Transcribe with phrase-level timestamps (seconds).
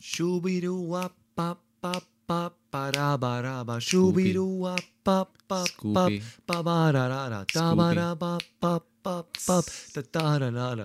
[0.00, 6.12] Shooby-doo wop pop pop pop ba da ba ba shooby-doo wop pop pop pop
[6.46, 8.80] ba ba da da da ba ba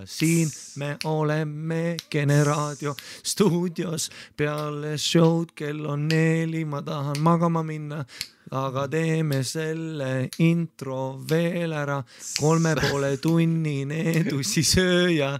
[0.05, 4.09] siin me oleme Kene raadio stuudios.
[4.37, 8.05] Peale show'd, kell on neli, ma tahan magama minna.
[8.51, 11.97] Aga teeme selle intro veel ära,
[12.39, 15.31] kolme poole tunnine tussisööja.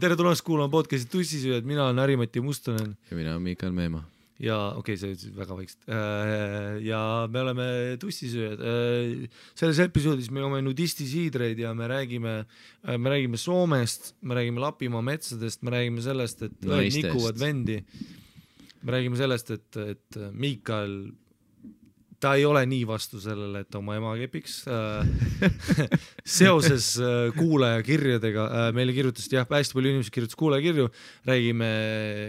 [0.00, 2.96] tere tulemast kuulama podcast'i Tussisööjad, mina olen Harimati Mustonen.
[3.10, 4.11] ja mina olen Miikal Meemaa.
[4.42, 5.84] Ja okei okay,, see ütles väga vaikselt.
[6.82, 7.66] ja me oleme
[8.02, 8.64] tussisööjad.
[9.54, 12.34] selles episoodis me joome nudistisiidreid ja me räägime,
[12.96, 17.78] me räägime Soomest, me räägime Lapimaa metsadest, me räägime sellest, et õed nikuvad vendi.
[18.82, 20.96] me räägime sellest, et, et Miikal
[22.22, 24.60] ta ei ole nii vastu sellele, et oma ema kepiks
[26.38, 30.86] seoses äh, kuulajakirjadega, äh, meile kirjutasid jah, hästi palju inimesi kirjutas kuulajakirju,
[31.28, 31.70] räägime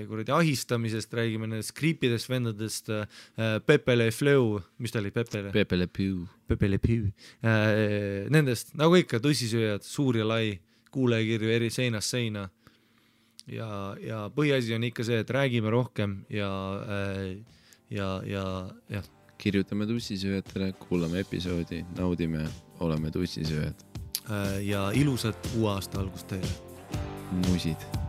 [0.09, 3.05] kuradi ahistamisest, räägime nendest kriipidest vendadest, äh,
[3.67, 5.53] Pepe Le Fleu, mis ta oli, Pepe Le?
[5.53, 6.25] Pepe Le Pew.
[6.49, 7.07] Pepe Le Pew.
[8.33, 10.57] Nendest, nagu ikka, tõsisööjad, suur ja lai,
[10.93, 12.49] kuulajakirju eri seinast seina.
[13.49, 13.67] ja,
[13.99, 16.47] ja põhiasi on ikka see, et räägime rohkem ja,
[17.91, 18.45] ja, ja
[18.87, 19.09] jah
[19.43, 22.45] kirjutame tussisööjatele, kuulame episoodi, naudime,
[22.79, 23.83] oleme tussisööjad.
[24.63, 26.47] ja ilusat uue aasta algust teile.
[27.49, 28.02] musid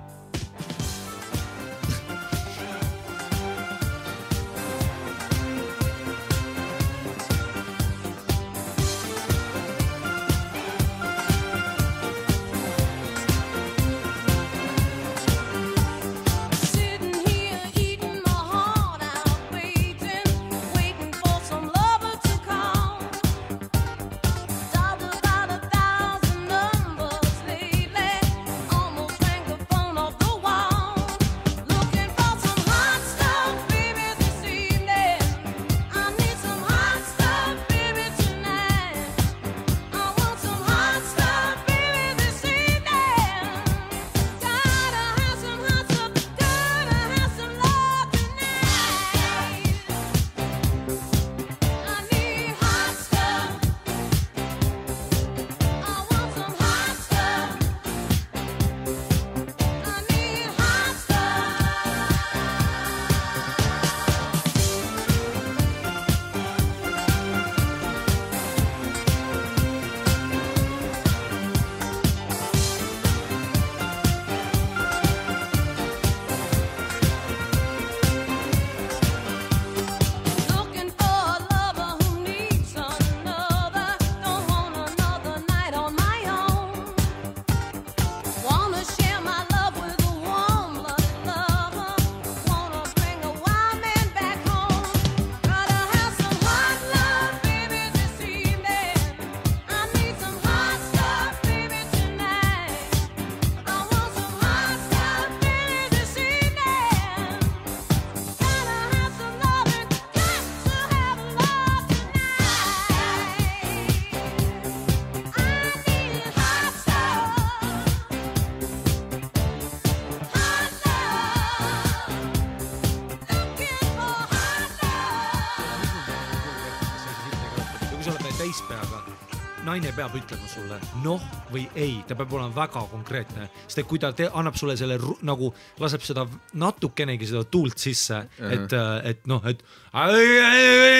[130.04, 131.22] peab ütlema sulle noh
[131.52, 134.98] või ei, ta peab olema väga konkreetne, sest et kui ta te, annab sulle selle
[135.24, 135.50] nagu,
[135.80, 136.26] laseb seda
[136.60, 138.52] natukenegi seda tuult sisse uh, -huh.
[138.52, 139.62] et, äh, et noh, et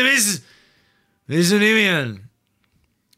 [0.09, 0.29] mis,
[1.29, 2.15] mis su nimi on?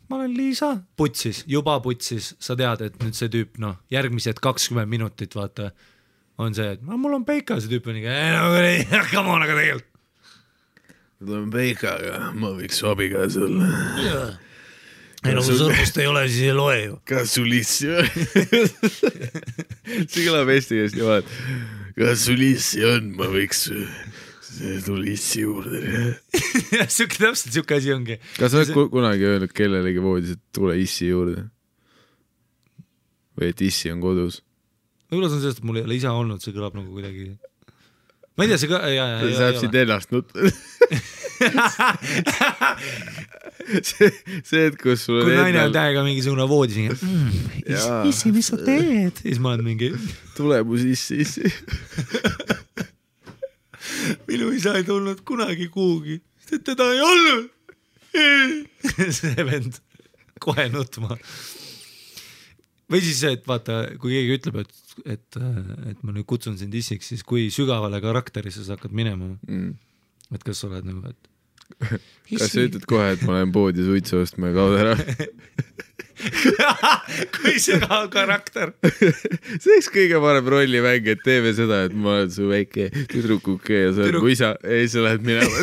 [0.09, 4.91] ma olen Liisa, putsis, juba putsis, sa tead, et nüüd see tüüp, noh, järgmised kakskümmend
[4.91, 5.71] minutit, vaata,
[6.39, 9.31] on see, et no, mul on Peika, see tüüp on ikka, ei no ei, come
[9.31, 9.93] on, aga tegelikult.
[11.21, 14.46] ma tulen Peikaga, ma võiks abikaasa olla
[15.26, 16.98] ei no kui sõrmust ei ole, siis ei loe ju.
[17.09, 18.06] kas sul issi on
[20.10, 21.41] see kõlab eesti keeles niimoodi.
[21.98, 23.67] kas sul issi on, ma võiks
[24.87, 25.82] tule issi juurde
[26.76, 28.19] jah, siuke täpselt siuke asi ongi.
[28.38, 28.88] kas sa oled see...
[28.93, 31.49] kunagi öelnud kellelegi voodis, et tule issi juurde?
[33.37, 34.40] või et issi on kodus?
[35.11, 37.34] võib-olla see on sellest, et mul ei ole isa olnud, see kõlab nagu kuidagi.
[38.37, 39.29] Ma ei tea, see ka, ja, ja, ja.
[39.33, 40.37] sa saad sind ennast nutta
[43.83, 44.11] see,
[44.44, 47.31] see, et kus sul kui naine on täiega mingisugune voodis mm,,
[48.11, 49.15] issi, mis sa teed?
[49.25, 49.88] siis ma olen mingi.
[50.37, 51.44] tule mu sisse, issi
[54.29, 57.44] minu isa ei tulnud kunagi kuhugi, sest teda ei olnud.
[59.17, 59.81] see vend
[60.41, 61.17] kohe nutma.
[62.93, 65.38] või siis et vaata, kui keegi ütleb, et et,
[65.90, 69.72] et ma nüüd kutsun sind issiks, siis kui sügavale karakterisse sa hakkad minema, mm..
[70.34, 71.32] et kas sa oled nagu, et
[72.38, 74.94] kas sa ütled kohe, et ma lähen poodi suitsu ostma ja kaod ära?
[77.37, 78.72] kui sügav karakter.
[79.60, 83.93] see oleks kõige parem rollimäng, et teeme seda, et ma olen su väike tüdrukuke ja
[83.94, 85.56] sa oled mu isa siis sa lähed minema.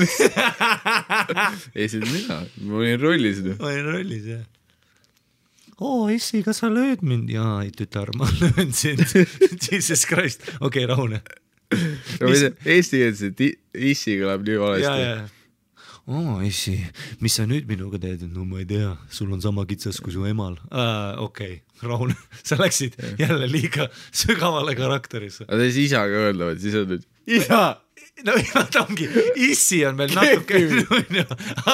[1.73, 3.55] ei, see olen mina, ma olin rollis ju.
[3.59, 4.43] ma olin rollis jah.
[5.83, 7.29] oo, issi, kas sa lööd mind?
[7.33, 9.03] jaa, ei tütar, ma löön sind.
[9.67, 11.21] Jesus Christ, okei okay,, rahune.
[12.23, 13.55] Eestikeelset i-
[13.93, 15.05] issi kõlab nii ja, valesti.
[15.05, 16.75] ja, oo, issi,
[17.23, 18.25] mis sa nüüd minuga teed?
[18.29, 21.15] no ma ei tea, sul on sama kitsas kui su emal uh,.
[21.23, 25.47] okei okay,, rahune, sa läksid jälle liiga sügavale karakterisse.
[25.47, 27.07] aga siis isaga öeldavad, siis on nüüd
[27.39, 27.63] isa.
[28.27, 29.09] no ja ta ongi,
[29.49, 30.61] issi on veel natuke,
[30.99, 31.25] onju,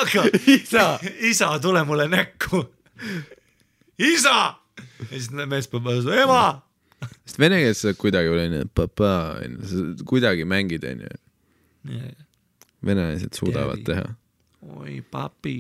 [0.04, 0.86] aga isa,
[1.34, 2.64] isa, tule mulle näkku.
[4.00, 4.36] isa.
[4.80, 6.62] ja siis mees peab vastu, ema.
[7.26, 9.14] sest vene keeles sa kuidagi onju, papa
[9.44, 11.14] onju, sa kuidagi mängid onju.
[12.86, 13.88] venelased suudavad Daddy.
[13.92, 14.16] teha.
[14.80, 15.58] oi, papi.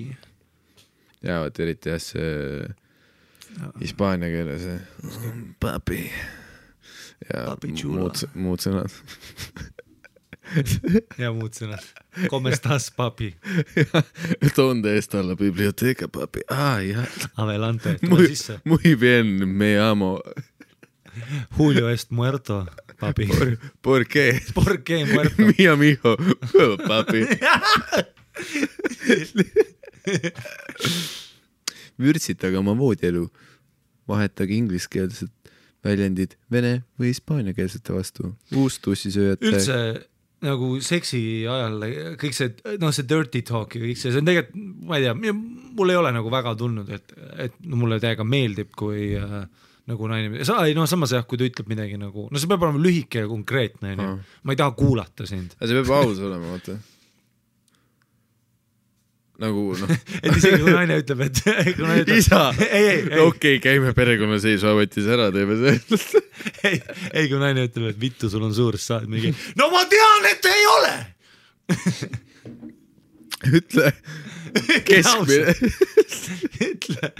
[1.23, 2.67] ja vot eriti jah see
[3.81, 4.67] hispaania keeles
[5.59, 6.03] papi
[7.27, 8.93] ja Papi muud, muud sõnad.
[11.21, 11.83] ja muud sõnad.
[12.29, 13.33] Como estás, papi?
[14.55, 16.41] Donde está la biblioteca papi?
[16.49, 17.07] aa jah.
[17.35, 18.59] Adelante, tule sisse.
[18.65, 20.21] muy bien, me amo.
[21.57, 22.65] Julio est muerto,
[22.99, 23.27] papi.
[23.81, 24.41] ¿Por qué?
[24.53, 25.35] ¿Por qué muerto?
[25.37, 26.17] mi amigo,
[26.87, 27.25] papi.
[31.99, 33.27] vürtsitage oma voodielu,
[34.07, 35.29] vahetage ingliskeelsed
[35.83, 38.33] väljendid vene või hispaaniakeelsete vastu.
[38.55, 39.45] uus tussisööjate.
[39.47, 39.77] üldse
[40.45, 41.81] nagu seksi ajal
[42.19, 45.33] kõik see, noh, see dirty talk ja kõik see, see on tegelikult, ma ei tea,
[45.79, 47.15] mul ei ole nagu väga tulnud, et,
[47.47, 49.41] et mulle täiega meeldib, kui äh,
[49.89, 52.63] nagu naine, sa ei no samas jah, kui ta ütleb midagi nagu, no see peab
[52.67, 54.13] olema lühike ja konkreetne onju
[54.45, 55.57] ma ei taha kuulata sind.
[55.59, 56.77] see peab aus olema, vaata.
[59.39, 59.91] Nagu noh,
[60.23, 61.41] et isegi kui naine ütleb, et
[61.75, 65.75] kui naine ütleb, isa, ei, ei, ei, okei, käime perekonnaseisuametis ära, teeme see.
[66.69, 66.81] ei,
[67.13, 69.85] ei kui naine ütleb, et vittu, sul on suur, siis sa oled mingi, no ma
[69.91, 70.95] tean, et ei ole.
[73.59, 73.91] ütle
[74.87, 75.53] keskmine.
[76.65, 77.11] ütle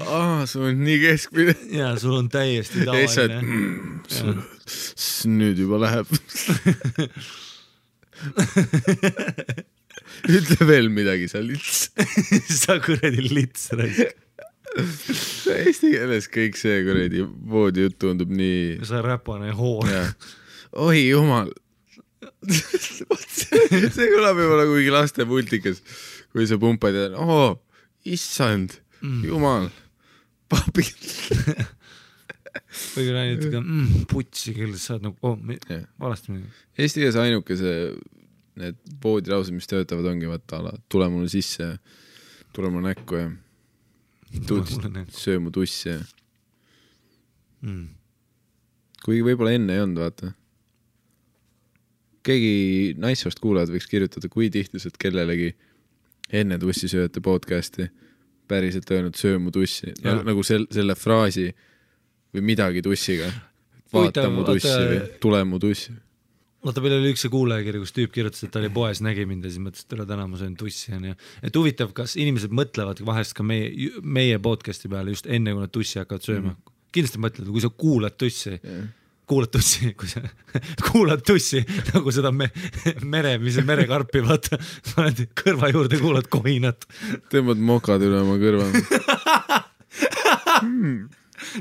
[0.00, 1.54] aa, sul on nii keskmine.
[1.76, 3.42] ja sul on täiesti tavaline.
[3.44, 4.42] mm,,
[5.36, 6.08] nüüd juba läheb.
[10.28, 12.12] Ütle veel midagi seal lihtsalt.
[12.62, 14.18] sa kuradi lits raisk.
[14.72, 18.78] Eesti keeles kõik see kuradi voodijutt tundub nii.
[18.88, 19.90] sa räpane hoor.
[20.86, 21.52] oi jumal.
[22.46, 25.82] see, kõlab juba nagu mingi laste multikas,
[26.32, 27.52] kui sa pumpad ja oo,
[28.08, 29.68] issand mm., jumal,
[30.50, 30.86] papi.
[32.94, 35.38] või kui naine ütleb mm,, putsi küll, sa oled nagu oh,,
[35.68, 35.84] Jah.
[36.02, 36.64] valesti midagi.
[36.78, 37.92] Eesti keeles ainuke see,
[38.60, 41.70] need voodilaused, mis töötavad, ongi vaata ala, tule mulle sisse,
[42.52, 43.30] tule mulle näkku ja
[45.16, 46.00] söö mu tussi ja
[47.62, 47.92] Mm.
[49.04, 50.32] kuigi võib-olla enne ei olnud, vaata.
[52.26, 55.52] keegi naissoost kuulajad võiks kirjutada, kui tihti sa oled kellelegi
[56.32, 57.86] enne tussisööjate podcast'i
[58.50, 60.22] päriselt öelnud söö mu tussi, Jaa.
[60.26, 61.48] nagu sel-, selle fraasi
[62.34, 63.30] või midagi tussiga.
[63.92, 65.92] vaata mu tussi või tule mu tussi.
[66.62, 69.46] vaata, meil oli üks see kuulajakiri, kus tüüp kirjutas, et ta oli poes, nägi mind
[69.46, 71.14] ja siis mõtles, et tere, täna ma söön tussi onju.
[71.42, 75.74] et huvitav, kas inimesed mõtlevad vahest ka meie, meie podcast'i peale just enne, kui nad
[75.74, 76.74] tussi hakkavad sööma mm..
[76.94, 78.58] kindlasti mõtlevad, kui sa kuulad tussi,
[79.32, 80.22] kuulad tussi, kui sa
[80.86, 82.50] kuulad tussi nagu seda me,
[83.02, 84.60] mere, mis see merekarpi, vaata,
[84.92, 86.86] paned kõrva juurde, kuulad kohinat
[87.32, 88.70] tõmbad mokad üle oma kõrva.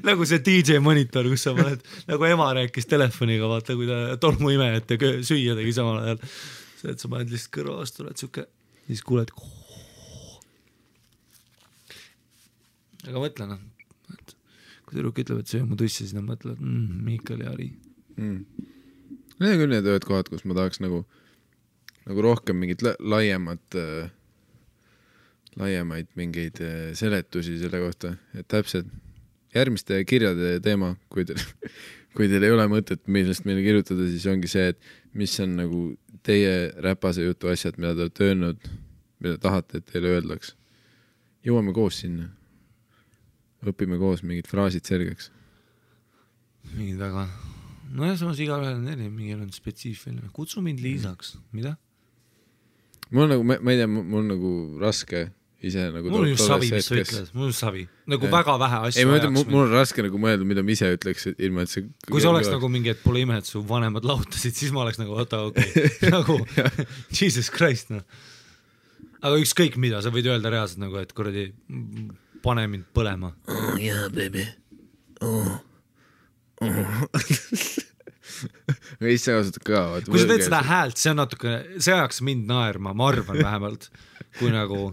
[0.08, 4.96] nagu see DJ monitor, kus sa paned, nagu ema rääkis telefoniga, vaata, kui ta tolmuimejat
[4.96, 6.22] ja süüa tegi samal ajal.
[6.82, 8.46] see, et sa paned lihtsalt kõrva vastu, oled siuke,
[8.88, 9.34] siis kuuled.
[13.08, 13.62] aga mõtle noh,
[14.14, 14.36] et
[14.86, 17.72] kui tüdruk ütleb, et söö mu tussi, siis nad mõtlevad mm,, Miikal ja Ari.
[18.18, 18.70] mm..
[19.42, 21.00] Need on küll need ühed kohad, kus ma tahaks nagu,
[22.06, 24.12] nagu rohkem mingit la laiemat äh,,
[25.58, 28.92] laiemaid mingeid äh, seletusi selle kohta, et täpselt
[29.56, 31.42] järgmiste kirjade teema, kui teil,
[32.16, 35.84] kui teil ei ole mõtet, millest meile kirjutada, siis ongi see, et mis on nagu
[36.26, 38.70] teie räpase jutu asjad, mida te olete öelnud,
[39.24, 40.56] mida tahate, et teile öeldaks.
[41.46, 42.30] jõuame koos sinna.
[43.66, 45.32] õpime koos mingid fraasid selgeks.
[46.74, 47.28] mingid väga,
[47.92, 51.78] nojah, samas igalühel on erinev, mingil on spetsiifiline, kutsu mind Liisaks, mida?
[53.12, 55.28] mul on nagu, ma ei tea, mul nagu raske
[55.66, 58.34] ise nagu mul on just savi, mis sa ütled, mul on just savi, nagu Jah.
[58.34, 61.28] väga vähe ei, asju ma ütlen, mul on raske nagu mõelda, mida ma ise ütleks,
[61.38, 64.58] ilma et see kui sa oleks nagu mingi, et pole ime, et su vanemad lahutasid,
[64.62, 66.12] siis ma oleks nagu oota, okei okay.
[66.18, 66.40] nagu
[67.20, 68.06] jesus christ noh.
[69.22, 71.52] aga ükskõik mida, sa võid öelda reaalselt nagu, et kuradi
[72.42, 73.36] pane mind põlema.
[73.52, 74.48] oh, yeah, baby
[75.22, 75.60] oh.
[76.62, 77.06] Oh.
[79.02, 82.22] aga siis sa kasutad ka, kui sa teed seda häält, see on natuke, see ajaks
[82.26, 83.92] mind naerma, ma arvan vähemalt,
[84.40, 84.88] kui nagu,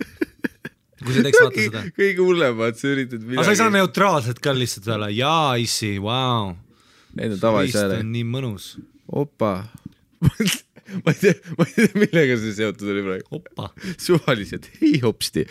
[1.02, 1.82] kui sa teeks vaata seda.
[1.98, 5.96] kõige hullem, vaat sa üritad aga sa ei saa neutraalselt ka lihtsalt öelda jaa, issi,
[6.02, 6.54] vau.
[7.18, 8.00] Need on tavalise hääle.
[8.04, 8.72] on nii mõnus.
[9.08, 9.52] opa
[11.04, 13.40] ma ei tea, ma ei tea, millega see seotud oli praegu.
[14.00, 15.44] suvaliselt, hei hopsti.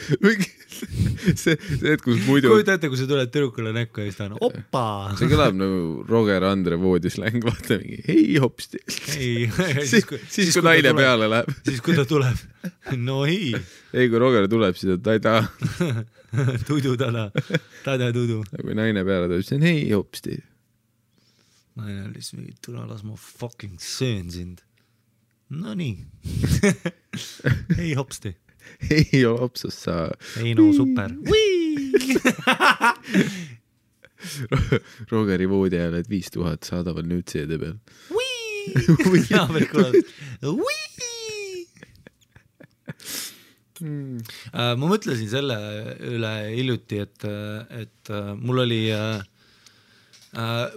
[1.37, 4.27] see, see hetk, kus muidu, kujuta ette, kui sa tuled tüdrukule näkku ja siis ta
[4.27, 4.85] on opa.
[5.19, 8.81] see kõlab nagu Roger Andre voodisläng, vaata mingi hei hopsti.
[9.15, 9.47] ei,
[9.91, 11.53] siis, siis kui naine peale läheb.
[11.67, 12.43] siis kui ta tuleb,
[12.99, 13.53] no ei,
[13.93, 15.47] ei, kui Roger tuleb, siis ta ei taha.
[16.67, 17.29] tudu tada,
[17.85, 18.43] tada tudu.
[18.59, 20.39] kui naine peale tuleb, siis on hei hopsti.
[21.77, 24.66] naine oli siis mingi, tule las ma fucking söön sind.
[27.81, 28.35] Ei hopsti.
[28.89, 30.09] hei hopsus sa.
[30.43, 31.11] ei no super.
[35.11, 37.77] Rogeri voodi ajal, et viis tuhat saadavad nüüd seede peal.
[39.55, 39.95] veel kuulad.
[43.77, 45.57] Äh, ma mõtlesin selle
[46.09, 47.23] üle hiljuti, et,
[47.77, 48.81] et äh, mul oli,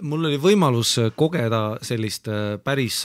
[0.01, 3.03] mul oli võimalus kogeda sellist äh, päris,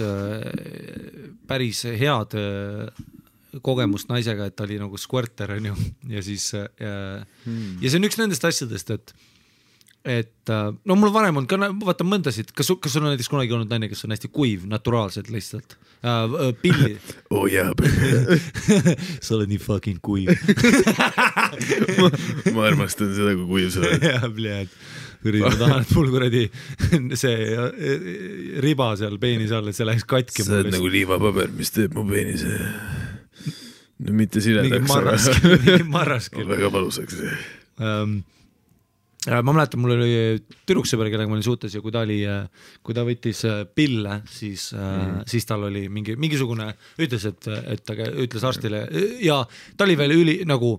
[1.47, 3.05] päris head äh,
[3.65, 5.75] kogemust naisega, et ta oli nagu squirter onju
[6.15, 7.77] ja siis ja, Hmm.
[7.79, 9.13] ja see on üks nendest asjadest, et
[10.07, 13.55] et äh, no mul varem on ka, vaata mõndasid, kas, kas sul on näiteks kunagi
[13.57, 15.75] olnud naine, kes on hästi kuiv naturaalselt lihtsalt
[16.07, 16.93] äh,, pilli
[17.31, 17.73] oo oh, jaa,
[19.25, 20.31] sa oled nii fucking kuiv.
[22.55, 24.07] ma armastan seda, kui kuiv sa oled.
[24.37, 24.69] bled.
[25.25, 26.45] kuradi, ma tahan, et mul kuradi
[27.19, 27.37] see
[28.63, 30.47] riba seal peenis all, et see läheks katki.
[30.47, 32.53] sa oled nagu liivapaber, mis teeb mu peenise
[33.97, 36.47] no mitte mingi siledaks, marraskil, mingi marraskil.
[36.49, 37.15] väga valusaks.
[37.27, 38.36] äh,
[39.27, 40.11] ma mäletan, mul oli
[40.69, 42.21] tüdruksõber, kellega ma olin suhtes ja kui ta oli,
[42.87, 46.69] kui ta võttis äh, pille, siis mm., siis tal oli mingi, mingisugune,
[47.03, 48.87] ütles, et, et ta ütles arstile
[49.25, 49.43] ja
[49.77, 50.77] ta oli veel üli nagu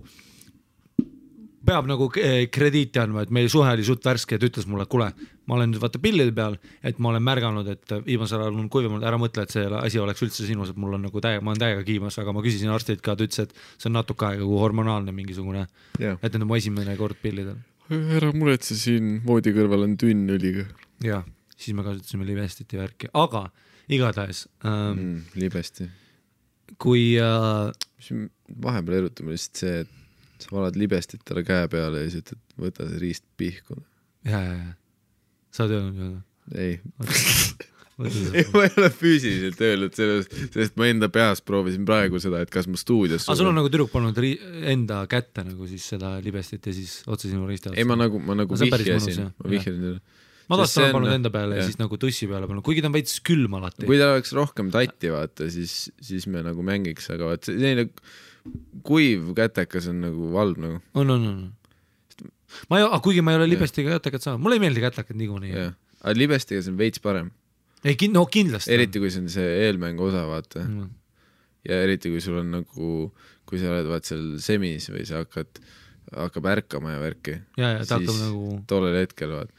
[1.68, 5.08] peab nagu krediiti andma, et meie suhe oli suht värske ta ütles mulle, et kuule,
[5.48, 9.04] ma olen nüüd vaata pillide peal, et ma olen märganud, et viimasel ajal on kuivemalt,
[9.04, 11.64] ära mõtle, et see asi oleks üldse sinus, et mul on nagu täiega, ma olen
[11.64, 14.62] täiega kiimas, aga ma küsisin arstilt ka, ta ütles, et see on natuke aega kui
[14.62, 15.66] hormonaalne mingisugune,
[16.00, 17.58] jah, et need on mu esimene kord pillidel.
[17.88, 20.66] Ära muretse, siin voodi kõrval on tünn õliga
[21.04, 21.22] ja
[21.56, 23.48] siis me kasutasime Livestit ja värki, aga
[23.88, 25.22] igatahes ähm, mm.
[25.40, 25.88] libesti.
[26.78, 27.70] kui äh,
[28.62, 32.86] vahepeal erutab, lihtsalt see, et sa valad libestit talle käe peale ja siis ütled, võta
[32.90, 33.80] see riist pihku.
[34.28, 34.76] ja, ja, ja
[35.54, 36.10] sa oled öelnud ju,
[36.60, 36.78] ei,
[38.06, 38.44] ei seda.
[38.54, 42.68] ma ei ole füüsiliselt öelnud sellest, sest ma enda peas proovisin praegu seda, et kas
[42.70, 44.20] ma stuudios aga sul on nagu tüdruk pannud
[44.74, 48.38] enda kätte nagu siis seda libestit ja siis otse sinu riista ei, ma nagu, ma
[48.38, 50.00] nagu vihjasin ma vihjasin talle.
[50.48, 52.96] ma tahtsin olla pannud enda peale ja siis nagu tussi peale pannud, kuigi ta on
[52.96, 53.88] veits külm alati.
[53.88, 57.88] kui tal oleks rohkem tatti, vaata, siis, siis me nagu mängiks, aga vaat selline
[58.86, 62.30] kuiv kätekas on nagu valv nagu, on, on, on.
[62.70, 65.68] ma ei, kuigi ma ei ole libestiga kätekat saanud, mulle ei meeldi kätekad niikuinii.
[66.00, 67.32] aga libestiga see on veits parem,
[67.84, 68.72] ei, no kindlasti.
[68.74, 70.64] eriti kui see on see eelmängu osa, vaata.
[70.64, 70.88] Mm.
[71.68, 72.92] ja eriti kui sul on nagu,
[73.48, 75.60] kui sa oled vaat seal semis või sa hakkad,
[76.14, 77.34] hakkab ärkama ja värki.
[77.58, 79.50] hakkab nagu, tollel hetkel vaat,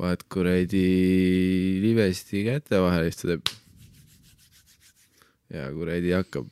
[0.00, 0.86] paned kuradi
[1.84, 3.54] libesti käte vahele, siis ta teeb.
[5.56, 6.46] ja kuradi hakkab.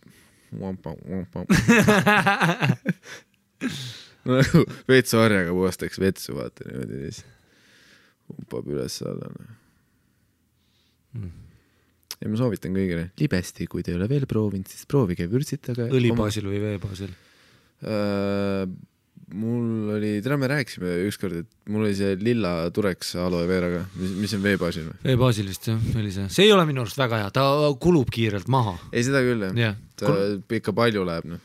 [4.29, 7.19] nagu vetsuharjaga puhastaks vetsu, vaata niimoodi siis
[8.29, 9.58] pumpab üles-alla no..
[11.17, 11.31] Mm.
[12.19, 15.89] ja ma soovitan kõigile, libesti, kui te ei ole veel proovinud, siis proovige vürtsitage.
[15.95, 17.15] õli baasil või vee baasil.
[17.87, 18.67] Äh,
[19.35, 24.15] mul oli, täna me rääkisime ükskord, et mul oli see lilla tureks aloe veeraga, mis,
[24.23, 24.97] mis on veebaasil või?
[25.05, 27.45] vee baasil vist jah, oli see, see ei ole minu arust väga hea, ta
[27.81, 28.77] kulub kiirelt maha.
[28.93, 30.15] ei, seda küll jah, jah, ta
[30.61, 31.45] ikka palju läheb noh,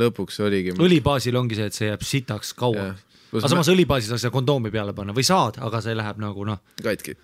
[0.00, 0.76] lõpuks oligi.
[0.76, 3.06] õli baasil ongi see, et see jääb sitaks kauaks.
[3.32, 6.48] aga samas õli baasil saaks seda kondoomi peale panna või saad, aga see läheb nagu
[6.48, 7.16] noh, katki.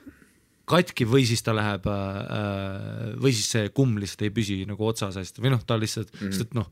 [0.70, 5.18] Katki või siis ta läheb äh, või siis see kumm lihtsalt ei püsi nagu otsas
[5.20, 6.20] hästi või noh, ta lihtsalt mm.
[6.22, 6.36] -hmm.
[6.38, 6.68] sest noh,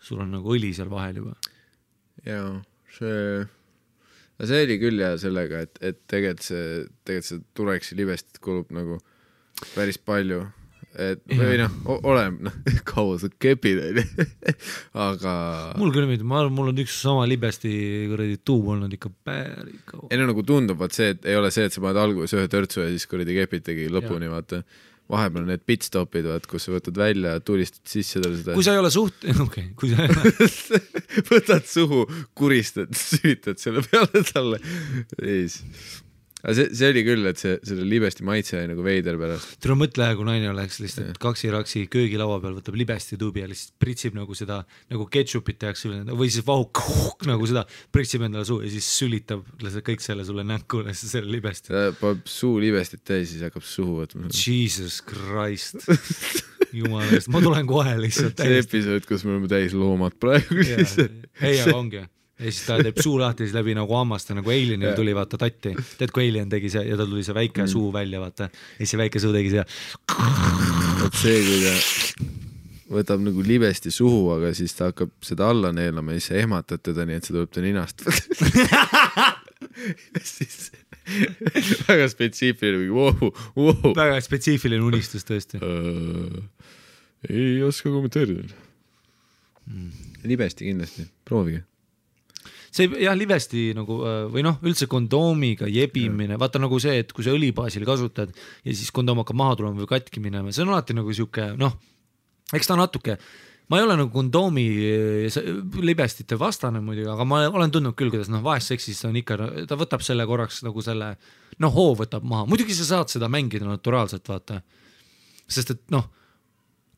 [0.00, 1.34] sul on nagu õli seal vahel juba.
[2.26, 2.52] jaa,
[2.96, 3.42] see,
[4.44, 9.00] see oli küll hea sellega, et, et tegelikult see, tegelikult see tureksi libestit kulub nagu
[9.74, 10.44] päris palju,
[10.98, 12.56] et või noh, oleneb noh,
[12.90, 14.26] kaua sa kepid onju,
[15.06, 15.34] aga
[15.78, 17.72] mul küll mitte, ma arvan, mul on üks sama libesti
[18.10, 20.08] kuradi tuub olnud ikka päris kaua.
[20.10, 22.50] ei no nagu tundub, vaat see, et ei ole see, et sa paned alguses ühe
[22.50, 24.64] törtsu ja siis kuradi kepitegi lõpuni, vaata.
[25.10, 28.82] vahepeal need pitstopid, vaat kus sa võtad välja, tulistad sisse talle seda kui, sa ei
[28.82, 30.82] ole suht, okei okay,, kui sa ei ole,
[31.30, 32.04] võtad suhu,
[32.38, 34.62] kuristad, süütad selle peale talle.
[35.18, 36.00] Ja siis
[36.40, 39.56] aga see, see oli küll, et see, selle libesti maitse oli nagu veider pärast.
[39.62, 44.16] tule mõtle, kui naine oleks lihtsalt kaksi-raksi köögilaua peal, võtab libesti tuubi ja lihtsalt pritsib
[44.18, 44.60] nagu seda
[44.92, 46.82] nagu ketšupit tehakse üle või siis vahuk
[47.30, 51.32] nagu seda pritsib endale suu ja siis sülitab lihtsalt kõik selle sulle näkku lihtsalt selle
[51.34, 51.72] libesti.
[51.74, 54.30] ta paneb suu libestit täis, siis hakkab suhu võtma.
[54.32, 55.84] Jesus Christ,
[56.76, 61.28] jumala eest, ma tulen kohe lihtsalt see episood, kus me oleme täis loomad praegu lihtsalt.
[61.42, 62.06] ei, aga ongi
[62.40, 65.74] ja siis ta teeb suu lahti, siis läbi nagu hammaste nagu Alienil tuli vaata tatti,
[66.00, 67.72] tead kui Alien tegi see ja tal tuli see väike mm.
[67.72, 69.64] suu välja vaata ja siis see väike suu tegi see
[71.02, 71.74] vot see, kui ta
[72.90, 76.82] võtab nagu libesti suhu, aga siis ta hakkab seda alla neelama ja siis sa ehmatad
[76.90, 78.02] teda nii, et see tuleb ta ninast.
[80.34, 80.72] siis
[81.88, 83.92] väga spetsiifiline, vau, vau.
[83.96, 85.60] väga spetsiifiline unistus tõesti.
[87.28, 88.46] ei oska kommenteerida
[89.66, 89.90] mm..
[90.30, 91.64] libesti kindlasti, proovige.
[92.74, 97.26] See jah, livesti nagu äh, või noh, üldse kondoomiga jebimine, vaata nagu see, et kui
[97.26, 100.74] sa õli baasil kasutad ja siis kondoom hakkab maha tulema või katki minema, see on
[100.74, 101.74] alati nagu sihuke noh,
[102.54, 103.16] eks ta natuke,
[103.70, 105.40] ma ei ole nagu kondoomi äh,
[105.82, 109.78] libestite vastane muidugi, aga ma olen tundnud küll, kuidas noh, vahest seksis on ikka, ta
[109.80, 111.16] võtab selle korraks nagu selle
[111.60, 114.62] noh, hoo võtab maha, muidugi sa saad seda mängida naturaalselt, vaata.
[115.50, 116.06] sest et noh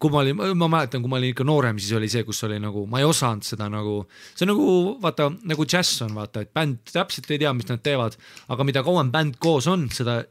[0.02, 2.58] kui ma olin, ma mäletan, kui ma olin ikka noorem, siis oli see, kus oli
[2.62, 4.00] nagu, ma ei osanud seda nagu,
[4.34, 7.82] see on nagu vaata nagu džäss on vaata, et bänd täpselt ei tea, mis nad
[7.84, 8.18] teevad,
[8.52, 10.22] aga mida kauem bänd koos on, seda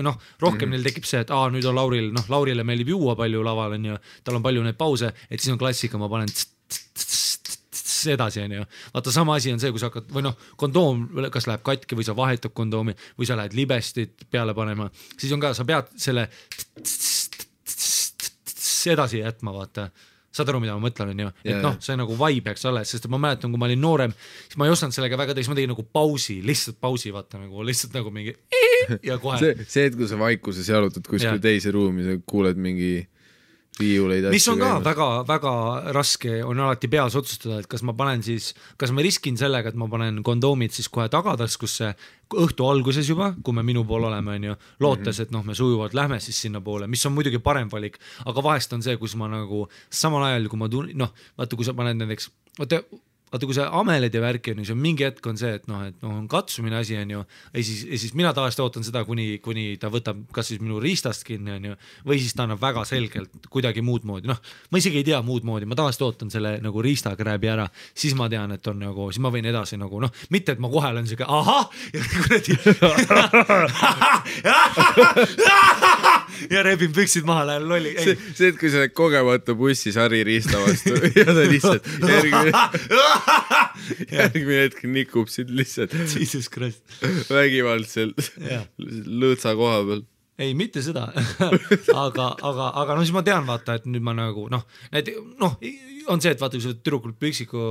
[0.00, 0.76] noh, rohkem mm -hmm.
[0.76, 3.98] neil tekib see, et aa, nüüd on Lauril, noh, Laurile meeldib juua palju laval onju,
[4.24, 8.06] tal on palju neid pause, et siis on klassika, ma panen tss, tss, tss, tss,
[8.14, 8.64] edasi onju.
[8.94, 12.08] vaata sama asi on see, kui sa hakkad või noh, kondoom kas läheb katki või
[12.08, 14.88] sa vahetad kondoomi või sa lähed libestit peale panema,
[15.18, 16.30] siis on ka, sa pead selle
[18.90, 19.90] edasi jätma, vaata.
[20.32, 23.18] Saad aru, mida ma mõtlen, onju, et noh see nagu vibe jääks alles, sest ma
[23.20, 24.14] mäletan, kui ma olin noorem,
[24.46, 27.36] siis ma ei osanud sellega väga teha, siis ma tegin nagu pausi, lihtsalt pausi, vaata
[27.36, 28.32] nagu lihtsalt nagu mingi
[29.10, 29.36] ja kohe.
[29.42, 31.42] See, see, et kui sa vaikuses jalutad kuskile Jah.
[31.44, 32.94] teise ruumi, sa kuuled mingi
[33.80, 34.28] riiuleid.
[34.32, 35.52] mis on ka väga-väga
[35.96, 39.78] raske, on alati peas otsustada, et kas ma panen siis, kas ma riskin sellega, et
[39.78, 41.92] ma panen kondoomid siis kohe tagataskusse
[42.42, 46.20] õhtu alguses juba, kui me minu pool oleme, onju, lootes, et noh, me sujuvalt lähme
[46.20, 50.28] siis sinnapoole, mis on muidugi parem valik, aga vahest on see, kus ma nagu samal
[50.28, 52.30] ajal, kui ma tun-, noh, vaata, kui sa paned näiteks,
[52.60, 52.82] vaata,
[53.32, 55.64] vaata, kui sa ameled ja värki on ju, see on mingi hetk on see, et
[55.70, 57.22] noh, et noh, on katsumine asi on ju,
[57.54, 60.80] ja siis, ja siis mina tavaliselt ootan seda, kuni, kuni ta võtab kas siis minu
[60.82, 64.40] riistast kinni on ju, või siis ta annab väga selgelt kuidagi muud moodi, noh,
[64.70, 68.28] ma isegi ei tea muud moodi, ma tavaliselt ootan selle nagu riistakrääbi ära, siis ma
[68.32, 71.08] tean, et on nagu, siis ma võin edasi nagu noh, mitte et ma kohe olen
[71.08, 71.64] siuke ahah!
[71.92, 72.52] Ja kuradi
[76.50, 80.22] ja rebin püksid maha, lähen lolli, see, see, et kui sa oled kogemata bussis Harri
[80.26, 82.62] Riista vastu ja ta lihtsalt järgmine,
[84.18, 86.82] järgmine hetk nikub sind lihtsalt Jesus Christ,
[87.30, 88.32] vägivaldselt
[88.78, 90.04] lõõtsa koha peal.
[90.42, 91.08] ei, mitte seda,
[92.04, 95.58] aga, aga, aga no siis ma tean, vaata, et nüüd ma nagu noh, need noh,
[96.10, 97.64] on see, et vaata, kui sa tüdrukult püksiku,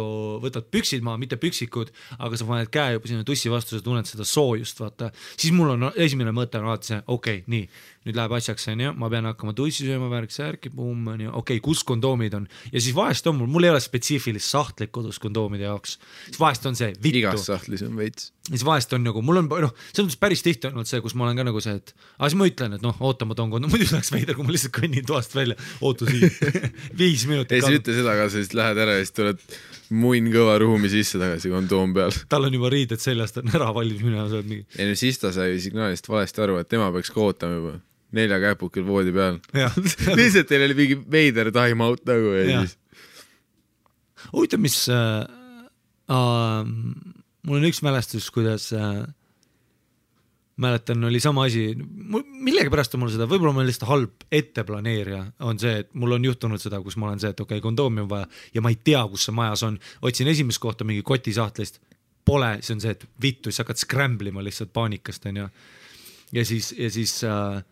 [0.44, 4.10] võtad püksid maha, mitte püksikud, aga sa paned käe juba sinna tussi vastu, sa tunned
[4.10, 7.68] seda soojust, vaata, siis mul on esimene mõte on alati see, okei okay,, nii,
[8.08, 11.84] nüüd läheb asjaks, onju, ma pean hakkama tussi sööma, värk-särki, pumm, onju, okei okay,, kus
[11.86, 12.48] kondoomid on.
[12.72, 16.66] Ja siis vahest on mul, mul ei ole spetsiifilist sahtlit kodus kondoomide jaoks, siis vahest
[16.66, 17.22] on see vittu.
[17.22, 18.32] Igas sahtlis on veits.
[18.48, 21.28] siis vahest on nagu, mul on noh, selles mõttes päris tihti olnud see, kus ma
[21.28, 23.76] olen ka nagu see, et aga siis ma ütlen, et noh, oota, ma toon kondoomi,
[23.76, 26.26] muidu oleks veider, kui ma lihtsalt kõnnin toast välja, oota siin.
[27.02, 29.46] Viis minutit ei, sa ei ütle seda ka, sa siis lähed ära ja siis tuled
[29.92, 32.16] munn kõva ruumi sisse tagasi kondoom peal.
[32.32, 34.98] tal on juba riided seljas, ta on ära valmis minema, sa oled mingi, ei no
[35.00, 37.74] siis ta sai signaalist valesti aru, et tema peaks ka ootama juba
[38.16, 39.40] nelja käpukil voodi peal.
[40.20, 42.64] lihtsalt teil oli mingi veider time out nagu ja, ja.
[42.66, 42.78] siis
[44.32, 45.24] huvitav, mis äh,
[46.12, 46.70] äh,,
[47.48, 49.04] mul on üks mälestus, kuidas äh,
[50.62, 55.60] mäletan, oli sama asi, millegipärast on mul seda, võib-olla ma olen lihtsalt halb etteplaneerija, on
[55.62, 58.10] see, et mul on juhtunud seda, kus ma olen see, et okei okay,, kondoomi on
[58.12, 61.82] vaja ja ma ei tea, kus see majas on, otsin esimest kohta mingi kotisahtlist,
[62.26, 65.48] pole, siis on see, et vittu, siis hakkad scramble ima lihtsalt paanikast onju.
[66.32, 67.64] ja siis, ja siis äh,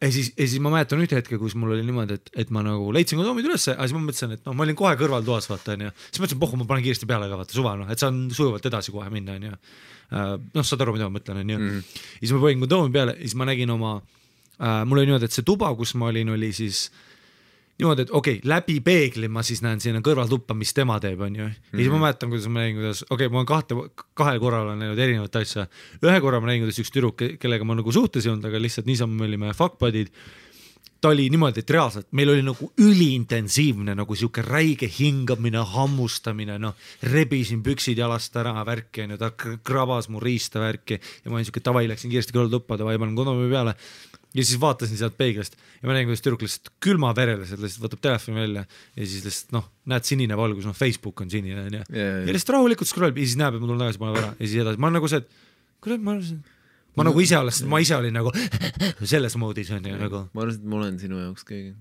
[0.00, 2.62] ja siis, ja siis ma mäletan ühte hetke, kus mul oli niimoodi, et, et ma
[2.66, 5.74] nagu leidsin kondoomid ülesse, aga siis ma mõtlesin, et noh, ma olin kohe kõrvaltoas, vaata
[5.74, 5.92] onju.
[6.06, 8.94] siis mõtlesin, pohhu, ma panen kiiresti peale ka vaata suva noh, et saan sujuvalt edasi
[8.94, 9.58] kohe minna onju.
[10.10, 11.58] noh, saad aru, mida ma mõtlen onju.
[11.58, 15.36] ja siis ma panin kondoomi peale siis ma nägin oma äh, mul oli niimoodi, et
[15.36, 16.88] see tuba, kus ma olin, oli siis
[17.78, 21.46] niimoodi, et okei okay,, läbi peegli ma siis näen sinna kõrvaltuppa, mis tema teeb, onju.
[21.46, 23.78] ja siis ma mäletan, kuidas ma nägin, kuidas, okei okay,, ma olen kahte,
[24.18, 25.68] kahel korral olen näinud erinevat asja.
[26.02, 28.88] ühe korra ma nägin, kuidas üks tüdruk, kellega ma nagu suhtes ei olnud, aga lihtsalt
[28.88, 30.10] niisama me olime fuck buddy'd
[31.00, 36.74] ta oli niimoodi, et reaalselt meil oli nagu üliintensiivne nagu sihuke räige hingamine, hammustamine, noh,
[37.12, 41.46] rebisin püksid jalast ära, värki onju, ta kr- krabas mu riista värki ja ma olin
[41.46, 43.76] siuke davai, läksin kiiresti kõrvaltuppa, davai, panen kondomi peale.
[44.34, 48.40] ja siis vaatasin sealt peeglist ja ma nägin, kuidas tüdruk lihtsalt külmavereliselt lihtsalt võtab telefoni
[48.40, 51.80] välja ja siis lihtsalt noh, näed sinine valgus, noh, Facebook on sinine onju.
[51.86, 52.34] Jaa, ja jaa.
[52.34, 54.60] lihtsalt rahulikult scroll ib ja siis näeb, et ma tulen tagasi, paneb ära ja siis
[54.66, 55.30] edasi, ma olen nagu see, et
[55.78, 56.42] kurat, ma arvasin
[56.98, 58.32] ma nagu ise alles, ma ise olin nagu
[59.12, 61.74] selles moodis onju nagu ma arvasin, et ma olen sinu jaoks keegi.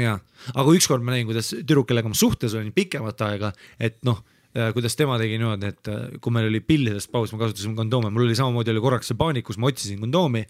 [0.00, 0.18] jaa,
[0.54, 4.96] aga ükskord ma nägin, kuidas tüdruk, kellega ma suhtes olin pikemat aega, et noh, kuidas
[4.98, 8.36] tema tegi niimoodi, et äh, kui meil oli pillidest paus, me kasutasime kondoome, mul oli
[8.36, 10.44] samamoodi oli korraks see paanikus, ma otsisin kondoomi.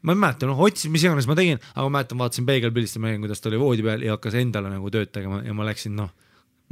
[0.00, 3.02] ma ei mäleta, noh otsisin, mis iganes ma tegin, aga ma mäletan, vaatasin peegelpildist ja
[3.02, 5.66] ma nägin, kuidas ta oli voodi peal ja hakkas endale nagu tööd tegema ja ma
[5.68, 6.08] läksin, noh,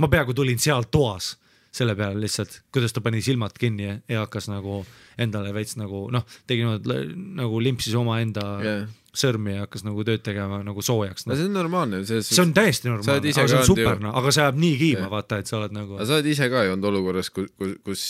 [0.00, 1.34] ma peaaegu tulin seal toas
[1.74, 4.80] selle peale lihtsalt, kuidas ta pani silmad kinni ja, ja hakkas nagu
[5.20, 8.88] endale veits nagu noh, tegi niimoodi nagu limpsis omaenda yeah.
[9.12, 11.38] sõrmi ja hakkas nagu tööd tegema nagu soojaks no no..
[11.38, 14.60] see on normaalne, see on täiesti normaalne, aga see on super noh, aga see ajab
[14.64, 15.12] nii kiima Jah.
[15.12, 17.50] vaata, et sa oled nagu aga sa oled ise ka ju olnud olukorras, kus,
[17.86, 18.04] kus,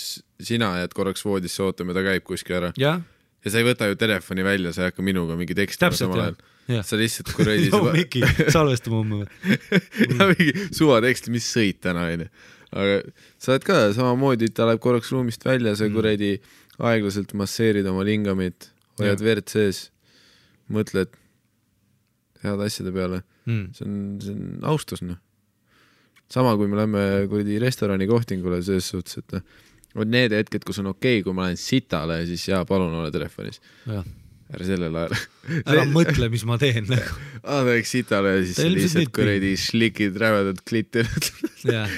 [0.50, 3.02] sina jääd korraks voodisse ootama, ta käib kuskil ära jah,
[3.44, 6.38] ja sa ei võta ju telefoni välja, sa ei hakka minuga mingi täpselt samal ajal.,
[6.68, 6.84] jah.
[6.86, 9.26] sa lihtsalt kuradi joo Miki, salvesta mu homme.
[10.04, 12.28] ja mingi suvatekst, mis sõit täna onju.
[12.72, 12.98] Aga
[13.40, 16.35] sa oled ka samamoodi, ta läheb korraks ruumist välja, sa kuradi
[16.78, 19.88] aeglaselt masseerid oma lingamit, hoiad verd sees,
[20.72, 21.11] mõtled
[22.44, 23.70] heade asjade peale, Mm.
[23.72, 25.16] see on, see on austus noh.
[26.28, 29.40] sama, kui me lähme kuradi restorani kohtingule selles suhtes, et noh,
[29.96, 33.09] on need hetked, kus on okei okay,, kui ma lähen sitale, siis jaa, palun ole
[33.14, 33.62] telefonis,
[34.48, 35.12] ära sellel ajal.
[35.64, 40.16] ära mõtle, mis ma teen nagu, aa, ta läks sitale ja siis lihtsalt kuradi šlikid
[40.20, 41.04] rävedalt klitti
[41.68, 41.88] jah.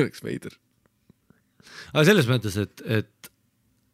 [0.00, 0.54] oleks veider.
[1.92, 3.30] aga selles mõttes, et, et,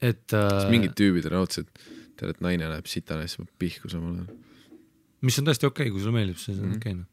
[0.03, 1.71] et siis äh, mingid tüübid on raudselt,
[2.19, 4.29] tead, et naine läheb sitale siis paneb pihku samal ajal.
[5.29, 6.79] mis on täiesti okei okay,, kui sulle meeldib see on Mhm.
[6.83, 7.09] okei noh.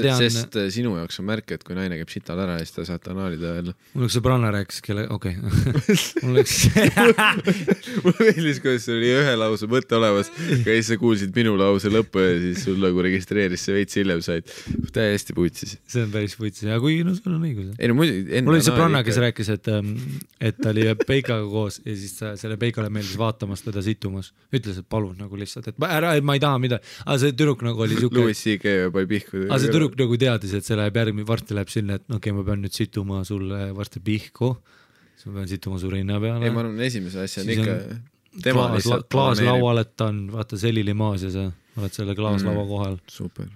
[0.00, 2.74] tean, sest äh, sinu jaoks on märk, et kui naine käib sital ära ja siis
[2.76, 3.74] ta saab anaalida jälle.
[3.94, 5.96] mul üks sõbranna rääkis, kelle, okei okay.
[6.26, 6.56] mul üks
[8.04, 11.92] mulle meeldis, kuidas sul oli ühe lause mõte olemas, aga siis sa kuulsid minu lause
[11.92, 14.52] lõppu ja siis sul nagu registreeris see veits hiljem said.
[14.94, 15.76] täiesti putsis.
[15.90, 17.72] see on päris vutsi, aga kui no sul on õigus.
[17.78, 18.44] ei no muidugi.
[18.44, 19.72] mul oli sõbranna, kes rääkis, et,
[20.50, 24.32] et ta oli Peikaga koos ja siis selle Peikale meeldis vaatamas teda situmas.
[24.52, 27.64] ütles, et palun nagu lihtsalt, et ma- ära, ma ei taha midagi, aga see tüdruk
[27.66, 29.46] nagu oli siuke, Louis CK pani pihku.
[29.70, 32.44] See tüdruk nagu teadis, et see läheb järgmine, varsti läheb sinna, et okei okay,, ma
[32.50, 34.52] pean nüüd situma sulle varsti pihku.
[35.14, 36.44] siis ma pean situma su rinna peale.
[36.44, 37.78] ei, ma arvan, esimese asjana ikka
[38.42, 42.64] tema klaas, lihtsalt klaas laual, et ta on, vaata selilimaas ja sa oled selle klaaslaua
[42.64, 42.68] Mm.
[42.68, 43.00] kohal.
[43.08, 43.48] super.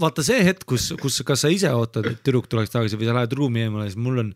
[0.00, 3.14] vaata see hetk, kus, kus, kas sa ise ootad, et tüdruk tuleks tagasi või sa
[3.14, 4.32] lähed ruumi eemale, siis mul on,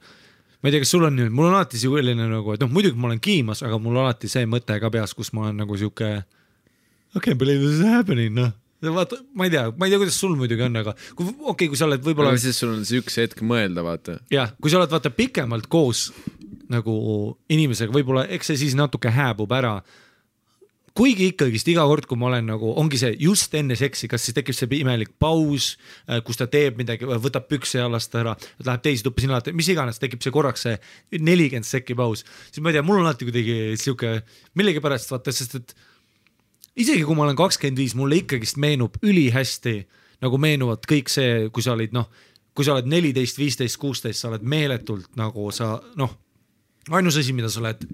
[0.63, 3.11] ma ei tea, kas sul on mul on alati selline nagu, et noh, muidugi ma
[3.11, 6.15] olen kiimas, aga mul alati see mõte ka peas, kus ma olen nagu sihuke
[7.13, 8.53] I can't believe this is happening, noh.
[8.83, 11.73] vaata, ma ei tea, ma ei tea, kuidas sul muidugi on, aga kui okei okay,,
[11.73, 14.17] kui sa oled võib-olla siis sul on see üks hetk mõelda, vaata.
[14.33, 16.09] jah, kui sa oled vaata pikemalt koos
[16.73, 16.95] nagu
[17.53, 19.81] inimesega, võib-olla eks see siis natuke hääbub ära.
[20.97, 24.37] Kuigi ikkagist iga kord, kui ma olen nagu, ongi see just enne seksi, kas siis
[24.37, 25.73] tekib see imelik paus,
[26.27, 30.01] kus ta teeb midagi, võtab pükse jalast ära, läheb teise tuppa, sina oled, mis iganes,
[30.03, 30.77] tekib see korraks see
[31.17, 34.19] nelikümmend sekki paus, siis ma ei tea, mul on alati kuidagi sihuke
[34.61, 35.75] millegipärast vaata, sest et
[36.85, 39.79] isegi kui ma olen kakskümmend viis, mulle ikkagist meenub ülihästi
[40.23, 42.09] nagu meenuvad kõik see, kui sa olid noh,
[42.53, 46.13] kui sa oled neliteist, viisteist, kuusteist, sa oled meeletult nagu sa noh,
[46.93, 47.87] ainus asi, mida sa oled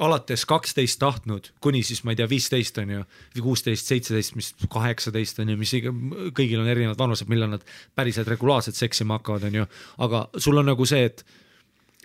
[0.00, 3.02] alates kaksteist tahtnud, kuni siis ma ei tea, viisteist on ju,
[3.36, 5.92] või kuusteist, seitseteist, mis kaheksateist on ju, mis iga,
[6.36, 7.66] kõigil on erinevad vanused, millal nad
[7.98, 9.66] päriselt regulaarselt seksima hakkavad, on ju,
[10.06, 11.24] aga sul on nagu see, et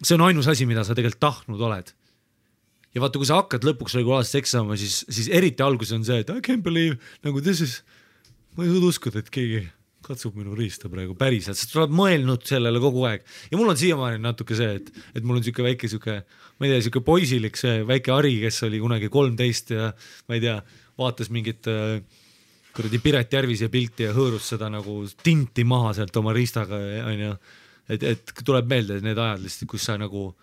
[0.02, 1.94] see on ainus asi, mida sa tegelikult tahtnud oled.
[2.96, 6.22] Ja vaata, kui sa hakkad lõpuks regulaarselt seksi saama, siis, siis eriti alguses on see,
[6.24, 7.80] et I can't believe nagu this is,
[8.56, 9.66] ma ei suuda uskuda, et keegi
[10.06, 13.80] katsub minu riista praegu päriselt, sest sa oled mõelnud sellele kogu aeg ja mul on
[13.80, 16.20] siiamaani natuke see, et, et mul on siuke väike siuke,
[16.60, 19.90] ma ei tea, siuke poisilik see väike Ari, kes oli kunagi kolmteist ja
[20.30, 20.60] ma ei tea,
[21.02, 22.00] vaatas mingit äh,
[22.76, 26.80] kuradi Piret Järvise pilti ja hõõrus seda nagu tinti maha sealt oma riistaga
[27.12, 27.36] onju.
[27.90, 30.34] et, et tuleb meelde need ajad lihtsalt, kus sa nagu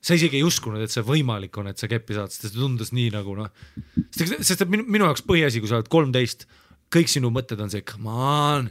[0.00, 2.92] sa isegi ei uskunud, et see võimalik on, et sa keppi saad, sest see tundus
[2.94, 3.50] nii nagu noh,
[4.14, 6.46] sest, sest minu, minu jaoks põhiasi, kui sa oled kolmteist,
[6.94, 8.70] kõik sinu mõtted on see come on,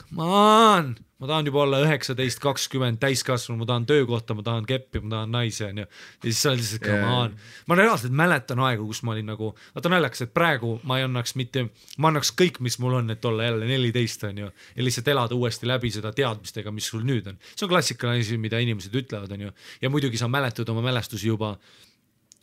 [0.00, 5.00] come on, ma tahan juba olla üheksateist, kakskümmend täiskasvanu, ma tahan töökohta, ma tahan keppi,
[5.04, 5.86] ma tahan naisi, onju.
[5.86, 7.20] ja siis sa oled lihtsalt come Jaa.
[7.22, 7.36] on.
[7.70, 11.36] ma reaalselt mäletan aegu, kus ma olin nagu, vaata naljakas, et praegu ma ei annaks
[11.40, 11.68] mitte,
[12.02, 14.50] ma annaks kõik, mis mul on, et olla jälle neliteist, onju.
[14.50, 17.40] ja lihtsalt elada uuesti läbi seda teadmistega, mis sul nüüd on.
[17.54, 19.54] see on klassikaline asi, mida inimesed ütlevad, onju.
[19.80, 21.54] ja muidugi sa mäletad oma mälestusi juba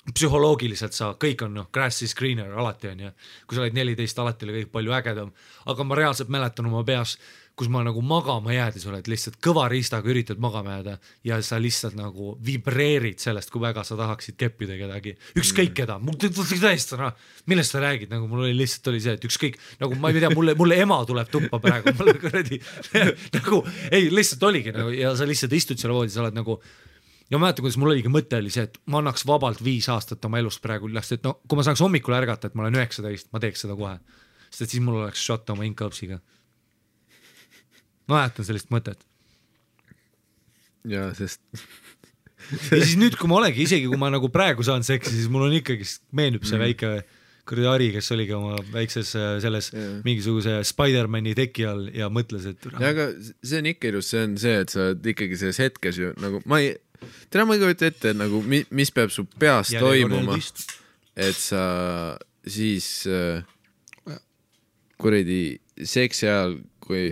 [0.09, 3.11] psühholoogiliselt sa, kõik on noh, grass is greener alati on ju.
[3.47, 5.29] kui sa olid neliteist, alati oli kõik palju ägedam,
[5.69, 7.17] aga ma reaalselt mäletan oma peas,
[7.55, 10.95] kus ma nagu magama jäädes oled lihtsalt kõva riistaga üritad magama jääda
[11.27, 16.17] ja sa lihtsalt nagu vibreerid sellest, kui väga sa tahaksid keppida kedagi, ükskõik keda, mul
[16.17, 17.13] tõesti noh,
[17.51, 20.31] millest sa räägid, nagu mul oli lihtsalt oli see, et ükskõik nagu ma ei tea,
[20.33, 22.61] mulle, mulle ema tuleb tuppa praegu, mulle kuradi
[23.37, 23.61] nagu
[23.91, 26.57] ei, lihtsalt oligi nagu ja sa lihtsalt istud seal voodis, sa oled nagu
[27.31, 30.25] ja ma mäletan, kuidas mul oligi mõte oli see, et ma annaks vabalt viis aastat
[30.27, 33.31] oma elust praegu üles, et no kui ma saaks hommikul ärgata, et ma olen üheksateist,
[33.31, 33.95] ma teeks seda kohe.
[34.49, 36.19] sest et siis mul oleks shot oma inkapsiga.
[38.07, 39.07] ma mäletan sellist mõtet.
[40.91, 41.41] jaa, sest
[42.71, 45.47] ja siis nüüd, kui ma olengi, isegi kui ma nagu praegu saan seksi, siis mul
[45.47, 46.93] on ikkagi, meenub see väike
[47.47, 49.97] kuradi Ari, kes oligi oma väikses äh, selles Jaa.
[50.05, 54.61] mingisuguse Spider-man'i teki all ja mõtles, et aga see on ikka ilus, see on see,
[54.63, 56.75] et sa oled ikkagi selles hetkes ju nagu ma ei,
[57.29, 60.37] tere, ma ei kujuta ette nagu mi, mis peab su peas toimuma,
[61.15, 61.65] et sa
[62.47, 63.41] siis äh,
[65.01, 67.11] kuradi seksi ajal, kui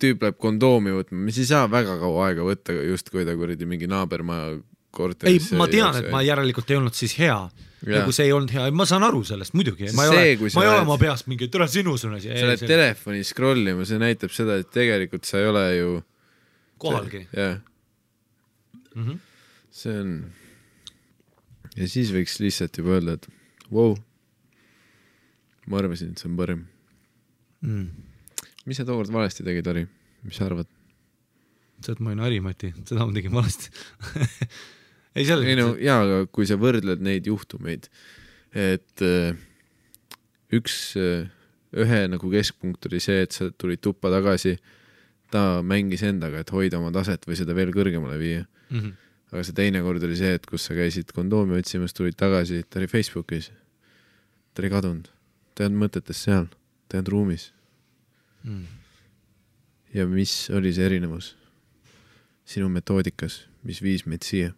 [0.00, 3.88] tüüp läheb kondoomi võtma, mis ei saa väga kaua aega võtta, justkui ta kuradi mingi
[3.90, 5.50] naabermaja ei korteris.
[5.58, 7.36] ma tean, et ma järelikult ei olnud siis hea
[7.80, 8.02] Jah.
[8.02, 10.52] nagu see ei olnud hea, ma saan aru sellest muidugi, ma ei See, ole kui,
[10.56, 13.86] ma ei ole oma peas mingi, tule sinus on asi, sa lähed telefoni scroll ima,
[13.88, 15.92] see näitab seda, et tegelikult sa ei ole ju
[16.82, 17.22] kohalgi.
[17.36, 17.60] jah,
[18.96, 19.18] Mhm.
[19.70, 20.14] see on
[21.76, 23.28] ja siis võiks lihtsalt juba öelda, et
[23.70, 23.96] vau wow,,
[25.70, 26.66] ma arvasin, et see on parem.
[27.60, 27.90] Mm.
[28.66, 29.86] mis sa tookord valesti tegid, Harri,
[30.24, 30.68] mis sa arvad?
[31.80, 33.70] see, et ma olin Harimati, seda ma tegin valesti
[35.16, 37.88] ei selles ei no mõttes, jaa, aga kui sa võrdled neid juhtumeid,
[38.56, 39.38] et äh,
[40.56, 41.28] üks äh,,
[41.70, 44.56] ühe nagu keskpunkt oli see, et sa tulid tuppa tagasi,
[45.30, 48.46] ta mängis endaga, et hoida oma taset või seda veel kõrgemale viia.
[48.70, 48.92] Mm -hmm.
[49.32, 52.78] aga see teine kord oli see, et kus sa käisid kondoomi otsimas, tulid tagasi, ta
[52.78, 53.52] oli Facebookis.
[54.54, 55.08] ta oli kadunud,
[55.54, 56.46] ta ei olnud mõtetes seal,
[56.88, 57.52] ta ei olnud ruumis.
[58.44, 58.66] mm.
[59.94, 61.36] ja mis oli see erinevus
[62.44, 64.54] sinu metoodikas, mis viis meid siia?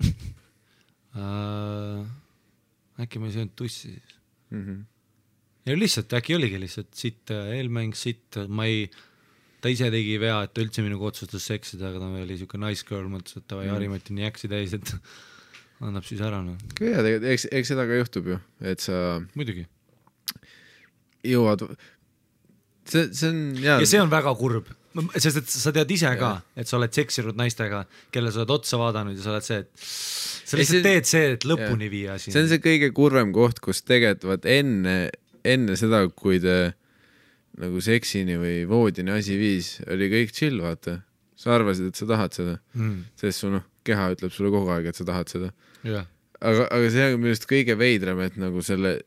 [1.20, 2.06] äh,
[3.00, 4.16] äkki ma ei söönud tussi siis
[4.50, 4.84] Mm -hmm.
[5.66, 8.90] ei lihtsalt äkki oligi lihtsalt sitt äh, eelmäng, sitt, ma ei,
[9.64, 12.84] ta ise tegi vea, et ta üldse minuga otsustas seksida, aga ta oli siuke nice
[12.88, 14.92] girl, mõtles, et davai Harimati on nii äksi täis, et
[15.86, 18.38] annab siis ära noh, ja tegelikult, eks, eks seda ka juhtub ju,
[18.72, 19.00] et sa
[19.36, 19.66] muidugi.
[21.26, 21.64] jõuad,
[22.88, 23.78] see, see on jaa.
[23.82, 24.70] ja see on väga kurb,
[25.18, 27.82] sest et sa tead ise ka, et sa oled seksinud naistega,
[28.14, 29.84] kelle sa oled otsa vaadanud ja sa oled see, et
[30.46, 32.50] sa lihtsalt see- teed see, et lõpuni viia see siin on.
[32.52, 34.96] see kõige kurvem koht, kus tegelikult vaat enne,
[35.44, 36.56] enne seda, kui te
[37.60, 41.00] nagu seksini või voodini asi viis, oli kõik chill, vaata.
[41.36, 44.86] sa arvasid, et sa tahad seda, Mm, sest su noh, keha ütleb sulle kogu aeg,
[44.88, 45.50] et sa tahad seda.
[45.84, 46.06] jah,
[46.40, 48.98] aga, aga see on minu arust kõige veidram, et nagu selle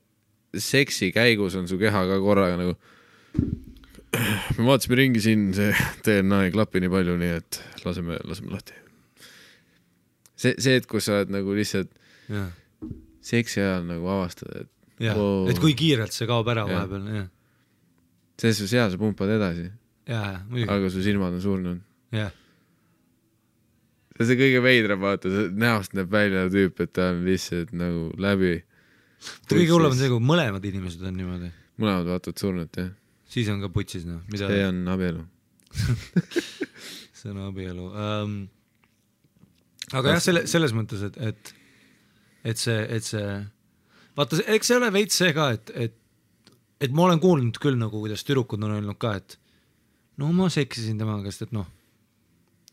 [0.53, 2.75] seksi käigus on su keha ka korraga nagu
[4.57, 5.69] me vaatasime ringi siin, see
[6.05, 8.73] DNA ei klapi nii palju, nii et laseme, laseme lahti.
[10.39, 11.91] see, see, et kus sa oled nagu lihtsalt
[12.29, 12.49] jah,
[13.29, 17.27] seksi ajal nagu avastad, et Wow., et kui kiirelt see kaob ära vahepeal, jah,
[18.39, 19.69] selles suhtes hea, sa pumpad edasi,
[20.09, 21.81] aga su silmad on surnud.
[22.15, 22.31] jah,
[24.19, 28.09] see on see kõige veidram, vaata, näost näeb välja tüüp, et ta on lihtsalt nagu
[28.19, 28.57] läbi.
[29.47, 32.89] kõige hullem on see, kui mõlemad inimesed on niimoodi, mõlemad vaatavad surnud, jah.
[33.31, 35.23] siis on ka putsis noh, see on abielu.
[37.19, 38.35] see on abielu um,.
[39.93, 41.53] aga jah, selle, selles mõttes, et, et,
[42.51, 43.39] et see, et see,
[44.19, 45.98] vaata, eks see ole veits see ka, et, et,
[46.79, 49.37] et ma olen kuulnud küll nagu, kuidas tüdrukud on öelnud ka, et
[50.19, 51.67] no ma seksisin temaga, sest et noh,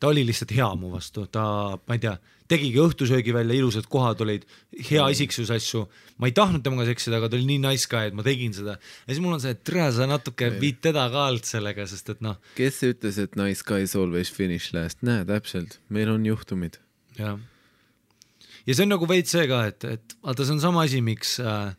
[0.01, 1.45] ta oli lihtsalt hea mu vastu, ta,
[1.89, 2.15] ma ei tea,
[2.51, 4.45] tegigi õhtusöögi välja, ilusad kohad olid,
[4.91, 5.87] hea isiksus asju,
[6.21, 8.77] ma ei tahtnud temaga seksida, aga ta oli nii nice guy, et ma tegin seda.
[8.79, 12.13] ja siis mul on see, et tere, sa natuke viid teda ka alt sellega, sest
[12.15, 16.79] et noh, kes ütles, et nice guys always finish last, näe täpselt, meil on juhtumid.
[17.19, 17.41] jah.
[18.69, 21.39] ja see on nagu veits see ka, et, et vaata, see on sama asi, miks
[21.43, 21.73] äh,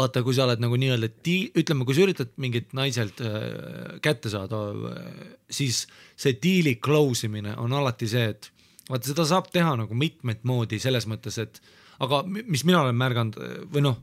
[0.00, 4.32] vaata, kui sa oled nagu nii-öelda di-, ütleme, kui sa üritad mingit naiselt äh, kätte
[4.32, 5.84] saada äh,, siis
[6.16, 8.50] see diili close imine on alati see, et
[8.90, 11.60] vaata, seda saab teha nagu mitmet moodi selles mõttes, et
[12.00, 14.00] aga mi- mis mina olen märganud äh, või noh,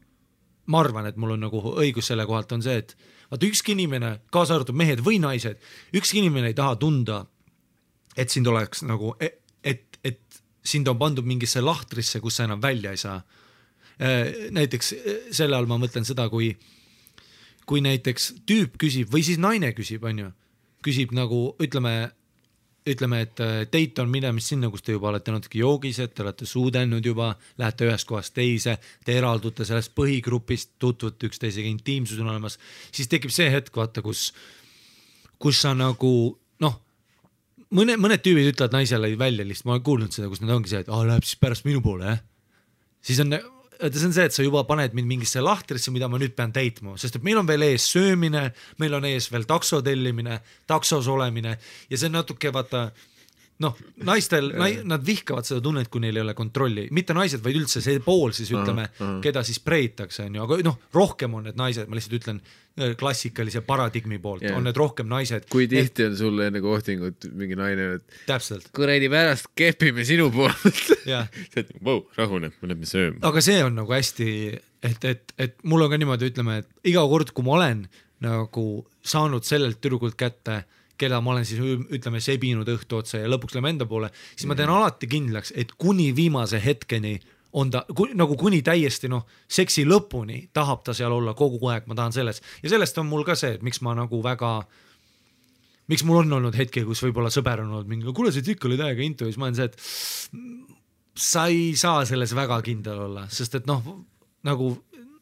[0.68, 2.94] ma arvan, et mul on nagu õigus selle kohalt on see, et
[3.32, 5.60] vaata ükski inimene, kaasa arvatud mehed või naised,
[5.96, 7.22] ükski inimene ei taha tunda,
[8.18, 9.40] et sind oleks nagu, et,
[10.04, 13.22] et sind on pandud mingisse lahtrisse, kus sa enam välja ei saa.
[14.00, 16.52] Näiteks eh, selle all ma mõtlen seda, kui,
[17.66, 20.30] kui näiteks tüüp küsib või siis naine küsib, onju,
[20.86, 21.96] küsib nagu ütleme,
[22.88, 26.48] ütleme, et äh, date on minemas sinna, kus te juba olete natuke joogised, te olete
[26.48, 32.60] suudelnud juba, lähete ühest kohast teise, te eraldute sellest põhigrupist, tutvute üksteisega, intiimsus on olemas,
[32.96, 34.30] siis tekib see hetk, vaata, kus,
[35.42, 36.14] kus sa nagu
[36.64, 36.80] noh,
[37.76, 40.86] mõne, mõned tüübid ütlevad naisele välja lihtsalt, ma olen kuulnud seda, kus nad ongi see,
[40.86, 42.24] et aa, läheb siis pärast minu poole, jah.
[43.04, 43.36] siis on,
[43.78, 46.96] see on see, et sa juba paned mind mingisse lahtrisse, mida ma nüüd pean täitma,
[47.00, 48.48] sest et meil on veel ees söömine,
[48.82, 51.58] meil on ees veel takso tellimine, taksos olemine.
[51.92, 52.90] Ja see on natuke vaata
[53.64, 54.52] noh, naistel,
[54.86, 58.34] nad vihkavad seda tunnet, kui neil ei ole kontrolli, mitte naised, vaid üldse see pool
[58.36, 58.88] siis ütleme,
[59.24, 63.64] keda siis preitakse, onju, aga noh, rohkem on need naised, ma lihtsalt ütlen äh, klassikalise
[63.66, 64.58] paradigmi poolt yeah.
[64.60, 65.50] on need rohkem naised.
[65.54, 70.54] kui tihti on sulle enne kohtingut mingi naine, et täpselt, kuradi pärast kepime sinu poole.
[71.14, 73.22] jah sa oled, vau, rahune, me lähme sööma.
[73.32, 74.32] aga see on nagu hästi,
[74.86, 77.88] et, et, et mul on ka niimoodi, ütleme, et iga kord, kui ma olen
[78.22, 78.68] nagu
[79.06, 80.64] saanud sellelt tüdrukult kätte,
[80.98, 81.62] keda ma olen siis
[81.98, 85.74] ütleme sebinud õhtu otsa ja lõpuks läheme enda poole, siis ma teen alati kindlaks, et
[85.78, 87.18] kuni viimase hetkeni
[87.58, 91.88] on ta ku, nagu kuni täiesti noh, seksi lõpuni tahab ta seal olla kogu aeg,
[91.88, 92.42] ma tahan selles.
[92.64, 94.60] Ja sellest on mul ka see, et miks ma nagu väga
[95.88, 98.84] miks mul on olnud hetki, kus võib-olla sõber on olnud mingi, kuule sa ikka olid
[98.84, 99.26] täiega into.
[99.26, 103.70] Ja siis ma olen see, et sa ei saa selles väga kindel olla, sest et
[103.70, 103.82] noh,
[104.48, 104.74] nagu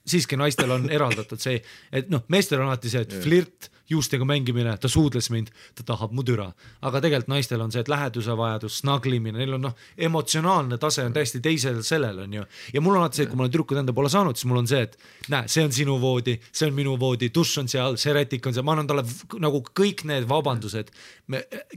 [0.05, 1.61] siiski naistel on eraldatud see,
[1.93, 6.13] et noh, meestel on alati see, et flirt, juustega mängimine, ta suudles mind, ta tahab
[6.15, 6.47] mu türa,
[6.81, 11.13] aga tegelikult naistel on see, et läheduse vajadus, snaglimine, neil on noh, emotsionaalne tase on
[11.15, 12.45] täiesti teisel sellel on ju.
[12.73, 14.69] ja mul on alati see, kui ma olen tüdrukud enda poole saanud, siis mul on
[14.69, 14.97] see, et
[15.33, 18.55] näe, see on sinu voodi, see on minu voodi, dušš on seal, see rätik on
[18.55, 19.05] seal, ma annan talle
[19.43, 20.91] nagu kõik need vabandused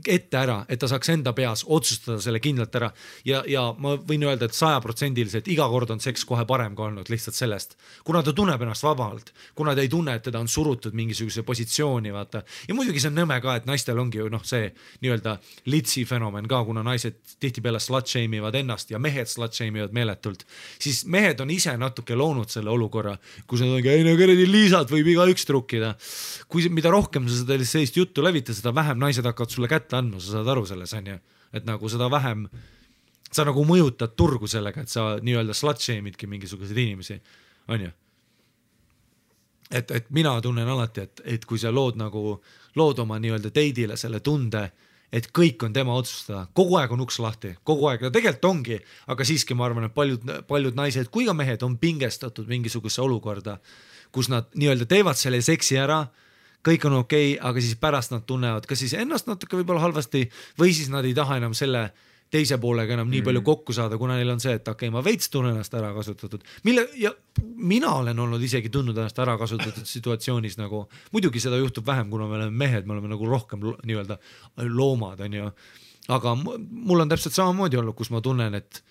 [0.05, 2.89] ette ära, et ta saaks enda peas otsustada selle kindlalt ära.
[3.25, 7.09] Ja, ja ma võin öelda, et sajaprotsendiliselt iga kord on seks kohe parem kui olnud
[7.09, 10.95] lihtsalt sellest, kuna ta tunneb ennast vabalt, kuna ta ei tunne, et teda on surutud
[10.97, 12.41] mingisuguse positsiooni, vaata.
[12.67, 14.69] ja muidugi see on nõme ka, et naistel ongi ju noh, see
[15.03, 15.35] nii-öelda
[15.69, 19.93] litsi fenomen ka, kuna naised tihtipeale slut shame ivad ennast ja mehed slut shame ivad
[19.95, 20.45] meeletult,
[20.79, 24.91] siis mehed on ise natuke loonud selle olukorra, kus nad ongi, ei no kuradi Liisat
[24.93, 25.93] võib igaüks trukkida.
[26.47, 30.23] kui, mida rohkem sa seda sellist juttu levitad, seda vähem naised hakkavad sulle kätte andma,
[30.23, 31.19] sa saad aru selles, onju.
[31.53, 32.47] et nagu seda vähem,
[33.31, 37.19] sa nagu mõjutad turgu sellega, et sa nii-öelda slut shame idki mingisuguseid inimesi,
[37.69, 37.91] onju
[39.71, 42.39] et, et mina tunnen alati, et, et kui sa lood nagu,
[42.79, 44.63] lood oma nii-öelda date'ile selle tunde,
[45.13, 48.79] et kõik on tema otsustada, kogu aeg on uks lahti, kogu aeg, no tegelikult ongi,
[49.09, 53.57] aga siiski ma arvan, et paljud, paljud naised kui ka mehed on pingestatud mingisugusesse olukorda,
[54.13, 56.03] kus nad nii-öelda teevad selle seksi ära,
[56.65, 60.25] kõik on okei okay,, aga siis pärast nad tunnevad kas siis ennast natuke võib-olla halvasti
[60.59, 61.85] või siis nad ei taha enam selle
[62.33, 65.03] teise poolega enam nii palju kokku saada, kuna neil on see, et okei okay,, ma
[65.05, 67.11] veits tunnen ennast ära kasutatud, mille ja
[67.57, 70.83] mina olen olnud isegi tundnud ennast ära kasutatud situatsioonis nagu,
[71.15, 74.19] muidugi seda juhtub vähem, kuna me oleme mehed, me oleme nagu rohkem nii-öelda
[74.69, 75.49] loomad, onju.
[76.19, 78.83] aga mu- mul on täpselt samamoodi olnud, kus ma tunnen, et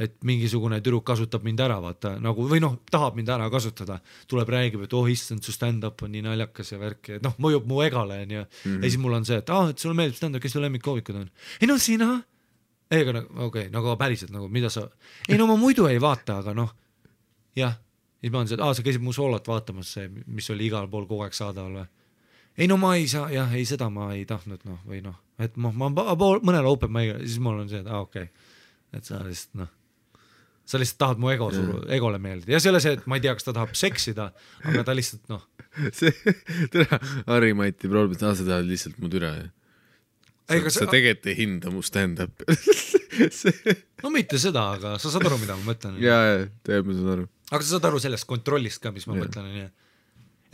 [0.00, 3.98] et mingisugune tüdruk kasutab mind ära, vaata nagu või noh, tahab mind ära kasutada,
[4.30, 7.68] tuleb, räägib, et oh issand, su stand-up on nii naljakas ja värk ja noh, mõjub
[7.68, 8.46] mu egale onju mm.
[8.64, 8.78] -hmm.
[8.80, 11.28] ja siis mul on see, et aa, et sulle meeldib stand-up, kes su lemmikkoomikud on?
[11.60, 12.22] ei no sina
[12.92, 14.86] ei, aga no okei okay,, no aga päriselt nagu mida sa,
[15.28, 16.70] ei no ma muidu ei vaata, aga noh,
[17.58, 17.78] jah.
[18.20, 20.88] siis ma olen see, et aa, sa käisid mu soolot vaatamas, see, mis oli igal
[20.92, 21.90] pool kogu aeg saadaval või?
[22.58, 25.56] ei no ma ei saa, jah, ei seda ma ei tahtnud noh, või noh, et
[25.56, 28.50] ma pa- pool- mõnel open mic'il, siis mul on see, et aa okei okay.,
[28.92, 29.70] et sa lihtsalt noh,
[30.68, 33.16] sa lihtsalt tahad mu ego suru, egole meeldida ja see ei ole see, et ma
[33.16, 34.28] ei tea, kas ta tahab seksida,
[34.68, 35.46] aga ta lihtsalt noh,
[35.98, 36.12] see,
[36.74, 37.00] tere,
[37.30, 39.50] Harri-Mati problem, et sa tahad lihtsalt mu türa ju.
[40.52, 42.44] Sa, sa tegelikult ei hinda mu stand-up'i
[44.02, 45.96] no mitte seda, aga sa saad aru, mida ma mõtlen.
[46.02, 46.36] ja, ja,
[46.66, 47.28] tead, ma saan aru.
[47.50, 49.24] aga sa saad aru sellest kontrollist ka, mis ma Jah.
[49.26, 49.70] mõtlen, onju.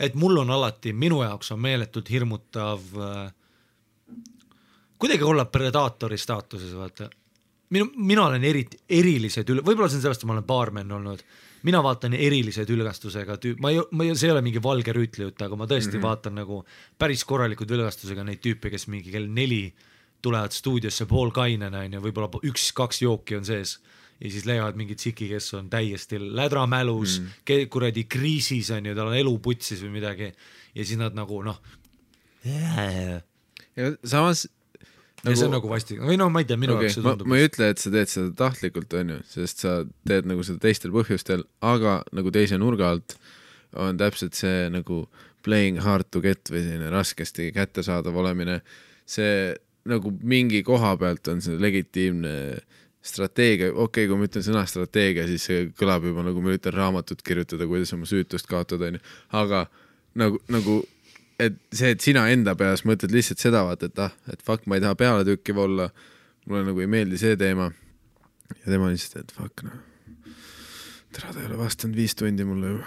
[0.07, 3.29] et mul on alati, minu jaoks on meeletult hirmutav äh,
[4.99, 7.09] kuidagi olla predaatori staatuses, vaata.
[7.69, 11.23] minu, mina olen eriti, erilised üle, võib-olla see on sellest, et ma olen baarmen olnud,
[11.67, 15.27] mina vaatan erilise tülgastusega tüüp, ma ei, ma ei, see ei ole mingi valge rüütli
[15.27, 16.07] jutt, aga ma tõesti mm -hmm.
[16.07, 16.63] vaatan nagu
[16.97, 19.63] päris korraliku tülgastusega neid tüüpe, kes mingi kell neli
[20.21, 23.77] tulevad stuudiosse poolkainena onju, võib-olla üks-kaks jooki on sees
[24.19, 29.17] ja siis leiavad mingi tsiki, kes on täiesti lädramälus mm., kuradi kriisis onju, tal on
[29.19, 31.59] elu putsis või midagi ja siis nad nagu noh.
[32.43, 33.21] ja
[33.79, 34.45] ja samas
[35.23, 35.35] nagu...
[35.35, 37.39] see on nagu vastik või noh, ma ei tea, minu okei jaoks see tundub ma
[37.39, 41.45] ei ütle, et sa teed seda tahtlikult, onju, sest sa teed nagu seda teistel põhjustel,
[41.63, 43.15] aga nagu teise nurga alt
[43.79, 45.05] on täpselt see nagu
[45.45, 48.59] playing hard to get või selline raskesti kättesaadav olemine.
[49.09, 49.55] see
[49.89, 52.33] nagu mingi koha pealt on see legitiimne
[53.01, 56.75] strateegia, okei okay,, kui ma ütlen sõna strateegia, siis see kõlab juba nagu ma üritan
[56.75, 59.03] raamatut kirjutada, kuidas oma süütust kaotada, onju,
[59.39, 59.65] aga
[60.19, 60.81] nagu, nagu
[61.39, 64.77] et see, et sina enda peas mõtled lihtsalt seda, vaata, et ah, et fuck, ma
[64.77, 65.87] ei taha pealetükkiv olla,
[66.49, 67.69] mulle nagu ei meeldi see teema.
[68.49, 69.79] ja tema lihtsalt, et fuck noh,
[71.15, 72.79] tere, ta ei ole vastanud viis tundi mulle ju.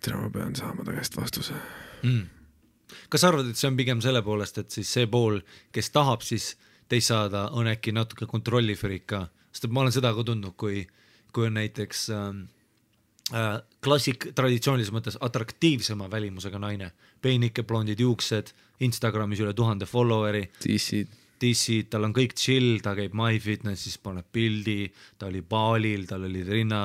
[0.00, 1.56] tere, ma pean saama ta käest vastuse
[2.02, 2.39] mm.
[3.10, 5.40] Kas sa arvad, et see on pigem selle poolest, et siis see pool,
[5.74, 6.54] kes tahab siis
[6.90, 10.82] teist saada, on äkki natuke kontrollifriik ka, sest et ma olen seda ka tundnud, kui,
[11.34, 12.42] kui on näiteks ähm,
[13.34, 13.54] äh,
[13.84, 16.92] klassik traditsioonilises mõttes atraktiivsema välimusega naine,
[17.22, 18.54] peenike blondid juuksed,
[18.86, 20.46] Instagramis üle tuhande follower'i.
[20.64, 21.18] DC-d.
[21.40, 26.42] DC-d, tal on kõik chill, ta käib MyFitnessis, paneb pildi, ta oli baalil, tal oli
[26.44, 26.82] rinna,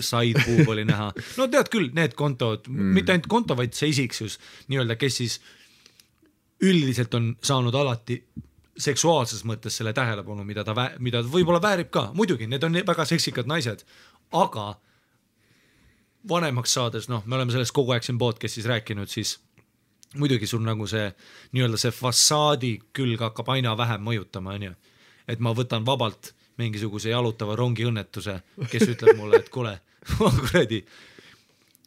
[0.00, 1.10] side boob oli näha.
[1.40, 4.38] no tead küll, need kontod mm., mitte ainult konto, vaid see isiksus
[4.72, 5.36] nii-öelda, kes siis
[6.62, 8.18] üldiselt on saanud alati
[8.78, 13.06] seksuaalses mõttes selle tähelepanu, mida ta, mida ta võib-olla väärib ka, muidugi, need on väga
[13.08, 13.82] seksikad naised,
[14.32, 14.68] aga
[16.28, 19.36] vanemaks saades, noh, me oleme sellest kogu aeg siin podcast'is rääkinud, siis
[20.18, 21.08] muidugi sul nagu see
[21.56, 24.74] nii-öelda see fassaadi külg hakkab aina vähem mõjutama, onju.
[25.28, 28.38] et ma võtan vabalt mingisuguse jalutava rongiõnnetuse,
[28.70, 29.76] kes ütleb mulle, et kuule,
[30.18, 30.82] kuradi,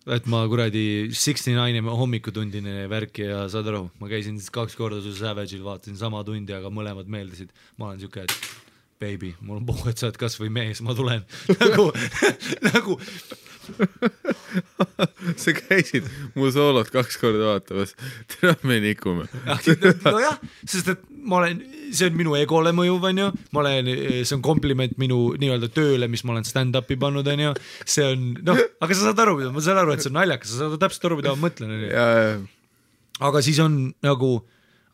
[0.10, 5.02] et ma kuradi Sixty Nine'i hommikutundine värk ja saad aru, ma käisin siis kaks korda
[5.04, 7.54] su Savage'il, vaatasin sama tundi, aga mõlemad meeldisid.
[7.78, 8.34] ma olen siuke, et
[9.02, 11.26] baby, mul on puhku, et sa oled kasvõi mees, ma tulen
[11.64, 11.90] nagu
[12.72, 12.98] nagu
[15.42, 17.94] sa käisid mu soolot kaks korda vaatamas,
[18.34, 19.28] täna me nikume.
[20.06, 21.60] nojah, sest et ma olen,
[21.94, 23.92] see on minu egole mõjuv, onju, ma olen,
[24.22, 27.54] see on kompliment minu nii-öelda tööle, mis ma olen stand-up'i pannud, onju.
[27.86, 30.66] see on noh, aga sa saad aru, ma saan aru, et see on naljakas, sa
[30.66, 32.50] saad täpselt aru, mida ma mõtlen, onju.
[33.30, 34.34] aga siis on nagu,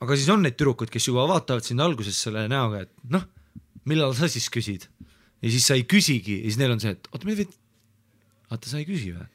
[0.04, 3.26] aga siis on neid tüdrukuid, kes juba vaatavad sind alguses selle näoga, et noh,
[3.88, 4.88] millal sa siis küsid
[5.42, 7.36] ja siis sa ei küsigi ja siis neil on see, et oota, me
[8.50, 9.28] vaata, sa ei küsi või?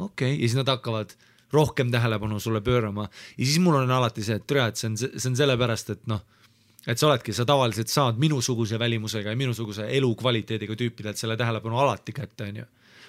[0.00, 1.14] okei okay., ja siis nad hakkavad
[1.52, 4.98] rohkem tähelepanu sulle pöörama ja siis mul on alati see, et tere, et see on,
[5.00, 6.22] see on sellepärast, et noh,
[6.86, 12.14] et sa oledki, sa tavaliselt saad minusuguse välimusega ja minusuguse elukvaliteediga tüüpidelt selle tähelepanu alati
[12.16, 12.66] kätte, onju.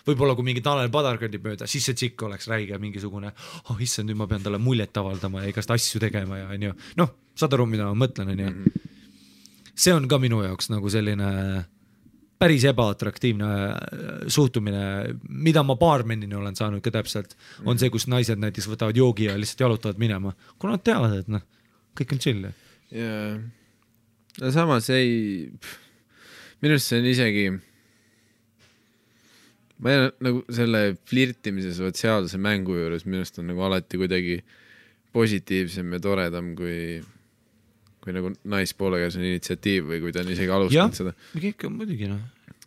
[0.08, 3.30] Võib-olla kui mingi Tanel Padar kõnnib mööda, siis see tšikk oleks räige mingisugune,
[3.70, 7.12] oh issand, nüüd ma pean talle muljet avaldama ja igast asju tegema ja onju, noh,
[7.38, 8.74] saad aru, mida ma mõtlen, onju.
[9.78, 11.30] See on ka minu jaoks nagu selline
[12.42, 14.84] päris ebaatraktiivne äh, suhtumine,
[15.30, 17.38] mida ma baarmenina olen saanud ka täpselt,
[17.70, 21.30] on see, kus naised näiteks võtavad joogi ja lihtsalt jalutavad minema, kuna nad teavad, et
[21.30, 21.46] noh,
[21.98, 22.48] kõik on chill.
[22.90, 23.36] jaa,
[24.42, 25.50] no samas ei,
[26.62, 27.46] minu arust see on isegi,
[29.82, 34.42] ma ei nagu selle flirtimise sotsiaalse mängu juures minu arust on nagu alati kuidagi
[35.14, 37.02] positiivsem ja toredam, kui
[38.02, 41.12] kui nagu naispoole käes on initsiatiiv või kui ta on isegi alustanud seda.
[41.70, 42.24] muidugi noh.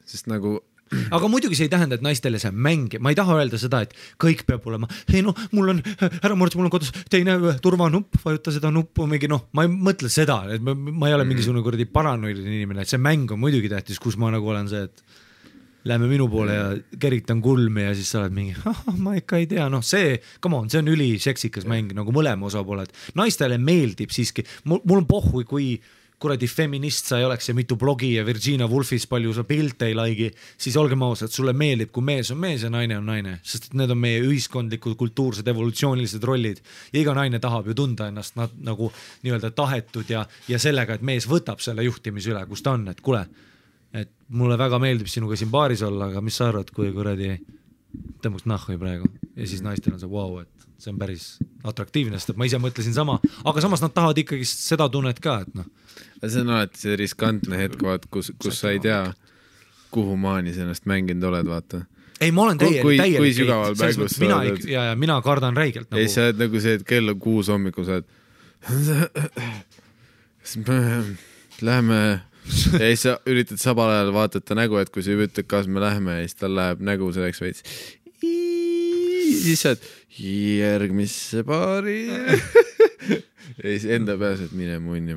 [0.07, 0.61] sest nagu
[1.17, 3.83] aga muidugi see ei tähenda, et naistele see on mäng, ma ei taha öelda seda,
[3.87, 5.83] et kõik peab olema, ei noh, mul on,
[6.21, 10.11] ära muretse, mul on kodus teine turvanupp, vajuta seda nuppu, mingi noh, ma ei mõtle
[10.13, 11.35] seda, et ma, ma ei ole mhm.
[11.35, 14.89] mingisugune kuradi paranoiline inimene, et see mäng on muidugi tähtis, kus ma nagu olen see,
[14.89, 15.23] et
[15.85, 16.69] lähme minu poole ja
[17.01, 18.55] keritan kulmi ja siis sa oled mingi,
[19.05, 22.93] ma ikka ei tea, noh, see, come on, see on üliseksikas mäng nagu mõlema osapooled.
[23.19, 25.75] naistele meeldib siiski, mul, mul on pohhui, kui
[26.25, 29.97] kuradi feminist sa ei oleks ja mitu blogi ja Virginia Woolfis palju sa pilte ei
[29.99, 33.73] like'i, siis olgem ausad, sulle meeldib, kui mees on mees ja naine on naine, sest
[33.77, 36.63] need on meie ühiskondlikud, kultuursed, evolutsioonilised rollid.
[36.93, 38.91] ja iga naine tahab ju tunda ennast nad nagu
[39.23, 43.05] nii-öelda tahetud ja, ja sellega, et mees võtab selle juhtimise üle, kus ta on, et
[43.05, 43.27] kuule
[43.95, 47.37] et mulle väga meeldib sinuga siin baaris olla, aga mis sa arvad, kui kuradi
[48.25, 51.27] tõmbaks nahhu praegu ja siis naistel on see vau wow,, et see on päris
[51.65, 55.41] atraktiivne, sest et ma ise mõtlesin sama, aga samas nad tahavad ikkagi seda tunnet ka,
[55.47, 55.69] et noh.
[56.27, 59.01] see on alati see riskantne hetk, vaat kus, kus sa ei tea,
[59.95, 61.85] kuhu maani sa ennast mänginud oled, vaata
[62.21, 63.19] ei, ma olen täielik, täielik.
[63.21, 64.69] kui sügaval mängus sa oled?
[64.71, 66.03] ja, ja mina kardan räigelt nagu.
[66.03, 68.13] ei, sa oled nagu see, et kell on kuus hommikul, sa oled.
[70.45, 70.79] kas me
[71.65, 75.49] läheme ja siis sa üritad samal ajal vaadata ta nägu, et kui sa juba ütled,
[75.49, 77.65] kas me lähme ja siis tal läheb nägu selleks veits.
[78.21, 79.89] siis sa oled
[80.19, 82.39] järgmisse ja
[83.63, 85.17] siis enda peas, et mine munni.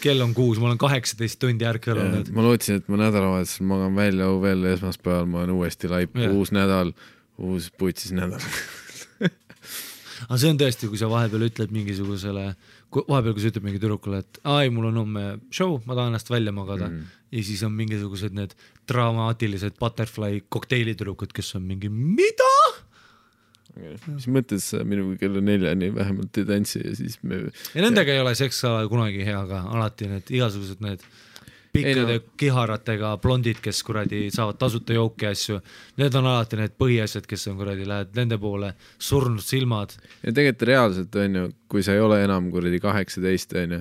[0.00, 2.32] kell on kuus, ma olen kaheksateist tundi ärkvel olnud.
[2.34, 6.94] ma lootsin, et ma nädalavahetusel magan välja, veel esmaspäeval ma olen uuesti laip, uus nädal,
[7.38, 8.40] uus putsis nädal
[10.28, 12.50] aga see on tõesti, kui sa vahepeal ütled mingisugusele
[12.90, 16.32] vahepeal, kui sa ütled mingi tüdrukule, et ai, mul on homme show, ma tahan ennast
[16.32, 17.16] välja magada mm.
[17.36, 18.56] ja siis on mingisugused need
[18.90, 22.54] dramaatilised butterfly kokteilitüdrukud, kes on mingi mida?
[24.06, 28.22] Mis mõttes sa minuga kella neljani vähemalt ei tantsi ja siis me ja nendega ei
[28.22, 28.62] ole seks
[28.92, 31.04] kunagi hea ka, alati need igasugused need
[31.72, 32.24] pikkade no.
[32.40, 35.60] kiharatega blondid, kes kuradi saavad tasuta jooki ja asju.
[36.00, 39.94] Need on alati need põhiasjad, kes on kuradi, lähed nende poole, surnud silmad.
[40.24, 43.80] ja tegelikult reaalselt on ju, kui sa ei ole enam kuradi kaheksateist, on ju,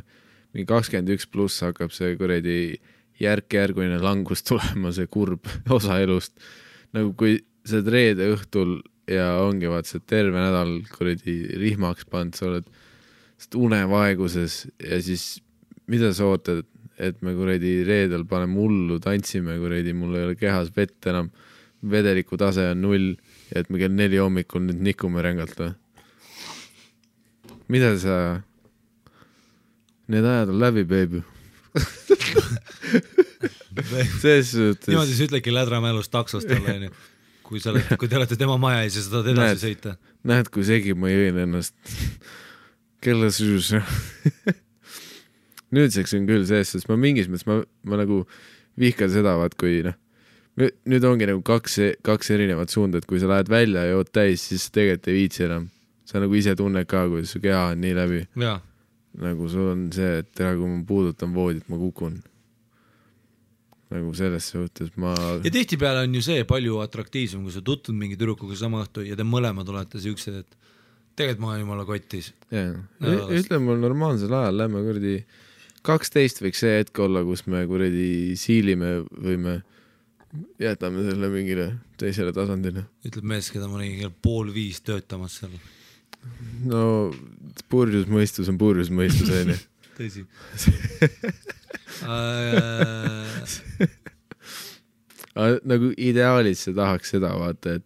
[0.54, 2.60] mingi kakskümmend üks pluss hakkab see kuradi
[3.20, 6.38] järk-järguline langus tulema, see kurb osa elust.
[6.96, 8.80] nagu kui sa oled reede õhtul
[9.10, 12.68] ja ongi vaat see terve nädal kuradi rihmaks pannud, sa oled
[13.56, 15.40] unevaeguses ja siis
[15.90, 16.66] mida sa ootad,
[17.00, 21.32] et me kuradi reedel paneme hullu, tantsime kuradi, mul ei ole kehas vett enam,
[21.90, 23.14] vedeliku tase on null
[23.50, 25.74] ja et me kell neli hommikul nüüd nikume rängalt või?
[27.70, 28.16] mida sa,
[30.10, 31.24] need ajad on läbi, beebi
[34.22, 34.90] selles suhtes.
[34.90, 36.92] niimoodi sa ütledki lädramälus taksost talle onju,
[37.50, 39.98] kui sa oled, kui te olete tema maja ees ja sa tahad edasi näed, sõita.
[40.30, 41.76] näed, kui segi ma jõin ennast
[43.04, 43.74] kella süüs
[45.76, 48.24] nüüdseks on küll sees, sest ma mingis mõttes, ma, ma nagu
[48.80, 49.98] vihkan seda, vaat kui noh,
[50.60, 54.48] nüüd ongi nagu kaks, kaks erinevat suunda, et kui sa lähed välja ja jood täis,
[54.50, 55.70] siis tegelikult ei viitsi enam.
[56.10, 58.24] sa nagu ise tunned ka, kuidas su keha on nii läbi.
[59.20, 62.20] nagu sul on see, et tea, kui ma puudutan voodit, ma kukun.
[63.90, 65.16] Nagu selles suhtes ma.
[65.44, 69.18] ja tihtipeale on ju see palju atraktiivsem, kui sa tutvud mingi tüdrukuga sama õhtu ja
[69.18, 70.60] te mõlemad olete siuksed, et
[71.18, 72.32] tegelikult ma olen jumala kotis.
[72.54, 75.16] ütle mulle normaalsel ajal, lähme kuradi
[75.86, 79.58] kaksteist võiks see hetk olla, kus me kuradi siilime või me
[80.62, 82.86] jätame selle mingile teisele tasandile.
[83.08, 85.56] ütleb mees, keda ma nägin kell pool viis töötamas seal.
[86.70, 86.84] no
[87.72, 89.58] purjus mõistus on purjus mõistus onju.
[89.98, 90.28] tõsi
[95.72, 97.86] nagu ideaalis sa tahaks seda vaata, et,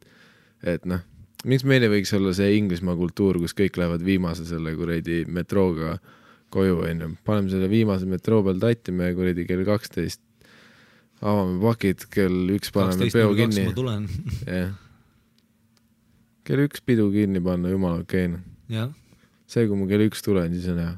[0.75, 1.01] et noh,
[1.45, 5.89] miks meil ei võiks olla see Inglismaa kultuur, kus kõik lähevad viimase selle kuradi metrooga
[5.95, 6.01] äh,
[6.53, 10.21] koju, onju, paneme selle viimase metroo peal tatime kuradi kell kaksteist,
[11.23, 13.65] avame pakid, kell üks paneme peo kinni.
[14.45, 14.73] jah.
[16.43, 18.43] kell üks pidu kinni panna, jumala okei okay,
[18.75, 18.93] noh.
[19.47, 20.93] see, kui ma kell üks tulen, siis on hea.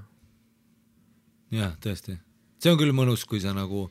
[1.62, 2.20] jah, tõesti.
[2.66, 3.86] See on küll mõnus, kui sa nagu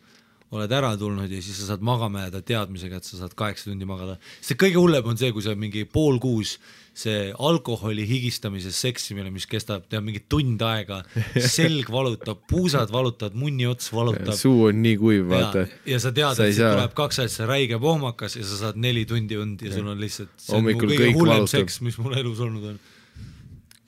[0.54, 3.86] oled ära tulnud ja siis sa saad magama jääda teadmisega, et sa saad kaheksa tundi
[3.88, 4.16] magada.
[4.44, 6.58] see kõige hullem on see, kui sa mingi pool kuus
[6.94, 11.00] see alkoholi higistamises seksimine, mis kestab tead mingi tund aega,
[11.56, 14.36] selg valutab, puusad valutavad, munni ots valutab.
[14.38, 15.66] suu on nii kuiv, vaata.
[15.90, 19.40] ja sa tead, et siit tuleb kaks asja, räige pohmakas ja sa saad neli tundi
[19.40, 21.56] und ja, ja sul on lihtsalt, see on mu kõige hullem valutab.
[21.56, 22.82] seks, mis mul elus olnud on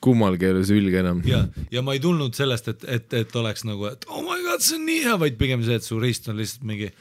[0.06, 1.20] kummalgi ei ole sülge enam.
[1.26, 1.42] ja,
[1.74, 4.78] ja ma ei tulnud sellest, et, et, et oleks nagu, et oh my god, see
[4.78, 6.92] on nii hea, vaid pigem see, et su rist on lihtsalt mingi.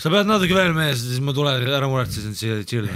[0.00, 2.88] sa pead natuke veel mees, siis ma tulen, ära muretse, siis on siia chill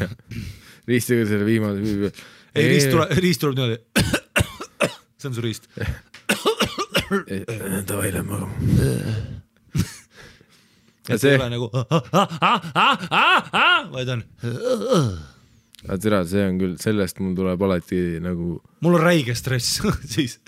[0.89, 2.12] ristiga selle viimase.
[2.55, 3.78] ei, riist tuleb, riist tuleb niimoodi.
[5.20, 5.68] see on su riist.
[7.89, 8.53] Davai, lähme magama.
[11.09, 11.70] et see ei ole nagu,
[13.97, 14.24] vaid on.
[15.89, 18.59] Aga tere, see on küll, sellest mul tuleb alati nagu.
[18.84, 19.80] mul on räige stress
[20.14, 20.39] siis.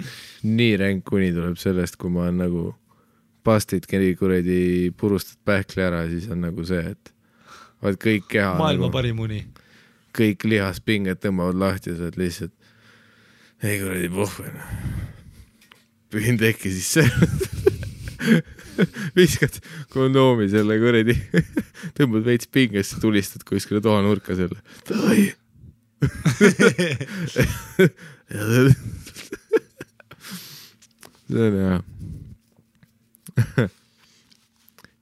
[0.45, 2.66] nii ränk uni tuleb sellest, kui ma olen nagu
[3.45, 7.14] pastid kuradi purustad pähkli ära, siis on nagu see, et
[7.80, 8.55] vaat kõik keha.
[8.61, 9.45] maailma nagu, parim uni
[10.16, 12.55] kõik lihaspinged tõmbavad lahti, sa oled lihtsalt,
[13.62, 14.61] ei kuradi pohven.
[16.11, 17.05] pühin teki sisse
[19.18, 19.61] viskad
[19.93, 21.14] kondoomi selle kuradi,
[21.99, 24.61] tõmbad veits pingesse, tulistad kuskile toanurka selle.
[24.89, 25.23] Davai.
[31.31, 31.79] see on hea.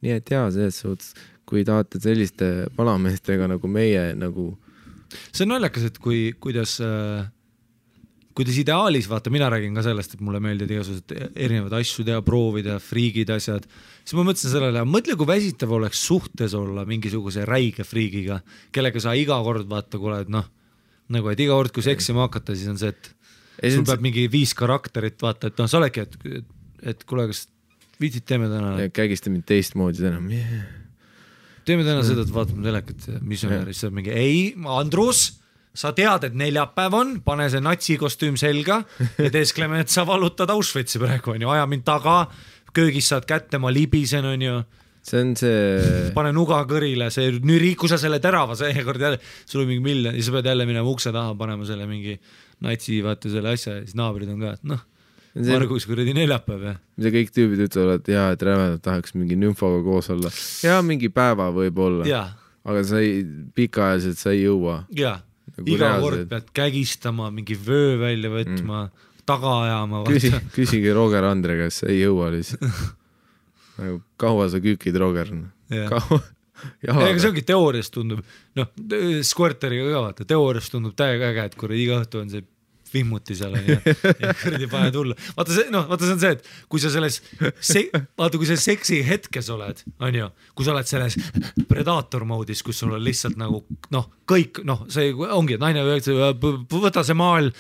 [0.03, 1.15] nii et jaa, selles suhtes,
[1.49, 2.47] kui tahate selliste
[2.77, 4.51] vanameestega nagu meie nagu
[5.33, 7.27] see on naljakas, et kui, kuidas äh,
[8.39, 12.79] kuidas ideaalis, vaata, mina räägin ka sellest, et mulle meeldivad igasugused erinevaid asju teha, proovida,
[12.83, 13.67] friigid, asjad.
[14.05, 18.41] siis ma mõtlesin sellele, mõtle, kui väsitav oleks suhtes olla mingisuguse räige friigiga,
[18.75, 20.47] kellega sa iga kord vaata, kuule, et noh,
[21.15, 23.15] nagu, et iga kord, kui seksima hakata, siis on see, et
[23.59, 26.45] Ei, sul peab mingi viis karakterit, vaata, et noh, sa oledki, et,
[26.95, 27.49] et kuule, kas
[27.99, 28.77] viitsid, teeme täna.
[28.95, 30.79] kägista mind teistmoodi täna yeah
[31.69, 34.39] teeme täna seda, et vaatame telekat, misjonäri, siis on mingi ei,
[34.73, 35.27] Andrus,
[35.75, 38.83] sa tead, et neljapäev on, pane see natsikostüüm selga
[39.19, 42.25] ja teeskleme, et sa valutad Auschwitzi praegu onju, aja mind taga,
[42.75, 44.63] köögis saad kätte, ma libisen onju
[45.09, 46.11] see on see.
[46.17, 50.17] pane nuga kõrile, see nüüd riiku sa selle terava seekord jälle, sul on mingi miljon
[50.17, 52.19] ja sa pead jälle minema ukse taha panema selle mingi
[52.65, 54.85] natsi, vaata selle asja ja siis naabrid on ka, et noh.
[55.39, 56.79] Margus kuradi neljapäev jah.
[56.99, 60.33] mida kõik tüübid ütlevad, et jaa, et rämedalt tahaks mingi nümfoga koos olla.
[60.65, 62.25] jaa, mingi päeva võib-olla.
[62.69, 63.23] aga sa ei,
[63.55, 64.81] pikaajaliselt sa ei jõua.
[64.99, 65.19] jaa,
[65.59, 66.31] nagu iga kord reaalselt.
[66.33, 70.03] pead kägistama, mingi vöö välja võtma mm., taga ajama.
[70.09, 72.65] küsi, küsige Roger Andre käest, ei jõua lihtsalt.
[73.83, 75.33] nagu kaua sa kükid, Roger?
[75.91, 76.21] kaua?
[76.83, 78.23] ei, aga see ongi teoorias tundub,
[78.59, 78.71] noh,
[79.27, 82.47] Squirteriga ka vaata, teoorias tundub täiega äge, et kuradi iga õhtu on see
[82.93, 83.77] vihmuti seal onju
[84.23, 85.17] ja kuradi paned hullu.
[85.37, 87.21] vaata see, noh, vaata see on see, et kui sa selles
[87.61, 90.29] se-, vaata kui sa seksi hetkes oled, onju,
[90.59, 91.19] kui sa oled selles
[91.71, 93.63] predaator moodis, kus sul on lihtsalt nagu
[93.95, 96.15] noh, kõik noh, see ongi, et naine öeldakse,
[96.75, 97.51] võta see maal,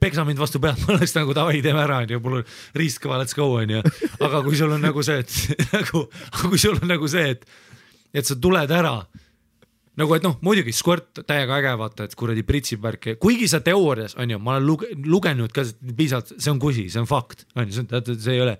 [0.00, 2.46] peksa mind vastu pead, ma oleks nagu davai, teeme ära onju, mul on
[2.78, 3.82] riistkõva, let's go onju.
[4.20, 6.06] aga kui sul on nagu see, et nagu,
[6.46, 7.46] kui sul on nagu see, et
[8.12, 8.98] et sa tuled ära
[10.00, 14.16] nagu, et noh, muidugi Squirt täiega äge, vaata, et kuradi pritsib värki, kuigi sa teoorias
[14.20, 15.66] on ju, ma olen luge, lugenud ka
[15.96, 18.56] piisavalt, see on kusi, see on fakt, on ju, see see ei ole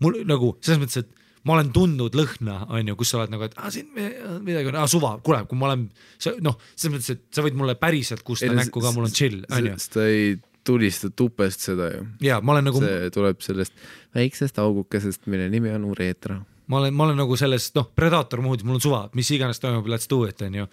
[0.00, 1.16] mul nagu selles mõttes, et
[1.48, 4.12] ma olen tundnud lõhna, on ju, kus sa oled nagu, et aa siin me-
[4.44, 5.86] midagi on, aa suva, kuule, kui ma olen,
[6.44, 9.70] noh, selles mõttes, et sa võid mulle päriselt kusta näkku ka, mul on chill, on
[9.70, 9.76] ju.
[9.94, 10.34] ta ei
[10.66, 12.06] tulista tupest seda ju.
[12.24, 13.76] ja ma olen nagu, see tuleb sellest
[14.16, 16.40] väiksest augukesest, mille nimi on ureetra.
[16.70, 19.88] Ma olen, ma olen nagu selles, noh, predaator moodis, mul on suva, mis iganes toimub,
[19.90, 20.68] let's do it, onju.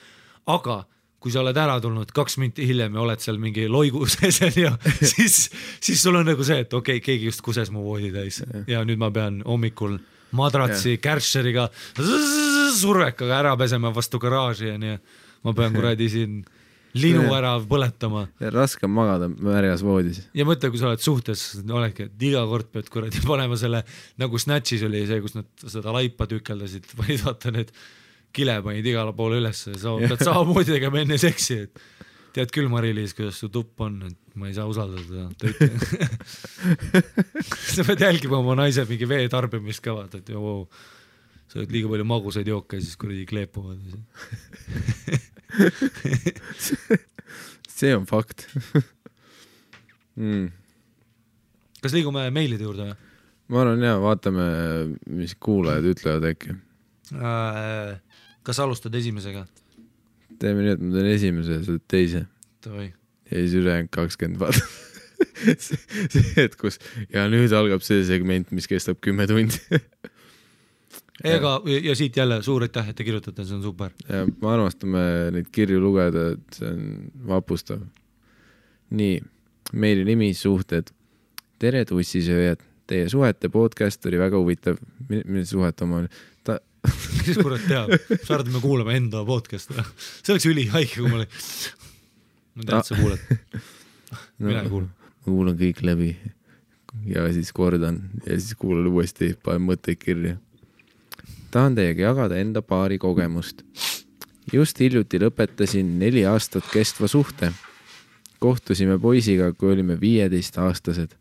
[0.53, 0.83] aga
[1.17, 4.73] kui sa oled ära tulnud kaks minti hiljem ja oled seal mingi loigu sees onju,
[5.01, 5.39] siis,
[5.81, 8.83] siis sul on nagu see, et okei okay,, keegi just kuses mu voodi täis ja
[8.85, 9.97] nüüd ma pean hommikul
[10.37, 11.69] madratsi käršeriga,
[12.77, 14.99] survekaga ära pesema vastu garaaži onju.
[15.47, 16.41] ma pean kuradi siin
[17.01, 20.23] linu ära põletama raske on magada märjas voodis.
[20.37, 23.83] ja mõtle, kui sa oled suhtes, oledki, et iga kord pead kuradi panema selle
[24.21, 27.73] nagu Snatchis oli see, kus nad seda laipa tükeldasid, panid vaata need
[28.35, 31.85] kile panid igale poole ülesse, sa pead samamoodi tegema enne seksi, et
[32.37, 35.69] tead küll, Mari-Liis, kuidas su tupp on, et ma ei saa usaldada teda.
[37.73, 40.59] sa pead jälgima oma naise mingi vee tarbimist ka vaata, et joo,
[41.47, 43.81] sa oled liiga palju magusaid jooke, siis kuradi kleepuvad.
[47.77, 48.47] see on fakt
[50.15, 50.49] mm..
[51.81, 52.97] kas liigume meilide juurde või?
[53.53, 54.47] ma arvan ja vaatame,
[55.07, 56.57] mis kuulajad ütlevad äkki.
[57.15, 57.93] Äh,
[58.43, 59.45] kas alustad esimesega?
[60.41, 62.25] teeme nii, et ma teen esimese sa teed teise
[62.67, 64.61] ja siis ülejäänud kakskümmend vaata.
[65.63, 65.77] see
[66.11, 66.77] see hetk, kus
[67.13, 69.59] ja nüüd algab see segment, mis kestab kümme tundi.
[71.23, 71.53] ega
[71.83, 73.93] ja siit jälle suur aitäh, et te kirjutate, see on super.
[74.09, 75.01] ja me armastame
[75.33, 76.85] neid kirju lugeda, et see on
[77.29, 77.81] vapustav.
[78.89, 79.19] nii,
[79.73, 80.93] meili nimi suhted.
[81.59, 84.77] tere, tussisööjad, teie suhete podcast oli väga huvitav.
[85.09, 86.13] milline suhete oma oli?
[86.43, 86.59] ta,
[87.25, 87.93] kes kurat teab,
[88.23, 89.83] sa arvad, et me kuulame enda podcast'e?
[90.23, 91.37] see oleks ülihaige, kui ma olin.
[92.53, 93.63] ma tean, et sa kuulad.
[94.39, 95.11] mina ei kuula.
[95.25, 96.11] ma kuulan kõik läbi
[97.05, 100.37] ja siis kordan ja siis kuulan uuesti, panen mõtteid kirja.
[101.57, 103.63] Tahan teiega jagada enda paari kogemust.
[104.53, 107.51] just hiljuti lõpetasin neli aastat kestva suhte.
[108.39, 111.15] kohtusime poisiga, kui olime viieteistaastased.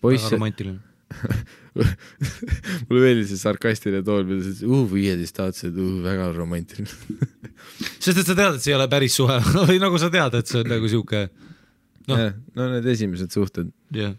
[0.00, 0.80] poiss väga, romantiline.
[1.76, 6.88] mulle meeldis see sarkastiline toon, mida sa ütlesid, uh viieteistaastased, uh väga romantiline.
[8.02, 9.36] sest et sa tead, et see ei ole päris suhe
[9.70, 11.26] või nagu sa tead, et see on nagu sihuke,
[12.06, 12.28] Noh.
[12.54, 13.72] no need esimesed suhted.
[13.94, 14.14] jah.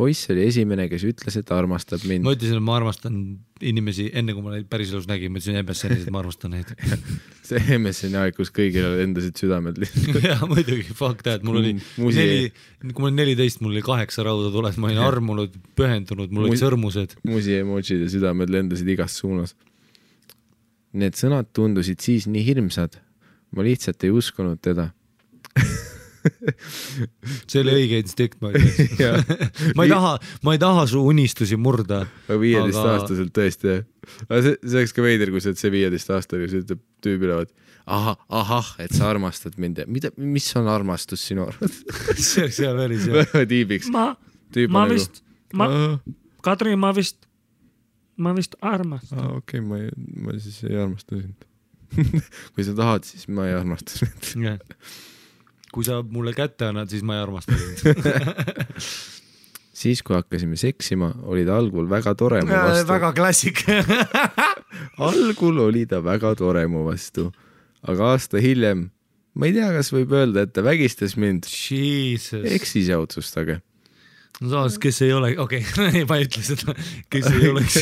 [0.00, 2.32] Poiss oli esimene, kes ütles, et armastab mind ma.
[2.36, 3.16] ütlesin, et ma armastan
[3.60, 6.70] inimesi enne, kui ma neid päriselus nägin, ma ütlesin MSN-is, et ma armastan neid.
[7.50, 10.20] see MSN-i aeg, kus kõigil lendasid südamed lihtsalt.
[10.30, 12.48] jaa, muidugi, fuck that, mul oli Musi- neli,
[12.86, 16.56] kui ma olin neliteist, mul oli kaheksa rauda tules, ma olin armunud, pühendunud, mul olid
[16.56, 17.18] Mus- sõrmused.
[17.28, 19.54] musi emotsid ja südamed lendasid igas suunas.
[20.96, 22.98] Need sõnad tundusid siis nii hirmsad.
[23.50, 24.92] ma lihtsalt ei uskunud teda.
[27.50, 29.24] see oli õige instinkt, ma ütlen.
[29.78, 30.12] ma ei taha,
[30.46, 32.04] ma ei taha su unistusi murda.
[32.28, 33.82] viieteistaastaselt tõesti jah.
[34.28, 37.54] aga see, see oleks ka veider, kui sa oled see viieteistaastane, kes ütleb tüübile, et
[37.90, 41.82] ahah, ahah, et sa armastad mind ja mida, mis on armastus sinu arvates?
[42.28, 43.16] see oleks hea päris hea.
[43.22, 43.90] väga tiibiks.
[43.94, 45.22] ma, ma on nagu vist,
[45.56, 45.68] ma,
[46.44, 47.26] Kadri, ma vist,
[48.20, 49.20] ma vist armastan.
[49.20, 51.46] aa okei, ma ei, ma siis ei armasta sind.
[52.54, 54.52] kui sa tahad, siis ma ei armasta sind.
[55.74, 57.82] Kui sa mulle kätte annad, siis ma ei armasta sind.
[59.80, 62.88] siis, kui hakkasime seksima, oli ta algul väga tore mu vastu.
[62.90, 63.62] väga klassik.
[65.10, 67.30] algul oli ta väga tore mu vastu,
[67.86, 68.88] aga aasta hiljem,
[69.38, 71.46] ma ei tea, kas võib öelda, et ta vägistas mind.
[71.46, 73.60] Eks ise otsustage.
[74.40, 76.04] no samas, kes ei ole, okei okay.
[76.10, 76.74] ma ei ütle seda,
[77.12, 77.80] kes ei oleks.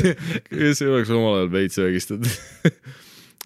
[0.53, 2.79] kes ei oleks omal ajal veits vägistatud.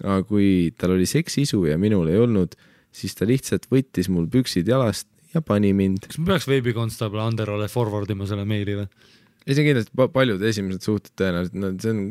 [0.03, 2.57] aga kui tal oli seksiisu ja minul ei olnud,
[2.93, 6.07] siis ta lihtsalt võttis mul püksid jalast ja pani mind.
[6.07, 8.87] kas ma peaks veebikonstaabel Anderole forward ima selle meili või?
[9.45, 12.01] ei, see on kindlasti pa- paljud esimesed suhted tõenäoliselt, no see on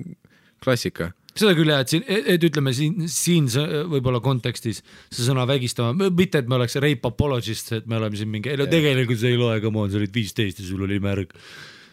[0.62, 1.10] klassika.
[1.32, 3.48] seda küll jah, et siin, et ütleme siin, siin
[3.90, 8.32] võib-olla kontekstis see sõna vägistama, mitte et me oleks rape apologist, et me oleme siin
[8.32, 11.00] mingi, ei no tegelikult see ei loe, come on, sa olid viisteist ja sul oli
[11.02, 11.32] märg.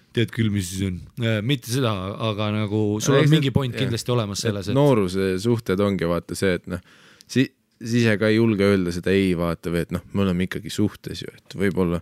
[0.09, 0.95] tead küll, mis siis on,
[1.45, 1.91] mitte seda,
[2.31, 6.35] aga nagu sul Aga on mingi point kindlasti olemas selles, et nooruse suhted ongi vaata
[6.35, 6.81] see, et noh,
[7.29, 10.47] si-, siis ise ka ei julge öelda seda ei vaata või et noh, me oleme
[10.47, 12.01] ikkagi suhtes ju, et võib-olla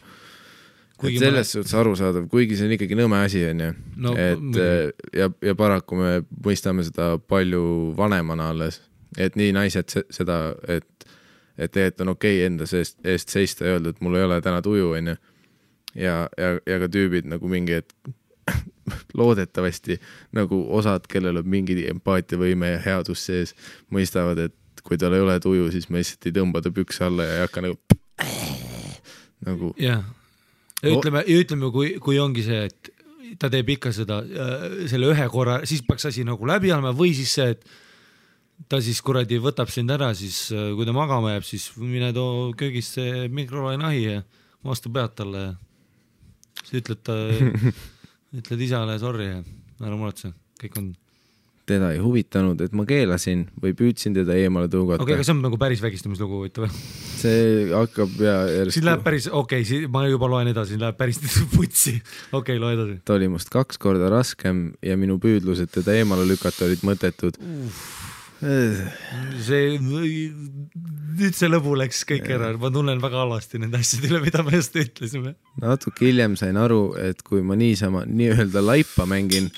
[1.06, 3.70] et selles suhtes arusaadav, kuigi see on ikkagi nõme asi, onju.
[4.18, 4.78] Et äh,
[5.14, 6.12] ja, ja paraku me
[6.46, 8.82] mõistame seda palju vanemana alles,
[9.18, 11.10] et nii naised se- seda, et,
[11.58, 14.40] et tegelikult on okei okay enda seest, eest seista ja öelda, et mul ei ole
[14.42, 15.18] täna tuju, onju.
[15.96, 17.94] ja, ja, ja ka tüübid nagu mingi hetk
[19.20, 20.00] loodetavasti
[20.34, 23.54] nagu osad, kellel on mingi empaatiavõime ja headus sees,
[23.94, 24.56] mõistavad, et
[24.88, 27.44] kui tal ei ole tuju, siis me lihtsalt ei tõmba ta pükse alla ja ei
[27.46, 27.98] hakka nagu
[29.48, 30.06] nagu jah,
[30.82, 32.94] ja ütleme, ütleme, kui, kui ongi see, et
[33.42, 37.14] ta teeb ikka seda äh, selle ühe korra, siis peaks asi nagu läbi olema või
[37.18, 37.68] siis see, et
[38.72, 42.52] ta siis kuradi võtab sind ära, siis äh, kui ta magama jääb, siis mine too
[42.58, 44.22] köögisse mikrolaineahi ja
[44.66, 45.52] vastu pead talle ja
[46.64, 47.18] siis ütled ta,
[48.40, 49.42] ütled isale sorry ja
[49.84, 50.94] ära muretse, kõik on,
[51.68, 55.44] teda ei huvitanud, et ma keelasin või püüdsin teda eemale tõugata okei, aga see on
[55.44, 56.72] nagu päris vägistamislugu huvitav.
[57.20, 58.38] see hakkab ja
[58.70, 61.20] siis läheb päris, okei okay,, ma juba loen edasi, läheb päris
[61.56, 61.98] putsi,
[62.32, 63.00] okei okay,, loe edasi.
[63.04, 67.40] ta oli must kaks korda raskem ja minu püüdlused teda eemale lükata olid mõttetud.
[69.48, 74.44] see, nüüd see lõbu läks kõik ära, ma tunnen väga halvasti nende asjade üle, mida
[74.46, 75.36] me just ütlesime.
[75.60, 79.52] natuke hiljem sain aru, et kui ma niisama nii-öelda laipa mängin,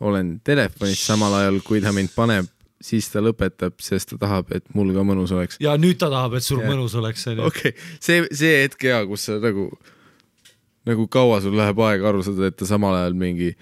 [0.00, 2.48] olen telefonis samal ajal, kui ta mind paneb,
[2.82, 5.60] siis ta lõpetab, sest ta tahab, et mul ka mõnus oleks.
[5.62, 6.70] ja nüüd ta tahab, et sul Jah.
[6.70, 7.46] mõnus oleks, onju.
[7.48, 9.70] okei okay., see, see hetk hea, kus sa nagu,
[10.88, 13.54] nagu kaua sul läheb aega aru saada, et ta samal ajal mingi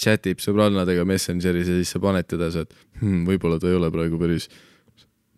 [0.00, 4.18] chatib sõbrannadega Messengeris ja siis sa paned teda, oled hmm,, võib-olla ta ei ole praegu
[4.20, 4.48] päris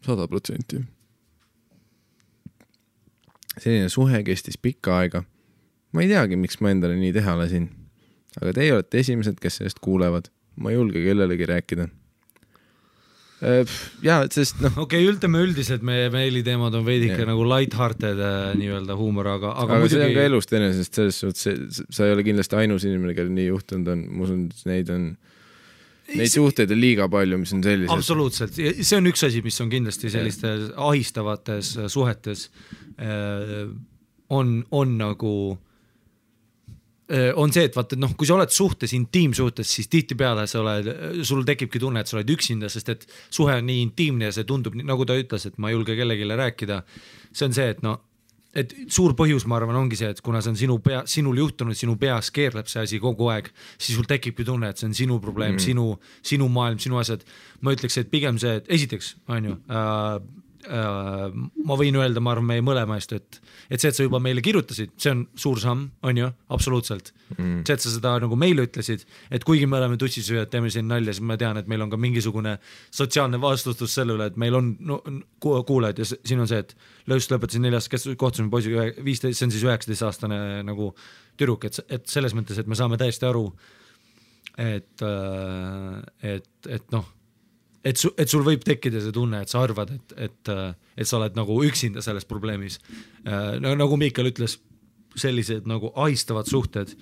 [0.06, 0.80] sada protsenti.
[3.56, 5.24] selline suhe kestis pikka aega.
[5.92, 7.68] ma ei teagi, miks ma endale nii teha lasin.
[8.40, 10.30] aga teie olete esimesed, kes sellest kuulevad.
[10.56, 11.88] Ma ei julge kellelegi rääkida.
[14.00, 17.28] ja, sest noh, okei okay,, ütleme üldiselt meie meiliteemad on veidike Jah.
[17.28, 20.96] nagu light-hearted äh, nii-öelda huumor, aga, aga, aga, aga see on ka muidugi elust enesest,
[20.96, 24.70] selles suhtes, sa ei ole kindlasti ainus inimene, kellel nii juhtunud on, ma usun, et
[24.70, 25.04] neid on,
[26.16, 27.92] neid suhteid on liiga palju, mis on sellised.
[27.92, 32.48] absoluutselt, see on üks asi, mis on kindlasti sellistes ahistavates äh, suhetes
[32.96, 33.68] äh,
[34.32, 35.65] on, on nagu äh,
[37.38, 40.88] on see, et vaata, et noh, kui sa oled suhtes, intiimsuhtes, siis tihtipeale sa oled,
[41.26, 44.48] sul tekibki tunne, et sa oled üksinda, sest et suhe on nii intiimne ja see
[44.48, 46.82] tundub, nagu ta ütles, et ma ei julge kellelegi rääkida.
[47.30, 48.00] see on see, et no,
[48.56, 51.76] et suur põhjus, ma arvan, ongi see, et kuna see on sinu pea, sinul juhtunud,
[51.76, 55.18] sinu peas keerleb see asi kogu aeg, siis sul tekibki tunne, et see on sinu
[55.22, 55.86] probleem mm, sinu,
[56.24, 57.24] sinu maailm, sinu asjad.
[57.60, 60.18] ma ütleks, et pigem see, et esiteks on ju äh, äh,
[60.66, 63.38] ma võin öelda, ma arvan, meie mõlema eest, et,
[63.70, 67.62] et see, et sa juba meile kirjutasid, see on suur samm, on ju, absoluutselt mm..
[67.66, 71.14] see, et sa seda nagu meile ütlesid, et kuigi me oleme tussisööjad, teeme siin nalja,
[71.14, 72.56] siis ma tean, et meil on ka mingisugune
[72.90, 75.00] sotsiaalne vastutus selle üle, et meil on no,
[75.42, 76.76] ku- kuulajad ja siin on see, et
[77.14, 80.92] just lõpetasin neljas, kes kohtusime poisiga viisteist, see on siis üheksateistaastane nagu
[81.38, 83.46] tüdruk, et, et selles mõttes, et me saame täiesti aru,
[84.56, 85.04] et,
[86.26, 87.12] et, et noh
[87.86, 90.52] et su, et sul võib tekkida see tunne, et sa arvad, et, et,
[90.96, 92.80] et sa oled nagu üksinda selles probleemis.
[93.62, 94.58] no nagu Miikal ütles,
[95.16, 96.92] sellised nagu ahistavad suhted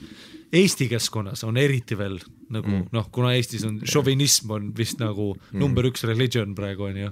[0.55, 2.19] Eesti keskkonnas on eriti veel
[2.55, 2.91] nagu mm.
[2.95, 5.57] noh, kuna Eestis on šovinism on vist nagu mm.
[5.59, 7.09] number üks religion praegu on ju.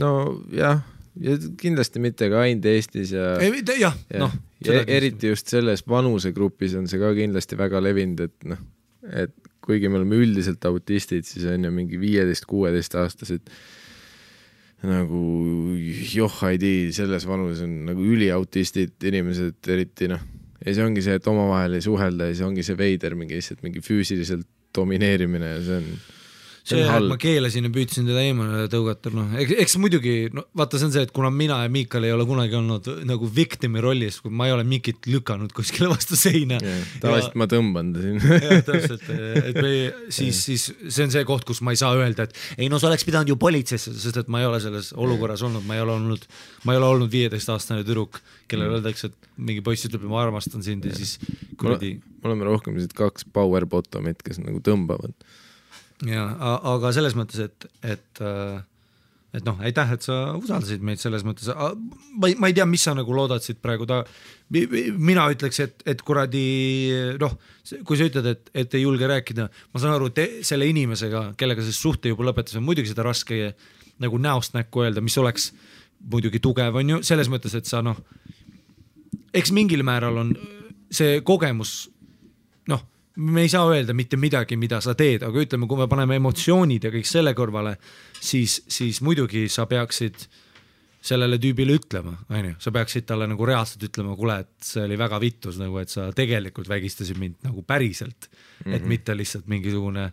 [0.00, 0.80] nojah,
[1.20, 3.36] ja kindlasti mitte ka ainult Eestis ja
[3.78, 3.94] jah,
[4.24, 4.34] noh.
[4.66, 8.64] ja eriti just selles vanusegrupis on see ka kindlasti väga levinud, et noh,
[9.06, 13.52] et kuigi me oleme üldiselt autistid, siis on ju mingi viieteist-kuueteistaastased
[14.88, 15.22] nagu
[16.08, 20.22] joh ei tea, selles vanuses on nagu üliautistid inimesed eriti noh,
[20.64, 23.60] ja see ongi see, et omavahel ei suhelda ja siis ongi see veider mingi lihtsalt
[23.66, 25.92] mingi füüsiliselt domineerimine ja see on
[26.70, 30.88] see, et ma keelasin ja püüdsin teda eemale tõugata, noh, eks muidugi, no vaata, see
[30.88, 34.48] on see, et kuna mina ja Miikal ei ole kunagi olnud nagu victim'i rollis, ma
[34.48, 36.60] ei ole Mikit lükanud kuskile vastu seina.
[37.02, 38.20] tavaliselt ma tõmban ta siin.
[38.46, 39.72] Jah, täpselt, et me
[40.12, 42.90] siis, siis see on see koht, kus ma ei saa öelda, et ei no sa
[42.90, 45.96] oleks pidanud ju politseisse, sest et ma ei ole selles olukorras olnud, ma ei ole
[45.98, 46.28] olnud,
[46.64, 50.86] ma ei ole olnud viieteistaastane tüdruk, kellele öeldakse, et mingi poiss ütleb, ma armastan sind
[50.88, 51.18] ja siis
[51.60, 51.96] kuradi.
[52.20, 55.14] me oleme rohkem sellised kaks power bottom'it, kes nagu tõmbavad
[56.08, 56.26] ja
[56.74, 58.60] aga selles mõttes, et, et äh,
[59.30, 62.82] et noh, aitäh, et sa usaldasid meid selles mõttes, ma ei, ma ei tea, mis
[62.82, 64.00] sa nagu loodad siit praegu ta,
[64.50, 66.42] mina ütleks, et, et kuradi
[67.20, 67.36] noh,
[67.86, 71.62] kui sa ütled, et, et ei julge rääkida, ma saan aru, et selle inimesega, kellega
[71.62, 73.52] sa suhte juba lõpetasid, on muidugi seda raske
[74.02, 75.52] nagu näost näkku öelda, mis oleks
[76.10, 78.02] muidugi tugev, on ju, selles mõttes, et sa noh,
[79.36, 80.34] eks mingil määral on
[80.90, 81.84] see kogemus
[83.16, 86.86] me ei saa öelda mitte midagi, mida sa teed, aga ütleme, kui me paneme emotsioonid
[86.86, 87.74] ja kõik selle kõrvale,
[88.20, 90.28] siis, siis muidugi sa peaksid
[91.00, 95.20] sellele tüübile ütlema, onju, sa peaksid talle nagu reaalselt ütlema, kuule, et see oli väga
[95.22, 98.28] vittus nagu, et sa tegelikult vägistasid mind nagu päriselt.
[98.28, 98.74] Mm, -hmm.
[98.76, 100.10] et mitte lihtsalt mingisugune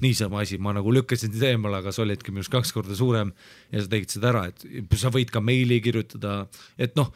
[0.00, 3.32] niisama asi, ma nagu lükkasin sind eemale, aga sa olidki minust kaks korda suurem
[3.72, 6.46] ja sa tegid seda ära, et sa võid ka meili kirjutada,
[6.78, 7.12] et noh,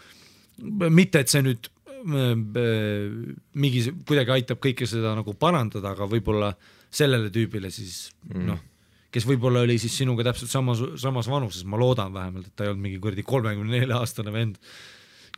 [0.91, 1.71] mitte, et see nüüd
[2.05, 6.53] mingi kuidagi aitab kõike seda nagu parandada, aga võib-olla
[6.95, 8.47] sellele tüübile siis mm.
[8.51, 8.61] noh,
[9.15, 12.73] kes võib-olla oli siis sinuga täpselt samas, samas vanuses, ma loodan vähemalt, et ta ei
[12.73, 14.61] olnud mingi kuradi kolmekümne nelja aastane vend,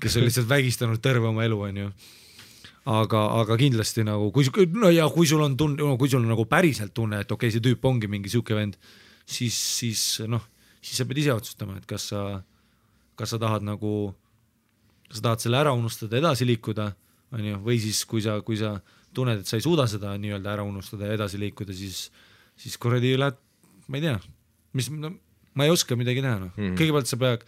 [0.01, 1.91] kes on lihtsalt vägistanud terve oma elu, onju
[2.87, 4.47] aga, aga kindlasti nagu kui,
[4.79, 7.49] no ja kui sul on tunne no,, kui sul on nagu päriselt tunne, et okei
[7.49, 8.79] okay,, see tüüp ongi mingi sihuke vend,
[9.27, 10.45] siis, siis noh,
[10.79, 12.23] siis sa pead ise otsustama, et kas sa,
[13.19, 14.14] kas sa tahad nagu,
[15.09, 16.91] kas sa tahad selle ära unustada, edasi liikuda,
[17.37, 18.77] onju, või siis, kui sa, kui sa
[19.17, 22.07] tunned, et sa ei suuda seda nii-öelda ära unustada ja edasi liikuda, siis,
[22.59, 23.39] siis kuradi lähed,
[23.89, 24.19] ma ei tea,
[24.77, 25.13] mis no,,
[25.57, 27.47] ma ei oska midagi teha, noh mm -hmm., kõigepealt sa pead,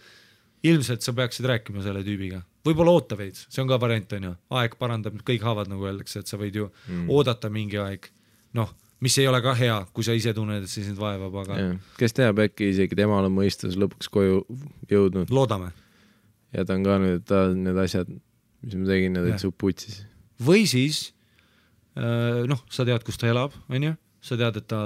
[0.63, 4.75] ilmselt sa peaksid rääkima selle tüübiga, võib-olla oota veits, see on ka variant, onju, aeg
[4.79, 7.09] parandab kõik haavad, nagu öeldakse, et sa võid ju mm.
[7.15, 8.09] oodata mingi aeg,
[8.57, 11.59] noh, mis ei ole ka hea, kui sa ise tunned, et see sind vaevab, aga.
[11.99, 14.41] kes teab, äkki isegi temal on mõistus lõpuks koju
[14.91, 15.31] jõudnud.
[15.31, 15.71] loodame.
[16.55, 18.09] Ja ta on ka nüüd, ta need asjad,
[18.63, 20.03] mis ma tegin, need olid su putsis.
[20.41, 21.09] või siis
[21.95, 24.81] noh, sa tead, kus ta elab, onju, sa tead, et ta,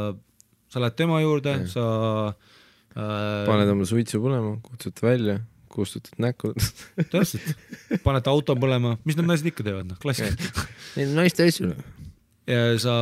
[0.72, 1.88] sa lähed tema juurde, sa
[2.32, 5.40] äh, paned oma suitsu põlema, kutsud ta välja
[5.74, 6.54] kustutad näkku.
[7.12, 7.56] Täpselt,
[8.06, 10.66] paned auto põlema, mis need naised ikka teevad, noh, klassika.
[11.00, 11.72] Neid naiste asju.
[12.50, 12.94] Ja sa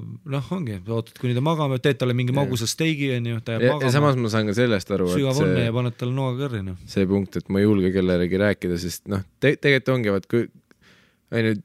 [0.00, 3.72] noh, ongi, ootad, kuni ta magama, teed talle mingi magusa steigi onju, ta jääb ja,
[3.74, 3.88] magama.
[3.90, 6.78] ja samas ma saan ka sellest aru, sügav õnne ja paned talle noaga kõrri noh.
[6.88, 10.46] see punkt, et ma ei julge kellelegi rääkida, sest noh te, tegelikult ongi, vaat kui
[11.36, 11.58] onju,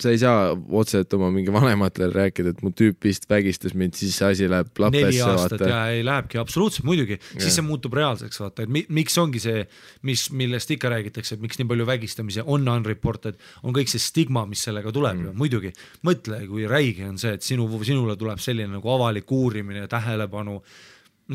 [0.00, 4.16] sa ei saa otseselt oma mingi vanematele rääkida, et mu tüüp vist vägistas mind, siis
[4.18, 5.70] see asi läheb neli lapesse, aastat vaata.
[5.70, 9.64] ja ei lähebki absoluutselt muidugi, siis see muutub reaalseks, vaata, et mi, miks ongi see,
[10.08, 14.46] mis, millest ikka räägitakse, et miks nii palju vägistamisi on unreported, on kõik see stigma,
[14.50, 15.30] mis sellega tuleb mm.
[15.30, 15.74] ju, muidugi.
[16.06, 20.60] mõtle, kui räige on see, et sinu, sinule tuleb selline nagu avalik uurimine ja tähelepanu,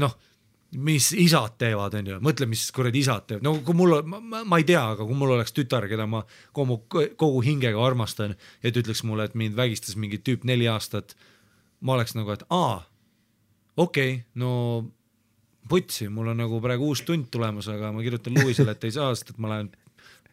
[0.02, 0.18] noh
[0.76, 4.66] mis isad teevad, onju, mõtle, mis kuradi isad teevad, no kui mul, ma, ma ei
[4.68, 6.24] tea, aga kui mul oleks tütar, keda ma
[6.56, 11.16] kogu, kogu hingega armastan ja ta ütleks mulle, et mind vägistas mingi tüüp neli aastat,
[11.82, 12.82] ma oleks nagu, et aa,
[13.78, 14.52] okei okay,, no
[15.70, 19.10] putsi, mul on nagu praegu uus tund tulemas, aga ma kirjutan Lewisele, et ei saa,
[19.16, 19.72] sest et ma lähen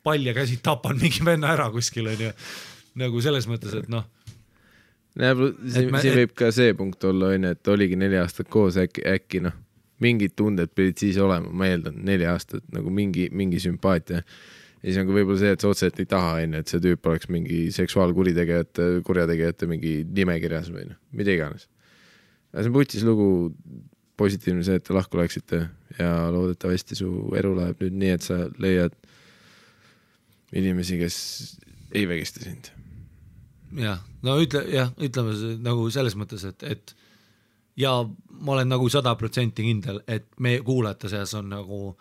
[0.05, 2.33] palja käsi tapan mingi venna ära kuskil onju.
[3.01, 4.05] nagu selles mõttes, et noh,
[5.73, 8.77] siin me- siin et- võib ka see punkt olla, onju, et oligi neli aastat koos,
[8.77, 9.57] äkki, äkki noh,
[10.03, 14.23] mingid tunded pidid siis olema, ma eeldan, neli aastat nagu mingi, mingi sümpaatia.
[14.83, 17.09] ja siis on ka võib-olla see, et sa otseselt ei taha, onju, et see tüüp
[17.11, 21.69] oleks mingi seksuaalkuritegijate, kurjategijate mingi nimekirjas või noh, mida iganes.
[22.53, 23.31] aga see on putis lugu,
[24.21, 25.65] positiivne see, et te lahku läksite
[25.99, 28.97] ja loodetavasti su elu läheb nüüd nii, et sa leiad
[30.53, 31.17] inimesi, kes
[31.97, 32.73] ei vägista sind.
[33.77, 36.95] jah, no ütle jah, ütleme nagu selles mõttes, et, et
[37.77, 37.93] ja
[38.43, 41.93] ma olen nagu sada protsenti kindel, et meie kuulajate seas on nagu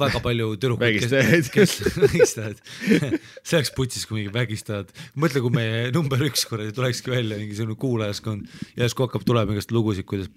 [0.00, 2.60] väga palju tüdrukuid, kes, kes, vägistajad,
[3.46, 7.76] see oleks putsis, kui mingi vägistajad, mõtle, kui meie number üks kuradi tulekski välja mingisugune
[7.80, 8.48] kuulajaskond,
[8.80, 10.30] järsku hakkab tulema igast lugusid, kuidas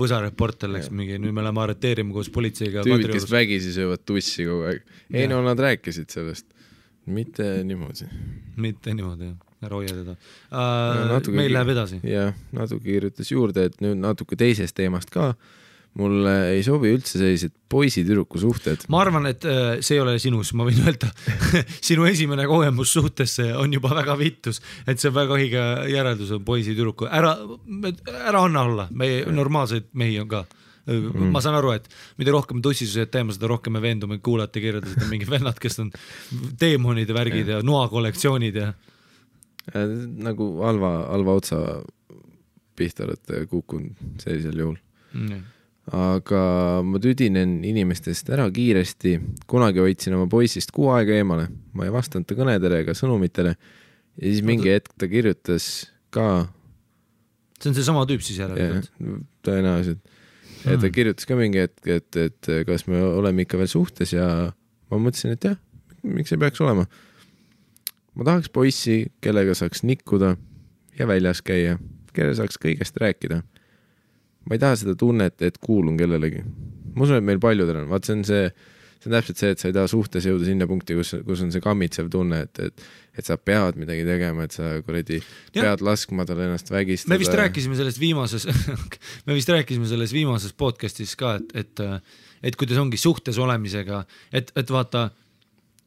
[0.00, 2.82] Võsa reporter läks mingi, nüüd me läheme arreteerima koos politseiga.
[2.86, 4.84] tüübid, kes vägisi söövad tussi kogu aeg.
[5.12, 5.32] ei Jah.
[5.34, 6.48] no nad rääkisid sellest,
[7.06, 8.08] mitte niimoodi.
[8.56, 11.34] mitte niimoodi jah, ära hoia teda uh,.
[11.34, 12.00] meil läheb edasi.
[12.08, 15.34] jah, natuke kirjutas juurde, et nüüd natuke teisest teemast ka.
[15.94, 18.88] mulle ei sobi üldse sellised poisi-tüdruku suhted.
[18.90, 21.10] ma arvan, et äh, see ei ole sinus, ma võin öelda,
[21.88, 26.44] sinu esimene kogemus suhtesse on juba väga vittus, et see on väga õige järeldus on
[26.46, 27.36] poisi-tüdruku, ära,
[28.24, 30.46] ära anna olla, me normaalseid mehi on ka
[30.86, 31.30] mm..
[31.32, 31.88] ma saan aru, et
[32.20, 35.80] mida rohkem tussisuseid teeme, seda rohkem me veendume, kuulajate kirjeldas, et on mingid vennad, kes
[35.82, 35.92] on
[36.60, 38.72] teemonid ja värgid ja noakollektsioonid ja
[39.72, 41.58] nagu halva, halva otsa
[42.76, 44.76] pihta olete kukkunud sellisel juhul.
[45.14, 45.44] mm.
[45.94, 46.42] aga
[46.84, 49.14] ma tüdinen inimestest ära kiiresti,
[49.50, 54.26] kunagi hoidsin oma poisist kuu aega eemale, ma ei vastanud ta kõnedele ega sõnumitele ja
[54.26, 56.46] siis mingi hetk ta kirjutas ka
[57.60, 58.90] see on seesama tüüp siis järelikult.
[59.46, 60.02] tõenäoliselt.
[60.64, 64.28] ja ta kirjutas ka mingi hetk, et, et kas me oleme ikka veel suhtes ja
[64.90, 65.58] ma mõtlesin, et jah,
[66.04, 66.86] miks ei peaks olema.
[68.14, 70.34] Ma tahaks poissi, kellega saaks nikkuda
[70.98, 71.78] ja väljas käia,
[72.14, 73.42] kellega saaks kõigest rääkida.
[74.44, 76.44] ma ei taha seda tunnet, et kuulun kellelegi.
[76.94, 78.50] ma usun, et meil paljudel on, vaat see on see,
[79.00, 81.52] see on täpselt see, et sa ei taha suhtes jõuda sinna punkti, kus, kus on
[81.54, 85.20] see kammitsev tunne, et, et et sa pead midagi tegema, et sa kuradi
[85.54, 87.14] pead laskma tal ennast vägistada.
[87.14, 88.46] me vist rääkisime sellest viimases
[89.26, 91.84] me vist rääkisime selles viimases podcast'is ka, et, et,
[92.50, 94.02] et kuidas ongi suhtes olemisega,
[94.34, 95.10] et, et vaata,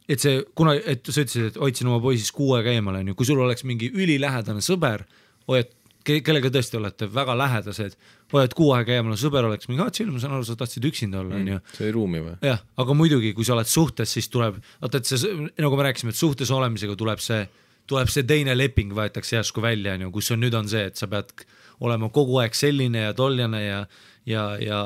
[0.08, 3.28] et see, kuna, et sa ütlesid, et hoidsin oma poisist kuu aega eemal, onju, kui
[3.28, 5.04] sul oleks mingi ülilähedane sõber,
[5.52, 5.74] hoiad,
[6.08, 7.98] kellega tõesti olete väga lähedased,
[8.32, 11.20] hoiad kuu aega eemal, sõber oleks mingi, aa chill, ma saan aru, sa tahtsid üksinda
[11.20, 12.36] olla, onju see oli ruumi või?
[12.48, 16.16] jah, aga muidugi, kui sa oled suhtes, siis tuleb, vaata, et see, nagu me rääkisime,
[16.16, 17.44] et suhtes olemisega tuleb see,
[17.88, 21.12] tuleb see teine leping võetakse järsku välja, onju, kus on nüüd on see, et sa
[21.12, 21.36] pead
[21.84, 23.82] olema kogu aeg selline ja tollane ja,
[24.28, 24.80] ja, ja,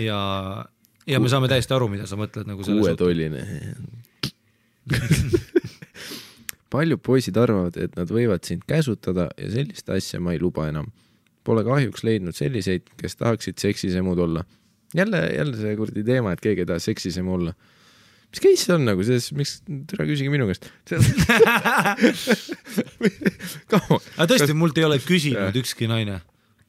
[0.00, 0.18] ja,
[1.08, 3.44] ja me saame täiesti aru, mida sa mõtled nagu kuuetolline.
[6.74, 10.90] paljud poisid arvavad, et nad võivad sind käsutada ja sellist asja ma ei luba enam.
[11.44, 14.44] Pole kahjuks leidnud selliseid, kes tahaksid seksisemud olla.
[14.94, 17.54] jälle, jälle see kuradi teema, et keegi ei taha seksisemu olla.
[18.30, 20.70] mis case see on nagu, selles, miks, tere küsige minu käest.
[23.74, 26.20] aga tõesti, mult ei ole küsinud ükski naine.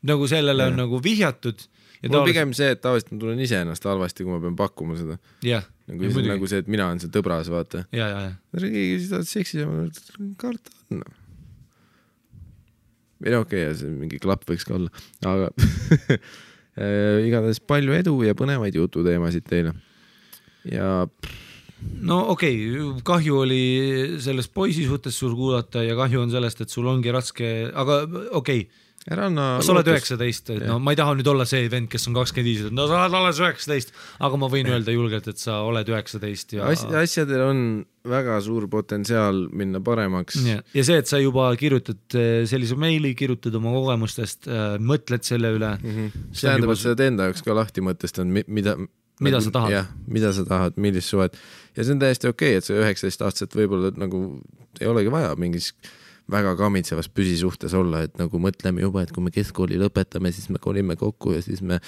[0.06, 1.60] nagu sellele on nagu vihjatud
[2.02, 4.58] ja mul on pigem see, et tavaliselt ma tunnen ise ennast halvasti, kui ma pean
[4.60, 5.18] pakkuma seda.
[5.46, 7.86] jah, nagu, see on nagu see, et mina olen see tõbras, vaata.
[7.96, 9.86] ja, ja, ja keegi seda seksisema,
[10.42, 11.04] karta on.
[13.26, 14.92] ei no okei okay,, see mingi klapp võiks ka olla,
[15.26, 15.52] aga
[16.18, 19.76] äh, igatahes palju edu ja põnevaid jututeemasid teile.
[20.72, 20.90] ja
[22.02, 23.64] no okei okay,, kahju oli
[24.24, 28.66] sellest poisi suhtes sul kuulata ja kahju on sellest, et sul ongi raske, aga okei
[28.66, 29.46] okay,, ära anna.
[29.62, 32.72] sa oled üheksateist, no ma ei taha nüüd olla see vend, kes on kakskümmend viis,
[32.74, 33.94] no sa oled alles üheksateist,
[34.26, 37.62] aga ma võin öelda julgelt, et sa oled üheksateist ja As, asjadel on
[38.06, 40.42] väga suur potentsiaal minna paremaks.
[40.48, 44.50] ja, see, et sa juba kirjutad eh, sellise meili, kirjutad oma kogemustest,
[44.82, 45.96] mõtled selle üle mm.
[45.96, 46.30] -hmm.
[46.34, 48.78] see tähendab, et sa oled enda jaoks ka lahti mõtestanud, mida
[49.24, 49.72] Mida sa tahad.
[49.72, 51.38] jah, mida sa tahad, millist suhet
[51.76, 54.42] ja see on täiesti okei okay,, et sa üheksateist aastaselt võib-olla nagu
[54.82, 55.72] ei olegi vaja mingis
[56.32, 60.62] väga kamitsevas püsisuhtes olla, et nagu mõtleme juba, et kui me keskkooli lõpetame, siis me
[60.62, 61.80] kolime kokku ja siis me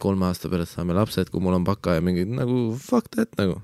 [0.00, 3.60] kolme aasta pärast saame lapsed, kui mul on baka ja mingi nagu fuck that nagu.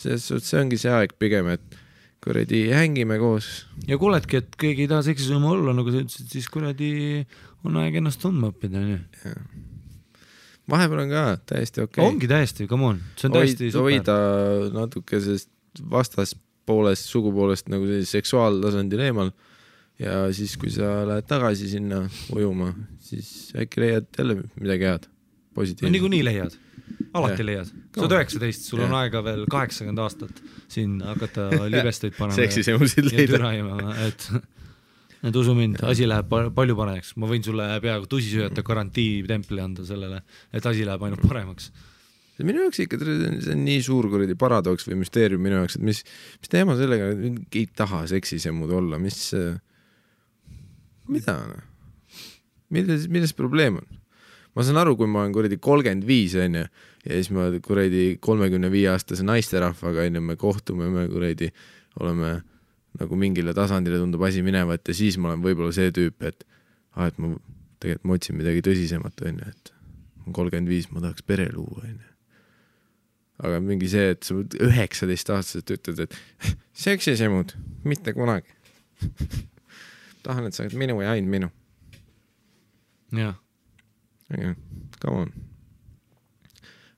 [0.00, 1.76] selles suhtes see ongi see aeg pigem, et
[2.24, 3.66] kuradi hängime koos.
[3.86, 6.90] ja kuuledki, et keegi ei taha seksisõima olla, nagu sa ütlesid, siis kuradi
[7.64, 9.34] on aeg ennast tundma õppida, onju.
[10.72, 12.08] vahepeal on ka täiesti okei okay..
[12.08, 13.90] ongi täiesti, come on, see on täiesti hoid, super.
[13.90, 15.52] hoida natuke sellest
[16.64, 19.30] vastaspoolest, sugupoolest nagu sellise seksuaaltasandil eemal.
[19.98, 25.54] ja siis, kui sa lähed tagasi sinna ujuma, siis äkki leiad jälle midagi head, no
[25.54, 25.92] positiivset.
[25.92, 26.56] niikuinii leiad,
[27.14, 27.46] alati Jah.
[27.46, 27.68] leiad.
[27.94, 29.04] sa oled üheksateist, sul on Jah.
[29.04, 32.34] aega veel kaheksakümmend aastat siin hakata libestuid panema.
[32.42, 33.94] seksisemusid ja leida.
[34.08, 34.28] et,
[35.30, 39.86] et usu mind, asi läheb pa- palju paremaks, ma võin sulle peaaegu tusisööjate garantiitempli anda
[39.86, 41.70] sellele, et asi läheb ainult paremaks.
[42.42, 46.00] Minu jaoks ikka, see on nii suur kuradi paradoks või müsteerium minu jaoks, et mis,
[46.40, 49.20] mis teema sellega, ei taha seksisemud olla, mis,
[51.14, 51.68] mida noh,
[52.74, 54.00] milles, milles probleem on?
[54.54, 58.70] ma saan aru, kui ma olen kuradi kolmkümmend viis onju ja siis ma kuradi kolmekümne
[58.70, 61.50] viie aastase naisterahvaga onju, me kohtume, me kuradi
[62.02, 62.36] oleme
[63.00, 66.46] nagu mingile tasandile tundub asi minevat ja siis ma olen võib-olla see tüüp, et
[66.94, 67.34] ah, et ma
[67.82, 69.74] tegelikult ma otsin midagi tõsisemat onju, et
[70.30, 72.13] kolmkümmend viis, ma tahaks pere luua onju
[73.42, 76.18] aga mingi see, et sa üheksateistaastaselt ütled, et
[76.86, 77.56] seksisemud,
[77.88, 78.54] mitte kunagi.
[80.26, 81.50] tahan, et sa oled minu ja ainult minu.
[83.14, 83.34] jah,
[85.02, 85.32] Come on.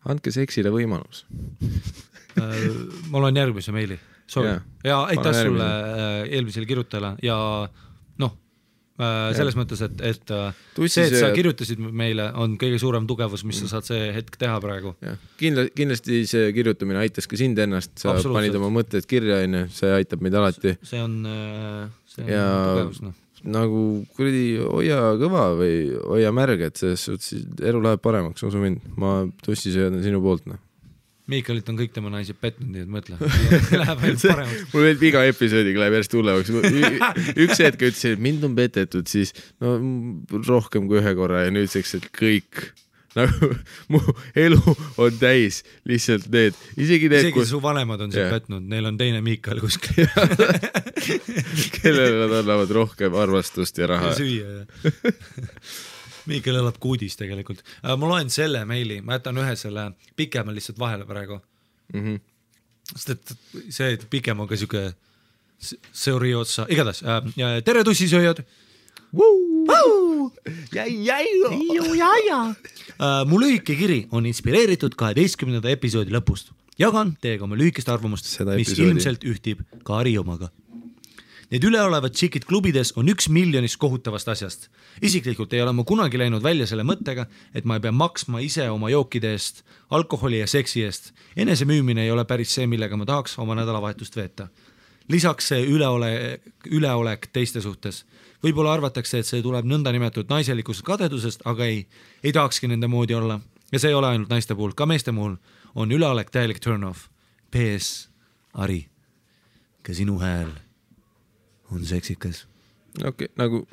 [0.07, 1.25] andke seksile võimalus.
[2.37, 2.65] Äh,
[3.09, 3.95] ma loen järgmise meili,
[4.29, 7.86] sorry ja aitäh sulle äh, eelmisele kirjutajale ja noh,
[9.37, 10.55] selles mõttes, et, et äh,
[10.87, 14.57] see, et sa kirjutasid meile, on kõige suurem tugevus, mis sa saad see hetk teha
[14.63, 14.95] praegu.
[15.41, 19.93] kindla-, kindlasti see kirjutamine aitas ka sind ennast, sa panid oma mõtted kirja, onju, see
[19.99, 20.77] aitab meid alati.
[20.83, 21.21] see on,
[22.09, 23.15] see on Ja- tugevus, noh.
[23.47, 23.81] nagu
[24.17, 29.19] kuradi hoia kõva või hoia märg, et selles suhtes elu läheb paremaks, usu mind, ma
[29.45, 30.63] tussisööjad on sinu poolt, noh.
[31.27, 33.17] Miikalit on kõik tema naised petnud, nii et mõtle,
[33.81, 34.65] läheb ainult paremaks.
[34.71, 36.53] mul veel iga episoodiga läheb järjest hullemaks.
[37.35, 39.77] üks hetk ütlesin, et mind on petetud, siis no
[40.47, 42.69] rohkem kui ühe korra ja nüüdseks, et kõik
[43.19, 43.49] nagu
[43.93, 44.01] mu
[44.37, 44.61] elu
[45.01, 48.99] on täis lihtsalt need, isegi need, isegi kus, su vanemad on sind petnud, neil on
[49.01, 50.07] teine Miikal kuskil
[51.79, 54.19] kellele nad annavad rohkem armastust ja raha ja.
[54.21, 54.65] süüa ja
[56.27, 57.97] Miikel elab kuudis tegelikult uh,.
[57.97, 61.41] ma loen selle meili, ma jätan ühe selle pikema lihtsalt vahele praegu
[61.95, 62.05] mm.
[62.05, 62.21] -hmm.
[62.95, 63.35] sest et
[63.71, 64.93] see pikem on ka siuke
[65.93, 68.45] seori otsa, igatahes uh, tere tussisööjad
[72.97, 76.53] Uh, mu lühike kiri on inspireeritud kaheteistkümnenda episoodi lõpust.
[76.79, 78.89] jagan teiega oma lühikest arvamust, mis episoodi.
[78.91, 80.51] ilmselt ühtib ka Harri omaga.
[81.47, 84.65] Need üleolevad tšikid klubides on üks miljonist kohutavast asjast.
[85.03, 88.67] isiklikult ei ole ma kunagi läinud välja selle mõttega, et ma ei pea maksma ise
[88.71, 91.13] oma jookide eest, alkoholi ja seksi eest.
[91.37, 94.49] enesemüümine ei ole päris see, millega ma tahaks oma nädalavahetust veeta.
[95.09, 98.05] lisaks see üleole, üleolek teiste suhtes
[98.43, 101.87] võib-olla arvatakse, et see tuleb nõndanimetatud naiselikust kadedusest, aga ei,
[102.25, 103.41] ei tahakski nende moodi olla.
[103.73, 105.39] ja see ei ole ainult naiste puhul, ka meeste puhul
[105.75, 107.07] on üleolek täielik turn-off.
[107.51, 108.09] PS,
[108.55, 108.89] Ari,
[109.83, 110.66] ka sinu hääl
[111.73, 112.47] on seksikas.
[113.03, 113.65] okei okay,, nagu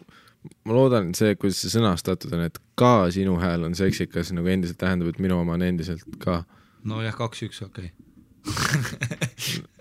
[0.68, 4.80] ma loodan, see, kuidas see sõnastatud on, et ka sinu hääl on seksikas, nagu endiselt
[4.82, 6.41] tähendab, et minu oma on endiselt ka.
[6.88, 9.64] nojah, kaks-üks, okei okay.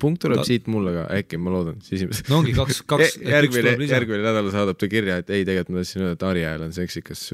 [0.00, 0.46] punkt tuleb Ta...
[0.48, 2.30] siit mulle ka, äkki, ma loodan, siis esimesed.
[2.32, 6.04] no ongi kaks, kaks järgmine, järgmine nädal saadab ta kirja, et ei, tegelikult ma tahtsin
[6.04, 7.26] öelda, et Ari hääl on seksikas.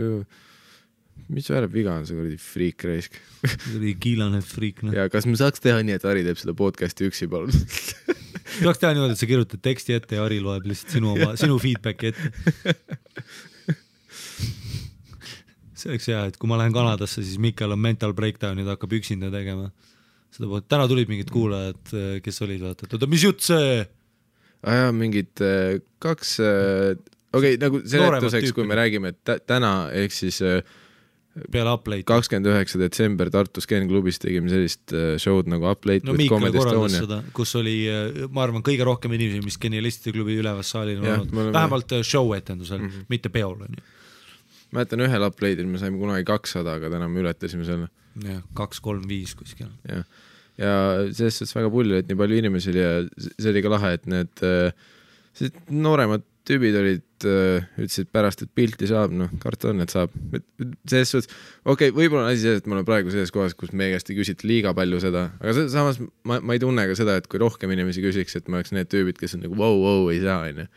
[1.32, 3.18] Mis hääle viga on, see kuradi friik raisk?
[3.42, 4.94] Kuradi kiilane friik, noh.
[4.96, 7.52] ja kas me saaks teha nii, et Ari teeb seda podcast'i üksi, palun?
[8.48, 11.58] Saaks teha niimoodi, et sa kirjutad teksti ette ja Ari loeb lihtsalt sinu oma, sinu
[11.60, 13.26] feedback'i ette.
[15.78, 18.96] See oleks hea, et kui ma lähen Kanadasse, siis Mikkel on mental breakdown'i, ta hakkab
[18.98, 19.68] üksinda tegema.
[20.34, 21.92] Seda poolt, täna tulid mingid kuulajad,
[22.24, 23.84] kes olid, vaata, et oota, mis jutt see?
[24.66, 26.96] aa jaa, mingid äh, kaks, äh,
[27.30, 30.58] okei okay,, nagu seletuseks, kui me räägime, et täna ehk siis äh,
[31.52, 32.06] peale Up Late.
[32.08, 36.60] kakskümmend üheksa detsember Tartus Ken klubis tegime sellist show'd nagu Up Late no, with Comedy
[36.62, 37.20] Estonia.
[37.36, 37.76] kus oli,
[38.32, 41.54] ma arvan, kõige rohkem inimesi, mis Genialistide klubi ülevas saalil on ja, olnud, oleme...
[41.58, 43.10] vähemalt show etendusel mm, -hmm.
[43.12, 43.84] mitte peol, onju.
[44.76, 47.90] mäletan ühel Up Late'il me saime kunagi kakssada, aga täna me ületasime selle.
[48.24, 49.70] jah, kaks, kolm, viis kuskil.
[49.88, 50.04] jah
[50.58, 50.72] ja
[51.14, 52.94] selles suhtes väga pull, et nii palju inimesi oli ja
[53.38, 54.42] see oli ka lahe, et need
[55.38, 60.14] sellised nooremad tüübid olid, ütlesid pärast, et pilti saab, noh, karta on, et saab.
[60.88, 61.30] selles suhtes,
[61.64, 64.12] okei okay,, võib-olla on asi selles, et ma olen praegu selles kohas, kus meie käest
[64.12, 67.40] ei küsita liiga palju seda, aga samas ma, ma ei tunne ka seda, et kui
[67.42, 70.40] rohkem inimesi küsiks, et me oleks need tüübid, kes on nagu vau, vau, ei saa,
[70.48, 70.68] onju.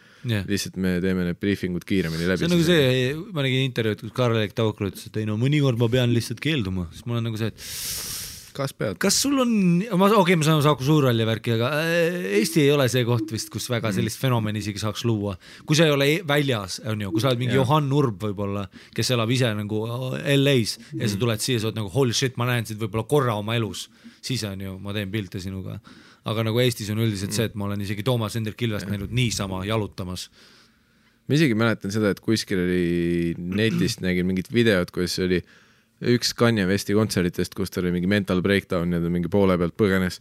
[0.50, 2.44] lihtsalt me teeme need briifingud kiiremini läbi.
[2.44, 5.80] see on nagu see, ma nägin intervjuud, kus Karl-Erik Taukru ütles, et ei no mõnikord
[5.82, 8.21] ma pean lihtsalt keelduma, siis mul on nagu see, et
[8.56, 8.98] kas pead?
[9.02, 9.52] kas sul on,
[9.98, 13.32] ma okei okay,, ma saan Saku Suurhalli värki, aga äh, Eesti ei ole see koht
[13.34, 13.98] vist, kus väga mm.
[13.98, 15.36] sellist fenomeni isegi saaks luua.
[15.68, 17.64] kui sa ei ole e-, väljas, on ju, kui sa oled mingi yeah.
[17.64, 19.82] Johan Urb võib-olla, kes elab ise nagu
[20.20, 23.38] LA-s ja sa tuled siia, sa oled nagu holy shit, ma näen sind võib-olla korra
[23.40, 23.88] oma elus,
[24.24, 25.80] siis on ju, ma teen pilte sinuga.
[26.28, 28.98] aga nagu Eestis on üldiselt see, et ma olen isegi Toomas Hendrik Ilvest yeah.
[28.98, 30.30] näinud niisama jalutamas
[31.28, 35.60] ma isegi mäletan seda, et kuskil oli netist nägin mingit videot, kuidas oli äh,
[36.02, 39.76] üks Kanye Westi kontsertidest, kus tal oli mingi mental breakdown ja ta mingi poole pealt
[39.78, 40.20] põgenes.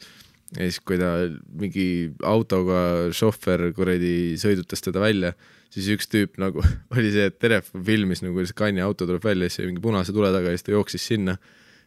[0.56, 1.12] ja siis, kui ta
[1.60, 5.32] mingi autoga šohver kuradi sõidutas teda välja,
[5.70, 6.62] siis üks tüüp nagu
[6.96, 10.32] oli see, et telefon filmis nagu, kuidas Kanye auto tuleb välja, siis mingi punase tule
[10.34, 11.38] taga ja siis ta jooksis sinna.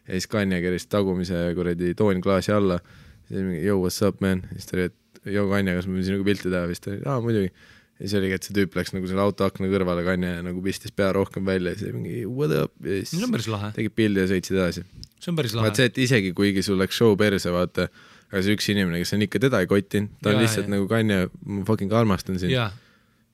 [0.08, 2.80] ja siis Kanye keris tagumise kuradi toonklaasi alla.
[3.28, 6.08] siis mingi yo what's up man, siis ta oli, et yo Kanye, kas ma võin
[6.08, 7.52] sinuga pilti teha, siis ta oli, aa muidugi
[7.98, 10.62] ja siis oligi, et see tüüp läks nagu selle auto akna kõrvale kanja ja nagu
[10.64, 13.70] pistis pea rohkem välja ja siis mingi what up ja siis see on päris lahe.
[13.76, 14.86] tegid pildi ja sõitsid edasi.
[15.18, 15.68] see on päris lahe.
[15.68, 17.86] vaat see, et isegi kuigi sul läks show perse, vaata,
[18.30, 20.74] aga see üks inimene, kes on ikka teda ei kottinud, ta on ja, lihtsalt ja.
[20.76, 22.54] nagu kanja, ma fucking armastan sind.
[22.54, 22.72] ja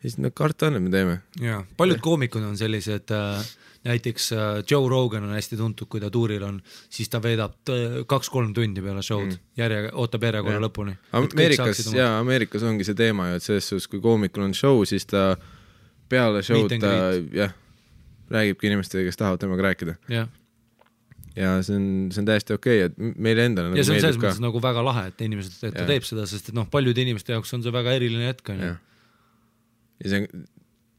[0.02, 1.18] siis no karta on, et me teeme.
[1.40, 3.40] jaa, paljud koomikud on sellised äh,
[3.84, 6.58] näiteks äh, Joe Rogan on hästi tuntud, kui ta tuuril on,
[6.92, 7.70] siis ta veedab
[8.10, 9.46] kaks-kolm tundi peale show'd mm.
[9.56, 10.64] järje, ootab järjekorra ja.
[10.66, 10.96] lõpuni.
[11.16, 15.08] Ameerikas jaa, Ameerikas ongi see teema ju, et selles suhtes, kui koomikul on show, siis
[15.08, 15.32] ta
[16.12, 16.92] peale show'd ta
[17.34, 17.56] jah,
[18.30, 19.96] räägibki inimestega, kes tahavad temaga rääkida.
[20.12, 20.28] jah
[21.38, 24.02] ja see on, see on täiesti okei okay,, et meile endale ja nagu see on
[24.02, 25.88] selles mõttes nagu väga lahe, et inimesed, et ta ja.
[25.92, 28.72] teeb seda, sest et noh, paljude inimeste jaoks on see väga eriline hetk onju.
[30.02, 30.46] ja see on,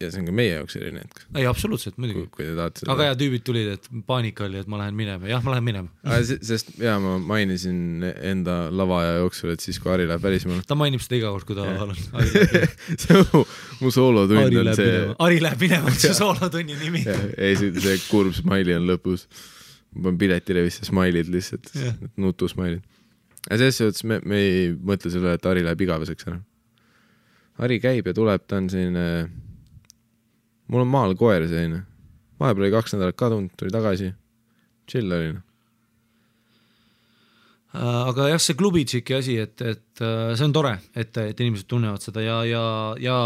[0.05, 1.23] ja see on ka meie jaoks selline hetk.
[1.35, 2.27] ei, absoluutselt, muidugi.
[2.33, 2.95] kui te tahate seda.
[2.95, 6.21] aga ja tüübid tulid, et paanika oli, et ma lähen minema, jah, ma lähen minema
[6.41, 10.65] sest ja ma mainisin enda lavaaja jooksul, et siis kui Harri läheb välismaale.
[10.67, 11.99] ta mainib seda iga kord, kui ta laval on.
[13.01, 13.43] see on mu,
[13.81, 15.01] mu soolotund on see.
[15.19, 17.03] Harri läheb minema, on su soolotunni nimi.
[17.07, 19.27] ei, see, see kurb smiley on lõpus.
[19.91, 21.73] ma panen piletilevisse smile'id lihtsalt,
[22.21, 22.83] nutusmile'id.
[23.49, 26.39] aga selles suhtes me, me ei mõtle selle, et Harri läheb igaveseks ära.
[27.61, 29.07] Harri käib ja tuleb, ta on selline
[30.71, 31.83] mul on maal koer selline,
[32.41, 34.11] vahepeal oli kaks nädalat kadunud, tuli tagasi,
[34.89, 35.47] chill oli noh.
[37.71, 41.39] Äh, aga jah, see klubi tšiki asi, et, et äh, see on tore, et, et
[41.39, 42.63] inimesed tunnevad seda ja, ja,
[42.99, 43.19] ja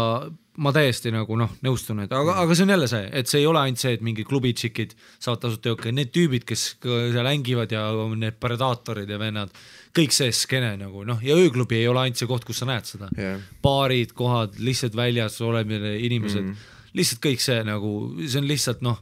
[0.62, 3.48] ma täiesti nagu noh, nõustun, et aga, aga see on jälle see, et see ei
[3.50, 7.88] ole ainult see, et mingid klubitšikid saavad tasuta jooke, need tüübid, kes seal hängivad ja
[8.14, 9.50] need predaatorid ja vennad,
[9.98, 12.86] kõik see skeene nagu noh, ja ööklubi ei ole ainult see koht, kus sa näed
[12.86, 13.10] seda.
[13.18, 13.42] Yeah..
[13.66, 16.46] baarid, kohad, lihtsalt väljas olemine, inimesed.
[16.46, 16.72] Mm, -hmm.
[16.96, 17.92] Lihtsalt kõik see nagu,
[18.24, 19.00] see on lihtsalt noh.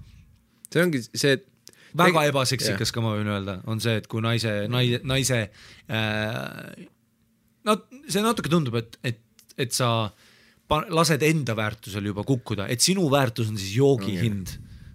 [0.73, 1.47] see ongi see, et
[1.95, 5.41] väga ebaseksikas ka ma võin öelda, on see, et kui naise, naise, naise
[5.87, 6.87] äh,
[7.69, 7.79] no
[8.11, 9.21] see natuke tundub, et, et,
[9.61, 10.11] et sa
[10.91, 14.23] lased enda väärtusel juba kukkuda, et sinu väärtus on siis joogi okay.
[14.25, 14.55] hind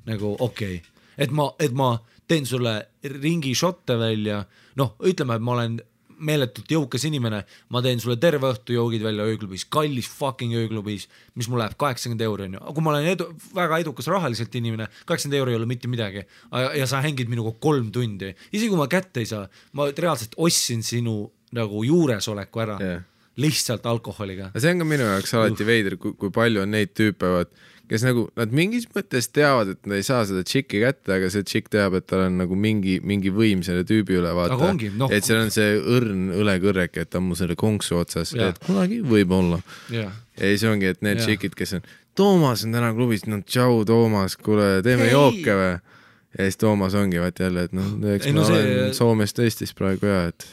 [0.10, 1.94] nagu okei okay., et ma, et ma
[2.30, 2.74] teen sulle
[3.20, 4.44] ringi šotte välja,
[4.80, 5.80] noh, ütleme, et ma olen
[6.26, 7.42] meeletult jõukas inimene,
[7.74, 11.08] ma teen sulle terve õhtu joogid välja ööklubis, kallis fucking ööklubis,
[11.40, 14.90] mis mul läheb kaheksakümmend euri onju, aga kui ma olen edu, väga edukas rahaliselt inimene,
[15.06, 16.26] kaheksakümmend euri ei ole mitte midagi.
[16.78, 19.46] Ja sa hängid minuga kolm tundi, isegi kui ma kätte ei saa,
[19.78, 21.22] ma reaalselt ostsin sinu
[21.56, 22.82] nagu juuresoleku ära.
[22.84, 23.08] Yeah
[23.40, 24.52] lihtsalt alkoholiga.
[24.58, 27.52] see on ka minu jaoks alati veider, kui, kui palju on neid tüüpe, vaat,
[27.90, 31.46] kes nagu, nad mingis mõttes teavad, et nad ei saa seda tšikki kätte, aga see
[31.48, 34.74] tšikk teab, et tal on nagu mingi, mingi võim selle tüübi üle, vaata.
[35.00, 35.10] No.
[35.14, 39.02] et seal on see õrn õlekõrreke, et ta on mu selle konksu otsas, et kunagi
[39.06, 39.62] võib-olla.
[39.94, 41.90] ja siis ongi, et need tšikid, kes on,
[42.20, 45.16] Toomas on täna klubis, no tšau, Toomas, kuule, teeme hey.
[45.16, 45.72] jooke või?
[46.38, 48.90] ja siis Toomas ongi vaat jälle, et noh, eks ei, ma no, olen see...
[49.00, 50.46] Soomest Eestis praegu ja et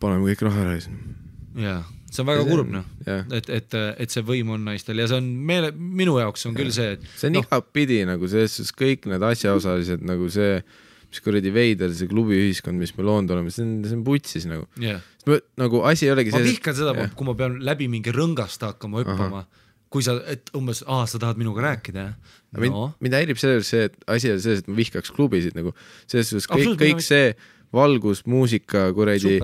[0.00, 0.90] paneme kõik raha ära siis.
[1.60, 1.80] jaa,
[2.10, 5.20] see on väga see kurb noh, et, et, et see võim on naistel ja see
[5.20, 6.60] on meele, minu jaoks on ja.
[6.60, 10.58] küll see, et see on no, igatpidi nagu selles suhtes kõik need asjaosalised nagu see,
[11.10, 14.68] mis kuradi veider see klubiühiskond, mis me loonud oleme, see on, see on putsis nagu.
[14.82, 15.02] Yeah..
[15.60, 19.46] nagu asi ei olegi ma vihkan seda, kui ma pean läbi mingi rõngast hakkama hüppama
[19.90, 22.36] kui sa, et umbes, aa, sa tahad minuga rääkida, jah?
[22.54, 22.60] no..
[22.62, 25.72] mind, mind häirib selles see, et asi on selles, et ma vihkaks klubisid nagu,
[26.10, 27.32] selles suhtes kõik, kõik see
[27.74, 29.40] valgus, muusika, kuradi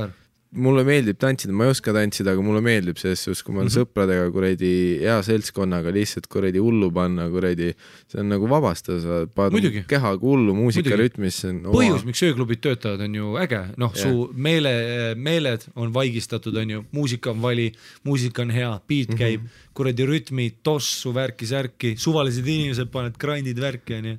[0.55, 3.69] mulle meeldib tantsida, ma ei oska tantsida, aga mulle meeldib selles suhtes, kui ma olen
[3.69, 3.87] mm -hmm.
[3.91, 4.71] sõpradega kuradi
[5.03, 7.73] hea seltskonnaga lihtsalt kuradi hullu panna, kuradi,
[8.07, 11.53] see on nagu vabastav, sa paned keha hullu muusikarütmisse.
[11.67, 16.85] põhjus, miks ööklubid töötavad, on ju äge, noh su meele, meeled on vaigistatud, on ju,
[16.93, 17.73] muusika on vali,
[18.05, 19.19] muusika on hea, beat mhm.
[19.19, 19.73] käib mm, -hmm.
[19.75, 24.17] kuradi rütmid, tossu, värki-särki, suvalised inimesed panevad grind'id värki, on ju.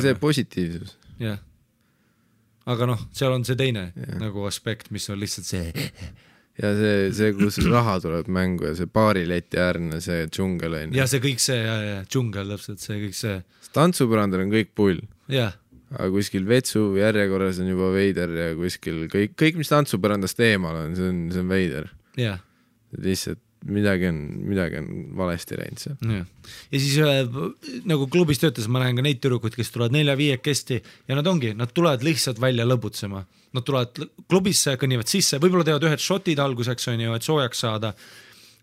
[0.00, 0.96] see positiivsus.
[1.18, 1.38] jah
[2.68, 4.16] aga noh, seal on see teine ja.
[4.20, 5.68] nagu aspekt, mis on lihtsalt see
[6.62, 10.98] ja see, see, kus raha tuleb mängu ja see baarileti äärne see džungel on ju.
[10.98, 13.40] ja see kõik see ja, ja džungel täpselt see kõik see.
[13.76, 15.02] tantsupõrandal on kõik pull.
[15.88, 20.96] aga kuskil vetsu järjekorras on juba veider ja kuskil kõik, kõik, mis tantsupõrandast eemal on,
[20.98, 21.92] see on, see on veider.
[22.98, 25.96] lihtsalt midagi on, midagi on valesti läinud seal.
[26.72, 27.24] ja siis äh,
[27.88, 30.78] nagu klubis töötades ma näen ka neid tüdrukuid, kes tulevad nelja-viiekesti
[31.08, 33.24] ja nad ongi, nad tulevad lihtsalt välja lõbutsema.
[33.56, 33.96] Nad tulevad
[34.28, 37.94] klubisse, kõnnivad sisse, võib-olla teevad ühed šotid alguseks onju, et soojaks saada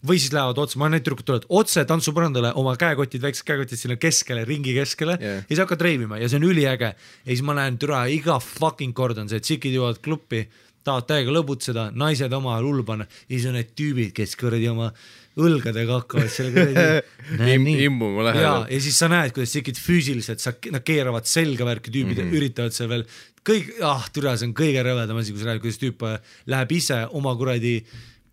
[0.05, 3.79] või siis lähevad otse, ma olen neid tüdrukuid tulevad otse tantsupõrandale, oma käekotid, väiksed käekotid
[3.79, 5.41] sinna keskele, ringi keskele yeah.
[5.41, 6.91] ja siis hakkad reivima ja see on üliäge.
[6.93, 10.45] ja siis ma näen, türa iga fucking kord on see, et tšikid jõuavad kluppi
[10.85, 14.91] tahavad täiega lõbutseda, naised omavahel hullu panna ja siis on need tüübid, kes kuradi oma
[15.35, 16.85] õlgadega hakkavad seal kuradi
[17.55, 18.67] Im, imbuma lähedal.
[18.71, 22.39] ja siis sa näed, kuidas tšikid füüsiliselt, sa, nad keeravad selga värki, tüübid mm -hmm.
[22.39, 23.05] üritavad seal veel
[23.45, 26.19] kõik, ah türa, see on kõige rõvedam asi, kui sa näed, kuidas tüüp äh,
[26.51, 27.77] läheb ise oma kuradi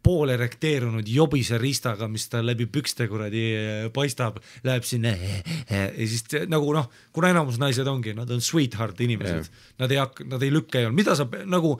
[0.03, 5.15] poole erekteerunud jobise riistaga, mis tal läbi pükste kuradi äh, paistab, läheb sinna
[5.75, 10.01] ja siis nagu noh, kuna enamus naised ongi, nad on sweetheart inimesed yeah., nad ei
[10.03, 11.77] hakka, nad ei lükka mida sa nagu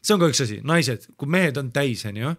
[0.00, 2.34] see on ka üks asi, naised, kui mehed on täis, onju,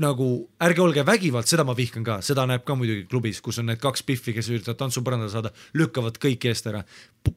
[0.00, 0.28] nagu
[0.64, 3.80] ärge olge vägivald, seda ma vihkan ka, seda näeb ka muidugi klubis, kus on need
[3.82, 6.84] kaks pihvi, kes üritavad tantsupõrandale saada, lükkavad kõik eest ära.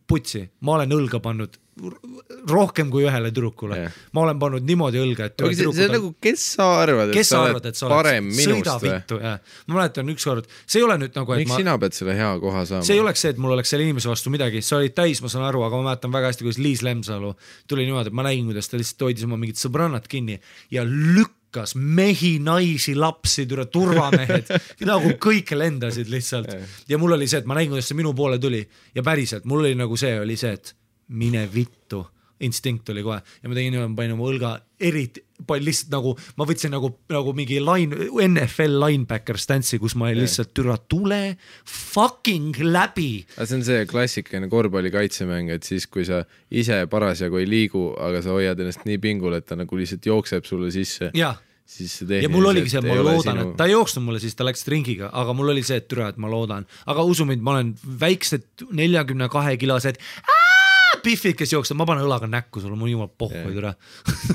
[0.08, 1.60] putsi, ma olen õlga pannud
[2.48, 5.44] rohkem kui ühele tüdrukule yeah., ma olen pannud niimoodi õlga, et.
[5.44, 8.94] see, see on nagu, kes sa arvad, et sa oled et sa parem minust või?
[9.20, 11.36] ma mäletan ükskord, see ei ole nüüd nagu.
[11.36, 11.60] miks ma...
[11.60, 12.88] sina pead selle hea koha saama?
[12.88, 15.32] see ei oleks see, et mul oleks selle inimese vastu midagi, sa olid täis, ma
[15.32, 17.34] saan aru, aga ma mäletan väga hästi, kuidas Liis Lemsalu
[17.68, 20.40] tuli niimoodi, et ma nägin, kuidas ta lihtsalt hoidis oma mingit sõbrannat kinni
[20.72, 21.35] ja lükkas
[21.76, 24.52] mehi, naisi, lapsi, turvamehed.
[24.90, 26.52] Nagu kõik lendasid lihtsalt.
[26.90, 28.64] Ja mul oli see, et ma nägin, kuidas see minu poole tuli.
[28.96, 30.76] Ja päriselt mul oli nagu see oli see, et
[31.16, 32.04] mine vittu,
[32.46, 36.90] instinkt oli kohe ja ma tegin panin oma õlga eriti lihtsalt nagu, ma võtsin nagu,
[37.12, 43.26] nagu mingi line, NFL linebacker stance'i, kus ma lihtsalt türa tule fucking läbi.
[43.36, 48.24] see on see klassikaline korvpalli kaitsemäng, et siis, kui sa ise parasjagu ei liigu, aga
[48.24, 51.12] sa hoiad ennast nii pingul, et ta nagu lihtsalt jookseb sulle sisse.
[51.66, 54.48] siis ja mul oligi see, ma loodan sinu..., et ta ei jooksnud mulle, siis ta
[54.48, 57.58] läks ringiga, aga mul oli see, et türa, et ma loodan, aga usu mind, ma
[57.58, 60.00] olen väiksed neljakümne kahe kilosed
[61.06, 63.74] pihvid, kes jooksevad, ma panen õlaga näkku sulle, mul jumal pohhu türa.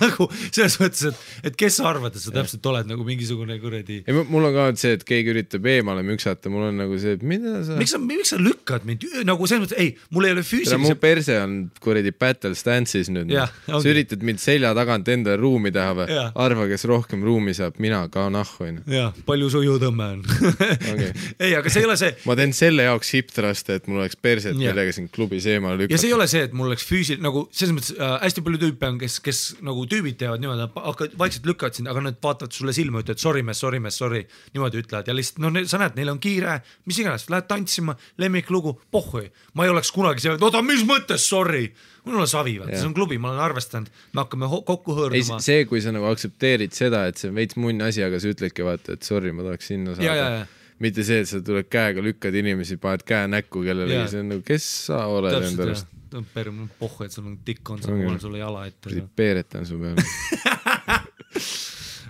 [0.02, 4.02] nagu selles mõttes, et, et kes sa arvad, et sa täpselt oled nagu mingisugune kuradi.
[4.02, 7.26] ei, mul on ka see, et keegi üritab eemale müksata, mul on nagu see, et
[7.26, 7.78] mida sa.
[7.78, 10.88] miks sa, miks sa lükkad mind nagu selles mõttes, ei, mul ei ole tere, mu
[10.88, 13.30] füüsilise, perse on kuradi battle stance'is nüüd.
[13.34, 13.92] Jah, sa ongi.
[13.92, 18.28] üritad mind selja tagant endale ruumi teha või arva, kes rohkem ruumi saab, mina ka
[18.32, 18.84] nahhu onju.
[18.90, 21.10] jah, palju su jõutõmme on Okei.
[21.44, 24.18] ei, aga see ei ole see, ma teen selle jaoks hip thruste, et mul oleks
[24.20, 26.20] perset, millega siin klubis eemale ja see ei lükata.
[26.20, 29.18] ole see, et mul oleks füüsiline nagu selles mõttes äh, hästi palju tüüpe on, kes,
[29.24, 33.02] kes nagu tüübid teevad niimoodi, nad hakkavad vaikselt lükkavad sind, aga nad vaatavad sulle silma,
[33.04, 34.22] ütlevad sorry mees, sorry mees, sorry,
[34.54, 35.08] niimoodi ütlevad.
[35.10, 36.60] Ja lihtsalt noh, sa näed, neil on kiire,
[36.90, 39.26] mis iganes, lähed tantsima, lemmiklugu, pohhui,
[39.58, 41.66] ma ei oleks kunagi seal, oota, mis mõttes sorry,
[42.04, 45.42] mul on savi, vaata, see on klubi, ma olen arvestanud, me hakkame kokku ei, hõõrduma.
[45.44, 48.66] see, kui sa nagu aktsepteerid seda, et see on veits munn asi, aga sa ütledki
[48.66, 50.16] vaata, et sorry, ma tahaks sinna saada.
[50.16, 50.48] ja
[50.80, 54.44] mitte see, et sa tuled käega, lükkad inimesi, paned käe näkku kellelegi, see on nagu,
[54.46, 58.06] kes sa oled enda arust,, mul on pohhu, et sul on tikk on, Ongi.
[58.06, 59.04] panen sulle jala ette.
[59.16, 60.06] peeretan su peale.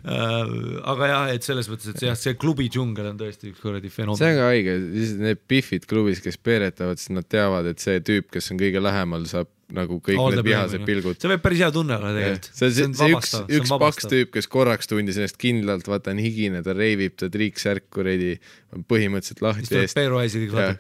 [0.01, 0.51] Äh,
[0.89, 3.99] aga jah, et selles mõttes, et jah, see klubi džungel on tõesti üks kuradi see
[3.99, 4.17] fenomen.
[4.25, 8.31] on ka haige, siis need pihvid klubis, kes peeretavad, siis nad teavad, et see tüüp,
[8.33, 11.19] kes on kõige lähemal, saab nagu kõik All need vihased pilgud.
[11.21, 12.51] see võib päris hea tunne olla tegelikult.
[12.51, 16.63] see, see, see üks, üks paks tüüp, kes korraks tundis ennast kindlalt, vaata on higine,
[16.67, 18.37] ta reivib, ta triiksärk kuradi
[18.77, 19.99] on põhimõtteliselt lahti eest.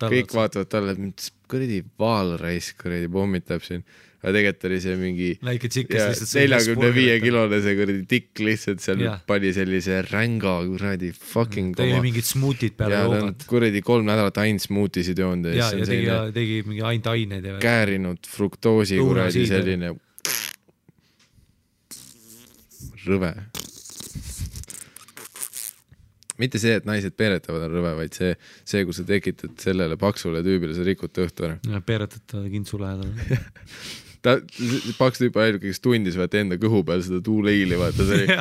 [0.06, 0.96] Kõik vaatavad talle.
[1.10, 3.84] et kuradi vaalraisk kuradi pommitab siin.
[4.20, 6.34] Aga tegelikult oli see mingi väike tšikk, kes ja lihtsalt.
[6.36, 7.14] neljakümne viie.
[7.22, 9.22] kilone see kuradi tikk lihtsalt seal Jah.
[9.26, 13.47] pani sellise ränga kuradi fucking ta jõi mingid smuutid peale ja joogat.
[13.48, 17.48] kuradi kolm nädalat ainult smuutisid joonud ja ja, ja tegi selline, tegi mingi ainult aineid
[17.48, 17.56] ja.
[17.64, 19.94] käärinud fruktoosi kuradi selline
[23.06, 23.32] rõve.
[26.40, 28.30] mitte see, et naised peeretavad, on rõve, vaid see,
[28.64, 31.59] see, kui sa tekitad sellele paksule tüübile, sa rikud ta õhtu ära.
[31.68, 33.12] ja peeretad ta kintsu lähedal.
[34.24, 34.38] ta,
[34.98, 38.38] paks tüüp ainuke, kes tundis vaata enda kõhu peal seda tuuleili, vaata see oli,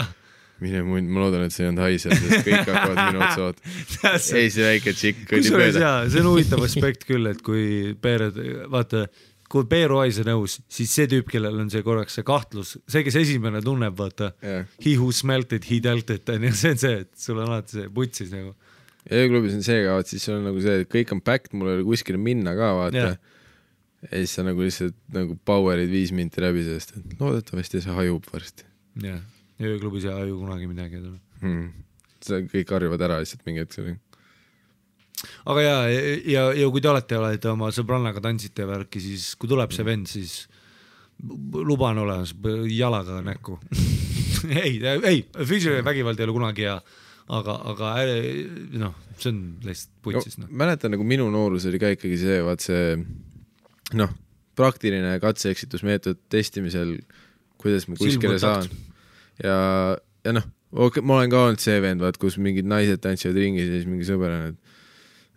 [0.60, 3.41] mine munn, ma loodan, et see ei olnud hais seal, sest kõik hakkavad minu otsa
[3.45, 4.14] vaatama.
[4.41, 5.91] ei, see väike tšikk kusjuures mööda.
[6.11, 8.39] see on huvitav aspekt küll, et kui peered,
[8.73, 9.06] vaata,
[9.49, 13.01] kui Peeru Ais on nõus, siis see tüüp, kellel on see korraks see kahtlus, see,
[13.07, 16.84] kes esimene tunneb, vaata jah, he who smelt it, he dealt it onju, see on
[16.84, 18.51] see, et sul on alati see putsis nagu.
[19.10, 21.72] ööklubis on see ka, vaat siis sul on nagu see, et kõik on packed, mul
[21.72, 23.18] ei ole kuskile minna ka, vaata Jah.
[24.05, 28.27] Ja siis sa nagu lihtsalt nagu power'id viis minti läbi sellest, et loodetavasti see hajub
[28.31, 28.67] varsti
[29.03, 29.23] jah,
[29.59, 31.01] ööklubis ei aju kunagi midagi.
[31.41, 31.65] hmm..
[32.23, 33.99] see kõik harjuvad ära lihtsalt mingi hetk
[35.49, 35.76] aga ja,
[36.23, 40.07] ja, ja kui te olete, olete oma sõbrannaga tantsite värki, siis kui tuleb see vend,
[40.07, 40.39] siis
[41.19, 42.34] b- luba on olemas,
[42.71, 43.57] jalaga näkku.
[44.63, 46.77] ei, ei, füüsiline vägivald ei ole kunagi hea,
[47.35, 47.95] aga, aga
[48.80, 50.53] noh, see on lihtsalt putsis no, noh.
[50.63, 52.95] mäletan nagu minu noorus oli ka ikkagi see, vaat see
[53.98, 54.11] noh,
[54.60, 56.98] praktiline katse-eksitusmeetod testimisel,
[57.61, 58.68] kuidas ma kuskile saan.
[59.44, 59.56] ja,
[60.26, 63.70] ja noh, okei, ma olen ka olnud see vend, vaat kus mingid naised tantsivad ringis
[63.70, 64.76] ja siis mingi sõber on, et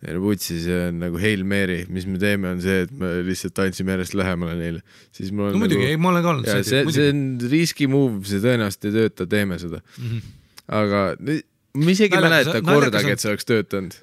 [0.03, 3.53] neil putsis ja on nagu Hail Mary, mis me teeme, on see, et me lihtsalt
[3.55, 4.81] tantsime järjest lähemale neile,
[5.15, 7.21] siis mul on no muidugi, ei nagu, ma olen ka olnud ja see, see on
[7.53, 10.19] riski move, see tõenäoliselt ei tööta, teeme seda, Mhm.
[10.83, 11.41] aga nü-
[11.73, 13.95] ma isegi ei mäleta kordagi et see oleks töötanud.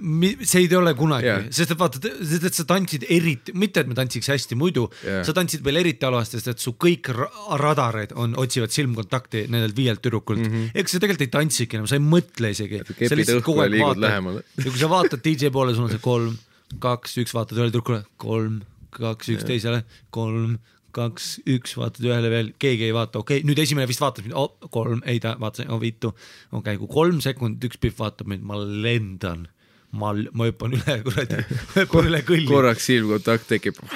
[0.42, 3.90] See ei ole kunagi yeah., sest et vaata, sest et sa tantsid eriti, mitte et
[3.90, 7.28] me tantsiks hästi muidu yeah., sa tantsid veel eriti halvasti, sest et su kõik ra
[7.62, 10.50] radarid on, otsivad silmkontakti nendelt viielt tüdrukult mm.
[10.50, 10.74] -hmm.
[10.74, 12.82] ega sa tegelikult ei tantsigi enam, sa ei mõtle isegi.
[12.90, 14.42] kepid õhku ja liigud lähemale.
[14.58, 16.34] ja kui sa vaatad DJ poole, sul on see kolm,
[16.82, 18.60] kaks, üks, vaatad ühele tüdrukule, kolm,
[18.98, 20.58] kaks, üks teisele, kolm,
[20.94, 24.36] kaks, üks, vaatad ühele veel, keegi ei vaata, okei okay,, nüüd esimene vist vaatas mind
[24.38, 26.12] oh,, kolm, ei ta vaatas, oh vittu.
[26.50, 29.46] okei okay,, kui kolm sekundit üks pihv vaatab mind, ma lendan.
[29.90, 31.44] ma, ma hüppan üle kuradi,
[31.78, 32.48] hüppan üle kõlli.
[32.50, 33.80] korraks silmkontakt tekib,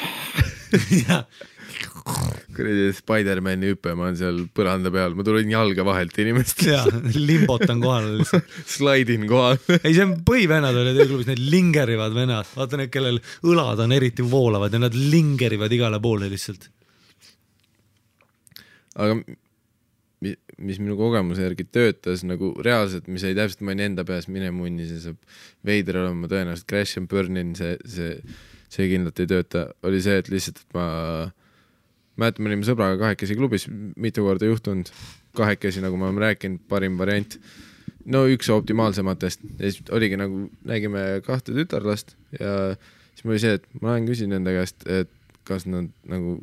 [2.54, 6.82] kuradi Spider-mani hüpe, ma olen seal põranda peal, ma tulen jalge vahelt inimest, ja
[7.16, 8.54] limbotan kohale lihtsalt.
[8.76, 9.58] slaidin kohal.
[9.80, 14.26] ei, see on põhivennad olid ööklubis, need lingerivad vennad, vaata need, kellel õlad on eriti
[14.26, 16.70] voolavad ja nad lingerivad igale poole lihtsalt.
[18.94, 19.18] Aga
[20.24, 24.50] mi- mis minu kogemuse järgi töötas nagu reaalselt, mis jäi täpselt, olin enda peas, mine
[24.54, 25.18] munni, see saab
[25.66, 28.16] veider olema tõenäoliselt crash and burning, see, see,
[28.72, 30.86] see kindlalt ei tööta, oli see, et lihtsalt, et ma
[32.20, 33.66] mäletan, me olime sõbraga kahekesi klubis,
[34.00, 34.90] mitu korda juhtunud,
[35.36, 37.38] kahekesi, nagu me oleme rääkinud, parim variant.
[38.04, 43.54] no üks optimaalsematest ja siis oligi nagu, nägime kahte tütarlast ja siis mul oli see,
[43.56, 45.08] et ma lähen küsin nende käest, et
[45.48, 46.36] kas nad nagu,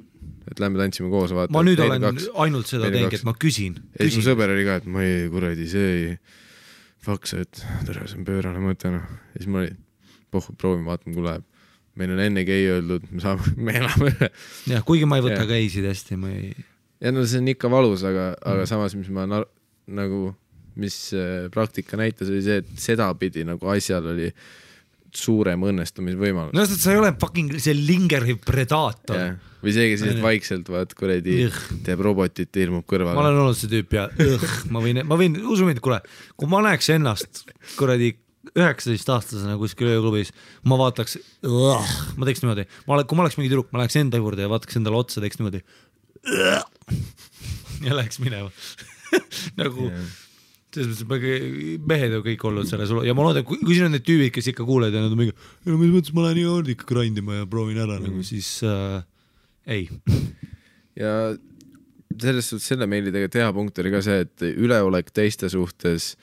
[0.50, 1.54] et lähme tantsime koos, vaata.
[1.54, 2.06] ma nüüd olen
[2.44, 3.22] ainult seda kaks.
[3.22, 4.28] et ma küsin, ja siis mu küsin.
[4.30, 6.10] sõber oli ka, et ma ei, kuradi, see ei,
[7.06, 9.08] fuck sa, et tere, see on pöörane mõte, noh.
[9.34, 9.80] ja siis ma olin,
[10.34, 11.48] pohhu, proovime, vaatame, kui läheb.
[12.00, 14.32] meil on enne gei öeldud, me saame, me elame üle.
[14.76, 16.54] jah, kuigi ma ei võta geisid hästi, ma ei,
[17.02, 19.48] ja no see on ikka valus, aga mm., aga samas, mis ma na-
[19.92, 20.30] nagu,
[20.80, 24.30] mis äh, praktika näitas, oli see, et sedapidi nagu asjal oli
[25.18, 29.38] suurem õnnestumisvõimalus no sa ei ole fucking see lingeriv predaator yeah..
[29.64, 31.46] või see, kes lihtsalt vaikselt vaat kuradi
[31.86, 33.22] teeb robotit ja ilmub ma kõrvale.
[33.24, 34.08] olen olnud see tüüp ja
[34.74, 36.02] ma võin, ma võin, usu mind, kuule,
[36.40, 37.44] kui ma näeks ennast
[37.78, 38.14] kuradi
[38.58, 40.32] üheksateistaastasena kuskil ööklubis,
[40.66, 44.18] ma vaataks, ma teeks niimoodi, ma olen, kui ma oleks mingi tüdruk, ma läheks enda
[44.22, 45.62] juurde ja vaataks endale otsa, teeks niimoodi.
[47.86, 48.50] ja läheks minema
[49.62, 49.92] nagu
[50.76, 51.38] selles mõttes,
[51.76, 54.52] et mehed on kõik olnud selles ja ma loodan, kui, siin on need tüübid, kes
[54.54, 55.36] ikka kuulevad ja nad on mingi,
[55.68, 58.10] mis mõttes ma lähen iga kord ikka grind ima ja proovin ära mm.
[58.10, 59.02] nagu siis äh,
[59.78, 59.88] ei.
[61.00, 61.16] ja
[62.22, 66.14] selles suhtes selle meili tegelikult hea punkt oli ka see, et üleolek teiste suhtes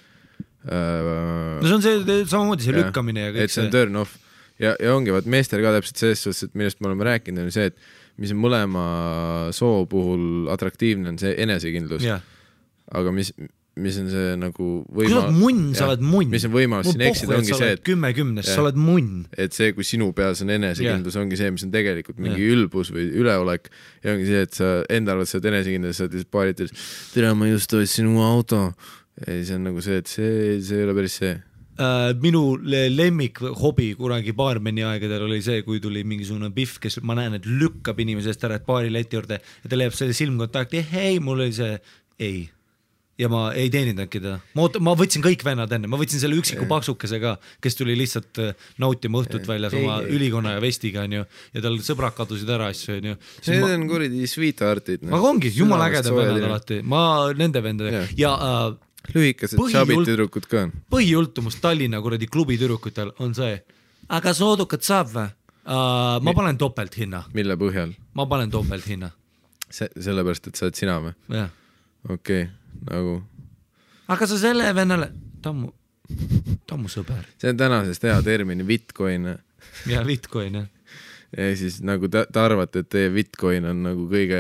[0.68, 3.76] äh, no see on see samamoodi see Jah, lükkamine ja et kõik see on see.
[3.76, 4.16] turn off
[4.58, 7.54] ja, ja ongi vaat meestel ka täpselt selles suhtes, et millest me oleme rääkinud, on
[7.54, 8.84] see, et mis on mõlema
[9.54, 12.06] soo puhul atraktiivne, on see enesekindlus,
[12.98, 13.30] aga mis,
[13.78, 16.30] mis on see nagu kui sa oled munn, sa oled munn.
[16.32, 19.24] mis on võimalus siin eksida, ongi see, et kümme kümnest, sa oled munn.
[19.38, 22.55] et see, kui sinu peas on enesekindlus ongi see, mis on tegelikult mingi yeah.
[22.56, 23.70] ülbus või üleolek
[24.05, 27.34] ja ongi see, et sa enda arvates oled enesekindel, sa oled lihtsalt paarid ütles, tere,
[27.38, 28.64] ma just ostsin uue auto.
[29.24, 30.32] ja siis on nagu see, et see,
[30.64, 31.36] see ei ole päris see.
[31.78, 36.98] Uh, minu le- lemmik hobi kunagi baarmeni aegadel oli see, kui tuli mingisugune pihv, kes
[37.06, 40.16] ma näen, et lükkab inimese eest ära, et baari leti juurde ja ta leiab selle
[40.18, 41.76] silmkontakti, hei, mul oli see
[42.18, 42.48] ei.
[43.18, 46.38] Ja ma ei teenindanudki teda, ma oot-, ma võtsin kõik vennad enne, ma võtsin selle
[46.38, 47.34] üksiku paksukese ka,
[47.64, 52.14] kes tuli lihtsalt äh, nautima õhtut väljas oma ülikonna ja vestiga onju ja tal sõbrad
[52.18, 53.16] kadusid ära asju onju.
[53.48, 55.16] Need on kuradi sweetheart'id no..
[55.18, 56.46] aga ongi, jumala ägedad vennad.
[56.50, 57.02] alati, ma
[57.38, 58.14] nende vendadega Jah.
[58.18, 58.76] ja uh,
[59.14, 63.56] lühikesed tšabid tüdrukud ka põhijultumus Tallinna kuradi klubi tüdrukutel on see,
[64.14, 66.18] aga soodukat saab või uh,?
[66.24, 67.94] ma panen topelthinna, mille põhjal?
[68.18, 69.10] ma panen topelthinna,
[69.66, 71.14] see, sellepärast, et sa oled sina või?
[71.34, 72.48] okei okay,,
[72.86, 73.18] nagu.
[74.09, 75.10] Aga sa selle vennale,
[75.42, 75.70] ta on mu,
[76.66, 77.26] ta on mu sõber.
[77.40, 79.34] See on tänasest hea termin, Bitcoin.
[79.90, 80.68] Ja Bitcoin jah.
[81.36, 84.38] ja siis nagu te, te arvate, et teie Bitcoin on nagu kõige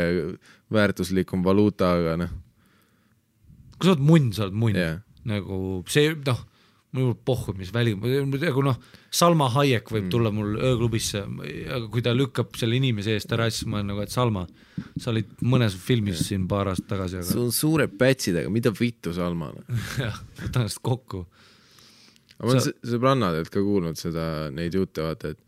[0.72, 2.30] väärtuslikum valuuta, aga noh,
[3.76, 4.78] kui sa oled munn, sa oled munn.
[4.78, 5.02] Jah.
[5.28, 6.40] nagu see noh,
[6.96, 8.76] mul pohhu, mis väli, nagu noh,
[9.12, 11.20] Salma Hayek võib tulla mul ööklubisse,
[11.68, 14.46] aga kui ta lükkab selle inimese eest ära, siis ma olen nagu, et Salma,
[14.96, 19.12] sa olid mõnes filmis siin paar aastat tagasi, aga sul on suured pätsidega, mida vittu
[19.16, 19.50] Salma
[20.04, 21.26] jah, võta ennast kokku.
[22.38, 22.90] aga ma olen Sa- sa...
[22.94, 24.24] sõbrannadelt ka kuulnud seda,
[24.54, 25.44] neid jutte vaata, et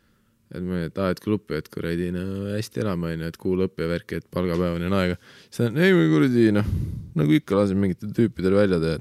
[0.50, 3.78] et ma, et aa, et klubi, et kuradi no hästi elame onju, et kuu lõpp
[3.78, 5.18] ja värki, et palgapäevani on aega.
[5.46, 6.72] siis ta on, ei ma kuradi noh,
[7.20, 8.98] nagu ikka lasen mingitel tüüpidel välja teha.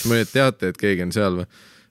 [0.00, 1.50] Siis ma olin, et teate, et keegi on seal või?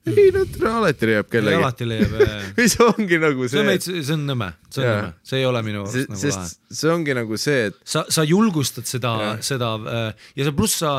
[0.09, 0.41] ei no
[0.79, 1.57] alati leiab kellegi.
[1.59, 2.13] alati leiab,
[2.57, 5.01] või see ongi nagu see on see, see on nõme, see on Jaa.
[5.03, 6.45] nõme, see ei ole minu see arust, nagu lahe.
[6.47, 10.53] sest see ongi nagu see, et sa, sa julgustad seda Jah., seda äh, ja sa
[10.55, 10.93] pluss sa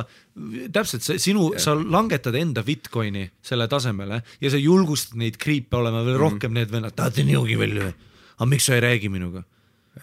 [0.77, 6.05] täpselt see sinu, sa langetad enda Bitcoini selle tasemele ja sa julgustad neid kriipe olema
[6.05, 6.07] Mhm.
[6.13, 7.95] veel rohkem need vennad, tahate nihugi veel või?
[8.37, 9.43] aga miks sa ei räägi minuga?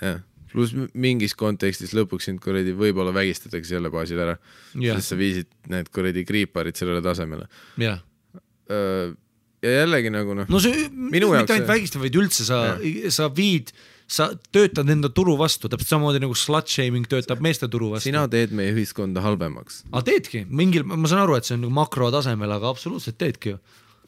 [0.02, 0.20] jah,
[0.58, 4.36] pluss mingis kontekstis lõpuks sind kuradi võib-olla vägistatakse jälle baasil ära,
[4.74, 4.98] Jah.
[4.98, 7.46] sest sa viisid need kuradi kriiparid sellele tasemele.
[7.82, 8.02] jah,
[9.64, 12.60] ja jällegi nagu noh, no see mitte ainult vägistab, vaid üldse sa,
[13.14, 13.72] sa viid,
[14.08, 18.10] sa töötad enda turu vastu, täpselt samamoodi nagu slut shaming töötab meeste turu vastu.
[18.10, 19.84] sina teed meie ühiskonda halvemaks.
[19.92, 23.60] aga teedki, mingil, ma saan aru, et see on nagu makrotasemel, aga absoluutselt teedki ju.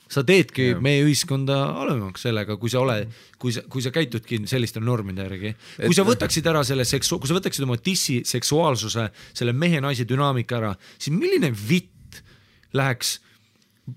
[0.10, 0.82] Sa teedki Jah.
[0.82, 3.10] meie ühiskonda halvemaks sellega, kui sa oled,
[3.42, 5.54] kui sa, kui sa käitudki selliste normide järgi.
[5.84, 10.58] kui sa võtaksid ära selle seksu-, kui sa võtaksid oma dissi seksuaalsuse, selle mehe-naise dünaamika
[10.58, 12.22] ära, siis milline vitt
[12.74, 13.20] läheks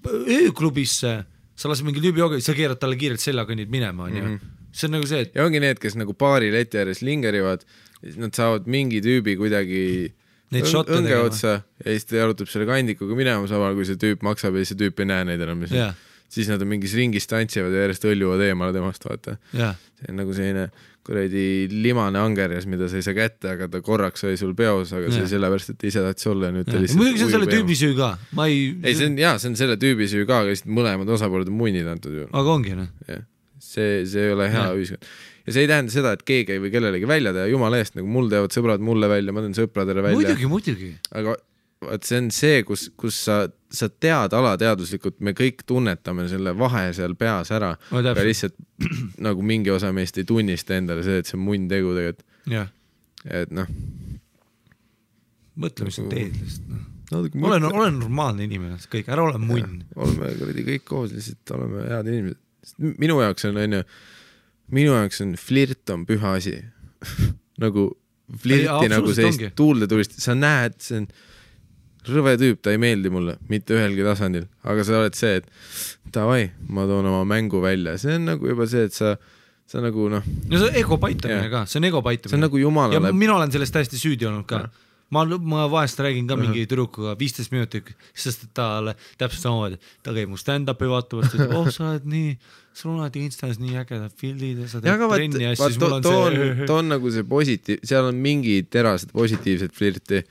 [0.07, 1.15] ööklubisse,
[1.57, 4.39] sa lased mingi tüübi joogi, sa keerad talle kiirelt selja, kõnnid minema, onju.
[4.73, 7.65] see on nagu see, et ja ongi need, kes nagu baari leti ääres lingerivad,
[8.21, 9.83] nad saavad mingi tüübi kuidagi
[10.53, 11.29] Neid šotte õnge tegema.
[11.31, 14.75] otsa ja siis ta jalutab selle kandikuga minema, samal kui see tüüp maksab ja siis
[14.75, 15.95] see tüüp ei näe neid enam Jah.
[16.33, 19.39] siis nad on mingis ringis tantsivad ja järjest hõljuvad eemale temast, vaata.
[19.57, 20.69] jah, see on nagu selline
[21.03, 25.09] kuradi limane angerjas, mida sa ei saa kätte, aga ta korraks oli sul peos, aga
[25.09, 25.25] see Jah.
[25.25, 27.49] oli sellepärast, et ta ise tahtis olla ja nüüd ta lihtsalt muidugi see on selle
[27.51, 30.45] tüübi süü ka, ma ei, ei, see on jaa, see on selle tüübi süü ka,
[30.45, 32.31] aga lihtsalt mõlemad osapooled on munnid antud juhul.
[32.31, 32.89] aga ongi noh,
[33.59, 35.11] see, see ei ole hea ühiskond.
[35.47, 38.11] Ja see ei tähenda seda, et keegi ei või kellelegi välja teha, jumala eest, nagu
[38.11, 41.37] mul teevad sõbrad mulle välja, ma teen sõpradele välja, muidugi, muidugi aga
[41.83, 43.39] vot see on see, kus, kus sa,
[43.73, 48.57] sa tead alateaduslikult, me kõik tunnetame selle vahe seal peas ära, No aga lihtsalt
[49.27, 52.25] nagu mingi osa meist ei tunnista endale see, et see on munn tegu tegelikult,
[53.43, 53.69] et noh.
[55.63, 56.87] mõtle, mis sa teed lihtsalt noh.
[57.13, 59.83] natuke ole, ole normaalne inimene, kõik, ära ole munn.
[59.97, 62.43] oleme kuradi kõik koos, lihtsalt oleme head inimesed.
[63.03, 63.85] minu jaoks on, onju,
[64.73, 66.57] minu jaoks on flirt on püha asi.
[67.63, 67.91] Nagu
[68.41, 71.09] flirti Ei, nagu sellist tuulde tulist, sa näed, see on
[72.09, 76.47] rõve tüüp, ta ei meeldi mulle mitte ühelgi tasandil, aga sa oled see, et davai,
[76.73, 79.15] ma toon oma mängu välja, see on nagu juba see, et sa,
[79.69, 82.33] sa nagu noh, no see on ego paitamine ka, see on ego paitamine.
[82.33, 84.65] see on nagu ja jumalale, mina olen sellest täiesti süüdi olnud ka.
[85.15, 90.17] ma, ma vahest räägin ka mingi tüdrukuga viisteist minutit, sest et talle täpselt samamoodi, ta
[90.17, 92.35] käib mu stand-up'i vaatamas, ta ütleb, oh sa oled nii,
[92.77, 95.79] sul on alati Instas nii ägedad pildid ja sa ja teed vaat, trenni ja siis
[95.81, 99.75] mul on too on, see too on nagu see positiiv, seal on mingi terased positiivset
[99.77, 100.23] flirti,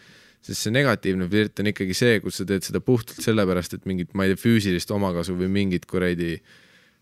[0.42, 4.16] sest see negatiivne flirt on ikkagi see, kus sa teed seda puhtalt sellepärast, et mingit,
[4.18, 6.40] ma ei tea, füüsilist omakasu või mingit kuradi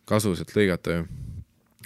[0.09, 1.07] kasu sealt lõigata ju.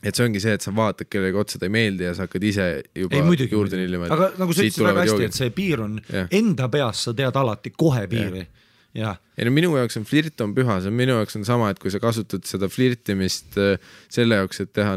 [0.03, 2.49] et see ongi see, et sa vaatad kellegi otsa, ta ei meeldi ja sa hakkad
[2.49, 2.67] ise
[2.97, 4.09] juba ei muidugi, juurde nillima.
[4.11, 7.71] aga nagu sa ütlesid väga hästi, et see piir on enda peas, sa tead alati
[7.77, 8.43] kohe piiri.
[8.43, 8.59] jah,
[9.37, 11.81] ei no minu jaoks on flirt on püha, see on minu jaoks on sama, et
[11.81, 13.75] kui sa kasutad seda flirtimist äh,
[14.13, 14.95] selle jaoks, et teha,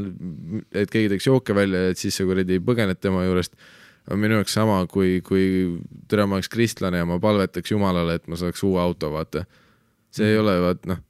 [0.77, 3.56] et keegi teeks jooke välja, et siis sa kuradi põgened tema juurest.
[4.10, 5.47] on minu jaoks sama, kui, kui
[6.09, 9.47] tere, ma oleks kristlane ja ma palvetaks Jumalale, et ma saaks uue auto, vaata.
[10.14, 11.01] see ei ole, vaat noh,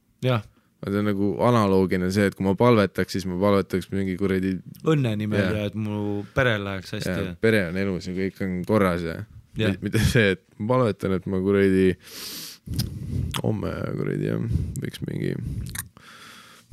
[0.87, 4.57] on nagu analoogine see, et kui ma palvetaks, siis ma palvetaks mingi kuradi
[4.87, 5.57] õnne nimel Jah.
[5.59, 9.03] ja et mu perel läheks hästi ja, ja pere on elus ja kõik on korras
[9.07, 9.17] ja
[9.59, 9.77] Jah.
[9.83, 11.89] mitte see, et ma palvetan, et ma kuradi
[13.43, 14.43] homme kuradi jah,
[14.83, 15.35] võiks mingi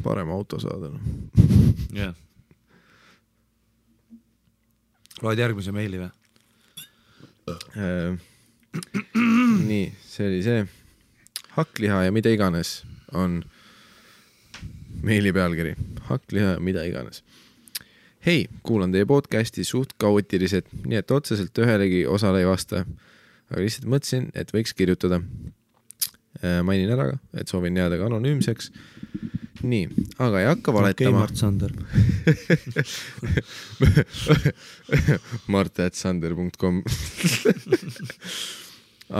[0.03, 1.01] parem auto saada noh.
[1.01, 1.97] no..
[1.97, 2.15] jah.
[5.21, 6.11] loed järgmise meili või?
[7.77, 8.15] Äh,
[9.69, 10.65] nii, see oli see.
[11.57, 12.81] hakkliha ja mida iganes
[13.13, 13.43] on
[15.03, 15.75] meili pealkiri,
[16.09, 17.23] hakkliha ja mida iganes.
[18.25, 22.85] hei, kuulan teie podcast'i suht kaootiliselt, nii et otseselt ühelegi osale ei vasta.
[23.51, 25.21] aga lihtsalt mõtlesin, et võiks kirjutada.
[26.41, 28.65] Mainin ära, et soovin jääda ka anonüümseks.
[29.63, 29.85] nii,
[30.19, 31.71] aga ei hakka okei, valetama Mart Sander.
[35.53, 36.75] mart.sander.com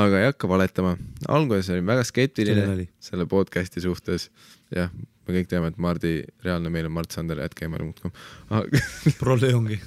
[0.04, 0.98] aga ei hakka valetama,
[1.30, 4.30] alguses olin väga skeptiline selle podcast'i suhtes.
[4.74, 4.90] jah,
[5.28, 8.12] me kõik teame, et Mardi reaalne meil on martsander.gmail.com.
[9.20, 9.78] Prole ongi.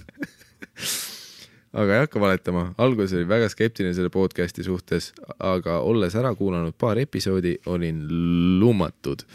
[1.77, 6.77] aga ei hakka valetama, alguses olin väga skeptiline selle podcast'i suhtes, aga olles ära kuulanud
[6.78, 8.05] paar episoodi, olin
[8.61, 9.27] lummatud.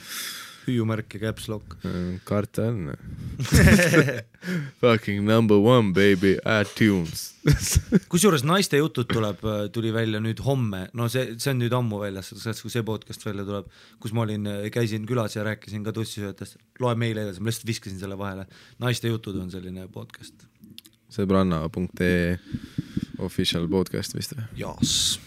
[0.62, 1.74] hüüumärk ja caps lock.
[2.24, 2.92] karta on.
[4.82, 7.32] Fucking number one baby at tunes.
[8.14, 9.42] kusjuures naiste jutud tuleb,
[9.74, 13.26] tuli välja nüüd homme, no see, see on nüüd ammu väljas, sellest, kui see podcast
[13.26, 13.70] välja tuleb,
[14.02, 18.02] kus ma olin, käisin külas ja rääkisin ka tussisööjatest, loe meile edasi, ma lihtsalt viskasin
[18.02, 18.48] selle vahele.
[18.82, 20.51] naiste jutud on selline podcast.
[21.12, 22.38] sõbranna.ee
[23.22, 24.46] official podcast vist või?
[24.62, 25.20] jaas.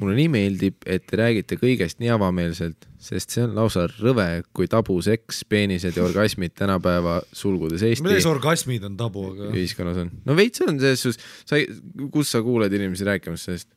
[0.00, 4.66] mulle nii meeldib, et te räägite kõigest nii avameelselt, sest see on lausa rõve, kui
[4.70, 10.14] tabu seks, peenised ja orgasmid tänapäeva sulgudes Eesti mees orgasmid on tabu, aga ühiskonnas on.
[10.24, 11.60] no veits on selles suhtes, sa
[12.14, 13.70] kus sa kuuled inimesi rääkimas sellest?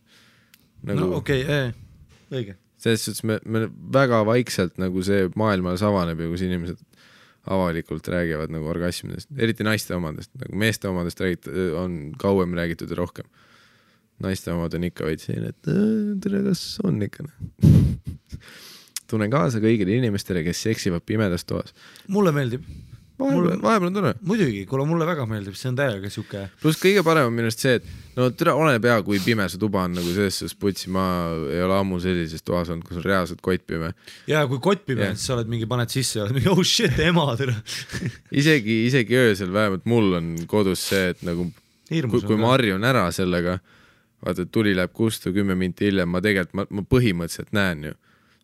[0.88, 1.76] nagu no okei okay,,
[2.32, 2.58] õige.
[2.82, 6.82] selles suhtes me, me väga vaikselt nagu see maailm alles avaneb ja kus inimesed
[7.54, 11.50] avalikult räägivad nagu orgasmidest, eriti naiste omadest, nagu meeste omadest räägit-,
[11.80, 13.26] on kauem räägitud ja rohkem.
[14.24, 17.28] naiste omad on ikka veits selline, et "Äh, tere, kas on ikka?
[19.12, 21.74] tunnen kaasa kõigile inimestele, kes seksivad pimedas toas.
[22.08, 22.64] mulle meeldib,
[23.18, 24.14] vahepeal vahepeal on tore.
[24.30, 27.64] muidugi, kuule mulle väga meeldib, see on täiega siuke, pluss kõige parem on minu arust
[27.66, 30.92] see, et no tere, oleneb hea, kui pime see tuba on nagu selles suhtes putsi,
[30.94, 31.06] ma
[31.50, 33.94] ei ole ammu sellises toas olnud, kus on reaalselt kottpime.
[34.30, 35.14] ja kui kott pime Jah.
[35.14, 37.58] yeah., siis sa oled mingi, paned sisse oled mingi oh shit, ema tere.
[38.42, 42.86] isegi, isegi öösel vähemalt mul on kodus see, et nagu kui, hirmus kui ma harjun
[42.86, 43.58] ära sellega,
[44.26, 47.98] vaata, et tuli läheb kustu kümme minti hiljem, ma tegelikult, ma, ma põhimõtteliselt näen ju.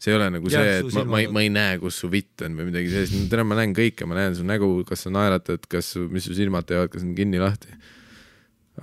[0.04, 2.10] See ei ole nagu Jah, see, et ma, ma ei, ma ei näe, kus su
[2.12, 5.14] vitt on või midagi sellist, tere, ma näen kõike, ma näen su nägu, kas sa
[5.14, 7.72] naeratad, kas, mis su silmad teevad, kas on kinni-lahti.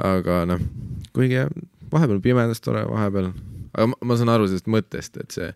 [0.07, 0.63] aga noh,
[1.17, 1.53] kuigi jah,
[1.93, 3.35] vahepeal pimedas tore, vahepeal,
[3.75, 5.53] aga ma, ma saan aru sellest mõttest, et see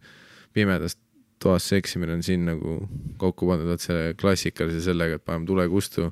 [0.55, 0.99] pimedas
[1.43, 2.77] toas seksimine on siin nagu
[3.21, 6.11] kokku pandud, vot selle klassikalise sellega, et paneme tule kustu,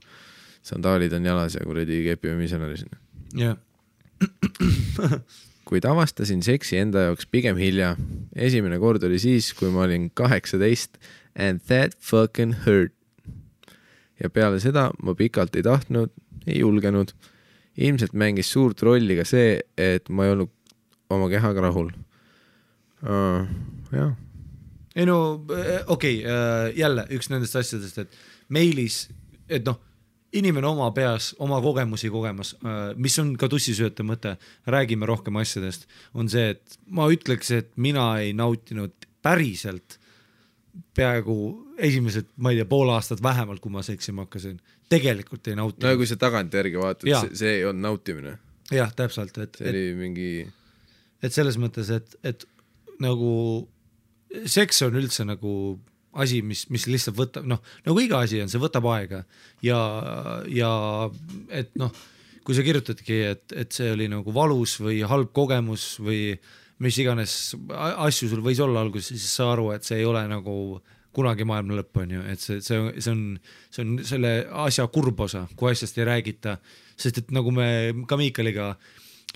[0.64, 3.00] sandaalid on jalas ja kuradi kepime misjonäri sinna.
[3.36, 3.56] jah,
[5.72, 7.94] kuid avastasin seksi enda jaoks pigem hilja.
[8.36, 10.98] esimene kord oli siis, kui ma olin kaheksateist
[11.32, 12.92] and that fucking hurt.
[14.20, 16.12] ja peale seda ma pikalt ei tahtnud,
[16.46, 17.14] ei julgenud.
[17.76, 20.52] ilmselt mängis suurt rolli ka see, et ma ei olnud
[21.12, 23.48] oma kehaga rahul uh,.
[23.92, 24.12] jah,
[24.92, 25.16] ei no
[25.56, 29.06] äh, okei okay,, jälle üks nendest asjadest, et meilis,
[29.48, 29.80] et noh,
[30.32, 32.54] inimene oma peas oma kogemusi kogemas,
[32.96, 34.36] mis on ka tussisööta mõte,
[34.70, 35.84] räägime rohkem asjadest,
[36.16, 39.98] on see, et ma ütleks, et mina ei nautinud päriselt
[40.96, 41.36] peaaegu
[41.84, 44.56] esimesed, ma ei tea, pool aastat vähemalt, kui ma seksima hakkasin,
[44.92, 46.00] tegelikult ei no nautinud.
[46.00, 48.34] kui sa tagantjärgi vaatad see, see ei olnud nautimine,
[48.72, 50.32] jah, täpselt, et, see et, oli mingi,
[51.22, 52.48] et selles mõttes, et, et
[53.04, 53.32] nagu
[54.48, 55.52] seks on üldse nagu
[56.12, 59.22] asi, mis, mis lihtsalt võtab, noh, nagu iga asi on, see võtab aega.
[59.64, 59.78] Ja,
[60.50, 60.72] ja
[61.48, 61.92] et noh,
[62.44, 66.34] kui sa kirjutadki, et, et see oli nagu valus või halb kogemus või
[66.82, 67.36] mis iganes
[67.78, 70.80] asju sul võis olla alguses, siis sa aru, et see ei ole nagu
[71.12, 73.22] kunagi maailma lõpp on ju, et see, see, see on,
[73.70, 74.32] see on selle
[74.64, 76.56] asja kurb osa, kui asjast ei räägita,
[76.96, 77.68] sest et nagu me
[78.08, 78.72] ka Miikaliga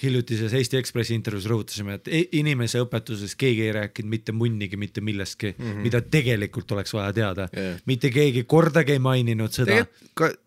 [0.02, 5.54] hiljutises Eesti Ekspressi intervjuus rõhutasime, et inimese õpetuses keegi ei rääkinud mitte munnigi mitte millestki
[5.54, 5.86] mm, -hmm.
[5.86, 7.78] mida tegelikult oleks vaja teada yeah..
[7.86, 9.86] mitte keegi kordagi ei maininud seda.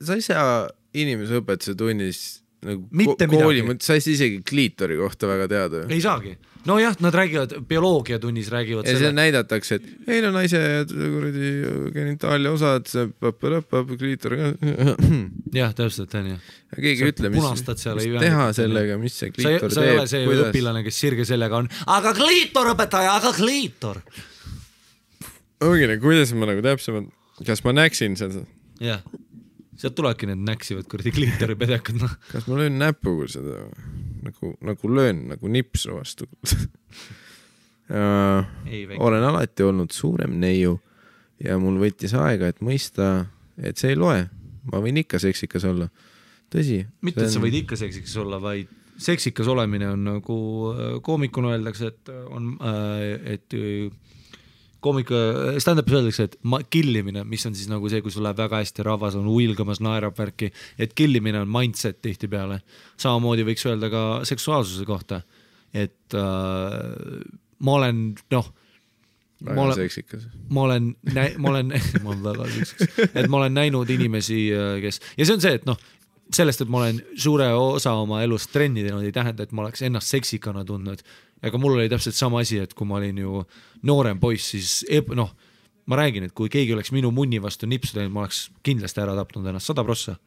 [0.02, 2.22] sa ei saa inimeseõpetuse tunnis
[2.66, 6.36] nagu Mitte ko kooli sa ei saa isegi kliitori kohta väga teada ei saagi.
[6.66, 10.60] nojah, nad räägivad, bioloogiatunnis räägivad ja seal näidatakse, et ei no naise
[10.90, 11.52] kuradi
[11.96, 12.90] genitaalia osad,
[13.98, 14.36] kliitor
[15.60, 16.36] jah, täpselt onju.
[16.76, 19.96] keegi Sa ei ütle, mis, mis teha sellega, mis see sa ei, kliitor sa ei
[19.96, 24.04] ole see teeb, õpilane, kes sirge seljaga on, aga kliitor õpetaja, aga kliitor.
[25.64, 27.12] ongi kuidas ma nagu täpsemalt,
[27.48, 28.44] kas ma näeksin seda,
[28.84, 29.04] jah,
[29.80, 32.20] sealt tulevadki need näksivad kuradi kliitori pedekad, noh.
[32.34, 33.64] kas ma löön näpuga seda
[34.24, 36.28] nagu, nagu löön nagu nipsu vastu
[37.90, 39.00] väike.
[39.00, 40.78] olen alati olnud suurem neiu
[41.44, 44.26] ja mul võttis aega, et mõista, et see ei loe,
[44.72, 45.90] ma võin ikka seksikas olla.
[46.52, 46.84] tõsi.
[47.02, 48.68] mitte, et sa võid ikka seksikas olla, vaid
[49.00, 50.38] seksikas olemine on nagu
[50.74, 52.58] äh, koomikuna öeldakse, et on,
[53.24, 53.56] et
[54.80, 55.10] äh, koomik,
[55.62, 58.86] stand-up'is öeldakse, et ma- killimine, mis on siis nagu see, kui sul läheb väga hästi,
[58.88, 62.62] rahvas on huilgamas, naerab värki, et killimine on mindset tihtipeale.
[62.98, 65.22] samamoodi võiks öelda ka seksuaalsuse kohta,
[65.74, 67.20] et äh,
[67.60, 68.02] ma olen
[68.32, 68.48] noh,
[69.44, 70.26] ma väga olen- seksikas.
[70.50, 70.94] ma olen,
[71.38, 71.74] ma olen,
[72.04, 74.50] ma olen väga siukseks, et ma olen näinud inimesi,
[74.84, 75.78] kes ja see on see, et noh,
[76.34, 79.84] sellest, et ma olen suure osa oma elust trenni teinud, ei tähenda, et ma oleks
[79.86, 81.02] ennast seksikana tundnud.
[81.42, 83.44] aga mul oli täpselt sama asi, et kui ma olin ju
[83.88, 85.32] noorem poiss, siis eb- noh,
[85.88, 89.16] ma räägin, et kui keegi oleks minu munni vastu nipsu teinud, ma oleks kindlasti ära
[89.16, 90.18] tapnud ennast sada prossa.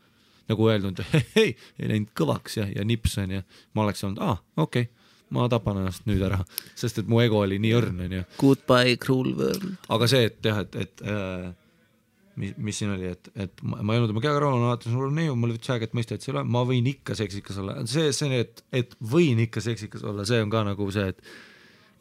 [0.48, 0.98] nagu öelnud,
[1.38, 3.42] ei läinud kõvaks ja, ja nips on ju,
[3.78, 5.02] ma oleks olnud, aa, okei okay,
[5.32, 6.40] ma tapan ennast nüüd ära,
[6.74, 8.24] sest et mu ego oli nii õrn, onju.
[8.40, 9.68] Goodbye cruel world.
[9.94, 11.52] aga see, et jah, et, et äh,
[12.40, 14.96] mis, mis siin oli, et, et ma, ma ei olnud oma käega rahul, ma vaatasin,
[14.96, 17.16] mul on neiu, mul võttis aega, et mõista, et see ei ole, ma võin ikka
[17.18, 21.08] seksikas olla, see, see, et, et võin ikka seksikas olla, see on ka nagu see,
[21.14, 21.24] et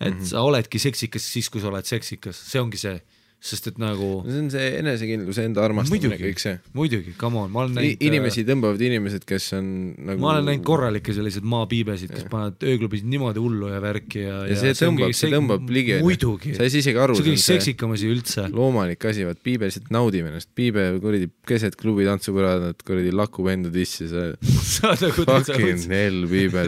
[0.01, 0.29] et mm -hmm.
[0.31, 2.95] sa oledki seksikas siis, kui sa oled seksikas, see ongi see,
[3.41, 6.59] sest et nagu see on see enesekindlus, enda armastamine, kõik see.
[6.77, 10.45] muidugi, come on, ma olen näinud äh, inimesi tõmbavad inimesed, kes on nagu ma olen
[10.51, 15.15] näinud korralikke selliseid maapiibesid, kes panevad ööklubis niimoodi hullu ja värki ja, ja see tõmbab,
[15.17, 15.97] see tõmbab ligi.
[16.05, 18.45] muidugi, sa ei saa isegi aru, see on kõige see see seksikam asi üldse.
[18.53, 23.73] loomulik asi, vaat Piibe lihtsalt naudib ennast, Piibe kuradi keset klubi tantsupõrandat kuradi lakub enda
[23.73, 24.29] tissi, sa
[24.75, 26.67] sa nagu fucking hell, Piibe,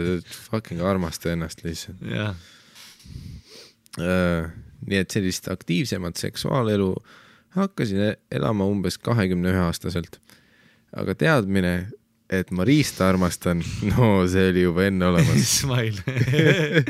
[0.50, 2.34] fucking armasta ennast lihtsalt jah,
[4.02, 4.63] uh,.
[4.86, 6.90] Nii et sellist aktiivsemat seksuaalelu
[7.56, 10.18] hakkasin e- elama umbes kahekümne ühe aastaselt.
[10.96, 11.74] aga teadmine,
[12.30, 13.62] et ma riista armastan,
[13.92, 15.44] no see oli juba enne olemas.
[15.60, 16.02] smile.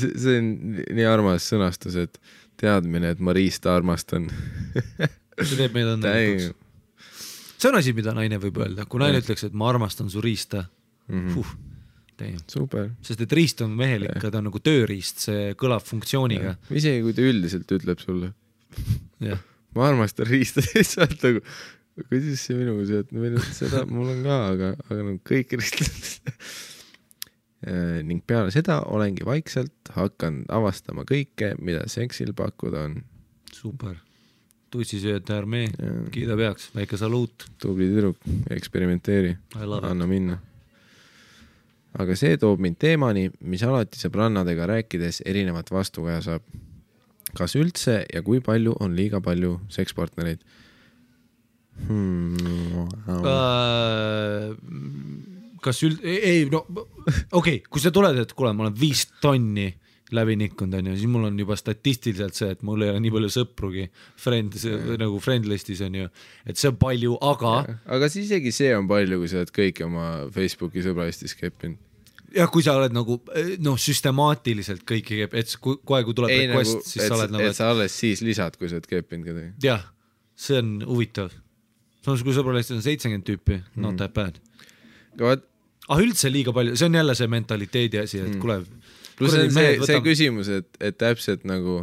[0.00, 0.48] see on
[0.96, 2.18] nii armas sõnastus, et
[2.60, 4.28] teadmine, et ma riista armastan.
[5.40, 6.50] see teeb meid õnnelikuks.
[7.60, 10.66] see on asi, mida naine võib öelda, kui naine ütleks, et ma armastan su riista
[11.10, 11.32] Mhm.
[11.34, 11.48] huh,,
[12.50, 12.90] super.
[13.06, 17.26] sest et riist on mehelik, ta on nagu tööriist, see kõlab funktsiooniga, isegi kui ta
[17.26, 18.32] üldiselt ütleb sulle,
[19.76, 21.44] ma armastan riista, siis sa oled nagu,
[22.08, 26.36] kuidas see minuga seotud, või noh, seda mul on ka, aga, aga nagu kõik riistlased.
[28.08, 32.94] ning peale seda olengi vaikselt hakanud avastama kõike, mida seksil pakkuda on.
[33.52, 33.98] super,
[34.72, 36.04] tussisööjate armee, Jaa.
[36.14, 38.22] kiidab heaks, väike saluut, tubli tüdruk,
[38.54, 39.34] eksperimenteeri,
[39.82, 40.38] anna minna.
[41.98, 46.42] Aga see toob mind teemani, mis alati sõbrannadega rääkides erinevat vastukaja saab.
[47.34, 50.40] kas üldse ja kui palju on liiga palju sekspartnereid
[51.86, 52.88] hmm,?
[53.06, 54.50] Äh,
[55.62, 56.90] kas üld-, ei no okei
[57.32, 59.68] okay,, kui sa tuled, et kuule, ma olen viis tonni
[60.16, 63.28] läbi nikkunud, onju, siis mul on juba statistiliselt see, et mul ei ole nii palju
[63.36, 63.84] sõprugi
[64.20, 64.56] friend,
[65.00, 66.08] nagu friend list'is onju,
[66.46, 67.52] et see on palju, aga
[67.96, 71.78] aga siis isegi see on palju, kui sa oled kõik oma Facebooki sõbraistis keppinud.
[72.34, 73.18] jah, kui sa oled nagu
[73.66, 77.16] noh, süstemaatiliselt kõiki, et s- kui kohe, kui tuleb ei nagu, request, et, siis sa
[77.16, 79.52] oled nagu, et sa alles siis lisad, kui sa oled keppinud kedagi.
[79.58, 79.86] et jah,
[80.38, 81.30] see on huvitav.
[82.04, 84.38] samas kui sõbralistis on seitsekümmend tüüpi, not that bad.
[85.16, 85.42] aga vaat,
[85.90, 88.60] ah üldse liiga palju, see on jälle see mentaliteedi asi, et kuule.
[89.20, 91.82] Pluss see on see, see küsimus, et, et täpselt nagu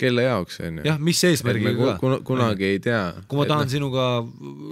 [0.00, 0.82] kelle jaoks onju.
[0.86, 1.92] jah, mis eesmärgiga ka.
[2.00, 3.02] kuna, kunagi ei tea.
[3.30, 4.06] kui ma tahan sinuga,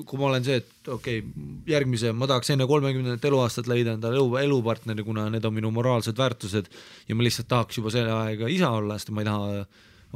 [0.09, 4.19] kui ma olen see, et okei okay,, järgmise, ma tahaks enne kolmekümnendat eluaastat leida endale
[4.19, 6.71] elu, elupartneri, kuna need on minu moraalsed väärtused
[7.09, 9.65] ja ma lihtsalt tahaks juba selle ajaga isa olla, sest ma ei taha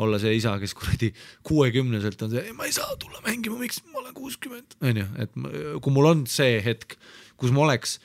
[0.03, 1.13] olla see isa, kes kuradi
[1.47, 5.55] kuuekümneselt on see, ma ei saa tulla mängima, miks ma olen kuuskümmend, onju, et ma-
[5.83, 6.99] kui mul on see hetk,
[7.39, 8.01] kus ma oleks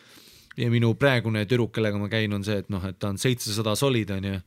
[0.62, 3.76] ja minu praegune tüdruk, kellega ma käin, on see, et noh, et ta on seitsesada
[3.80, 4.42] solid, onju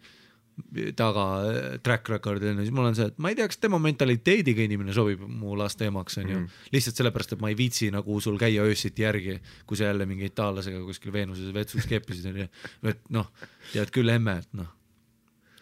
[0.95, 3.81] taga äh, track record'il onju, siis mul on see, et ma ei tea, kas tema
[3.83, 8.21] mentaliteediga inimene sobib mu laste emaks onju mm., lihtsalt sellepärast, et ma ei viitsi nagu
[8.23, 12.49] sul käia öösiti järgi, kui sa jälle mingi itaallasega kuskil Veenuses vetsus keppisid onju,
[12.93, 13.29] et noh,
[13.73, 14.71] tead küll emme, et noh.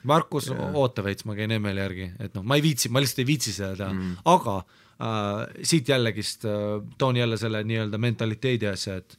[0.08, 3.28] Markus, oota veits, ma käin emmel järgi, et noh, ma ei viitsi, ma lihtsalt ei
[3.28, 8.98] viitsi seda teha mm., aga äh, siit jällegist äh, toon jälle selle nii-öelda mentaliteedi asja,
[9.00, 9.16] et